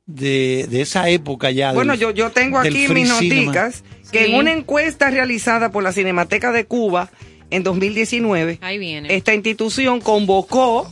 de, 0.05 0.67
de 0.69 0.81
esa 0.81 1.07
época 1.09 1.51
ya. 1.51 1.71
Bueno, 1.71 1.93
del- 1.93 2.01
yo, 2.01 2.11
yo 2.11 2.31
tengo 2.31 2.59
aquí 2.59 2.87
mis 2.89 3.07
cinema. 3.17 3.45
noticas 3.47 3.83
que 4.11 4.25
Sí. 4.25 4.31
en 4.31 4.35
una 4.37 4.51
encuesta 4.51 5.09
realizada 5.09 5.71
por 5.71 5.83
la 5.83 5.93
Cinemateca 5.93 6.51
de 6.51 6.65
Cuba 6.65 7.09
en 7.49 7.63
2019, 7.63 8.59
ahí 8.61 8.77
viene. 8.77 9.15
esta 9.15 9.33
institución 9.33 10.01
convocó 10.01 10.91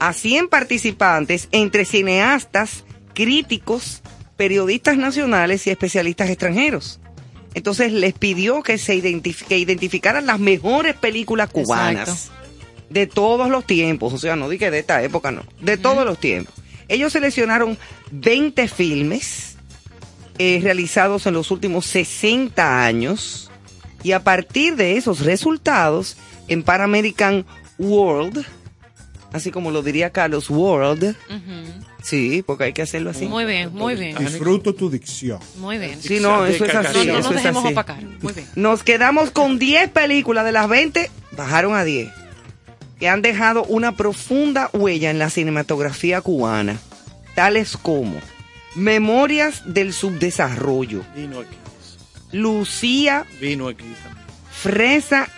a 0.00 0.12
100 0.12 0.48
participantes 0.48 1.48
entre 1.50 1.86
cineastas, 1.86 2.84
críticos, 3.14 4.02
periodistas 4.36 4.96
nacionales 4.96 5.66
y 5.66 5.70
especialistas 5.70 6.28
extranjeros. 6.30 7.00
Entonces 7.54 7.92
les 7.92 8.12
pidió 8.12 8.62
que 8.62 8.76
se 8.78 8.94
identif- 8.94 9.44
que 9.46 9.58
identificaran 9.58 10.26
las 10.26 10.38
mejores 10.38 10.94
películas 10.94 11.48
cubanas 11.50 12.08
Exacto. 12.08 12.34
de 12.90 13.06
todos 13.06 13.48
los 13.48 13.64
tiempos, 13.64 14.12
o 14.12 14.18
sea, 14.18 14.36
no 14.36 14.48
dije 14.48 14.70
de 14.70 14.80
esta 14.80 15.02
época, 15.02 15.30
no, 15.30 15.42
de 15.60 15.78
todos 15.78 16.04
los 16.04 16.18
tiempos. 16.18 16.54
Ellos 16.88 17.12
seleccionaron 17.14 17.78
20 18.12 18.68
filmes 18.68 19.56
eh, 20.38 20.60
realizados 20.62 21.26
en 21.26 21.32
los 21.34 21.50
últimos 21.50 21.86
60 21.86 22.84
años 22.84 23.50
y 24.02 24.12
a 24.12 24.22
partir 24.22 24.76
de 24.76 24.98
esos 24.98 25.20
resultados 25.20 26.16
en 26.48 26.62
Pan 26.62 26.82
American 26.82 27.46
World, 27.78 28.44
así 29.32 29.50
como 29.50 29.70
lo 29.70 29.82
diría 29.82 30.10
Carlos 30.10 30.50
World, 30.50 31.16
sí, 32.02 32.42
porque 32.46 32.64
hay 32.64 32.72
que 32.72 32.82
hacerlo 32.82 33.10
así. 33.10 33.26
Muy 33.26 33.44
bien, 33.44 33.72
muy 33.72 33.94
bien. 33.94 34.16
Disfruto 34.18 34.74
tu 34.74 34.90
dicción. 34.90 35.40
Muy 35.58 35.78
bien. 35.78 36.00
Sí, 36.00 36.20
no, 36.20 36.46
eso 36.46 36.64
es 36.64 36.74
así. 36.74 37.06
no 37.06 37.20
nos 37.20 37.30
dejemos 37.30 37.64
opacar. 37.64 38.02
Muy 38.22 38.32
bien. 38.32 38.46
Nos 38.54 38.82
quedamos 38.82 39.30
con 39.30 39.58
10 39.58 39.90
películas 39.90 40.44
de 40.44 40.52
las 40.52 40.68
20, 40.68 41.10
bajaron 41.32 41.74
a 41.74 41.84
10, 41.84 42.10
que 42.98 43.08
han 43.08 43.22
dejado 43.22 43.64
una 43.64 43.96
profunda 43.96 44.70
huella 44.72 45.10
en 45.10 45.18
la 45.18 45.30
cinematografía 45.30 46.20
cubana, 46.20 46.78
tales 47.34 47.76
como 47.76 48.20
Memorias 48.74 49.62
del 49.66 49.92
Subdesarrollo, 49.92 51.02
Vino 51.14 51.40
aquí. 51.40 51.56
Lucía, 52.32 53.24
Vino 53.40 53.68
aquí 53.68 53.84
también. 54.02 54.26
Fresa 54.50 55.28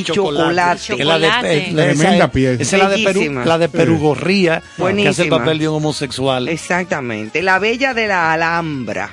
y 0.00 0.04
Chocolate. 0.04 0.80
Que 0.96 1.02
es 1.02 1.06
la 1.06 1.18
de, 1.18 1.26
Chocolate. 1.28 1.72
la- 1.72 1.86
esa 1.86 1.94
Tremenda 1.94 2.24
es- 2.26 2.30
pieza. 2.30 2.62
Esa 2.62 2.76
es 2.76 2.82
la 2.82 2.88
de 2.88 3.04
Perú, 3.04 3.42
la 3.44 3.58
de 3.58 3.68
Perugorría, 3.68 4.62
que 4.76 5.08
hace 5.08 5.22
el 5.24 5.28
papel 5.28 5.58
de 5.58 5.68
un 5.68 5.76
homosexual. 5.76 6.48
Exactamente. 6.48 7.42
La 7.42 7.58
Bella 7.58 7.94
de 7.94 8.06
la 8.08 8.32
Alhambra, 8.32 9.10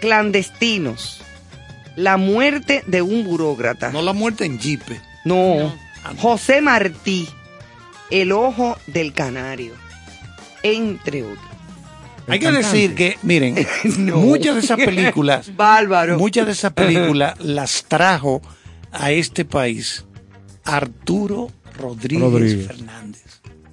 Clandestinos, 0.00 1.20
La 1.94 2.16
muerte 2.16 2.82
de 2.86 3.02
un 3.02 3.22
burócrata. 3.24 3.90
No 3.92 4.00
la 4.02 4.12
muerte 4.14 4.46
en 4.46 4.58
Jipe. 4.58 5.00
No. 5.26 5.74
José 6.18 6.60
Martí, 6.62 7.28
El 8.10 8.32
ojo 8.32 8.78
del 8.86 9.12
canario, 9.12 9.74
entre 10.62 11.22
otros. 11.22 11.38
Hay 12.28 12.38
que 12.38 12.46
cantante. 12.46 12.66
decir 12.66 12.94
que, 12.94 13.18
miren, 13.22 13.66
No. 13.98 14.16
muchas 14.16 14.54
de 14.54 14.60
esas 14.62 14.76
películas, 14.78 15.50
Bárbaro. 15.56 16.18
muchas 16.18 16.46
de 16.46 16.52
esas 16.52 16.72
películas 16.72 17.34
las 17.40 17.84
trajo 17.86 18.40
a 18.92 19.10
este 19.10 19.44
país 19.44 20.04
Arturo 20.64 21.50
Rodríguez, 21.78 22.22
Rodríguez. 22.30 22.66
Fernández. 22.66 23.22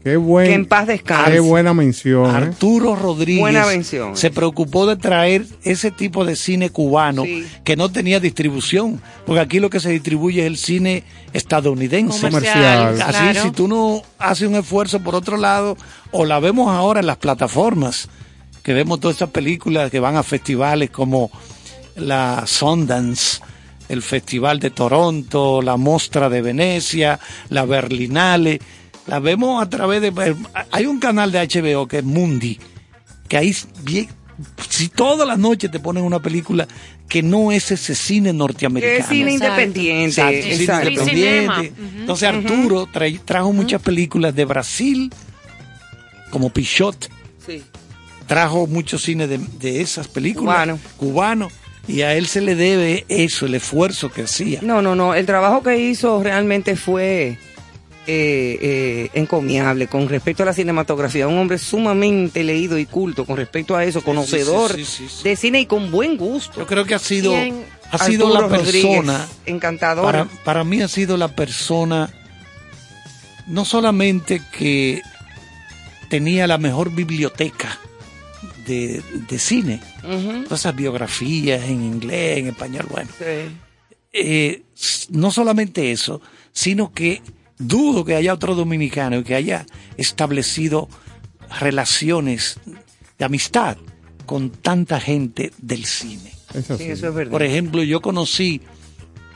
Qué, 0.03 0.15
buen, 0.15 0.47
Que 0.47 0.53
en 0.53 0.65
paz 0.65 0.87
descanse. 0.87 1.31
qué 1.33 1.39
buena 1.41 1.73
mención. 1.73 2.25
¿eh? 2.25 2.29
Arturo 2.37 2.95
Rodríguez 2.95 3.41
Buena 3.41 3.65
mención. 3.65 4.15
se 4.15 4.31
preocupó 4.31 4.87
de 4.87 4.95
traer 4.95 5.45
ese 5.63 5.91
tipo 5.91 6.23
de 6.23 6.37
cine 6.37 6.69
cubano 6.69 7.25
Sí. 7.25 7.45
que 7.65 7.75
no 7.75 7.91
tenía 7.91 8.21
distribución, 8.21 9.01
porque 9.25 9.41
aquí 9.41 9.59
lo 9.59 9.69
que 9.69 9.81
se 9.81 9.89
distribuye 9.91 10.41
es 10.41 10.47
el 10.47 10.57
cine 10.57 11.03
estadounidense. 11.33 12.21
Comercial. 12.27 13.01
Así, 13.01 13.11
claro. 13.11 13.43
si 13.43 13.51
tú 13.51 13.67
no 13.67 14.01
haces 14.17 14.47
un 14.47 14.55
esfuerzo 14.55 15.01
por 15.01 15.15
otro 15.15 15.35
lado, 15.35 15.75
o 16.11 16.23
la 16.25 16.39
vemos 16.39 16.69
ahora 16.69 17.01
en 17.01 17.05
las 17.05 17.17
plataformas, 17.17 18.07
que 18.63 18.73
vemos 18.73 19.01
todas 19.01 19.17
esas 19.17 19.29
películas 19.31 19.91
que 19.91 19.99
van 19.99 20.15
a 20.15 20.23
festivales 20.23 20.89
como 20.91 21.29
la 21.97 22.45
Sundance, 22.47 23.41
el 23.89 24.01
Festival 24.01 24.59
de 24.59 24.69
Toronto, 24.69 25.61
la 25.61 25.75
Mostra 25.77 26.29
de 26.29 26.41
Venecia, 26.41 27.19
la 27.49 27.65
Berlinale. 27.65 28.61
La 29.07 29.19
vemos 29.19 29.61
a 29.61 29.69
través 29.69 30.01
de... 30.01 30.35
Hay 30.71 30.85
un 30.85 30.99
canal 30.99 31.31
de 31.31 31.39
HBO 31.47 31.87
que 31.87 31.97
es 31.99 32.03
Mundi, 32.03 32.59
que 33.27 33.37
ahí 33.37 33.53
si 34.69 34.87
toda 34.89 35.25
la 35.25 35.35
noche 35.35 35.67
te 35.67 35.79
ponen 35.79 36.03
una 36.03 36.19
película 36.19 36.67
que 37.09 37.23
no 37.23 37.51
es 37.51 37.71
ese 37.71 37.95
cine 37.95 38.31
norteamericano. 38.31 38.95
Que 38.95 39.01
es 39.01 39.07
cine 39.07 39.33
independiente. 39.33 40.05
Exacto, 40.05 40.43
cine 40.43 40.83
independiente. 40.93 41.73
Entonces 41.97 42.29
Arturo 42.29 42.85
trae- 42.87 43.19
trajo 43.25 43.51
muchas 43.51 43.81
películas 43.81 44.35
de 44.35 44.45
Brasil, 44.45 45.11
como 46.29 46.51
Pichot, 46.51 47.09
Sí. 47.45 47.63
trajo 48.27 48.67
mucho 48.67 48.99
cine 48.99 49.25
de, 49.27 49.39
de 49.59 49.81
esas 49.81 50.07
películas. 50.07 50.55
Cubano. 50.55 50.79
Cubano. 50.97 51.47
Y 51.89 52.03
a 52.03 52.13
él 52.13 52.27
se 52.27 52.39
le 52.39 52.53
debe 52.53 53.03
eso, 53.09 53.47
el 53.47 53.55
esfuerzo 53.55 54.11
que 54.11 54.21
hacía. 54.21 54.59
No, 54.61 54.79
no, 54.79 54.93
no. 54.95 55.15
El 55.15 55.25
trabajo 55.25 55.63
que 55.63 55.75
hizo 55.79 56.21
realmente 56.21 56.75
fue 56.75 57.39
eh, 58.05 58.57
eh, 58.61 59.09
encomiable 59.15 59.87
con 59.87 60.07
respecto 60.07 60.43
a 60.43 60.45
la 60.45 60.53
cinematografía. 60.53 61.27
Un 61.27 61.39
hombre 61.39 61.57
sumamente 61.57 62.43
leído 62.43 62.77
y 62.77 62.85
culto 62.85 63.25
con 63.25 63.37
respecto 63.37 63.75
a 63.75 63.83
eso, 63.85 64.03
conocedor 64.03 64.75
sí, 64.75 64.85
sí, 64.85 65.07
sí, 65.09 65.23
de 65.23 65.35
cine 65.35 65.61
y 65.61 65.65
con 65.65 65.89
buen 65.89 66.15
gusto. 66.15 66.59
Yo 66.59 66.67
creo 66.67 66.85
que 66.85 66.93
ha 66.93 66.99
sido, 66.99 67.31
Bien. 67.31 67.65
ha 67.89 67.97
sido 67.97 68.29
la 68.29 68.41
Arturo 68.41 68.61
persona. 68.61 69.27
encantador. 69.47 70.05
Para, 70.05 70.25
para 70.43 70.63
mí 70.63 70.83
ha 70.83 70.87
sido 70.87 71.17
la 71.17 71.29
persona, 71.29 72.11
no 73.47 73.65
solamente 73.65 74.43
que 74.55 75.01
tenía 76.07 76.45
la 76.45 76.59
mejor 76.59 76.91
biblioteca 76.91 77.79
de, 78.73 79.01
de 79.27 79.39
cine, 79.39 79.81
todas 80.45 80.61
esas 80.61 80.75
biografías 80.75 81.63
en 81.65 81.83
inglés, 81.83 82.37
en 82.39 82.47
español, 82.47 82.85
bueno. 82.89 83.09
Sí. 83.17 83.51
eh, 84.13 84.61
no 85.09 85.31
solamente 85.31 85.91
eso, 85.91 86.21
sino 86.53 86.91
que 86.93 87.21
dudo 87.57 88.05
que 88.05 88.15
haya 88.15 88.33
otro 88.33 88.55
dominicano 88.55 89.23
que 89.23 89.35
haya 89.35 89.65
establecido 89.97 90.87
relaciones 91.59 92.57
de 93.17 93.25
amistad 93.25 93.77
con 94.25 94.49
tanta 94.49 94.99
gente 94.99 95.51
del 95.57 95.85
cine. 95.85 96.31
Es 96.53 96.69
así. 96.71 96.83
Sí, 96.85 96.89
eso 96.91 97.09
es 97.09 97.13
verdad. 97.13 97.31
Por 97.31 97.43
ejemplo, 97.43 97.83
yo 97.83 98.01
conocí 98.01 98.61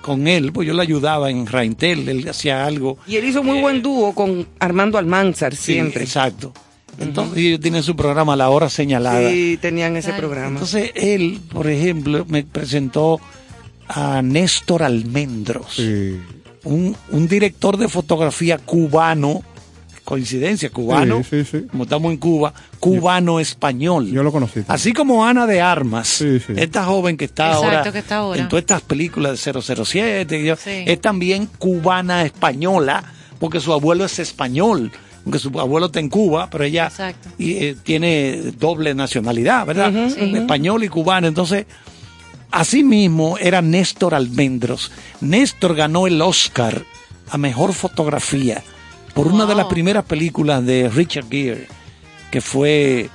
con 0.02 0.28
él, 0.28 0.52
pues 0.54 0.68
yo 0.68 0.74
le 0.74 0.82
ayudaba 0.82 1.30
en 1.30 1.46
Raintel, 1.48 2.08
él 2.10 2.28
hacía 2.30 2.66
algo. 2.66 2.98
Y 3.08 3.16
él 3.16 3.26
hizo 3.26 3.44
muy 3.44 3.60
buen 3.60 3.82
dúo 3.82 4.14
con 4.14 4.48
Armando 4.60 4.98
Almanzar 4.98 5.56
Sí, 5.56 5.74
siempre. 5.74 6.04
exacto. 6.04 6.54
Entonces 7.00 7.38
ellos 7.38 7.60
tienen 7.60 7.84
su 7.84 7.96
programa 7.96 8.36
La 8.36 8.50
Hora 8.50 8.70
Señalada. 8.70 9.30
Sí, 9.30 9.58
tenían 9.62 9.96
ese 9.98 10.14
programa. 10.14 10.50
Entonces 10.52 10.92
él, 10.96 11.42
por 11.52 11.68
ejemplo, 11.68 12.26
me 12.28 12.44
presentó 12.44 13.20
a 13.88 14.22
Néstor 14.22 14.84
Almendros, 14.84 15.80
un, 16.64 16.96
un 17.12 17.28
director 17.28 17.78
de 17.78 17.90
fotografía 17.90 18.58
cubano, 18.58 19.42
coincidencia, 20.06 20.70
cubano, 20.70 21.24
Sí, 21.30 21.44
sí, 21.44 21.60
sí. 21.60 21.68
como 21.70 21.84
estamos 21.84 22.12
en 22.12 22.18
Cuba, 22.18 22.54
cubano-español. 22.80 24.12
Yo 24.12 24.24
lo 24.24 24.32
conocí. 24.32 24.56
también. 24.56 24.72
Así 24.76 24.94
como 24.94 25.26
Ana 25.26 25.46
de 25.48 25.62
Armas, 25.62 26.22
esta 26.22 26.86
joven 26.86 27.18
que 27.18 27.26
está, 27.26 27.48
Exacto, 27.54 27.66
ahora, 27.78 27.92
que 27.92 28.00
está 28.00 28.16
ahora. 28.18 28.42
en 28.42 28.48
todas 28.50 28.64
estas 28.64 28.82
películas 28.82 29.32
de 29.32 29.38
007, 29.38 30.40
y 30.40 30.46
yo- 30.46 30.56
Sí. 30.56 30.84
es 30.86 31.02
también 31.02 31.48
cubana 31.58 32.24
española, 32.24 33.04
porque 33.40 33.60
su 33.60 33.72
abuelo 33.74 34.06
es 34.06 34.20
español, 34.20 34.92
aunque 35.26 35.40
su 35.40 35.58
abuelo 35.60 35.88
está 35.88 36.00
en 36.00 36.10
Cuba, 36.10 36.50
pero 36.50 36.64
ella 36.64 36.92
y, 37.38 37.54
eh, 37.54 37.76
tiene 37.82 38.52
doble 38.58 38.94
nacionalidad, 38.94 39.66
¿verdad? 39.66 40.10
Sí. 40.14 40.36
Español 40.36 40.84
y 40.84 40.90
cubano. 40.90 41.28
Entonces, 41.28 41.66
así 42.52 42.84
mismo 42.84 43.38
era 43.38 43.62
Néstor 43.62 44.16
Almendros. 44.16 44.92
Néstor 45.22 45.76
ganó 45.76 46.08
el 46.08 46.22
Oscar 46.22 46.84
a 47.30 47.38
Mejor 47.38 47.74
Fotografía 47.74 48.64
por 49.14 49.28
una 49.28 49.46
de 49.46 49.56
las 49.56 49.68
primeras 49.68 50.06
películas 50.06 50.66
de 50.66 50.90
Richard 50.90 51.30
Gere, 51.30 51.68
que 52.32 52.42
fue 52.42 53.10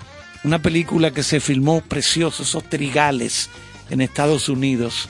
una 0.44 0.60
película 0.60 1.10
que 1.10 1.22
se 1.22 1.40
filmó 1.40 1.80
precioso, 1.80 2.43
esos 2.43 2.64
trigales 2.64 3.51
en 3.90 4.01
Estados 4.01 4.48
Unidos. 4.48 5.09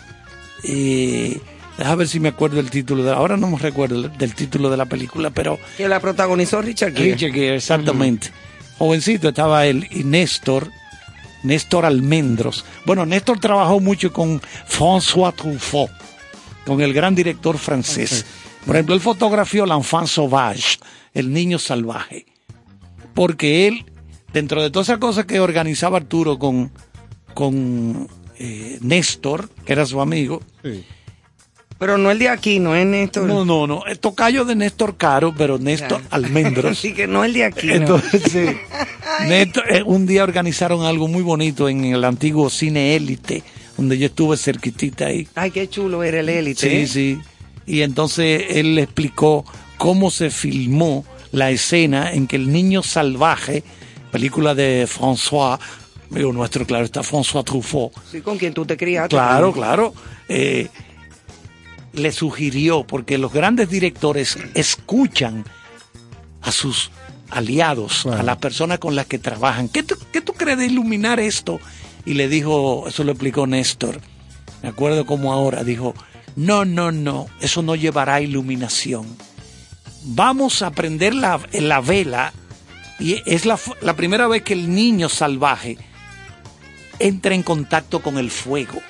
Eh, 0.64 1.40
Deja 1.78 1.94
ver 1.94 2.08
si 2.08 2.18
me 2.18 2.30
acuerdo 2.30 2.58
el 2.58 2.70
título. 2.70 3.04
De, 3.04 3.12
ahora 3.12 3.36
no 3.36 3.46
me 3.46 3.56
recuerdo 3.56 4.08
del 4.08 4.34
título 4.34 4.68
de 4.68 4.76
la 4.76 4.86
película, 4.86 5.30
pero 5.30 5.60
Que 5.76 5.88
la 5.88 6.00
protagonizó 6.00 6.60
Richard 6.60 6.92
Gere. 6.92 7.12
Richard 7.12 7.32
Gere, 7.32 7.56
exactamente. 7.56 8.30
Jovencito 8.78 9.28
estaba 9.28 9.64
él 9.64 9.86
y 9.90 10.02
Néstor, 10.02 10.70
Néstor 11.44 11.84
Almendros. 11.84 12.64
Bueno, 12.84 13.06
Néstor 13.06 13.38
trabajó 13.38 13.78
mucho 13.78 14.12
con 14.12 14.40
François 14.68 15.32
Truffaut, 15.34 15.90
con 16.66 16.80
el 16.80 16.92
gran 16.92 17.14
director 17.14 17.58
francés. 17.58 18.26
Por 18.66 18.74
ejemplo, 18.74 18.96
él 18.96 19.00
fotografió 19.00 19.64
L'Enfant 19.64 20.08
Sauvage, 20.08 20.78
el 21.14 21.32
niño 21.32 21.60
salvaje. 21.60 22.26
Porque 23.14 23.68
él, 23.68 23.84
dentro 24.32 24.62
de 24.62 24.70
todas 24.70 24.88
esas 24.88 24.98
cosas 24.98 25.26
que 25.26 25.38
organizaba 25.38 25.96
Arturo 25.96 26.40
con, 26.40 26.72
con 27.34 28.08
eh, 28.38 28.78
Néstor, 28.80 29.48
que 29.64 29.72
era 29.72 29.86
su 29.86 30.00
amigo, 30.00 30.42
Pero 31.78 31.96
no 31.96 32.10
el 32.10 32.18
de 32.18 32.28
aquí, 32.28 32.58
no 32.58 32.74
es 32.74 32.84
Néstor. 32.84 33.24
no, 33.24 33.44
no, 33.44 33.66
no, 33.66 33.86
es 33.86 34.00
tocayo 34.00 34.44
de 34.44 34.56
Néstor 34.56 34.96
Caro, 34.96 35.32
pero 35.36 35.58
Néstor 35.58 36.02
Almendros. 36.10 36.72
Así 36.78 36.92
que 36.92 37.06
no 37.06 37.24
el 37.24 37.32
de 37.32 37.44
aquí. 37.44 37.68
no. 37.68 37.74
Entonces, 37.74 38.22
sí. 38.30 38.46
Néstor, 39.28 39.64
eh, 39.72 39.82
un 39.84 40.06
día 40.06 40.24
organizaron 40.24 40.84
algo 40.84 41.06
muy 41.06 41.22
bonito 41.22 41.68
en 41.68 41.84
el 41.84 42.04
antiguo 42.04 42.50
cine 42.50 42.96
élite, 42.96 43.44
donde 43.76 43.96
yo 43.96 44.06
estuve 44.06 44.36
cerquitita 44.36 45.06
ahí. 45.06 45.28
Ay, 45.36 45.52
qué 45.52 45.68
chulo 45.68 46.02
era 46.02 46.20
el 46.20 46.28
élite. 46.28 46.68
Sí, 46.68 46.76
¿eh? 46.76 46.86
sí. 46.86 47.20
Y 47.64 47.82
entonces 47.82 48.44
él 48.50 48.74
le 48.74 48.82
explicó 48.82 49.44
cómo 49.76 50.10
se 50.10 50.30
filmó 50.30 51.04
la 51.32 51.50
escena 51.50 52.12
en 52.12 52.26
que 52.26 52.36
el 52.36 52.50
niño 52.52 52.82
salvaje, 52.82 53.62
película 54.10 54.54
de 54.54 54.88
François, 54.88 55.58
digo 56.10 56.32
nuestro, 56.32 56.66
claro, 56.66 56.84
está 56.84 57.02
François 57.02 57.44
Truffaut, 57.44 57.92
Sí, 58.10 58.20
con 58.20 58.38
quien 58.38 58.54
tú 58.54 58.64
te 58.64 58.76
criaste. 58.76 59.10
Claro, 59.10 59.52
claro. 59.52 59.94
Eh, 60.28 60.68
le 61.98 62.12
sugirió, 62.12 62.84
porque 62.84 63.18
los 63.18 63.32
grandes 63.32 63.68
directores 63.68 64.38
escuchan 64.54 65.44
a 66.42 66.52
sus 66.52 66.90
aliados, 67.30 68.06
a 68.06 68.22
las 68.22 68.38
personas 68.38 68.78
con 68.78 68.96
las 68.96 69.06
que 69.06 69.18
trabajan. 69.18 69.68
¿Qué 69.68 69.82
tú, 69.82 69.96
qué 70.12 70.20
tú 70.20 70.32
crees 70.32 70.58
de 70.58 70.66
iluminar 70.66 71.20
esto? 71.20 71.60
Y 72.04 72.14
le 72.14 72.28
dijo, 72.28 72.86
eso 72.88 73.04
lo 73.04 73.12
explicó 73.12 73.46
Néstor, 73.46 74.00
me 74.62 74.70
acuerdo 74.70 75.04
como 75.06 75.32
ahora, 75.32 75.64
dijo, 75.64 75.94
no, 76.36 76.64
no, 76.64 76.92
no, 76.92 77.26
eso 77.40 77.62
no 77.62 77.74
llevará 77.74 78.14
a 78.14 78.20
iluminación. 78.20 79.06
Vamos 80.04 80.62
a 80.62 80.70
prender 80.70 81.14
la, 81.14 81.40
la 81.52 81.80
vela 81.80 82.32
y 82.98 83.22
es 83.26 83.44
la, 83.44 83.58
la 83.80 83.94
primera 83.96 84.26
vez 84.26 84.42
que 84.42 84.54
el 84.54 84.72
niño 84.72 85.08
salvaje 85.08 85.76
entra 86.98 87.34
en 87.34 87.42
contacto 87.42 88.00
con 88.00 88.18
el 88.18 88.30
fuego. 88.30 88.80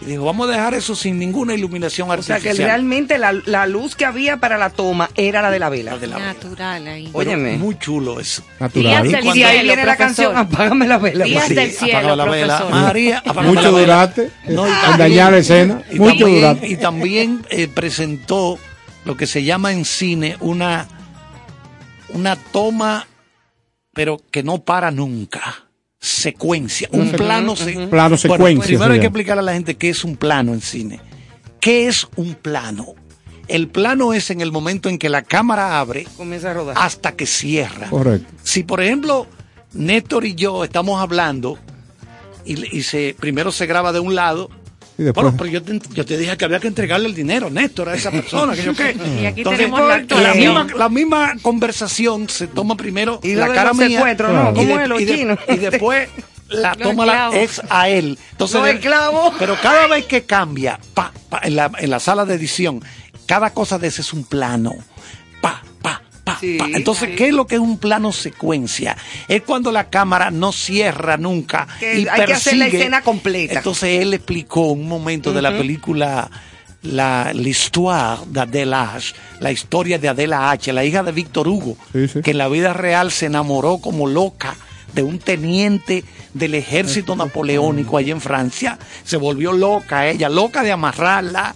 Y 0.00 0.04
dijo, 0.04 0.24
vamos 0.24 0.48
a 0.48 0.52
dejar 0.52 0.74
eso 0.74 0.94
sin 0.94 1.18
ninguna 1.18 1.54
iluminación 1.54 2.08
O 2.08 2.22
sea 2.22 2.36
artificial. 2.36 2.56
que 2.56 2.62
realmente 2.62 3.18
la, 3.18 3.32
la 3.32 3.66
luz 3.66 3.96
que 3.96 4.04
había 4.04 4.36
para 4.36 4.56
la 4.56 4.70
toma 4.70 5.10
era 5.16 5.42
la 5.42 5.50
de 5.50 5.58
la 5.58 5.68
vela. 5.68 5.98
Natural 5.98 6.86
ahí. 6.86 7.04
Pero 7.06 7.18
Óyeme. 7.18 7.56
Muy 7.56 7.76
chulo 7.80 8.20
eso. 8.20 8.44
Días 8.72 9.04
Y 9.04 9.08
del 9.08 9.32
cielo, 9.32 9.48
ahí 9.48 9.62
viene 9.64 9.84
la 9.84 9.96
canción, 9.96 10.36
apágame 10.36 10.86
la 10.86 10.98
vela. 10.98 11.24
Días 11.24 11.46
Sí, 11.48 11.54
del 11.54 11.72
cielo, 11.72 11.98
Apaga 11.98 12.16
la 12.16 12.24
vela. 12.26 12.66
María, 12.70 13.18
apágame 13.26 13.48
Mucho 13.48 13.62
la 13.62 13.70
vela. 13.70 14.06
durante 14.06 14.30
No, 14.46 14.68
y 14.68 14.70
en 14.70 14.76
también- 14.80 14.98
dañar 14.98 15.32
la 15.32 15.38
escena. 15.38 15.82
Y 15.90 15.98
Mucho 15.98 16.10
también, 16.24 16.40
durante. 16.42 16.68
y 16.68 16.76
también 16.76 17.46
eh, 17.50 17.66
presentó 17.66 18.56
lo 19.04 19.16
que 19.16 19.26
se 19.26 19.42
llama 19.42 19.72
en 19.72 19.84
cine 19.84 20.36
una, 20.38 20.86
una 22.10 22.36
toma, 22.36 23.08
pero 23.92 24.20
que 24.30 24.44
no 24.44 24.58
para 24.62 24.92
nunca. 24.92 25.64
Secuencia, 26.00 26.88
un 26.92 27.10
plano, 27.10 27.56
se-. 27.56 27.72
Plano 27.72 27.88
Bueno, 27.90 28.16
secuencia 28.16 28.64
primero 28.66 28.84
hay 28.92 28.98
que 29.00 29.04
llama. 29.04 29.06
explicar 29.06 29.38
a 29.38 29.42
la 29.42 29.52
gente 29.52 29.76
qué 29.76 29.88
es 29.90 30.04
un 30.04 30.16
plano 30.16 30.52
en 30.54 30.60
cine. 30.60 31.00
¿Qué 31.60 31.88
es 31.88 32.06
un 32.16 32.34
plano? 32.34 32.94
El 33.48 33.68
plano 33.68 34.12
es 34.14 34.30
en 34.30 34.40
el 34.40 34.52
momento 34.52 34.88
en 34.88 34.98
que 34.98 35.08
la 35.08 35.22
cámara 35.22 35.80
abre 35.80 36.06
Comienza 36.16 36.50
a 36.50 36.54
rodar. 36.54 36.76
hasta 36.78 37.12
que 37.12 37.26
cierra. 37.26 37.88
Correcto. 37.90 38.30
Si 38.44 38.62
por 38.62 38.80
ejemplo 38.80 39.26
Néstor 39.72 40.24
y 40.24 40.34
yo 40.34 40.62
estamos 40.64 41.00
hablando 41.00 41.58
y, 42.44 42.76
y 42.76 42.82
se 42.84 43.16
primero 43.18 43.50
se 43.50 43.66
graba 43.66 43.92
de 43.92 44.00
un 44.00 44.14
lado, 44.14 44.50
Y 44.98 45.04
después. 45.04 45.22
bueno, 45.24 45.38
pero 45.38 45.48
yo 45.50 45.62
te, 45.62 45.80
yo 45.94 46.04
te 46.04 46.18
dije 46.18 46.36
que 46.36 46.44
había 46.44 46.58
que 46.58 46.66
entregarle 46.66 47.06
el 47.08 47.14
dinero, 47.14 47.48
Néstor, 47.50 47.88
a 47.88 47.94
esa 47.94 48.10
persona, 48.10 48.54
que 48.54 48.62
yo 48.64 48.74
qué. 48.74 48.96
Y 49.22 49.26
aquí 49.26 49.40
Entonces, 49.40 49.66
tenemos 49.66 49.80
la 49.80 50.20
la, 50.20 50.34
misma, 50.34 50.66
la 50.76 50.88
misma 50.88 51.34
conversación 51.40 52.28
se 52.28 52.48
toma 52.48 52.76
primero 52.76 53.20
Y 53.22 53.34
la 53.34 53.46
cara 53.52 53.72
mía 53.72 53.98
secuestros, 53.98 54.32
¿no? 54.32 54.50
y, 54.50 54.54
¿Cómo 54.54 54.76
de- 54.78 54.88
los 54.88 55.00
y 55.00 55.04
de- 55.04 55.38
y 55.48 55.56
después 55.56 56.08
la 56.48 56.74
toma 56.74 57.06
la, 57.06 57.30
es 57.32 57.62
a 57.70 57.88
él. 57.88 58.18
Entonces, 58.32 58.60
pero 59.38 59.56
cada 59.62 59.86
vez 59.86 60.04
que 60.06 60.24
cambia, 60.24 60.80
pa, 60.94 61.12
pa, 61.28 61.40
en, 61.44 61.54
la, 61.56 61.70
en 61.78 61.90
la 61.90 62.00
sala 62.00 62.24
de 62.24 62.34
edición, 62.34 62.82
cada 63.26 63.50
cosa 63.50 63.78
de 63.78 63.88
ese 63.88 64.00
es 64.00 64.12
un 64.12 64.24
plano. 64.24 64.74
Pa, 65.40 65.62
pa, 65.80 66.02
Sí, 66.40 66.58
Entonces, 66.74 67.10
sí. 67.10 67.16
¿qué 67.16 67.28
es 67.28 67.34
lo 67.34 67.46
que 67.46 67.56
es 67.56 67.60
un 67.60 67.78
plano 67.78 68.12
secuencia? 68.12 68.96
Es 69.28 69.42
cuando 69.42 69.72
la 69.72 69.90
cámara 69.90 70.30
no 70.30 70.52
cierra 70.52 71.16
nunca 71.16 71.66
Que 71.80 72.00
y 72.00 72.08
hay 72.08 72.26
que 72.26 72.32
hacer 72.32 72.56
la 72.56 72.66
escena 72.66 73.02
completa. 73.02 73.54
Entonces 73.54 74.00
él 74.00 74.14
explicó 74.14 74.72
un 74.72 74.88
momento 74.88 75.32
de 75.32 75.42
la 75.42 75.56
película 75.56 76.30
la 76.82 77.32
l'histoire 77.34 78.20
d'Adèle 78.26 78.74
H, 78.74 79.14
la 79.40 79.50
historia 79.50 79.98
de 79.98 80.08
Adela 80.08 80.50
H, 80.50 80.72
la 80.72 80.84
hija 80.84 81.02
de 81.02 81.12
Víctor 81.12 81.48
Hugo, 81.48 81.76
que 81.92 82.30
en 82.30 82.38
la 82.38 82.48
vida 82.48 82.72
real 82.72 83.10
se 83.10 83.26
enamoró 83.26 83.78
como 83.78 84.06
loca 84.06 84.54
de 84.94 85.02
un 85.02 85.18
teniente 85.18 86.04
del 86.34 86.54
ejército 86.54 87.16
napoleónico 87.16 87.98
allá 87.98 88.12
en 88.12 88.20
Francia. 88.20 88.78
Se 89.04 89.16
volvió 89.16 89.52
loca 89.52 90.06
ella, 90.08 90.28
loca 90.28 90.62
de 90.62 90.72
amarrarla. 90.72 91.54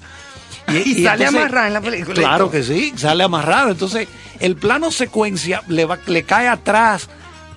Y 0.68 1.02
sale 1.05 1.26
amarrada 1.26 1.66
en 1.66 1.72
la 1.74 1.80
película 1.80 2.14
y 2.14 2.18
Claro 2.24 2.51
que 2.51 2.62
sí, 2.62 2.93
sale 2.97 3.24
amarrada. 3.24 3.70
Entonces, 3.72 4.09
el 4.40 4.56
plano 4.56 4.90
secuencia 4.90 5.62
le, 5.68 5.84
va, 5.84 5.98
le 6.06 6.22
cae 6.22 6.48
atrás 6.48 7.09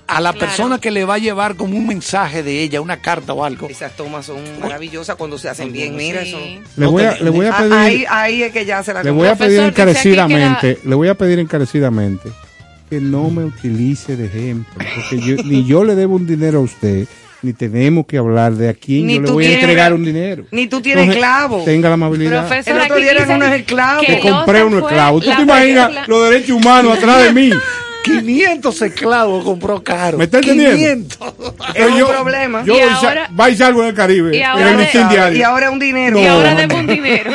a 0.08 0.20
la 0.20 0.32
Claro. 0.32 0.46
persona 0.46 0.78
que 0.78 0.90
le 0.90 1.04
va 1.04 1.14
a 1.14 1.18
llevar 1.18 1.56
como 1.56 1.76
un 1.76 1.86
mensaje 1.86 2.42
de 2.42 2.62
ella, 2.62 2.80
una 2.80 2.98
carta 2.98 3.32
o 3.32 3.44
algo. 3.44 3.68
Esas 3.68 3.96
tomas 3.96 4.26
son 4.26 4.38
maravillosas 4.60 5.16
cuando 5.16 5.36
se 5.38 5.48
hacen 5.48 5.72
bien, 5.72 5.96
mira 5.96 6.22
eso. 6.22 6.38
Le 6.76 6.86
voy 6.86 7.02
a, 7.04 7.16
le 7.18 7.30
voy 7.30 7.46
a 7.46 7.54
Ah, 7.54 7.58
pedir, 7.58 7.72
Ahí, 7.74 8.04
ahí 8.08 8.42
es 8.44 8.52
que 8.52 8.64
ya 8.64 8.82
se 8.84 8.92
la 8.94 9.02
le 9.02 9.10
voy 9.10 9.26
a 9.28 9.34
pedir 9.34 9.60
la- 9.62 9.66
encarecidamente, 9.68 10.78
le 10.84 10.94
voy 10.94 11.08
a 11.08 11.14
pedir 11.14 11.38
encarecidamente 11.40 12.30
que 12.88 13.00
no 13.00 13.30
me 13.30 13.44
utilice 13.44 14.16
de 14.16 14.26
ejemplo, 14.26 14.74
porque 14.94 15.18
yo, 15.20 15.42
ni 15.42 15.64
yo 15.64 15.82
le 15.82 15.96
debo 15.96 16.14
un 16.14 16.26
dinero 16.26 16.58
a 16.60 16.62
usted, 16.62 17.08
ni 17.42 17.52
tenemos 17.52 18.06
que 18.06 18.18
hablar 18.18 18.52
de 18.54 18.68
a 18.68 18.74
quién 18.74 19.06
Ni 19.06 19.14
yo 19.16 19.22
le 19.22 19.30
voy 19.30 19.46
a 19.46 19.52
entregar 19.54 19.92
un 19.92 20.04
dinero. 20.04 20.44
Ni 20.50 20.66
tú 20.66 20.80
tienes 20.80 21.02
Entonces, 21.04 21.20
clavo. 21.22 21.62
Tenga 21.64 21.88
la 21.88 21.94
amabilidad. 21.94 22.50
El 22.66 22.80
otro 22.80 22.96
día 22.96 23.10
eran 23.12 23.30
unos 23.30 23.52
esclavos. 23.52 24.06
que 24.06 24.18
compré 24.20 24.64
unos 24.64 24.82
esclavos. 24.82 25.24
¿Tú 25.24 25.30
te 25.34 25.42
imaginas 25.42 25.86
película- 25.88 26.04
los 26.06 26.30
derechos 26.30 26.50
humanos 26.50 26.98
atrás 26.98 27.22
de 27.24 27.32
mí? 27.32 27.50
500 28.06 28.82
esclavos 28.82 29.44
compró 29.44 29.82
caro. 29.82 30.16
¿Me 30.16 30.24
está 30.24 30.38
entendiendo? 30.38 31.16
500. 31.16 31.74
Es 31.74 31.86
un 31.90 31.98
yo, 31.98 32.08
problema. 32.08 32.62
Yo 32.64 32.76
Y 32.76 32.80
voy, 32.80 32.88
ahora- 32.88 33.26
sa- 33.26 33.32
va 33.34 33.50
y 33.50 33.56
salgo 33.56 33.82
en 33.82 33.88
el 33.88 33.94
Caribe. 33.94 34.36
y 34.36 34.38
en 34.38 34.44
ahora 34.44 34.70
el 34.70 34.76
de- 34.76 34.82
listín 34.84 35.08
diario. 35.08 35.38
Y 35.38 35.42
ahora 35.42 35.70
un 35.72 35.78
dinero. 35.80 36.16
No, 36.16 36.22
y 36.22 36.26
ahora 36.26 36.54
debo 36.66 36.76
un 36.76 36.86
dinero. 36.86 37.32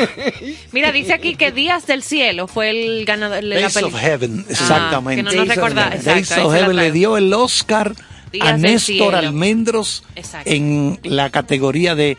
Mira, 0.71 0.93
dice 0.93 1.11
aquí 1.13 1.35
que 1.35 1.51
Días 1.51 1.87
del 1.87 2.03
Cielo 2.03 2.47
fue 2.47 2.69
el 2.69 3.03
ganador 3.05 3.41
de 3.41 3.41
la 3.49 3.55
Days 3.55 3.67
of 3.67 3.73
película. 3.81 4.01
Heaven, 4.01 4.45
exactamente. 4.49 5.15
que 5.17 5.23
no 5.23 5.31
nos 5.45 5.57
exacto, 5.57 6.47
of 6.47 6.53
Heaven 6.55 6.75
le 6.77 6.91
dio 6.93 7.17
el 7.17 7.33
Oscar 7.33 7.91
Días 8.31 8.47
a 8.47 8.53
del 8.53 8.61
Néstor. 8.61 9.15
Almendros 9.15 10.03
Exacto. 10.15 10.49
en 10.49 10.99
la 11.03 11.29
categoría 11.29 11.95
de 11.95 12.17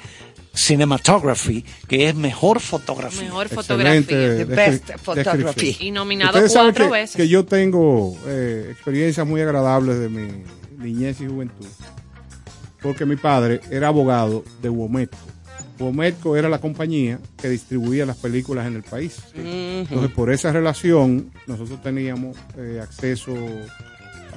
cinematography, 0.55 1.65
que 1.89 2.09
es 2.09 2.15
mejor 2.15 2.61
fotografía. 2.61 3.23
Mejor 3.23 3.47
Excelente 3.47 4.15
fotografía. 4.15 4.37
The 4.37 4.45
best 4.45 4.91
photography. 5.03 5.77
Y 5.81 5.91
nominado 5.91 6.39
cuatro 6.53 6.87
que, 6.87 6.91
veces. 6.91 7.17
que 7.17 7.29
yo 7.29 7.45
tengo 7.45 8.17
eh, 8.27 8.69
experiencias 8.71 9.27
muy 9.27 9.41
agradables 9.41 9.99
de 9.99 10.09
mi 10.09 10.29
niñez 10.79 11.21
y 11.21 11.27
juventud. 11.27 11.67
Porque 12.83 13.07
mi 13.07 13.17
padre 13.17 13.61
era 13.71 13.89
abogado 13.89 14.45
de 14.61 14.69
Wometco. 14.69 15.17
Wometco 15.79 16.37
era 16.37 16.49
la 16.49 16.61
compañía 16.61 17.19
que 17.41 17.49
distribuía 17.49 18.05
las 18.05 18.17
películas 18.17 18.67
en 18.67 18.77
el 18.77 18.83
país. 18.83 19.21
Entonces, 19.35 20.11
por 20.13 20.33
esa 20.33 20.53
relación, 20.53 21.31
nosotros 21.47 21.83
teníamos 21.83 22.37
eh, 22.57 22.81
acceso 22.83 23.33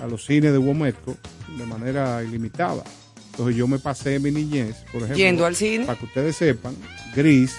a 0.01 0.07
los 0.07 0.25
cines 0.25 0.51
de 0.51 0.57
Wometco 0.57 1.17
de 1.57 1.65
manera 1.65 2.21
ilimitada. 2.23 2.83
Entonces, 3.31 3.55
yo 3.55 3.67
me 3.67 3.79
pasé 3.79 4.19
mi 4.19 4.31
niñez, 4.31 4.75
por 4.91 4.97
ejemplo. 5.01 5.17
Yendo 5.17 5.45
al 5.45 5.55
cine. 5.55 5.85
Para 5.85 5.99
que 5.99 6.05
ustedes 6.05 6.35
sepan, 6.37 6.75
Gris, 7.15 7.55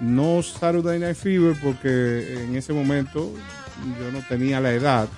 no 0.00 0.42
Saturday 0.42 0.98
Night 0.98 1.16
Fever, 1.16 1.54
porque 1.62 2.44
en 2.44 2.56
ese 2.56 2.72
momento 2.72 3.32
yo 4.00 4.12
no 4.12 4.20
tenía 4.28 4.60
la 4.60 4.72
edad, 4.72 5.08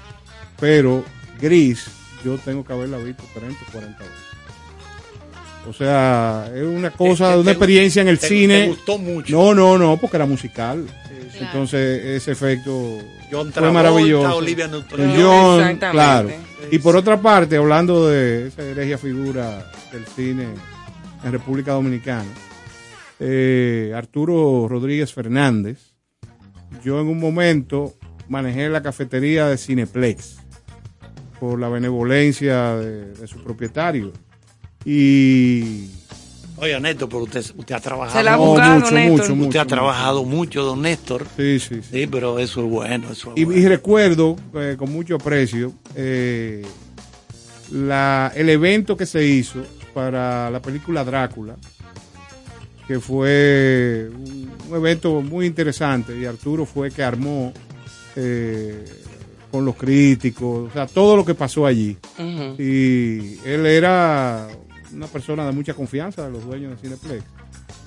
pero 0.58 1.04
Gris, 1.40 1.86
yo 2.24 2.38
tengo 2.38 2.64
que 2.64 2.72
haberla 2.72 2.98
visto 2.98 3.22
30 3.34 3.56
o 3.68 3.72
40 3.72 3.98
veces. 3.98 4.16
O 5.68 5.72
sea, 5.72 6.48
es 6.54 6.62
una 6.62 6.90
cosa, 6.90 7.28
Te- 7.28 7.34
te- 7.34 7.40
una 7.40 7.50
experiencia 7.52 8.02
en 8.02 8.08
el 8.08 8.18
te- 8.18 8.28
cine. 8.28 8.60
te 8.62 8.68
gustó 8.68 8.98
mucho. 8.98 9.32
No, 9.36 9.54
no, 9.54 9.76
no, 9.78 9.96
porque 9.96 10.16
era 10.16 10.26
musical. 10.26 10.86
Entonces, 11.40 12.04
ese 12.04 12.32
efecto 12.32 12.98
John 13.30 13.44
fue 13.46 13.52
Travolta, 13.52 13.72
maravilloso. 13.72 14.36
Olivia 14.36 14.68
Newton- 14.68 14.98
John, 15.16 15.60
exactamente. 15.60 15.90
claro. 15.90 16.30
Y 16.70 16.78
por 16.78 16.96
otra 16.96 17.20
parte, 17.20 17.56
hablando 17.56 18.08
de 18.08 18.48
esa 18.48 18.62
regia 18.74 18.98
figura 18.98 19.70
del 19.92 20.06
cine 20.06 20.48
en 21.24 21.32
República 21.32 21.72
Dominicana, 21.72 22.28
eh, 23.20 23.92
Arturo 23.94 24.66
Rodríguez 24.68 25.12
Fernández, 25.12 25.94
yo 26.84 27.00
en 27.00 27.06
un 27.08 27.18
momento 27.20 27.94
manejé 28.28 28.68
la 28.68 28.82
cafetería 28.82 29.46
de 29.48 29.56
Cineplex 29.56 30.36
por 31.40 31.58
la 31.60 31.68
benevolencia 31.68 32.74
de, 32.76 33.12
de 33.12 33.26
su 33.26 33.42
propietario. 33.42 34.12
Y 34.84 35.90
Oye, 36.58 36.80
Néstor, 36.80 37.08
pero 37.08 37.22
usted, 37.24 37.44
usted 37.56 37.74
ha 37.74 37.80
trabajado. 37.80 38.18
Se 38.18 38.24
la 38.24 38.36
mucho, 38.36 38.60
Néstor. 38.60 38.92
mucho, 39.10 39.36
mucho, 39.36 39.48
Usted 39.48 39.60
ha 39.60 39.66
trabajado 39.66 40.24
mucho, 40.24 40.62
don 40.62 40.82
Néstor. 40.82 41.26
Sí, 41.36 41.58
sí, 41.60 41.76
sí. 41.82 41.88
Sí, 41.92 42.06
pero 42.06 42.38
eso 42.38 42.64
es 42.64 42.70
bueno, 42.70 43.10
eso 43.12 43.32
es 43.34 43.38
Y, 43.40 43.44
bueno. 43.44 43.60
y 43.60 43.68
recuerdo 43.68 44.36
eh, 44.54 44.76
con 44.78 44.90
mucho 44.90 45.16
aprecio 45.16 45.72
eh, 45.94 46.64
la, 47.72 48.32
el 48.34 48.48
evento 48.48 48.96
que 48.96 49.04
se 49.06 49.24
hizo 49.26 49.62
para 49.92 50.50
la 50.50 50.60
película 50.62 51.04
Drácula, 51.04 51.56
que 52.88 53.00
fue 53.00 54.08
un, 54.10 54.50
un 54.70 54.76
evento 54.76 55.20
muy 55.20 55.46
interesante 55.46 56.16
y 56.18 56.24
Arturo 56.24 56.64
fue 56.64 56.90
que 56.90 57.02
armó 57.02 57.52
eh, 58.14 58.84
con 59.50 59.64
los 59.64 59.76
críticos, 59.76 60.70
o 60.70 60.72
sea, 60.72 60.86
todo 60.86 61.16
lo 61.16 61.24
que 61.24 61.34
pasó 61.34 61.66
allí. 61.66 61.96
Y 62.58 63.38
él 63.46 63.66
era 63.66 64.48
una 64.96 65.06
persona 65.06 65.46
de 65.46 65.52
mucha 65.52 65.74
confianza 65.74 66.24
de 66.26 66.30
los 66.32 66.44
dueños 66.44 66.70
de 66.72 66.76
Cineplex. 66.78 67.22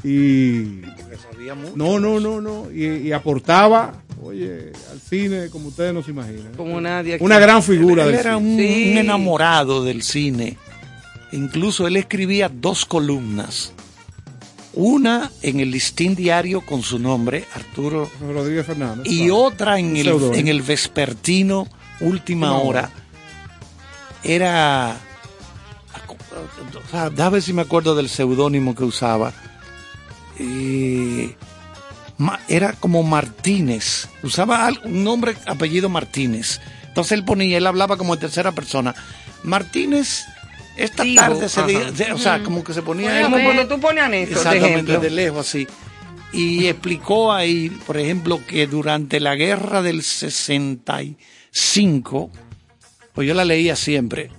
Y 0.04 0.82
Porque 0.82 1.18
sabía 1.32 1.56
mucho. 1.56 1.74
no, 1.76 2.00
no, 2.00 2.20
no, 2.20 2.40
no. 2.40 2.72
Y, 2.72 2.86
y 3.08 3.12
aportaba, 3.12 4.02
oye, 4.24 4.72
al 4.92 5.00
cine 5.02 5.50
como 5.50 5.68
ustedes 5.70 5.94
no 5.94 6.02
se 6.04 6.12
imaginan. 6.12 6.54
Como 6.56 6.80
nadie 6.80 7.16
aquí. 7.16 7.24
Una 7.24 7.40
gran 7.40 7.62
figura 7.64 8.04
Él 8.06 8.12
del 8.12 8.20
era 8.20 8.38
cine. 8.38 8.50
un, 8.54 8.58
Sí. 8.60 8.92
un 8.94 8.98
enamorado 8.98 9.84
del 9.84 10.04
cine. 10.04 10.58
Incluso 11.34 11.86
él 11.88 11.98
escribía 11.98 12.50
dos 12.50 12.86
columnas. 12.86 13.74
Una 14.74 15.30
en 15.42 15.60
el 15.60 15.72
listín 15.72 16.16
diario 16.16 16.62
con 16.62 16.82
su 16.84 16.98
nombre, 17.00 17.44
Arturo, 17.54 18.10
Rodríguez 18.22 18.66
Fernández. 18.68 19.06
y 19.12 19.26
claro. 19.26 19.38
otra 19.38 19.80
en 19.80 19.98
el, 19.98 20.08
en 20.08 20.48
el 20.48 20.62
vespertino 20.62 21.68
Última 22.00 22.10
Última 22.54 22.58
Hora. 22.60 22.90
Era. 24.24 24.96
O 26.32 26.90
sea, 26.92 27.10
déjame 27.10 27.36
ver 27.36 27.42
si 27.42 27.54
me 27.54 27.62
acuerdo 27.64 27.96
del 27.96 28.10
seudónimo 28.10 28.76
que 28.76 28.84
usaba. 28.84 29.34
Eh, 30.38 31.36
era 32.48 32.74
como 32.74 33.02
Martínez. 33.04 34.08
Usaba 34.24 34.70
un 34.84 35.04
nombre, 35.04 35.36
apellido 35.46 35.90
Martínez. 35.90 36.60
Entonces 36.88 37.14
él 37.14 37.24
ponía, 37.26 37.58
él 37.58 37.68
hablaba 37.68 37.98
como 37.98 38.14
en 38.14 38.20
tercera 38.20 38.52
persona. 38.52 38.94
Martínez, 39.44 40.26
esta 40.76 41.04
Digo, 41.04 41.22
tarde 41.22 41.50
se 41.50 41.62
de- 41.64 42.12
o 42.14 42.18
sea, 42.18 42.44
como 42.44 42.64
que 42.64 42.74
se 42.74 42.82
ponía 42.82 43.22
Como 43.24 43.38
él- 43.38 43.44
cuando 43.46 43.68
tú 43.68 43.80
a 43.88 44.10
de 44.10 44.24
Exactamente, 44.24 44.98
de 44.98 45.10
lejos 45.10 45.48
así. 45.48 45.68
Y 46.32 46.68
explicó 46.68 47.34
ahí, 47.34 47.70
por 47.88 47.98
ejemplo, 47.98 48.40
que 48.46 48.68
durante 48.68 49.20
la 49.20 49.36
guerra 49.36 49.82
del 49.82 50.04
65, 50.04 52.30
pues 53.14 53.28
yo 53.28 53.34
la 53.34 53.46
leía 53.46 53.76
siempre, 53.76 54.30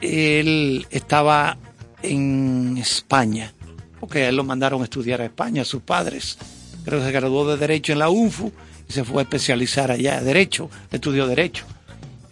él 0.00 0.86
estaba 0.90 1.58
en 2.02 2.76
España, 2.78 3.52
porque 4.00 4.24
a 4.24 4.28
él 4.28 4.36
lo 4.36 4.44
mandaron 4.44 4.80
a 4.80 4.84
estudiar 4.84 5.20
a 5.20 5.26
España, 5.26 5.64
sus 5.64 5.82
padres. 5.82 6.38
Creo 6.84 7.00
que 7.00 7.06
se 7.06 7.12
graduó 7.12 7.48
de 7.48 7.56
Derecho 7.56 7.92
en 7.92 7.98
la 7.98 8.10
UNFU 8.10 8.52
y 8.88 8.92
se 8.92 9.04
fue 9.04 9.20
a 9.20 9.24
especializar 9.24 9.90
allá, 9.90 10.20
Derecho, 10.20 10.70
estudió 10.90 11.26
Derecho, 11.26 11.64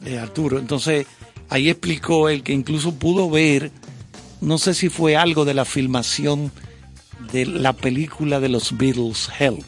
de 0.01 0.19
Arturo. 0.19 0.59
Entonces, 0.59 1.07
ahí 1.49 1.69
explicó 1.69 2.29
él 2.29 2.43
que 2.43 2.53
incluso 2.53 2.95
pudo 2.95 3.29
ver, 3.31 3.71
no 4.41 4.59
sé 4.59 4.75
si 4.75 4.89
fue 4.89 5.17
algo 5.17 5.45
de 5.45 5.55
la 5.55 5.65
filmación 5.65 6.53
de 7.33 7.47
la 7.47 7.73
película 7.73 8.39
de 8.39 8.49
los 8.49 8.77
Beatles, 8.77 9.29
Help, 9.39 9.65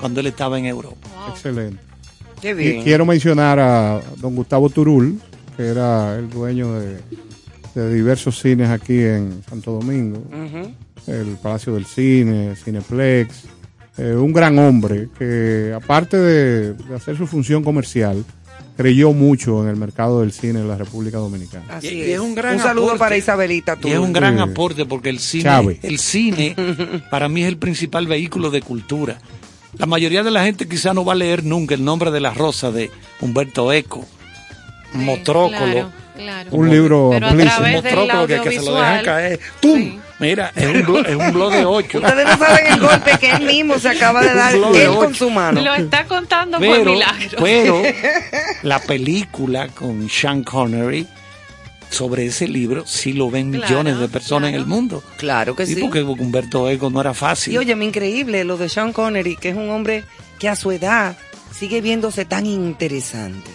cuando 0.00 0.20
él 0.20 0.26
estaba 0.26 0.58
en 0.58 0.66
Europa. 0.66 1.08
Excelente. 1.28 1.80
Qué 2.40 2.78
Y 2.80 2.82
quiero 2.82 3.06
mencionar 3.06 3.58
a 3.58 4.02
don 4.16 4.34
Gustavo 4.34 4.68
Turul, 4.68 5.20
que 5.56 5.66
era 5.66 6.16
el 6.18 6.28
dueño 6.28 6.74
de, 6.74 7.00
de 7.74 7.92
diversos 7.94 8.40
cines 8.40 8.70
aquí 8.70 8.98
en 9.00 9.42
Santo 9.48 9.72
Domingo, 9.72 10.22
el 11.06 11.36
Palacio 11.42 11.74
del 11.74 11.86
Cine, 11.86 12.54
Cineplex, 12.56 13.44
eh, 13.98 14.14
un 14.14 14.32
gran 14.32 14.58
hombre 14.58 15.08
que 15.18 15.72
aparte 15.74 16.16
de, 16.16 16.72
de 16.74 16.94
hacer 16.94 17.16
su 17.16 17.26
función 17.26 17.62
comercial, 17.62 18.24
creyó 18.76 19.12
mucho 19.12 19.62
en 19.62 19.68
el 19.68 19.76
mercado 19.76 20.20
del 20.20 20.32
cine 20.32 20.58
en 20.60 20.66
la 20.68 20.76
República 20.76 21.18
Dominicana. 21.18 21.64
Así 21.76 21.88
Y- 21.88 22.02
y 22.02 22.10
es. 22.12 22.18
un 22.18 22.34
gran 22.34 22.58
saludo 22.58 22.86
aporte. 22.86 22.98
para 22.98 23.16
Isabelita. 23.16 23.78
Y 23.84 23.90
es 23.92 23.98
un 23.98 24.12
gran 24.12 24.34
Sí. 24.36 24.42
aporte 24.42 24.84
porque 24.84 25.10
el 25.10 25.20
cine, 25.20 25.44
Chávez. 25.44 25.78
el 25.82 25.98
cine 26.00 26.56
para 27.10 27.28
mí 27.28 27.42
es 27.42 27.48
el 27.48 27.56
principal 27.58 28.06
vehículo 28.08 28.50
de 28.50 28.62
cultura. 28.62 29.18
La 29.78 29.86
mayoría 29.86 30.22
de 30.24 30.30
la 30.32 30.44
gente 30.44 30.66
quizá 30.68 30.92
no 30.92 31.04
va 31.04 31.12
a 31.12 31.16
leer 31.16 31.44
nunca 31.44 31.74
el 31.76 31.84
nombre 31.84 32.10
de 32.10 32.18
la 32.20 32.34
rosa 32.34 32.72
de 32.72 32.90
Humberto 33.20 33.72
Eco, 33.72 34.04
Motrócolo. 34.94 35.50
Claro, 35.58 35.90
claro. 36.14 36.50
Un 36.52 36.70
libro 36.70 37.10
Pero 37.12 37.26
a 37.26 37.30
amplísimo. 37.30 37.56
través 37.56 37.82
del 37.82 37.92
que, 38.42 38.50
que 38.50 38.58
se 38.60 38.64
lo 38.66 38.74
dejan 38.74 38.88
audiovisual. 38.98 39.02
caer. 39.04 39.40
¡Tum! 39.60 40.00
Mira, 40.20 40.52
es 40.54 40.64
un, 40.66 40.82
blo- 40.84 41.06
es 41.08 41.16
un 41.16 41.32
blog 41.32 41.52
de 41.52 41.64
ocho. 41.64 41.98
Ustedes 41.98 42.24
no 42.24 42.36
saben 42.38 42.66
el 42.72 42.80
golpe 42.80 43.18
que 43.18 43.30
él 43.32 43.42
mismo 43.44 43.78
se 43.78 43.88
acaba 43.88 44.22
de 44.22 44.32
dar 44.32 44.54
él 44.54 44.94
con 44.94 45.14
su 45.14 45.28
mano. 45.28 45.60
Lo 45.60 45.74
está 45.74 46.04
contando 46.04 46.58
por 46.58 46.66
Pero, 46.68 46.92
milagro. 46.92 47.38
pero 47.42 47.82
la 48.62 48.78
película 48.78 49.68
con 49.68 50.08
Sean 50.08 50.44
Connery 50.44 51.06
sobre 51.90 52.26
ese 52.26 52.46
libro 52.48 52.84
sí 52.86 53.12
lo 53.12 53.28
ven 53.30 53.50
Claro, 53.52 53.66
millones 53.66 53.98
de 53.98 54.08
personas 54.08 54.50
en 54.50 54.54
el 54.54 54.66
mundo. 54.66 55.02
Claro 55.16 55.54
que 55.56 55.66
sí. 55.66 55.76
porque 55.76 56.02
Humberto 56.02 56.68
Eco 56.70 56.90
no 56.90 57.00
era 57.00 57.12
fácil. 57.12 57.52
Y 57.54 57.58
oye, 57.58 57.74
me 57.76 57.84
increíble 57.84 58.44
lo 58.44 58.56
de 58.56 58.68
Sean 58.68 58.92
Connery, 58.92 59.36
que 59.36 59.50
es 59.50 59.56
un 59.56 59.68
hombre 59.70 60.04
que 60.38 60.48
a 60.48 60.56
su 60.56 60.70
edad 60.72 61.16
sigue 61.52 61.80
viéndose 61.80 62.24
tan 62.24 62.46
interesante. 62.46 63.50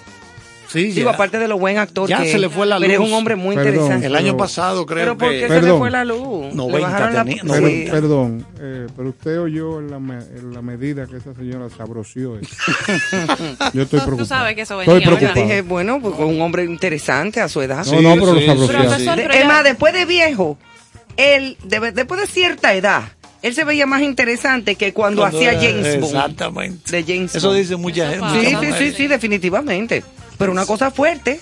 Sí, 0.72 0.92
Digo, 0.92 1.10
ya. 1.10 1.16
aparte 1.16 1.40
de 1.40 1.48
lo 1.48 1.58
buen 1.58 1.80
actor 1.80 2.08
Ya 2.08 2.22
que 2.22 2.32
se 2.32 2.38
le 2.38 2.48
fue 2.48 2.68
la 2.68 2.78
pero 2.78 2.94
luz. 2.94 3.02
es 3.02 3.08
un 3.12 3.18
hombre 3.18 3.36
muy 3.36 3.56
Perdón, 3.56 3.74
interesante. 3.74 4.06
El 4.06 4.16
año 4.16 4.38
pasado 4.38 4.86
creo 4.86 5.00
Pero 5.00 5.18
¿por 5.18 5.30
que... 5.30 5.40
qué 5.40 5.48
se 5.48 5.54
le 5.56 5.60
Perdón. 5.62 5.80
fue 5.80 5.90
la 5.92 6.06
luz? 6.06 6.46
Le 6.52 6.54
90 6.56 6.88
bajaron 6.88 7.14
la- 7.16 7.24
tenía, 7.26 7.42
Sí. 7.42 7.48
90. 7.48 7.92
Perdón, 7.92 8.46
eh, 8.60 8.88
pero 8.96 9.10
usted 9.10 9.40
oyó 9.42 9.80
en 9.80 9.90
la, 9.90 10.00
me- 10.00 10.18
en 10.20 10.54
la 10.54 10.62
medida 10.62 11.08
que 11.08 11.18
esa 11.18 11.34
señora 11.34 11.68
se 11.76 11.82
abroció. 11.82 12.38
eso. 12.38 12.50
Yo 13.74 13.82
estoy 13.82 14.00
preocupado. 14.00 14.18
Tú 14.18 14.26
sabes 14.26 14.56
que 14.56 14.62
eso 14.62 14.80
Estoy 14.80 14.94
venía, 15.00 15.10
Yo 15.10 15.18
preocupado. 15.18 15.46
dije, 15.48 15.62
bueno, 15.64 16.00
pues 16.02 16.16
fue 16.16 16.26
un 16.26 16.40
hombre 16.42 16.64
interesante 16.66 17.42
a 17.42 17.50
su 17.50 17.62
edad. 17.62 17.84
No, 17.86 18.02
no, 18.02 18.14
pero 18.14 18.34
los 18.34 18.48
abroció. 18.48 18.78
Profesor, 18.80 19.16
pero 19.16 19.34
es 19.34 19.46
más, 19.46 19.64
después 19.64 19.94
de 19.94 20.06
viejo, 20.06 20.58
él, 21.18 21.58
de- 21.64 21.92
después 21.92 22.22
de 22.22 22.28
cierta 22.28 22.74
edad, 22.76 23.04
él 23.42 23.54
se 23.56 23.64
veía 23.64 23.86
más 23.86 24.02
interesante 24.02 24.76
que 24.76 24.94
cuando, 24.94 25.22
Cuando 25.22 25.38
hacía 25.38 25.54
James 25.54 26.00
Bond. 26.00 26.14
Exactamente. 26.16 26.92
De 26.92 27.04
James 27.16 27.34
Eso 27.36 27.48
Bond. 27.48 27.60
dice 27.60 27.76
mucha 27.78 28.10
gente. 28.12 28.26
Sí, 28.50 28.56
muchas 28.56 28.78
sí, 28.78 28.86
sí, 28.90 28.94
sí, 28.98 29.08
definitivamente. 29.08 30.04
Pero 30.40 30.52
una 30.52 30.66
cosa 30.66 30.90
fuerte. 30.90 31.40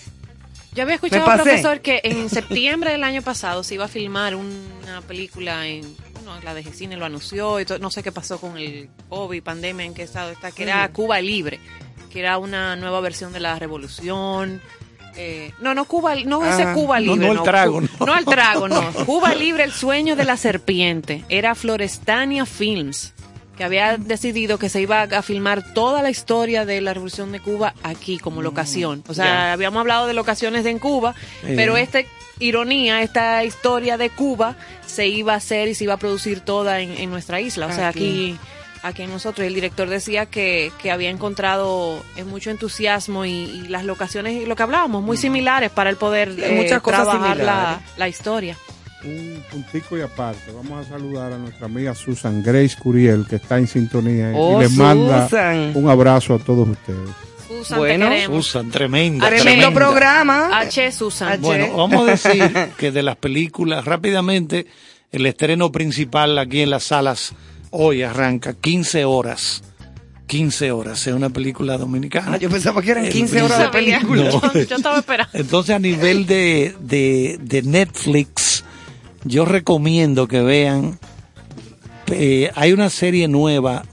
Yo 0.73 0.83
había 0.83 0.95
escuchado, 0.95 1.25
profesor, 1.25 1.79
que 1.79 2.01
en 2.03 2.29
septiembre 2.37 2.91
del 2.91 3.03
año 3.05 3.21
pasado 3.21 3.63
se 3.63 3.75
iba 3.75 3.85
a 3.85 3.87
filmar 3.87 4.35
una 4.35 5.01
película 5.07 5.65
en, 5.67 5.81
bueno, 6.13 6.37
la 6.43 6.53
de 6.53 6.63
Cine 6.65 6.97
lo 6.97 7.05
anunció, 7.05 7.59
y 7.61 7.65
to- 7.65 7.79
no 7.79 7.89
sé 7.89 8.03
qué 8.03 8.11
pasó 8.11 8.39
con 8.41 8.57
el 8.57 8.89
COVID, 9.09 9.41
pandemia 9.41 9.85
en 9.85 9.93
qué 9.93 10.03
estado 10.03 10.29
está, 10.31 10.51
que 10.51 10.63
era. 10.63 10.87
Cuba 10.91 11.21
Libre, 11.21 11.59
que 12.11 12.19
era 12.19 12.37
una 12.37 12.75
nueva 12.75 12.99
versión 12.99 13.31
de 13.33 13.39
la 13.39 13.57
revolución. 13.57 14.61
eh, 15.15 15.51
no, 15.61 15.73
no 15.73 15.85
Cuba, 15.85 16.13
no 16.25 16.45
ese 16.45 16.61
Ah, 16.63 16.73
Cuba 16.75 16.99
no, 16.99 17.13
Libre. 17.15 17.27
no 17.27 17.33
el 17.33 17.41
trago, 17.43 17.81
no. 17.81 17.87
No 18.05 18.15
el 18.17 18.25
trago, 18.25 18.67
no. 18.67 18.91
Cuba 19.05 19.33
Libre, 19.33 19.63
el 19.63 19.71
sueño 19.71 20.15
de 20.15 20.25
la 20.25 20.37
serpiente. 20.37 21.23
Era 21.27 21.55
Florestania 21.55 22.45
Films 22.45 23.13
que 23.57 23.63
había 23.63 23.97
decidido 23.97 24.59
que 24.59 24.69
se 24.69 24.79
iba 24.81 25.01
a 25.01 25.21
filmar 25.21 25.73
toda 25.73 26.01
la 26.03 26.09
historia 26.09 26.63
de 26.65 26.79
la 26.79 26.93
Revolución 26.93 27.31
de 27.31 27.39
Cuba 27.39 27.73
aquí 27.83 28.19
como 28.19 28.41
locación. 28.41 29.03
O 29.07 29.13
sea, 29.13 29.51
habíamos 29.53 29.79
hablado 29.81 30.07
de 30.07 30.13
locaciones 30.13 30.65
en 30.65 30.79
Cuba, 30.79 31.15
pero 31.41 31.75
esta 31.75 31.99
ironía, 32.39 33.01
esta 33.01 33.43
historia 33.43 33.97
de 33.97 34.11
Cuba 34.11 34.55
se 34.85 35.07
iba 35.07 35.33
a 35.33 35.37
hacer 35.37 35.67
y 35.67 35.73
se 35.75 35.85
iba 35.85 35.95
a 35.95 35.97
producir 35.97 36.41
toda 36.41 36.81
en, 36.81 36.91
en 36.91 37.09
nuestra 37.09 37.41
isla. 37.41 37.65
O 37.65 37.71
sea, 37.71 37.87
aquí, 37.87 38.37
aquí 38.83 39.01
en 39.01 39.09
nosotros. 39.09 39.47
El 39.47 39.55
director 39.55 39.89
decía 39.89 40.27
que, 40.27 40.71
que 40.79 40.91
había 40.91 41.09
encontrado 41.09 42.03
eh, 42.15 42.23
mucho 42.23 42.51
entusiasmo 42.51 43.25
y, 43.25 43.31
y 43.31 43.67
las 43.69 43.85
locaciones, 43.85 44.43
y 44.43 44.45
lo 44.45 44.55
que 44.55 44.63
hablábamos, 44.63 45.01
muy 45.01 45.17
similares 45.17 45.71
para 45.71 45.89
el 45.89 45.97
poder 45.97 46.29
eh, 46.37 46.51
muchas 46.55 46.81
cosas 46.81 47.03
trabajar 47.03 47.37
la, 47.37 47.81
la 47.97 48.07
historia. 48.07 48.55
Un 49.03 49.43
puntico 49.51 49.95
y 49.97 50.01
aparte, 50.01 50.51
vamos 50.51 50.85
a 50.85 50.89
saludar 50.89 51.31
a 51.31 51.37
nuestra 51.37 51.67
amiga 51.67 51.93
Susan 51.93 52.41
Grace 52.41 52.75
Curiel, 52.79 53.25
que 53.29 53.35
está 53.35 53.57
en 53.59 53.67
sintonía 53.67 54.31
Oh, 54.35 54.57
y 54.59 54.63
les 54.63 54.71
manda 54.75 55.25
Susan. 55.29 55.71
un 55.75 55.89
abrazo 55.89 56.33
a 56.33 56.39
todos 56.39 56.67
ustedes. 56.67 57.09
Susan, 57.47 57.77
Bueno. 57.77 58.09
te. 58.09 58.25
Susan, 58.25 58.71
tremenda. 58.71 59.27
Tremendo 59.27 59.51
tremenda. 59.67 59.71
programa. 59.73 60.59
H. 60.59 60.91
Susan. 60.91 61.39
Bueno, 61.41 61.77
vamos 61.77 62.07
a 62.07 62.11
decir 62.11 62.51
que 62.77 62.91
de 62.91 63.03
las 63.03 63.15
películas, 63.17 63.85
rápidamente, 63.85 64.65
el 65.11 65.25
estreno 65.27 65.71
principal 65.71 66.37
aquí 66.39 66.61
en 66.61 66.71
las 66.71 66.83
salas 66.85 67.33
hoy 67.69 68.01
arranca 68.01 68.53
15 68.53 69.05
horas. 69.05 69.63
15 70.25 70.71
horas, 70.73 71.07
es 71.07 71.13
una 71.13 71.29
película 71.29 71.77
dominicana. 71.77 72.33
Ah, 72.33 72.37
yo 72.37 72.49
pensaba 72.49 72.81
que 72.81 72.91
eran 72.91 73.05
El 73.05 73.13
15 73.13 73.41
horas 73.43 73.59
de 73.59 73.67
película. 73.69 74.23
No. 74.23 74.41
Yo, 74.53 74.53
yo 74.63 74.75
estaba 74.75 74.97
esperando. 74.97 75.31
Entonces, 75.37 75.73
a 75.75 75.79
nivel 75.79 76.25
de, 76.25 76.75
de, 76.81 77.37
de 77.41 77.61
Netflix, 77.61 78.65
yo 79.23 79.45
recomiendo 79.45 80.27
que 80.27 80.41
vean. 80.41 80.99
eh, 82.07 82.51
hay 82.55 82.71
una 82.73 82.89
serie 82.89 83.27
nueva 83.27 83.83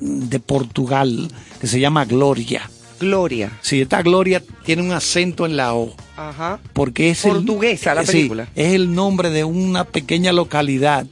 de 0.00 0.38
Portugal 0.40 1.28
que 1.60 1.66
se 1.66 1.80
llama 1.80 2.04
Gloria. 2.04 2.68
Gloria. 3.00 3.50
Sí, 3.60 3.80
esta 3.80 4.02
Gloria 4.02 4.42
tiene 4.64 4.82
un 4.82 4.92
acento 4.92 5.46
en 5.46 5.56
la 5.56 5.74
O. 5.74 5.94
Ajá. 6.16 6.60
Porque 6.72 7.10
es 7.10 7.22
Portuguesa 7.22 7.90
el, 7.90 7.96
la 7.96 8.06
sí, 8.06 8.12
película. 8.12 8.48
es 8.54 8.72
el 8.74 8.94
nombre 8.94 9.30
de 9.30 9.44
una 9.44 9.84
pequeña 9.84 10.32
localidad. 10.32 11.06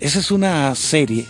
Esa 0.00 0.20
es 0.20 0.30
una 0.30 0.74
serie, 0.76 1.26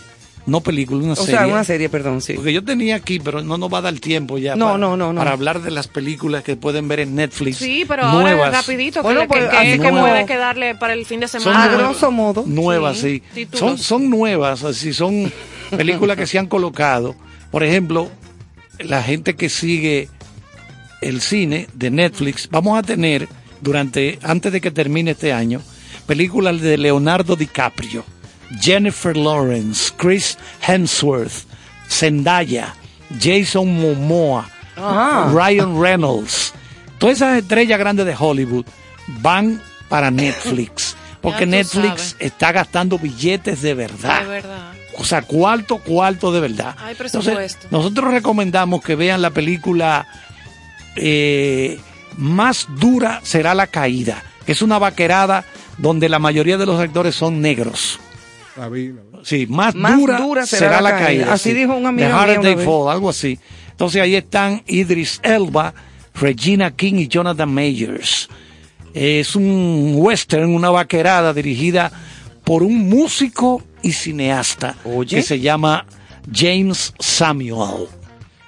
no 0.49 0.61
película, 0.61 1.03
una 1.03 1.13
O 1.13 1.15
serie. 1.15 1.31
sea, 1.37 1.47
una 1.47 1.63
serie, 1.63 1.87
perdón, 1.89 2.21
sí. 2.21 2.33
Porque 2.33 2.51
yo 2.53 2.63
tenía 2.63 2.95
aquí, 2.95 3.19
pero 3.19 3.41
no 3.41 3.57
nos 3.57 3.71
va 3.73 3.77
a 3.77 3.81
dar 3.81 3.93
tiempo 3.99 4.37
ya 4.37 4.55
No, 4.55 4.65
para, 4.65 4.77
no, 4.77 4.97
no, 4.97 5.13
no. 5.13 5.19
para 5.19 5.31
hablar 5.31 5.61
de 5.61 5.71
las 5.71 5.87
películas 5.87 6.43
que 6.43 6.55
pueden 6.55 6.87
ver 6.87 6.99
en 7.01 7.15
Netflix. 7.15 7.57
Sí, 7.57 7.85
pero 7.87 8.03
ahora 8.03 8.21
nuevas, 8.31 8.51
rapidito, 8.51 9.01
que, 9.01 9.03
Bueno, 9.03 9.21
que, 9.21 9.27
pues, 9.27 9.49
que- 9.49 9.77
puede 9.89 10.25
quedarle 10.25 10.75
para 10.75 10.93
el 10.93 11.05
fin 11.05 11.19
de 11.19 11.27
Son 11.27 11.41
semana. 11.41 11.63
A 11.63 11.67
nuevas. 11.67 11.83
grosso 11.85 12.11
modo. 12.11 12.43
Nuevas, 12.45 12.97
sí. 12.97 13.21
Son, 13.53 13.77
son 13.77 14.09
nuevas, 14.09 14.63
así 14.63 14.93
son 14.93 15.31
películas 15.75 16.17
que 16.17 16.25
se 16.27 16.39
han 16.39 16.47
colocado. 16.47 17.15
Por 17.51 17.63
ejemplo, 17.63 18.09
la 18.79 19.01
gente 19.03 19.35
que 19.35 19.49
sigue 19.49 20.09
el 21.01 21.21
cine 21.21 21.67
de 21.73 21.91
Netflix, 21.91 22.49
vamos 22.51 22.77
a 22.77 22.83
tener 22.83 23.27
durante, 23.61 24.19
antes 24.23 24.51
de 24.51 24.61
que 24.61 24.71
termine 24.71 25.11
este 25.11 25.31
año, 25.33 25.61
películas 26.05 26.59
de 26.61 26.77
Leonardo 26.77 27.35
DiCaprio, 27.35 28.03
Jennifer 28.61 29.15
Lawrence, 29.15 29.91
Chris 29.95 30.37
Hemsworth, 30.67 31.45
Zendaya, 31.89 32.73
Jason 33.19 33.79
Momoa, 33.79 34.49
Ajá. 34.75 35.31
Ryan 35.31 35.79
Reynolds. 35.81 36.53
Todas 36.97 37.17
esas 37.17 37.37
estrellas 37.37 37.79
grandes 37.79 38.05
de 38.05 38.15
Hollywood 38.17 38.65
van 39.21 39.61
para 39.87 40.11
Netflix. 40.11 40.95
Porque 41.21 41.45
Netflix 41.45 42.01
sabes. 42.11 42.15
está 42.19 42.51
gastando 42.51 42.97
billetes 42.97 43.61
de 43.61 43.73
verdad. 43.73 44.21
De 44.21 44.27
verdad. 44.27 44.73
O 44.97 45.03
sea, 45.03 45.21
cuarto, 45.21 45.77
cuarto 45.77 46.31
de 46.31 46.39
verdad. 46.39 46.75
Hay 46.79 46.95
Entonces, 46.99 47.57
nosotros 47.71 48.13
recomendamos 48.13 48.81
que 48.83 48.95
vean 48.95 49.21
la 49.21 49.29
película 49.29 50.07
eh, 50.95 51.79
Más 52.17 52.67
dura 52.77 53.21
será 53.23 53.53
la 53.53 53.67
caída, 53.67 54.23
es 54.45 54.61
una 54.61 54.79
vaquerada 54.79 55.45
donde 55.77 56.09
la 56.09 56.19
mayoría 56.19 56.57
de 56.57 56.65
los 56.65 56.79
actores 56.79 57.15
son 57.15 57.41
negros. 57.41 57.99
La 58.59 58.67
vi, 58.67 58.89
la 58.89 59.01
vi. 59.01 59.07
Sí, 59.23 59.47
más, 59.47 59.73
Más 59.73 59.97
dura, 59.97 60.17
dura 60.17 60.45
será, 60.45 60.81
la 60.81 60.91
caída. 60.91 61.31
Así 61.31 61.51
sí. 61.51 61.55
dijo 61.55 61.73
un 61.75 61.85
amigo 61.85 62.09
The 62.25 62.39
They 62.39 62.55
vez. 62.55 62.65
Fall, 62.65 62.91
algo 62.91 63.09
así. 63.09 63.39
Entonces 63.71 64.01
ahí 64.01 64.15
están 64.15 64.63
Idris 64.67 65.21
Elba, 65.23 65.73
Regina 66.13 66.75
King 66.75 66.95
y 66.95 67.07
Jonathan 67.07 67.53
Majors. 67.53 68.27
Es 68.93 69.37
un 69.37 69.93
western, 69.95 70.53
una 70.53 70.71
vaquerada 70.71 71.33
dirigida 71.33 71.89
por 72.43 72.63
un 72.63 72.89
músico 72.89 73.63
y 73.81 73.93
cineasta 73.93 74.75
Oye. 74.83 75.15
que 75.17 75.21
se 75.21 75.39
llama 75.39 75.85
James 76.29 76.93
Samuel. 76.99 77.87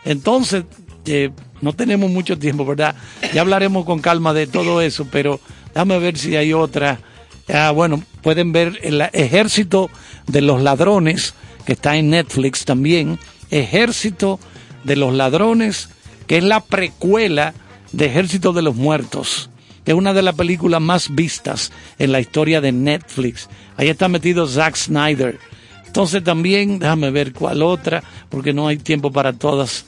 Entonces, 0.04 0.66
eh, 1.06 1.30
no 1.62 1.72
tenemos 1.72 2.12
mucho 2.12 2.38
tiempo, 2.38 2.66
¿verdad? 2.66 2.96
Ya 3.34 3.40
hablaremos 3.40 3.86
con 3.86 4.00
calma 4.00 4.34
de 4.34 4.48
todo 4.48 4.82
eso, 4.82 5.08
pero 5.10 5.40
déjame 5.74 6.00
ver 6.00 6.18
si 6.18 6.36
hay 6.36 6.52
otra. 6.52 7.00
Ah, 7.48 7.72
bueno, 7.72 8.04
pueden 8.22 8.52
ver 8.52 8.80
el 8.84 9.02
Ejército 9.14 9.90
de 10.28 10.42
los 10.42 10.62
Ladrones, 10.62 11.34
que 11.66 11.74
está 11.74 11.98
en 11.98 12.10
Netflix 12.10 12.66
también. 12.66 13.20
Ejército 13.50 14.40
de 14.84 14.96
los 14.96 15.14
Ladrones, 15.14 15.90
que 16.28 16.38
es 16.38 16.44
la 16.44 16.62
precuela 16.62 17.54
de 17.92 18.06
Ejército 18.06 18.54
de 18.54 18.62
los 18.62 18.76
Muertos, 18.76 19.50
que 19.84 19.92
es 19.92 19.98
una 19.98 20.14
de 20.14 20.22
las 20.22 20.36
películas 20.36 20.82
más 20.82 21.14
vistas 21.14 21.72
en 22.00 22.12
la 22.12 22.20
historia 22.20 22.62
de 22.62 22.72
Netflix. 22.72 23.50
Ahí 23.78 23.90
está 23.90 24.08
metido 24.08 24.48
Zack 24.48 24.76
Snyder. 24.76 25.40
Entonces 25.86 26.24
también, 26.24 26.80
déjame 26.80 27.12
ver 27.12 27.34
cuál 27.34 27.62
otra, 27.62 28.04
porque 28.30 28.54
no 28.54 28.68
hay 28.68 28.78
tiempo 28.78 29.12
para 29.12 29.34
todas. 29.34 29.86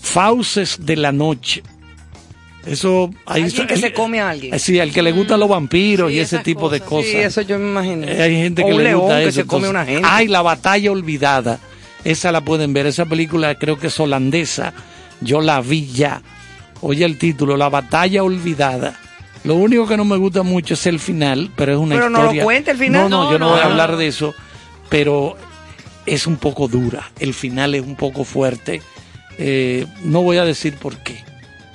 Fauces 0.00 0.78
de 0.84 0.96
la 0.96 1.12
Noche. 1.12 1.62
Eso 2.68 3.10
ahí 3.26 3.42
Alguien 3.44 3.66
que 3.66 3.76
se 3.76 3.92
come 3.92 4.20
a 4.20 4.30
alguien. 4.30 4.58
Sí, 4.58 4.78
al 4.78 4.92
que 4.92 5.02
le 5.02 5.12
gustan 5.12 5.40
los 5.40 5.48
vampiros 5.48 6.10
Sí, 6.10 6.16
y 6.16 6.20
ese 6.20 6.38
tipo 6.40 6.68
de 6.68 6.80
cosas. 6.80 6.88
cosas. 6.90 7.10
Sí, 7.10 7.16
eso 7.18 7.40
yo 7.42 7.58
me 7.58 7.68
imagino. 7.70 8.06
Eh, 8.06 8.22
Hay 8.22 8.36
gente 8.36 8.62
O 8.62 8.66
que 8.66 8.72
un 8.72 8.78
le 8.78 8.84
león 8.84 9.00
gusta 9.00 9.18
que 9.18 9.24
eso. 9.28 9.40
se 9.40 9.46
come 9.46 9.66
entonces- 9.68 9.70
una 9.70 9.84
gente. 10.00 10.08
Ay, 10.10 10.28
la 10.28 10.42
batalla 10.42 10.92
olvidada. 10.92 11.58
Esa 12.04 12.30
la 12.32 12.42
pueden 12.42 12.72
ver. 12.72 12.86
Esa 12.86 13.06
película 13.06 13.54
creo 13.56 13.78
que 13.78 13.86
es 13.88 13.98
holandesa. 14.00 14.72
Yo 15.20 15.40
la 15.40 15.60
vi 15.60 15.86
ya. 15.86 16.22
Oye 16.80 17.04
el 17.04 17.18
título, 17.18 17.56
La 17.56 17.68
batalla 17.68 18.22
olvidada. 18.22 18.98
Lo 19.44 19.54
único 19.54 19.86
que 19.86 19.96
no 19.96 20.04
me 20.04 20.16
gusta 20.16 20.42
mucho 20.42 20.74
es 20.74 20.86
el 20.86 20.98
final, 21.00 21.50
pero 21.56 21.72
es 21.72 21.78
una 21.78 21.94
Pero 21.94 22.10
no 22.10 22.18
lo 22.18 22.24
historia. 22.26 22.44
cuente 22.44 22.70
el 22.72 22.76
final. 22.76 23.02
No, 23.02 23.08
no, 23.08 23.24
No, 23.24 23.32
yo 23.32 23.38
no, 23.38 23.46
no, 23.46 23.52
voy 23.52 23.60
a 23.60 23.64
hablar 23.64 23.96
de 23.96 24.06
eso. 24.08 24.34
Pero 24.88 25.36
es 26.06 26.26
un 26.26 26.36
poco 26.36 26.68
dura, 26.68 27.10
el 27.18 27.34
final 27.34 27.74
es 27.74 27.82
un 27.82 27.96
poco 27.96 28.24
fuerte. 28.24 28.82
Eh, 29.38 29.86
no 30.04 30.22
voy 30.22 30.36
a 30.38 30.44
decir 30.44 30.74
por 30.74 30.96
qué. 30.98 31.24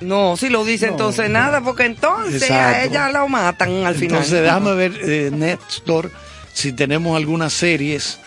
No, 0.00 0.36
si 0.36 0.48
lo 0.50 0.64
dice 0.64 0.86
entonces 0.86 1.30
nada, 1.30 1.62
porque 1.62 1.84
entonces 1.86 2.50
a 2.50 2.84
ella 2.84 3.08
la 3.10 3.26
matan 3.26 3.84
al 3.86 3.94
final. 3.94 4.16
Entonces 4.18 4.42
déjame 4.42 4.74
ver, 4.74 4.92
eh, 5.02 5.30
Néstor, 5.32 6.10
si 6.52 6.72
tenemos 6.72 7.16
algunas 7.16 7.52
series. 7.52 8.18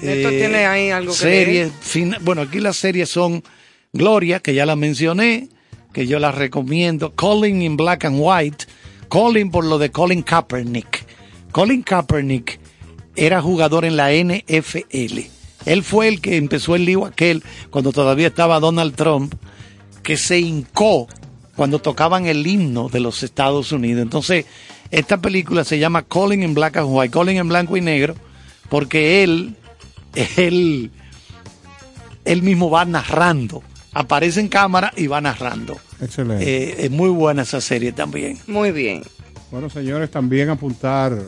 Néstor 0.00 0.32
eh, 0.32 0.38
tiene 0.38 0.66
ahí 0.66 0.90
algo 0.90 1.12
que 1.12 1.18
series, 1.18 1.70
fin- 1.80 2.16
bueno, 2.22 2.42
aquí 2.42 2.58
las 2.60 2.76
series 2.76 3.08
son 3.08 3.44
Gloria, 3.92 4.40
que 4.40 4.54
ya 4.54 4.66
la 4.66 4.74
mencioné, 4.74 5.48
que 5.92 6.06
yo 6.06 6.18
la 6.18 6.32
recomiendo. 6.32 7.12
Colin 7.14 7.62
in 7.62 7.76
Black 7.76 8.04
and 8.06 8.16
White. 8.18 8.64
Colin 9.08 9.50
por 9.50 9.64
lo 9.64 9.78
de 9.78 9.90
Colin 9.92 10.22
Kaepernick. 10.22 11.04
Colin 11.52 11.82
Kaepernick 11.82 12.58
era 13.14 13.42
jugador 13.42 13.84
en 13.84 13.96
la 13.96 14.10
NFL. 14.10 15.18
Él 15.66 15.82
fue 15.84 16.08
el 16.08 16.20
que 16.20 16.36
empezó 16.38 16.74
el 16.74 16.86
lío 16.86 17.04
aquel 17.04 17.44
cuando 17.70 17.92
todavía 17.92 18.26
estaba 18.28 18.58
Donald 18.58 18.96
Trump, 18.96 19.34
que 20.02 20.16
se 20.16 20.38
hincó 20.38 21.08
cuando 21.56 21.78
tocaban 21.78 22.26
el 22.26 22.46
himno 22.46 22.88
de 22.88 23.00
los 23.00 23.22
Estados 23.22 23.72
Unidos. 23.72 24.02
Entonces, 24.02 24.46
esta 24.90 25.20
película 25.20 25.64
se 25.64 25.78
llama 25.78 26.02
Colin 26.02 26.42
in 26.42 26.54
Black 26.54 26.76
and 26.76 26.88
White, 26.90 27.12
Colin 27.12 27.36
en 27.36 27.48
blanco 27.48 27.76
y 27.76 27.80
negro, 27.80 28.14
porque 28.68 29.22
él, 29.22 29.56
él, 30.36 30.90
él 32.24 32.42
mismo 32.42 32.70
va 32.70 32.84
narrando, 32.84 33.62
aparece 33.92 34.40
en 34.40 34.48
cámara 34.48 34.92
y 34.96 35.06
va 35.06 35.20
narrando. 35.20 35.78
Excelente. 36.00 36.44
Eh, 36.44 36.84
es 36.86 36.90
muy 36.90 37.10
buena 37.10 37.42
esa 37.42 37.60
serie 37.60 37.92
también. 37.92 38.38
Muy 38.46 38.72
bien. 38.72 39.02
Bueno, 39.50 39.68
señores, 39.68 40.10
también 40.10 40.48
apuntar 40.48 41.18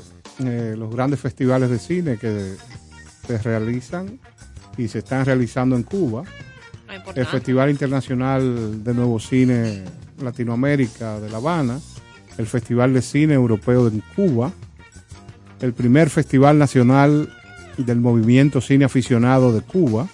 eh, 0.45 0.75
los 0.77 0.91
grandes 0.95 1.21
festivales 1.21 1.71
de 1.71 1.79
cine 1.79 2.17
que 2.17 2.55
se 3.27 3.39
realizan 3.39 4.19
y 4.77 4.89
se 4.89 4.99
están 4.99 5.25
realizando 5.25 5.77
en 5.77 5.83
Cuba. 5.83 6.25
El 7.15 7.27
Festival 7.27 7.71
Internacional 7.71 8.85
de 8.85 8.95
Nuevo 8.95 9.19
Cine 9.19 9.83
Latinoamérica 10.23 11.19
de 11.21 11.31
La 11.31 11.39
Habana, 11.39 11.81
el 12.39 12.47
Festival 12.47 12.95
de 12.95 13.03
Cine 13.03 13.35
Europeo 13.35 13.89
en 13.89 14.03
Cuba, 14.15 14.53
el 15.61 15.73
primer 15.73 16.11
Festival 16.11 16.59
Nacional 16.59 17.29
del 17.77 18.01
Movimiento 18.01 18.61
Cine 18.61 18.85
Aficionado 18.85 19.53
de 19.53 19.63
Cuba, 19.63 20.09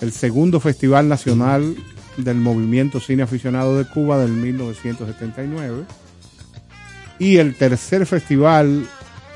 el 0.00 0.12
segundo 0.12 0.60
Festival 0.60 1.08
Nacional 1.08 1.76
del 2.16 2.36
Movimiento 2.36 3.00
Cine 3.00 3.22
Aficionado 3.22 3.76
de 3.76 3.84
Cuba 3.84 4.18
del 4.18 4.32
1979 4.32 5.84
y 7.18 7.36
el 7.36 7.54
tercer 7.54 8.06
festival 8.06 8.86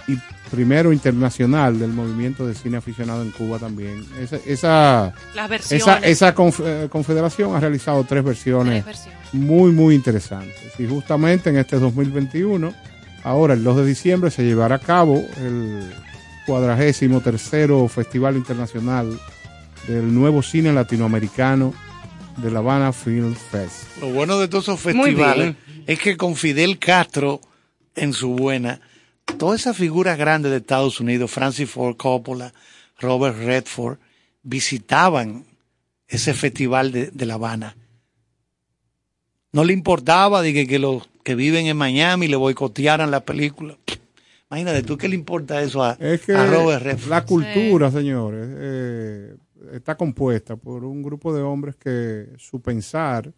y 0.06 0.18
primero 0.50 0.92
internacional 0.92 1.78
del 1.78 1.90
movimiento 1.92 2.46
de 2.46 2.54
cine 2.54 2.76
aficionado 2.78 3.22
en 3.22 3.30
Cuba 3.30 3.58
también. 3.58 4.04
Esa, 4.20 4.36
esa, 4.46 5.14
Las 5.34 5.48
versiones. 5.48 5.82
esa, 5.82 5.98
esa 5.98 6.34
conf- 6.34 6.62
eh, 6.64 6.88
confederación 6.90 7.54
ha 7.54 7.60
realizado 7.60 8.04
tres 8.04 8.24
versiones, 8.24 8.84
Tres 8.84 9.04
versiones. 9.06 9.32
muy, 9.32 9.70
muy 9.72 9.94
interesantes. 9.94 10.72
Y 10.78 10.86
justamente 10.86 11.50
en 11.50 11.56
este 11.58 11.78
2021, 11.78 12.74
ahora 13.22 13.54
el 13.54 13.62
2 13.62 13.76
de 13.78 13.86
diciembre, 13.86 14.30
se 14.30 14.42
llevará 14.44 14.76
a 14.76 14.80
cabo 14.80 15.22
el 15.38 15.88
cuadragésimo 16.46 17.20
tercero 17.20 17.86
Festival 17.88 18.36
Internacional 18.36 19.18
del 19.86 20.12
Nuevo 20.12 20.42
Cine 20.42 20.72
Latinoamericano 20.72 21.72
de 22.38 22.50
La 22.50 22.58
Habana 22.60 22.92
Film 22.92 23.34
Fest. 23.34 23.98
Lo 24.00 24.08
bueno 24.12 24.38
de 24.38 24.48
todos 24.48 24.64
esos 24.64 24.80
festivales 24.80 25.54
es 25.86 25.98
que 26.00 26.16
con 26.16 26.34
Fidel 26.36 26.78
Castro 26.78 27.40
en 27.94 28.12
su 28.12 28.30
buena, 28.30 28.80
todas 29.38 29.60
esas 29.60 29.76
figuras 29.76 30.18
grandes 30.18 30.50
de 30.50 30.58
Estados 30.58 31.00
Unidos, 31.00 31.30
Francis 31.30 31.70
Ford 31.70 31.96
Coppola, 31.96 32.52
Robert 32.98 33.36
Redford, 33.38 33.98
visitaban 34.42 35.44
ese 36.08 36.34
festival 36.34 36.92
de, 36.92 37.10
de 37.10 37.26
La 37.26 37.34
Habana. 37.34 37.76
No 39.52 39.64
le 39.64 39.72
importaba 39.72 40.42
de 40.42 40.52
que, 40.52 40.66
que 40.66 40.78
los 40.78 41.08
que 41.24 41.34
viven 41.34 41.66
en 41.66 41.76
Miami 41.76 42.28
le 42.28 42.36
boicotearan 42.36 43.10
la 43.10 43.24
película. 43.24 43.76
Imagínate, 44.50 44.82
¿tú 44.82 44.96
qué 44.96 45.08
le 45.08 45.14
importa 45.14 45.62
eso 45.62 45.82
a, 45.82 45.96
Es 46.00 46.22
que 46.22 46.32
a 46.32 46.46
Robert 46.46 46.82
Redford? 46.82 47.10
la 47.10 47.24
cultura, 47.24 47.90
señores, 47.90 48.48
eh, 48.50 49.36
está 49.72 49.96
compuesta 49.96 50.56
por 50.56 50.84
un 50.84 51.02
grupo 51.02 51.32
de 51.32 51.42
hombres 51.42 51.76
que 51.76 52.26
su 52.38 52.60
pensar 52.60 53.32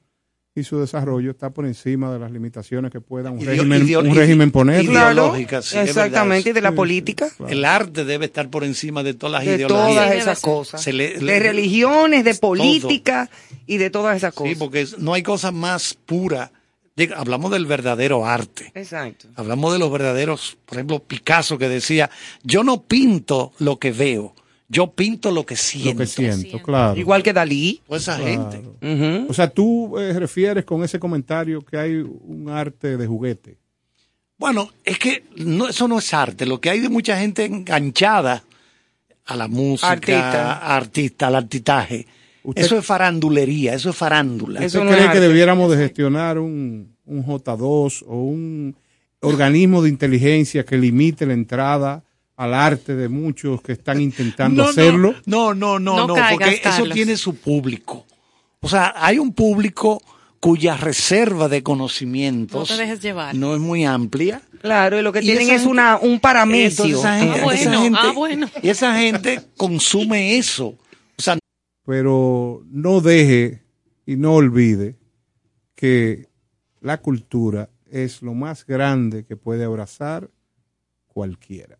y 0.54 0.64
su 0.64 0.78
desarrollo 0.78 1.30
está 1.30 1.50
por 1.50 1.64
encima 1.64 2.12
de 2.12 2.18
las 2.18 2.30
limitaciones 2.30 2.90
que 2.90 3.00
pueda 3.00 3.30
un, 3.30 3.38
Ideo- 3.40 3.46
régimen, 3.46 3.86
ideo- 3.86 4.00
un 4.06 4.14
régimen 4.14 4.50
poner. 4.50 4.84
ideológica, 4.84 5.62
sí, 5.62 5.78
exactamente, 5.78 6.50
y 6.50 6.52
de 6.52 6.60
la 6.60 6.72
política. 6.72 7.28
El 7.48 7.64
arte 7.64 8.04
debe 8.04 8.26
estar 8.26 8.50
por 8.50 8.62
encima 8.64 9.02
de 9.02 9.14
todas 9.14 9.32
las 9.32 9.44
De 9.46 9.56
ideologías. 9.56 9.94
todas 9.94 10.12
esas 10.14 10.40
cosas. 10.40 10.82
Se 10.82 10.92
le- 10.92 11.18
de 11.18 11.38
religiones, 11.38 12.24
de 12.24 12.34
política 12.34 13.30
y 13.66 13.78
de 13.78 13.88
todas 13.88 14.16
esas 14.16 14.34
cosas. 14.34 14.52
Sí, 14.52 14.58
porque 14.58 14.86
no 14.98 15.14
hay 15.14 15.22
cosa 15.22 15.52
más 15.52 15.94
pura. 15.94 16.52
Diga, 16.94 17.16
hablamos 17.16 17.50
del 17.50 17.64
verdadero 17.64 18.26
arte. 18.26 18.70
Exacto. 18.74 19.28
Hablamos 19.36 19.72
de 19.72 19.78
los 19.78 19.90
verdaderos, 19.90 20.58
por 20.66 20.76
ejemplo, 20.76 20.98
Picasso 20.98 21.56
que 21.56 21.70
decía, 21.70 22.10
yo 22.42 22.62
no 22.62 22.82
pinto 22.82 23.52
lo 23.58 23.78
que 23.78 23.92
veo, 23.92 24.34
yo 24.72 24.90
pinto 24.92 25.30
lo 25.30 25.44
que 25.44 25.54
siento. 25.56 25.90
Lo 25.92 25.98
que 25.98 26.06
siento, 26.06 26.62
claro. 26.62 26.98
Igual 26.98 27.22
que 27.22 27.32
Dalí. 27.34 27.80
Pues 27.86 28.02
esa 28.02 28.16
Claro. 28.16 28.50
gente. 28.80 29.26
O 29.28 29.34
sea, 29.34 29.48
tú 29.50 29.98
eh, 29.98 30.18
refieres 30.18 30.64
con 30.64 30.82
ese 30.82 30.98
comentario 30.98 31.60
que 31.62 31.76
hay 31.76 31.96
un 31.96 32.48
arte 32.48 32.96
de 32.96 33.06
juguete. 33.06 33.58
Bueno, 34.38 34.70
es 34.84 34.98
que 34.98 35.24
no, 35.36 35.68
eso 35.68 35.86
no 35.86 35.98
es 35.98 36.12
arte. 36.14 36.46
Lo 36.46 36.60
que 36.60 36.70
hay 36.70 36.80
de 36.80 36.88
mucha 36.88 37.18
gente 37.18 37.44
enganchada 37.44 38.42
a 39.26 39.36
la 39.36 39.46
música, 39.46 39.90
Artista. 39.92 40.52
artista, 40.74 41.26
al 41.28 41.34
artitaje. 41.36 42.06
Usted- 42.42 42.62
eso 42.64 42.78
es 42.78 42.84
farandulería, 42.84 43.74
eso 43.74 43.90
es 43.90 43.96
farándula. 43.96 44.64
¿Usted 44.66 44.80
cree 44.80 45.12
que 45.12 45.20
debiéramos 45.20 45.70
de 45.70 45.76
gestionar 45.76 46.38
un, 46.38 46.96
un 47.04 47.24
J2 47.24 48.04
o 48.08 48.16
un 48.16 48.74
organismo 49.20 49.80
de 49.82 49.90
inteligencia 49.90 50.64
que 50.64 50.76
limite 50.76 51.24
la 51.26 51.34
entrada 51.34 52.02
al 52.36 52.54
arte 52.54 52.94
de 52.96 53.08
muchos 53.08 53.60
que 53.62 53.72
están 53.72 54.00
intentando 54.00 54.62
no, 54.64 54.68
hacerlo? 54.70 55.14
No, 55.26 55.54
no, 55.54 55.78
no, 55.78 55.96
No 55.96 56.06
no, 56.08 56.14
caigas, 56.14 56.32
porque 56.32 56.54
eso 56.54 56.62
Carlos. 56.78 56.94
tiene 56.94 57.16
su 57.16 57.34
público. 57.36 58.06
O 58.60 58.68
sea, 58.68 58.94
hay 58.96 59.18
un 59.18 59.32
público 59.32 60.00
cuya 60.40 60.76
reserva 60.76 61.48
de 61.48 61.62
conocimientos 61.62 62.68
No 62.70 62.76
te 62.76 62.82
dejes 62.82 63.00
llevar. 63.00 63.34
no 63.34 63.54
es 63.54 63.60
muy 63.60 63.84
amplia. 63.84 64.42
Claro, 64.60 64.98
y 64.98 65.02
lo 65.02 65.12
que 65.12 65.20
Y 65.20 65.22
tienen 65.22 65.50
es 65.50 65.66
una, 65.66 65.98
un 65.98 66.18
paramecio. 66.20 66.84
Entonces, 66.84 67.00
esa 67.04 67.18
gente, 67.18 67.40
Ah, 67.40 67.44
bueno, 67.44 67.60
esa 67.60 67.80
gente- 67.82 67.98
ah, 68.02 68.12
bueno. 68.12 68.48
y 68.62 68.68
esa 68.68 68.98
gente 68.98 69.40
consume 69.56 70.36
eso. 70.38 70.76
O 71.16 71.22
sea, 71.22 71.38
pero 71.84 72.62
no 72.70 73.00
deje 73.00 73.62
y 74.06 74.16
no 74.16 74.34
olvide 74.34 74.96
que 75.74 76.28
la 76.80 76.98
cultura 77.00 77.70
es 77.90 78.22
lo 78.22 78.34
más 78.34 78.64
grande 78.66 79.24
que 79.24 79.36
puede 79.36 79.64
abrazar 79.64 80.30
cualquiera. 81.06 81.78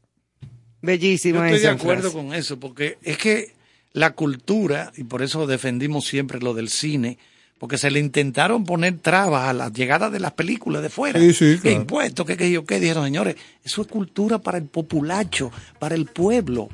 Bellísima 0.82 1.48
Yo 1.48 1.56
estoy 1.56 1.60
de 1.60 1.68
acuerdo 1.68 2.10
frase. 2.10 2.16
con 2.16 2.34
eso, 2.34 2.60
porque 2.60 2.98
es 3.02 3.16
que 3.16 3.52
la 3.92 4.10
cultura, 4.10 4.92
y 4.96 5.04
por 5.04 5.22
eso 5.22 5.46
defendimos 5.46 6.06
siempre 6.06 6.40
lo 6.40 6.54
del 6.54 6.68
cine, 6.68 7.18
porque 7.58 7.78
se 7.78 7.90
le 7.92 8.00
intentaron 8.00 8.64
poner 8.64 8.98
trabas 8.98 9.48
a 9.48 9.52
la 9.52 9.68
llegada 9.68 10.10
de 10.10 10.18
las 10.18 10.32
películas 10.32 10.82
de 10.82 10.90
fuera. 10.90 11.20
Sí, 11.20 11.32
sí, 11.32 11.60
impuestos, 11.68 12.26
que, 12.26 12.36
que 12.36 12.50
yo 12.50 12.64
qué, 12.64 12.80
dijeron, 12.80 13.04
señores, 13.04 13.36
eso 13.64 13.82
es 13.82 13.88
cultura 13.88 14.38
para 14.38 14.58
el 14.58 14.64
populacho, 14.64 15.52
para 15.78 15.94
el 15.94 16.06
pueblo. 16.06 16.68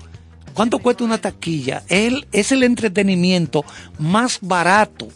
¿Cuánto 0.55 0.79
cuesta 0.79 1.05
una 1.05 1.19
taquilla? 1.21 1.85
Él 1.89 2.27
es 2.33 2.53
el 2.53 2.63
entretenimiento 2.63 3.65
más 3.99 4.39
barato 4.41 5.09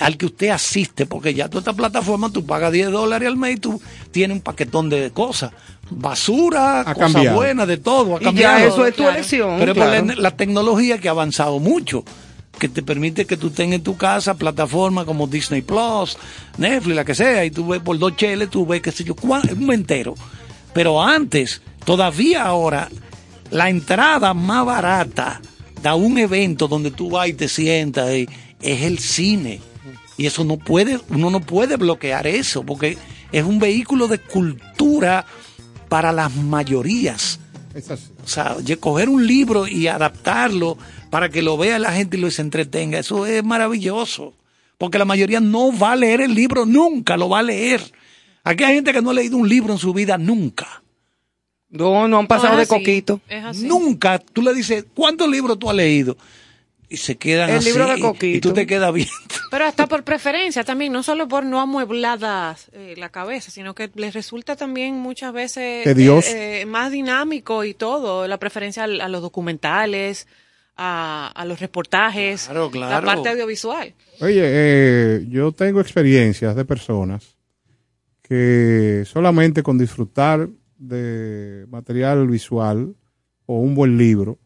al 0.00 0.16
que 0.16 0.26
usted 0.26 0.48
asiste, 0.48 1.06
porque 1.06 1.34
ya 1.34 1.48
toda 1.48 1.60
esta 1.60 1.72
plataforma 1.72 2.30
tú 2.30 2.44
pagas 2.44 2.72
10 2.72 2.90
dólares 2.90 3.28
al 3.28 3.36
mes 3.36 3.56
y 3.56 3.60
tú 3.60 3.80
tienes 4.10 4.36
un 4.36 4.42
paquetón 4.42 4.88
de 4.90 5.10
cosas. 5.10 5.52
Basura, 5.90 6.80
Ha 6.80 6.94
cosas 6.94 7.12
cambiado. 7.12 7.36
buenas, 7.36 7.68
de 7.68 7.76
todo. 7.78 8.16
Ha 8.16 8.20
Y 8.20 8.24
cambiado. 8.24 8.58
ya 8.58 8.64
eso 8.66 8.86
es 8.86 8.94
tu 8.94 9.02
Claro. 9.02 9.14
elección. 9.16 9.56
Pero 9.58 9.72
es 9.72 9.78
la, 10.06 10.14
la 10.16 10.30
tecnología 10.36 10.98
que 10.98 11.08
ha 11.08 11.12
avanzado 11.12 11.58
mucho, 11.60 12.04
que 12.58 12.68
te 12.68 12.82
permite 12.82 13.26
que 13.26 13.36
tú 13.36 13.50
tengas 13.50 13.76
en 13.76 13.82
tu 13.84 13.96
casa 13.96 14.34
plataformas 14.34 15.04
como 15.04 15.26
Disney 15.26 15.62
Plus, 15.62 16.16
Netflix, 16.58 16.96
la 16.96 17.04
que 17.04 17.14
sea, 17.14 17.44
y 17.44 17.50
tú 17.50 17.66
ves 17.68 17.80
por 17.80 17.98
dos 17.98 18.16
cheles, 18.16 18.50
tú 18.50 18.66
ves 18.66 18.82
qué 18.82 18.92
sé 18.92 19.04
yo, 19.04 19.14
un 19.22 19.72
entero. 19.72 20.14
Pero 20.72 21.02
antes, 21.02 21.62
todavía 21.84 22.44
ahora, 22.44 22.88
la 23.50 23.68
entrada 23.70 24.34
más 24.34 24.64
barata 24.66 25.40
de 25.82 25.92
un 25.92 26.18
evento 26.18 26.66
donde 26.66 26.90
tú 26.90 27.10
vas 27.10 27.28
y 27.28 27.34
te 27.34 27.46
sientas 27.48 28.10
y- 28.12 28.28
es 28.62 28.82
el 28.82 28.98
cine. 28.98 29.60
Y 30.16 30.26
eso 30.26 30.44
no 30.44 30.58
puede, 30.58 31.00
uno 31.08 31.30
no 31.30 31.40
puede 31.40 31.76
bloquear 31.76 32.26
eso, 32.26 32.64
porque 32.64 32.96
es 33.32 33.44
un 33.44 33.58
vehículo 33.58 34.06
de 34.06 34.18
cultura 34.18 35.26
para 35.88 36.12
las 36.12 36.34
mayorías. 36.34 37.40
Es 37.74 37.90
así. 37.90 38.12
O 38.24 38.28
sea, 38.28 38.56
coger 38.78 39.08
un 39.08 39.26
libro 39.26 39.66
y 39.66 39.88
adaptarlo 39.88 40.78
para 41.10 41.28
que 41.28 41.42
lo 41.42 41.56
vea 41.56 41.78
la 41.78 41.92
gente 41.92 42.16
y 42.16 42.20
lo 42.20 42.30
se 42.30 42.42
entretenga, 42.42 42.98
eso 42.98 43.26
es 43.26 43.44
maravilloso. 43.44 44.34
Porque 44.78 44.98
la 44.98 45.04
mayoría 45.04 45.40
no 45.40 45.76
va 45.76 45.92
a 45.92 45.96
leer 45.96 46.20
el 46.20 46.34
libro 46.34 46.66
nunca, 46.66 47.16
lo 47.16 47.28
va 47.28 47.40
a 47.40 47.42
leer. 47.42 47.80
Aquí 48.44 48.62
hay 48.64 48.74
gente 48.74 48.92
que 48.92 49.02
no 49.02 49.10
ha 49.10 49.14
leído 49.14 49.36
un 49.36 49.48
libro 49.48 49.72
en 49.72 49.78
su 49.78 49.92
vida 49.92 50.18
nunca. 50.18 50.82
No, 51.70 52.06
no 52.06 52.18
han 52.18 52.26
pasado 52.26 52.56
de 52.56 52.66
coquito. 52.66 53.20
Nunca. 53.62 54.18
Tú 54.18 54.42
le 54.42 54.54
dices, 54.54 54.84
¿cuántos 54.94 55.28
libros 55.28 55.58
tú 55.58 55.68
has 55.68 55.76
leído? 55.76 56.16
Y 56.94 56.96
se 56.96 57.16
quedan 57.16 57.50
El 57.50 57.56
así. 57.56 57.70
libro 57.70 57.86
de 57.88 57.98
y- 57.98 58.00
Coquito. 58.00 58.36
Y 58.36 58.40
tú 58.40 58.52
te 58.52 58.66
quedas 58.66 58.92
bien. 58.94 59.08
Pero 59.50 59.66
hasta 59.66 59.86
por 59.86 60.02
preferencia 60.04 60.64
también, 60.64 60.92
no 60.92 61.02
solo 61.02 61.28
por 61.28 61.44
no 61.44 61.60
amuebladas 61.60 62.70
eh, 62.72 62.94
la 62.96 63.08
cabeza, 63.08 63.50
sino 63.50 63.74
que 63.74 63.90
les 63.94 64.14
resulta 64.14 64.56
también 64.56 64.94
muchas 64.94 65.32
veces 65.32 65.86
eh, 65.86 66.60
eh, 66.62 66.66
más 66.66 66.90
dinámico 66.90 67.64
y 67.64 67.74
todo, 67.74 68.26
la 68.26 68.38
preferencia 68.38 68.84
al- 68.84 69.00
a, 69.00 69.08
los 69.08 69.22
documentales, 69.22 70.26
a, 70.76 71.30
a 71.34 71.44
los 71.44 71.60
reportajes, 71.60 72.46
Claro, 72.46 72.70
la 72.74 73.00
parte 73.02 73.28
audiovisual. 73.28 73.94
Oye, 74.20 74.40
eh, 74.44 75.26
yo 75.28 75.52
tengo 75.52 75.80
experiencias 75.80 76.56
de 76.56 76.64
personas 76.64 77.36
que 78.22 79.04
solamente 79.06 79.62
con 79.62 79.78
disfrutar 79.78 80.48
de 80.78 81.66
material 81.68 82.26
visual 82.26 82.94
o 83.46 83.58
un 83.58 83.74
buen 83.74 83.96
libro 83.98 84.38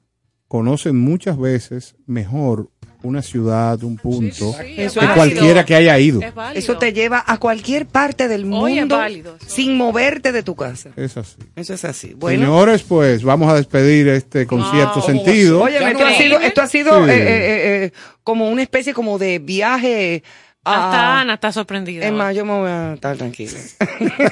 conocen 0.49 0.99
muchas 0.99 1.39
veces 1.39 1.95
mejor 2.07 2.71
una 3.05 3.23
ciudad, 3.23 3.81
un 3.85 3.97
punto, 3.97 4.57
que 4.59 4.87
es 4.87 4.95
cualquiera 4.95 5.15
válido. 5.63 5.65
que 5.67 5.75
haya 5.77 5.99
ido. 6.01 6.21
Eso 6.55 6.79
te 6.79 6.93
lleva 6.93 7.23
a 7.25 7.39
cualquier 7.39 7.87
parte 7.87 8.27
del 8.27 8.45
mundo 8.45 8.99
sin 9.47 9.77
moverte 9.77 10.33
de 10.33 10.43
tu 10.43 10.57
casa. 10.57 10.91
Es 10.97 11.17
así. 11.17 11.37
Eso 11.55 11.75
es 11.75 11.85
así. 11.85 12.15
Bueno. 12.15 12.41
Señores, 12.47 12.83
pues 12.83 13.23
vamos 13.23 13.53
a 13.53 13.55
despedir 13.55 14.09
este 14.09 14.47
con 14.49 14.69
cierto 14.73 15.01
sentido. 15.01 15.63
Oye, 15.63 15.77
esto 15.79 16.05
ha 16.05 16.13
sido, 16.15 16.41
esto 16.41 16.61
ha 16.63 16.67
sido 16.67 17.05
Sí. 17.05 17.11
eh, 17.11 17.15
eh, 17.15 17.27
eh, 17.29 17.85
eh, 17.85 17.93
como 18.25 18.51
una 18.51 18.63
especie 18.63 18.93
como 18.93 19.17
de 19.19 19.39
viaje 19.39 20.25
Hasta 20.75 21.01
a... 21.01 21.21
Ana 21.21 21.35
está 21.35 21.53
sorprendida. 21.53 22.05
Es 22.07 22.13
más, 22.13 22.35
yo 22.35 22.45
me 22.45 22.53
voy 22.59 22.69
a 22.71 22.95
estar 22.95 23.17
tranquila. 23.17 23.53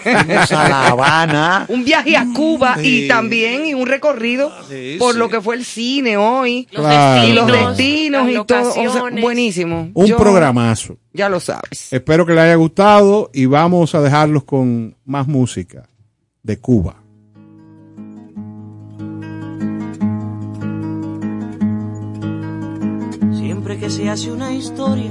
a 0.09 0.69
La 0.69 0.89
Habana. 0.89 1.67
Un 1.69 1.85
viaje 1.85 2.17
a 2.17 2.27
Cuba 2.35 2.77
Sí. 2.81 3.05
y 3.05 3.09
también 3.09 3.67
y 3.67 3.75
un 3.75 3.87
recorrido 3.87 4.51
Sí, 4.69 4.97
por 4.99 5.13
sí. 5.15 5.19
lo 5.19 5.29
que 5.29 5.41
fue 5.41 5.57
el 5.57 5.65
cine 5.65 6.17
hoy. 6.17 6.69
Los 6.71 6.83
Claro. 6.87 7.27
Y 7.29 7.33
los 7.33 7.47
destinos, 7.47 7.77
destinos 8.27 8.31
y 8.31 8.47
todo. 8.47 8.71
o 8.71 8.73
sea, 8.73 8.85
locaciones. 8.85 9.23
buenísimo. 9.23 9.91
Un 9.95 10.07
Yo- 10.07 10.17
programazo. 10.17 10.97
Ya 11.13 11.29
lo 11.29 11.41
sabes. 11.41 11.93
Espero 11.93 12.27
que 12.27 12.33
les 12.35 12.45
haya 12.45 12.55
gustado 12.57 13.31
y 13.33 13.47
vamos 13.47 13.95
a 13.95 14.03
dejarlos 14.03 14.45
con 14.45 14.97
más 15.05 15.27
música 15.27 15.89
de 16.43 16.59
Cuba. 16.59 16.97
Siempre 23.33 23.79
que 23.79 23.91
se 23.91 24.09
hace 24.09 24.31
una 24.33 24.53
historia, 24.53 25.11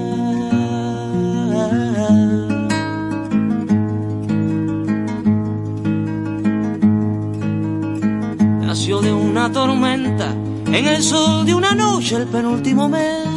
Nació 8.61 9.01
de 9.01 9.13
una 9.13 9.51
tormenta 9.51 10.31
en 10.67 10.87
el 10.87 11.03
sol 11.03 11.45
de 11.45 11.53
una 11.53 11.73
noche 11.73 12.15
el 12.15 12.27
penúltimo 12.27 12.87
mes. 12.87 13.27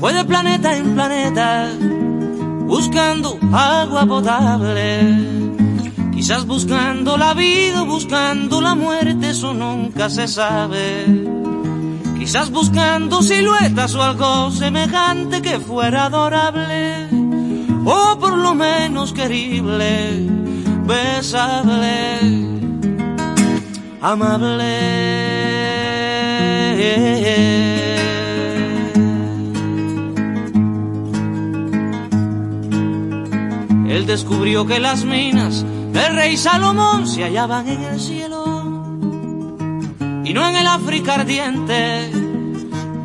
Fue 0.00 0.14
de 0.14 0.24
planeta 0.24 0.76
en 0.76 0.94
planeta 0.94 1.68
buscando 2.66 3.38
agua 3.52 4.06
potable. 4.06 5.40
Quizás 6.12 6.46
buscando 6.46 7.16
la 7.16 7.34
vida 7.34 7.82
buscando 7.82 8.60
la 8.60 8.74
muerte, 8.74 9.30
eso 9.30 9.52
nunca 9.52 10.08
se 10.08 10.28
sabe. 10.28 11.49
Quizás 12.20 12.50
buscando 12.50 13.22
siluetas 13.22 13.94
o 13.94 14.02
algo 14.02 14.50
semejante 14.50 15.40
que 15.40 15.58
fuera 15.58 16.04
adorable. 16.04 17.08
O 17.86 18.18
por 18.20 18.36
lo 18.36 18.54
menos 18.54 19.14
querible, 19.14 20.28
besable, 20.84 22.18
amable. 24.02 25.00
Él 33.88 34.04
descubrió 34.06 34.66
que 34.66 34.78
las 34.78 35.04
minas 35.06 35.64
del 35.94 36.14
rey 36.14 36.36
Salomón 36.36 37.06
se 37.06 37.24
hallaban 37.24 37.66
en 37.66 37.82
el 37.82 37.98
cielo 37.98 38.39
y 40.30 40.32
no 40.32 40.48
en 40.48 40.54
el 40.54 40.66
África 40.68 41.16
ardiente, 41.16 42.08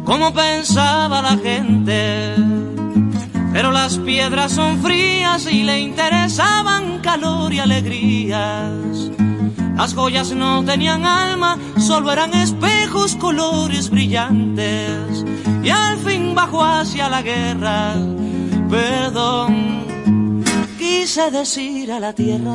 como 0.04 0.32
pensaba 0.32 1.24
la 1.24 1.36
gente. 1.38 2.36
Pero 3.52 3.72
las 3.72 3.98
piedras 3.98 4.52
son 4.52 4.80
frías 4.84 5.48
y 5.52 5.64
le 5.64 5.80
interesaban 5.80 7.00
calor 7.00 7.52
y 7.52 7.58
alegrías. 7.58 8.70
Las 9.76 9.96
joyas 9.96 10.34
no 10.34 10.64
tenían 10.64 11.04
alma, 11.04 11.58
solo 11.80 12.12
eran 12.12 12.32
espejos, 12.36 13.16
colores 13.16 13.90
brillantes. 13.90 15.26
Y 15.64 15.72
al 15.72 15.98
fin 15.98 16.36
bajó 16.36 16.64
hacia 16.64 17.10
la 17.10 17.24
guerra, 17.24 17.96
perdón, 18.70 19.84
quise 20.78 21.32
decir 21.32 21.92
a 21.92 22.00
la 22.00 22.14
tierra. 22.14 22.52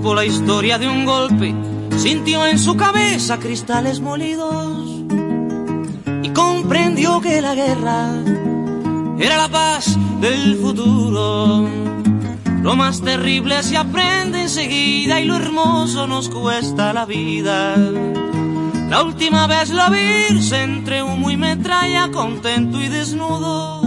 La 0.00 0.24
historia 0.24 0.78
de 0.78 0.88
un 0.88 1.04
golpe, 1.04 1.54
sintió 1.96 2.46
en 2.46 2.58
su 2.58 2.76
cabeza 2.76 3.38
cristales 3.38 4.00
molidos 4.00 5.02
y 6.22 6.30
comprendió 6.30 7.20
que 7.20 7.42
la 7.42 7.54
guerra 7.54 8.14
era 9.18 9.36
la 9.36 9.48
paz 9.48 9.96
del 10.20 10.56
futuro. 10.56 11.68
Lo 12.62 12.74
más 12.74 13.02
terrible 13.02 13.62
se 13.62 13.76
aprende 13.76 14.42
enseguida 14.42 15.20
y 15.20 15.24
lo 15.24 15.36
hermoso 15.36 16.06
nos 16.06 16.28
cuesta 16.30 16.92
la 16.92 17.04
vida. 17.04 17.76
La 18.88 19.02
última 19.02 19.46
vez 19.46 19.70
la 19.70 19.90
vi 19.90 20.40
entre 20.52 21.02
humo 21.02 21.30
y 21.30 21.36
metralla, 21.36 22.10
contento 22.10 22.80
y 22.80 22.88
desnudo. 22.88 23.82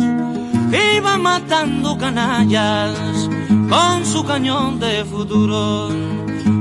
Iba 0.95 1.17
matando 1.17 1.97
canallas 1.97 3.29
con 3.71 4.05
su 4.05 4.23
cañón 4.25 4.79
de 4.79 5.05
futuro. 5.05 5.89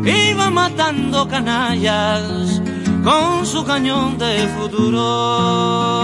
Iba 0.05 0.49
matando 0.51 1.27
canallas 1.27 2.63
con 3.03 3.45
su 3.45 3.65
cañón 3.65 4.17
de 4.17 4.47
futuro. 4.57 6.00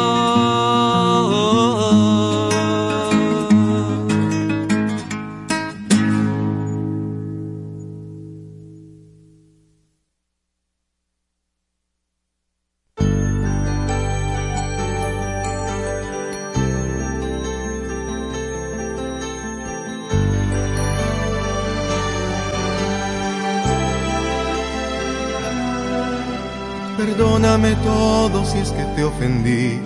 Perdóname 27.57 27.83
todo 27.85 28.45
si 28.45 28.59
es 28.59 28.71
que 28.71 28.85
te 28.95 29.03
ofendí. 29.03 29.81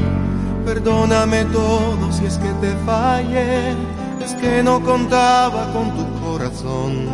Perdóname 0.65 1.45
todo 1.45 2.11
si 2.11 2.27
es 2.27 2.37
que 2.37 2.49
te 2.61 2.75
fallé. 2.85 3.77
Es 4.21 4.35
que 4.41 4.61
no 4.61 4.83
contaba 4.83 5.73
con 5.73 5.95
tu 5.95 6.21
corazón. 6.21 7.07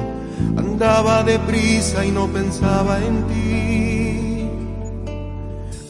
Andaba 0.57 1.23
deprisa 1.24 2.07
y 2.07 2.11
no 2.11 2.27
pensaba 2.28 2.97
en 3.05 3.27
ti. 3.27 4.51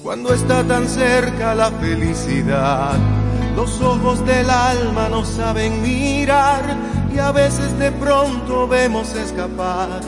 Cuando 0.02 0.34
está 0.34 0.64
tan 0.64 0.88
cerca 0.88 1.54
la 1.54 1.70
felicidad, 1.70 2.96
los 3.54 3.80
ojos 3.80 4.26
del 4.26 4.50
alma 4.50 5.08
no 5.08 5.24
saben 5.24 5.80
mirar 5.80 6.76
y 7.14 7.20
a 7.20 7.30
veces 7.30 7.78
de 7.78 7.92
pronto 7.92 8.66
vemos 8.66 9.14
escapar 9.14 10.00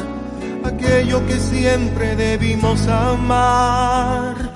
aquello 0.64 1.24
que 1.26 1.38
siempre 1.38 2.16
debimos 2.16 2.86
amar. 2.88 4.47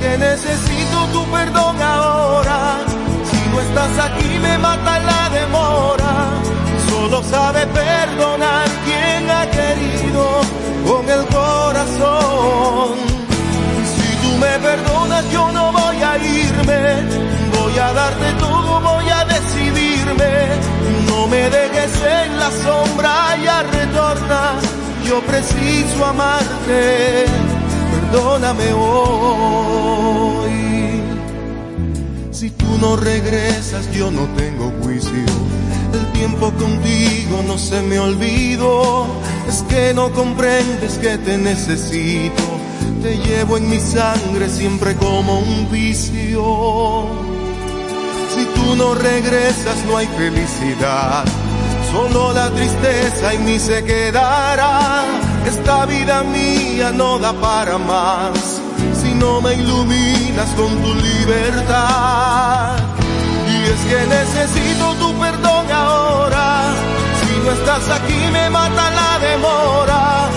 Que 0.00 0.16
necesito 0.16 1.06
tu 1.12 1.24
perdón 1.26 1.82
ahora, 1.82 2.78
no 3.52 3.60
estás 3.60 3.98
aquí 4.06 4.38
me 4.38 4.56
mata 4.58 5.00
la 5.00 5.28
demora. 5.30 6.12
Solo 6.88 7.22
sabe 7.24 7.66
perdonar 7.66 8.68
quien 8.84 9.30
ha 9.30 9.44
querido 9.50 10.40
con 10.86 11.08
el 11.08 11.26
corazón. 11.26 12.96
Si 13.94 14.16
tú 14.22 14.36
me 14.38 14.58
perdonas 14.60 15.24
yo 15.32 15.50
no 15.50 15.72
voy 15.72 15.96
a 16.02 16.18
irme, 16.18 16.82
voy 17.58 17.78
a 17.78 17.92
darte 17.92 18.32
todo, 18.38 18.80
voy 18.80 19.08
a 19.10 19.24
decidirme. 19.24 20.32
No 21.08 21.26
me 21.26 21.50
dejes 21.50 22.02
en 22.02 22.38
la 22.38 22.50
sombra, 22.52 23.36
ya 23.44 23.62
retorna, 23.62 24.42
yo 25.04 25.20
preciso 25.22 26.04
amarte, 26.04 27.26
perdóname 27.90 28.72
hoy. 28.74 29.87
Si 32.38 32.50
tú 32.50 32.78
no 32.80 32.94
regresas 32.94 33.90
yo 33.90 34.12
no 34.12 34.28
tengo 34.36 34.72
juicio, 34.80 35.10
el 35.92 36.12
tiempo 36.12 36.52
contigo 36.52 37.42
no 37.44 37.58
se 37.58 37.82
me 37.82 37.98
olvidó, 37.98 39.08
es 39.48 39.62
que 39.62 39.92
no 39.92 40.12
comprendes 40.12 40.98
que 40.98 41.18
te 41.18 41.36
necesito, 41.36 42.44
te 43.02 43.16
llevo 43.16 43.56
en 43.56 43.68
mi 43.68 43.80
sangre 43.80 44.48
siempre 44.48 44.94
como 44.94 45.40
un 45.40 45.68
vicio. 45.72 47.08
Si 48.32 48.44
tú 48.54 48.76
no 48.76 48.94
regresas 48.94 49.84
no 49.88 49.96
hay 49.96 50.06
felicidad, 50.06 51.24
solo 51.90 52.32
la 52.34 52.52
tristeza 52.52 53.34
en 53.34 53.46
mí 53.46 53.58
se 53.58 53.82
quedará. 53.82 55.06
Esta 55.44 55.86
vida 55.86 56.22
mía 56.22 56.92
no 56.92 57.18
da 57.18 57.32
para 57.32 57.78
más 57.78 58.57
no 59.18 59.40
me 59.40 59.54
iluminas 59.54 60.50
con 60.56 60.70
tu 60.82 60.94
libertad. 60.94 62.78
Y 63.46 63.64
es 63.72 63.80
que 63.90 64.06
necesito 64.06 64.94
tu 64.94 65.12
perdón 65.18 65.70
ahora. 65.72 66.74
Si 67.20 67.30
no 67.44 67.52
estás 67.52 67.88
aquí 67.98 68.20
me 68.32 68.50
mata 68.50 68.90
la 68.90 69.18
demora. 69.18 70.28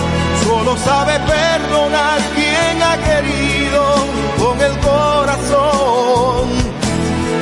Solo 0.44 0.76
sabe 0.76 1.18
perdonar 1.20 2.20
quien 2.34 2.82
ha 2.82 2.96
querido 3.08 3.82
con 4.38 4.60
el 4.60 4.76
corazón. 4.78 6.48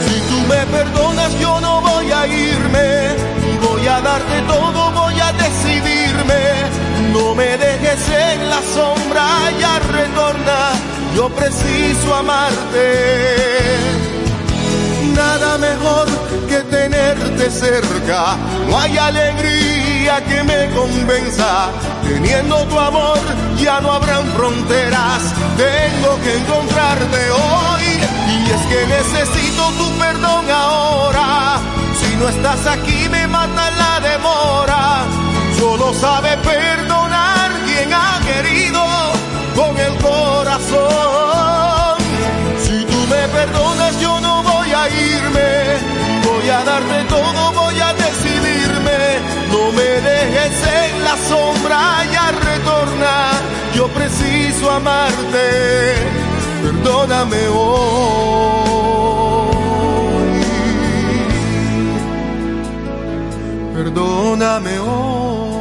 Si 0.07 0.17
tú 0.29 0.39
me 0.49 0.67
perdonas 0.67 1.39
yo 1.41 1.61
no 1.61 1.81
voy 1.81 2.13
a 2.13 2.27
irme, 2.27 3.17
voy 3.67 3.87
a 3.87 4.01
darte 4.01 4.41
todo, 4.47 4.91
voy 4.93 5.21
a 5.21 5.33
decidirme. 5.33 6.43
No 7.13 7.35
me 7.35 7.57
dejes 7.57 8.09
en 8.09 8.51
la 8.51 8.61
sombra, 8.75 9.27
ya 9.59 9.79
retorna, 9.79 10.59
yo 11.15 11.29
preciso 11.31 12.15
amarte. 12.15 13.77
Nada 15.15 15.59
mejor 15.59 16.09
que 16.49 16.61
tenerte 16.61 17.51
cerca, 17.51 18.37
no 18.69 18.79
hay 18.79 18.97
alegría 18.97 20.25
que 20.25 20.43
me 20.45 20.71
convenza. 20.71 21.69
Teniendo 22.03 22.57
tu 22.67 22.79
amor 22.79 23.19
ya 23.59 23.81
no 23.81 23.93
habrán 23.93 24.27
fronteras, 24.33 25.23
tengo 25.57 26.21
que 26.23 26.37
encontrarte 26.37 27.31
hoy. 27.31 27.85
Y 28.29 28.51
es 28.51 28.63
que 28.71 28.87
necesito 28.87 29.71
tu 29.79 29.99
perdón 29.99 30.51
ahora, 30.51 31.59
si 32.01 32.17
no 32.17 32.29
estás 32.29 32.67
aquí 32.67 33.09
me 33.11 33.27
mata 33.27 33.71
la 33.71 34.01
demora. 34.01 35.05
Solo 35.59 35.93
sabe 35.93 36.37
perdonar 36.39 37.51
quien 37.67 37.93
ha 37.93 38.21
querido 38.25 39.20
con 39.61 39.77
el 39.77 39.95
corazón. 40.09 40.81
Si 42.65 42.77
tú 42.91 42.99
me 43.13 43.23
perdonas 43.39 44.01
yo 44.01 44.21
no 44.21 44.43
voy 44.43 44.71
a 44.81 44.83
irme, 44.89 45.51
voy 46.29 46.47
a 46.49 46.65
darte 46.71 46.99
todo, 47.15 47.41
voy 47.61 47.79
a 47.89 47.91
decidirme. 48.05 49.01
No 49.53 49.63
me 49.79 49.91
dejes 50.09 50.57
en 50.83 51.05
la 51.09 51.17
sombra, 51.31 51.81
ya 52.15 52.27
retorna, 52.49 53.15
yo 53.77 53.89
preciso 53.89 54.71
amarte, 54.71 55.47
perdóname 56.63 57.43
hoy. 57.49 57.91
Perdóname 63.75 64.79
hoy. 64.79 65.60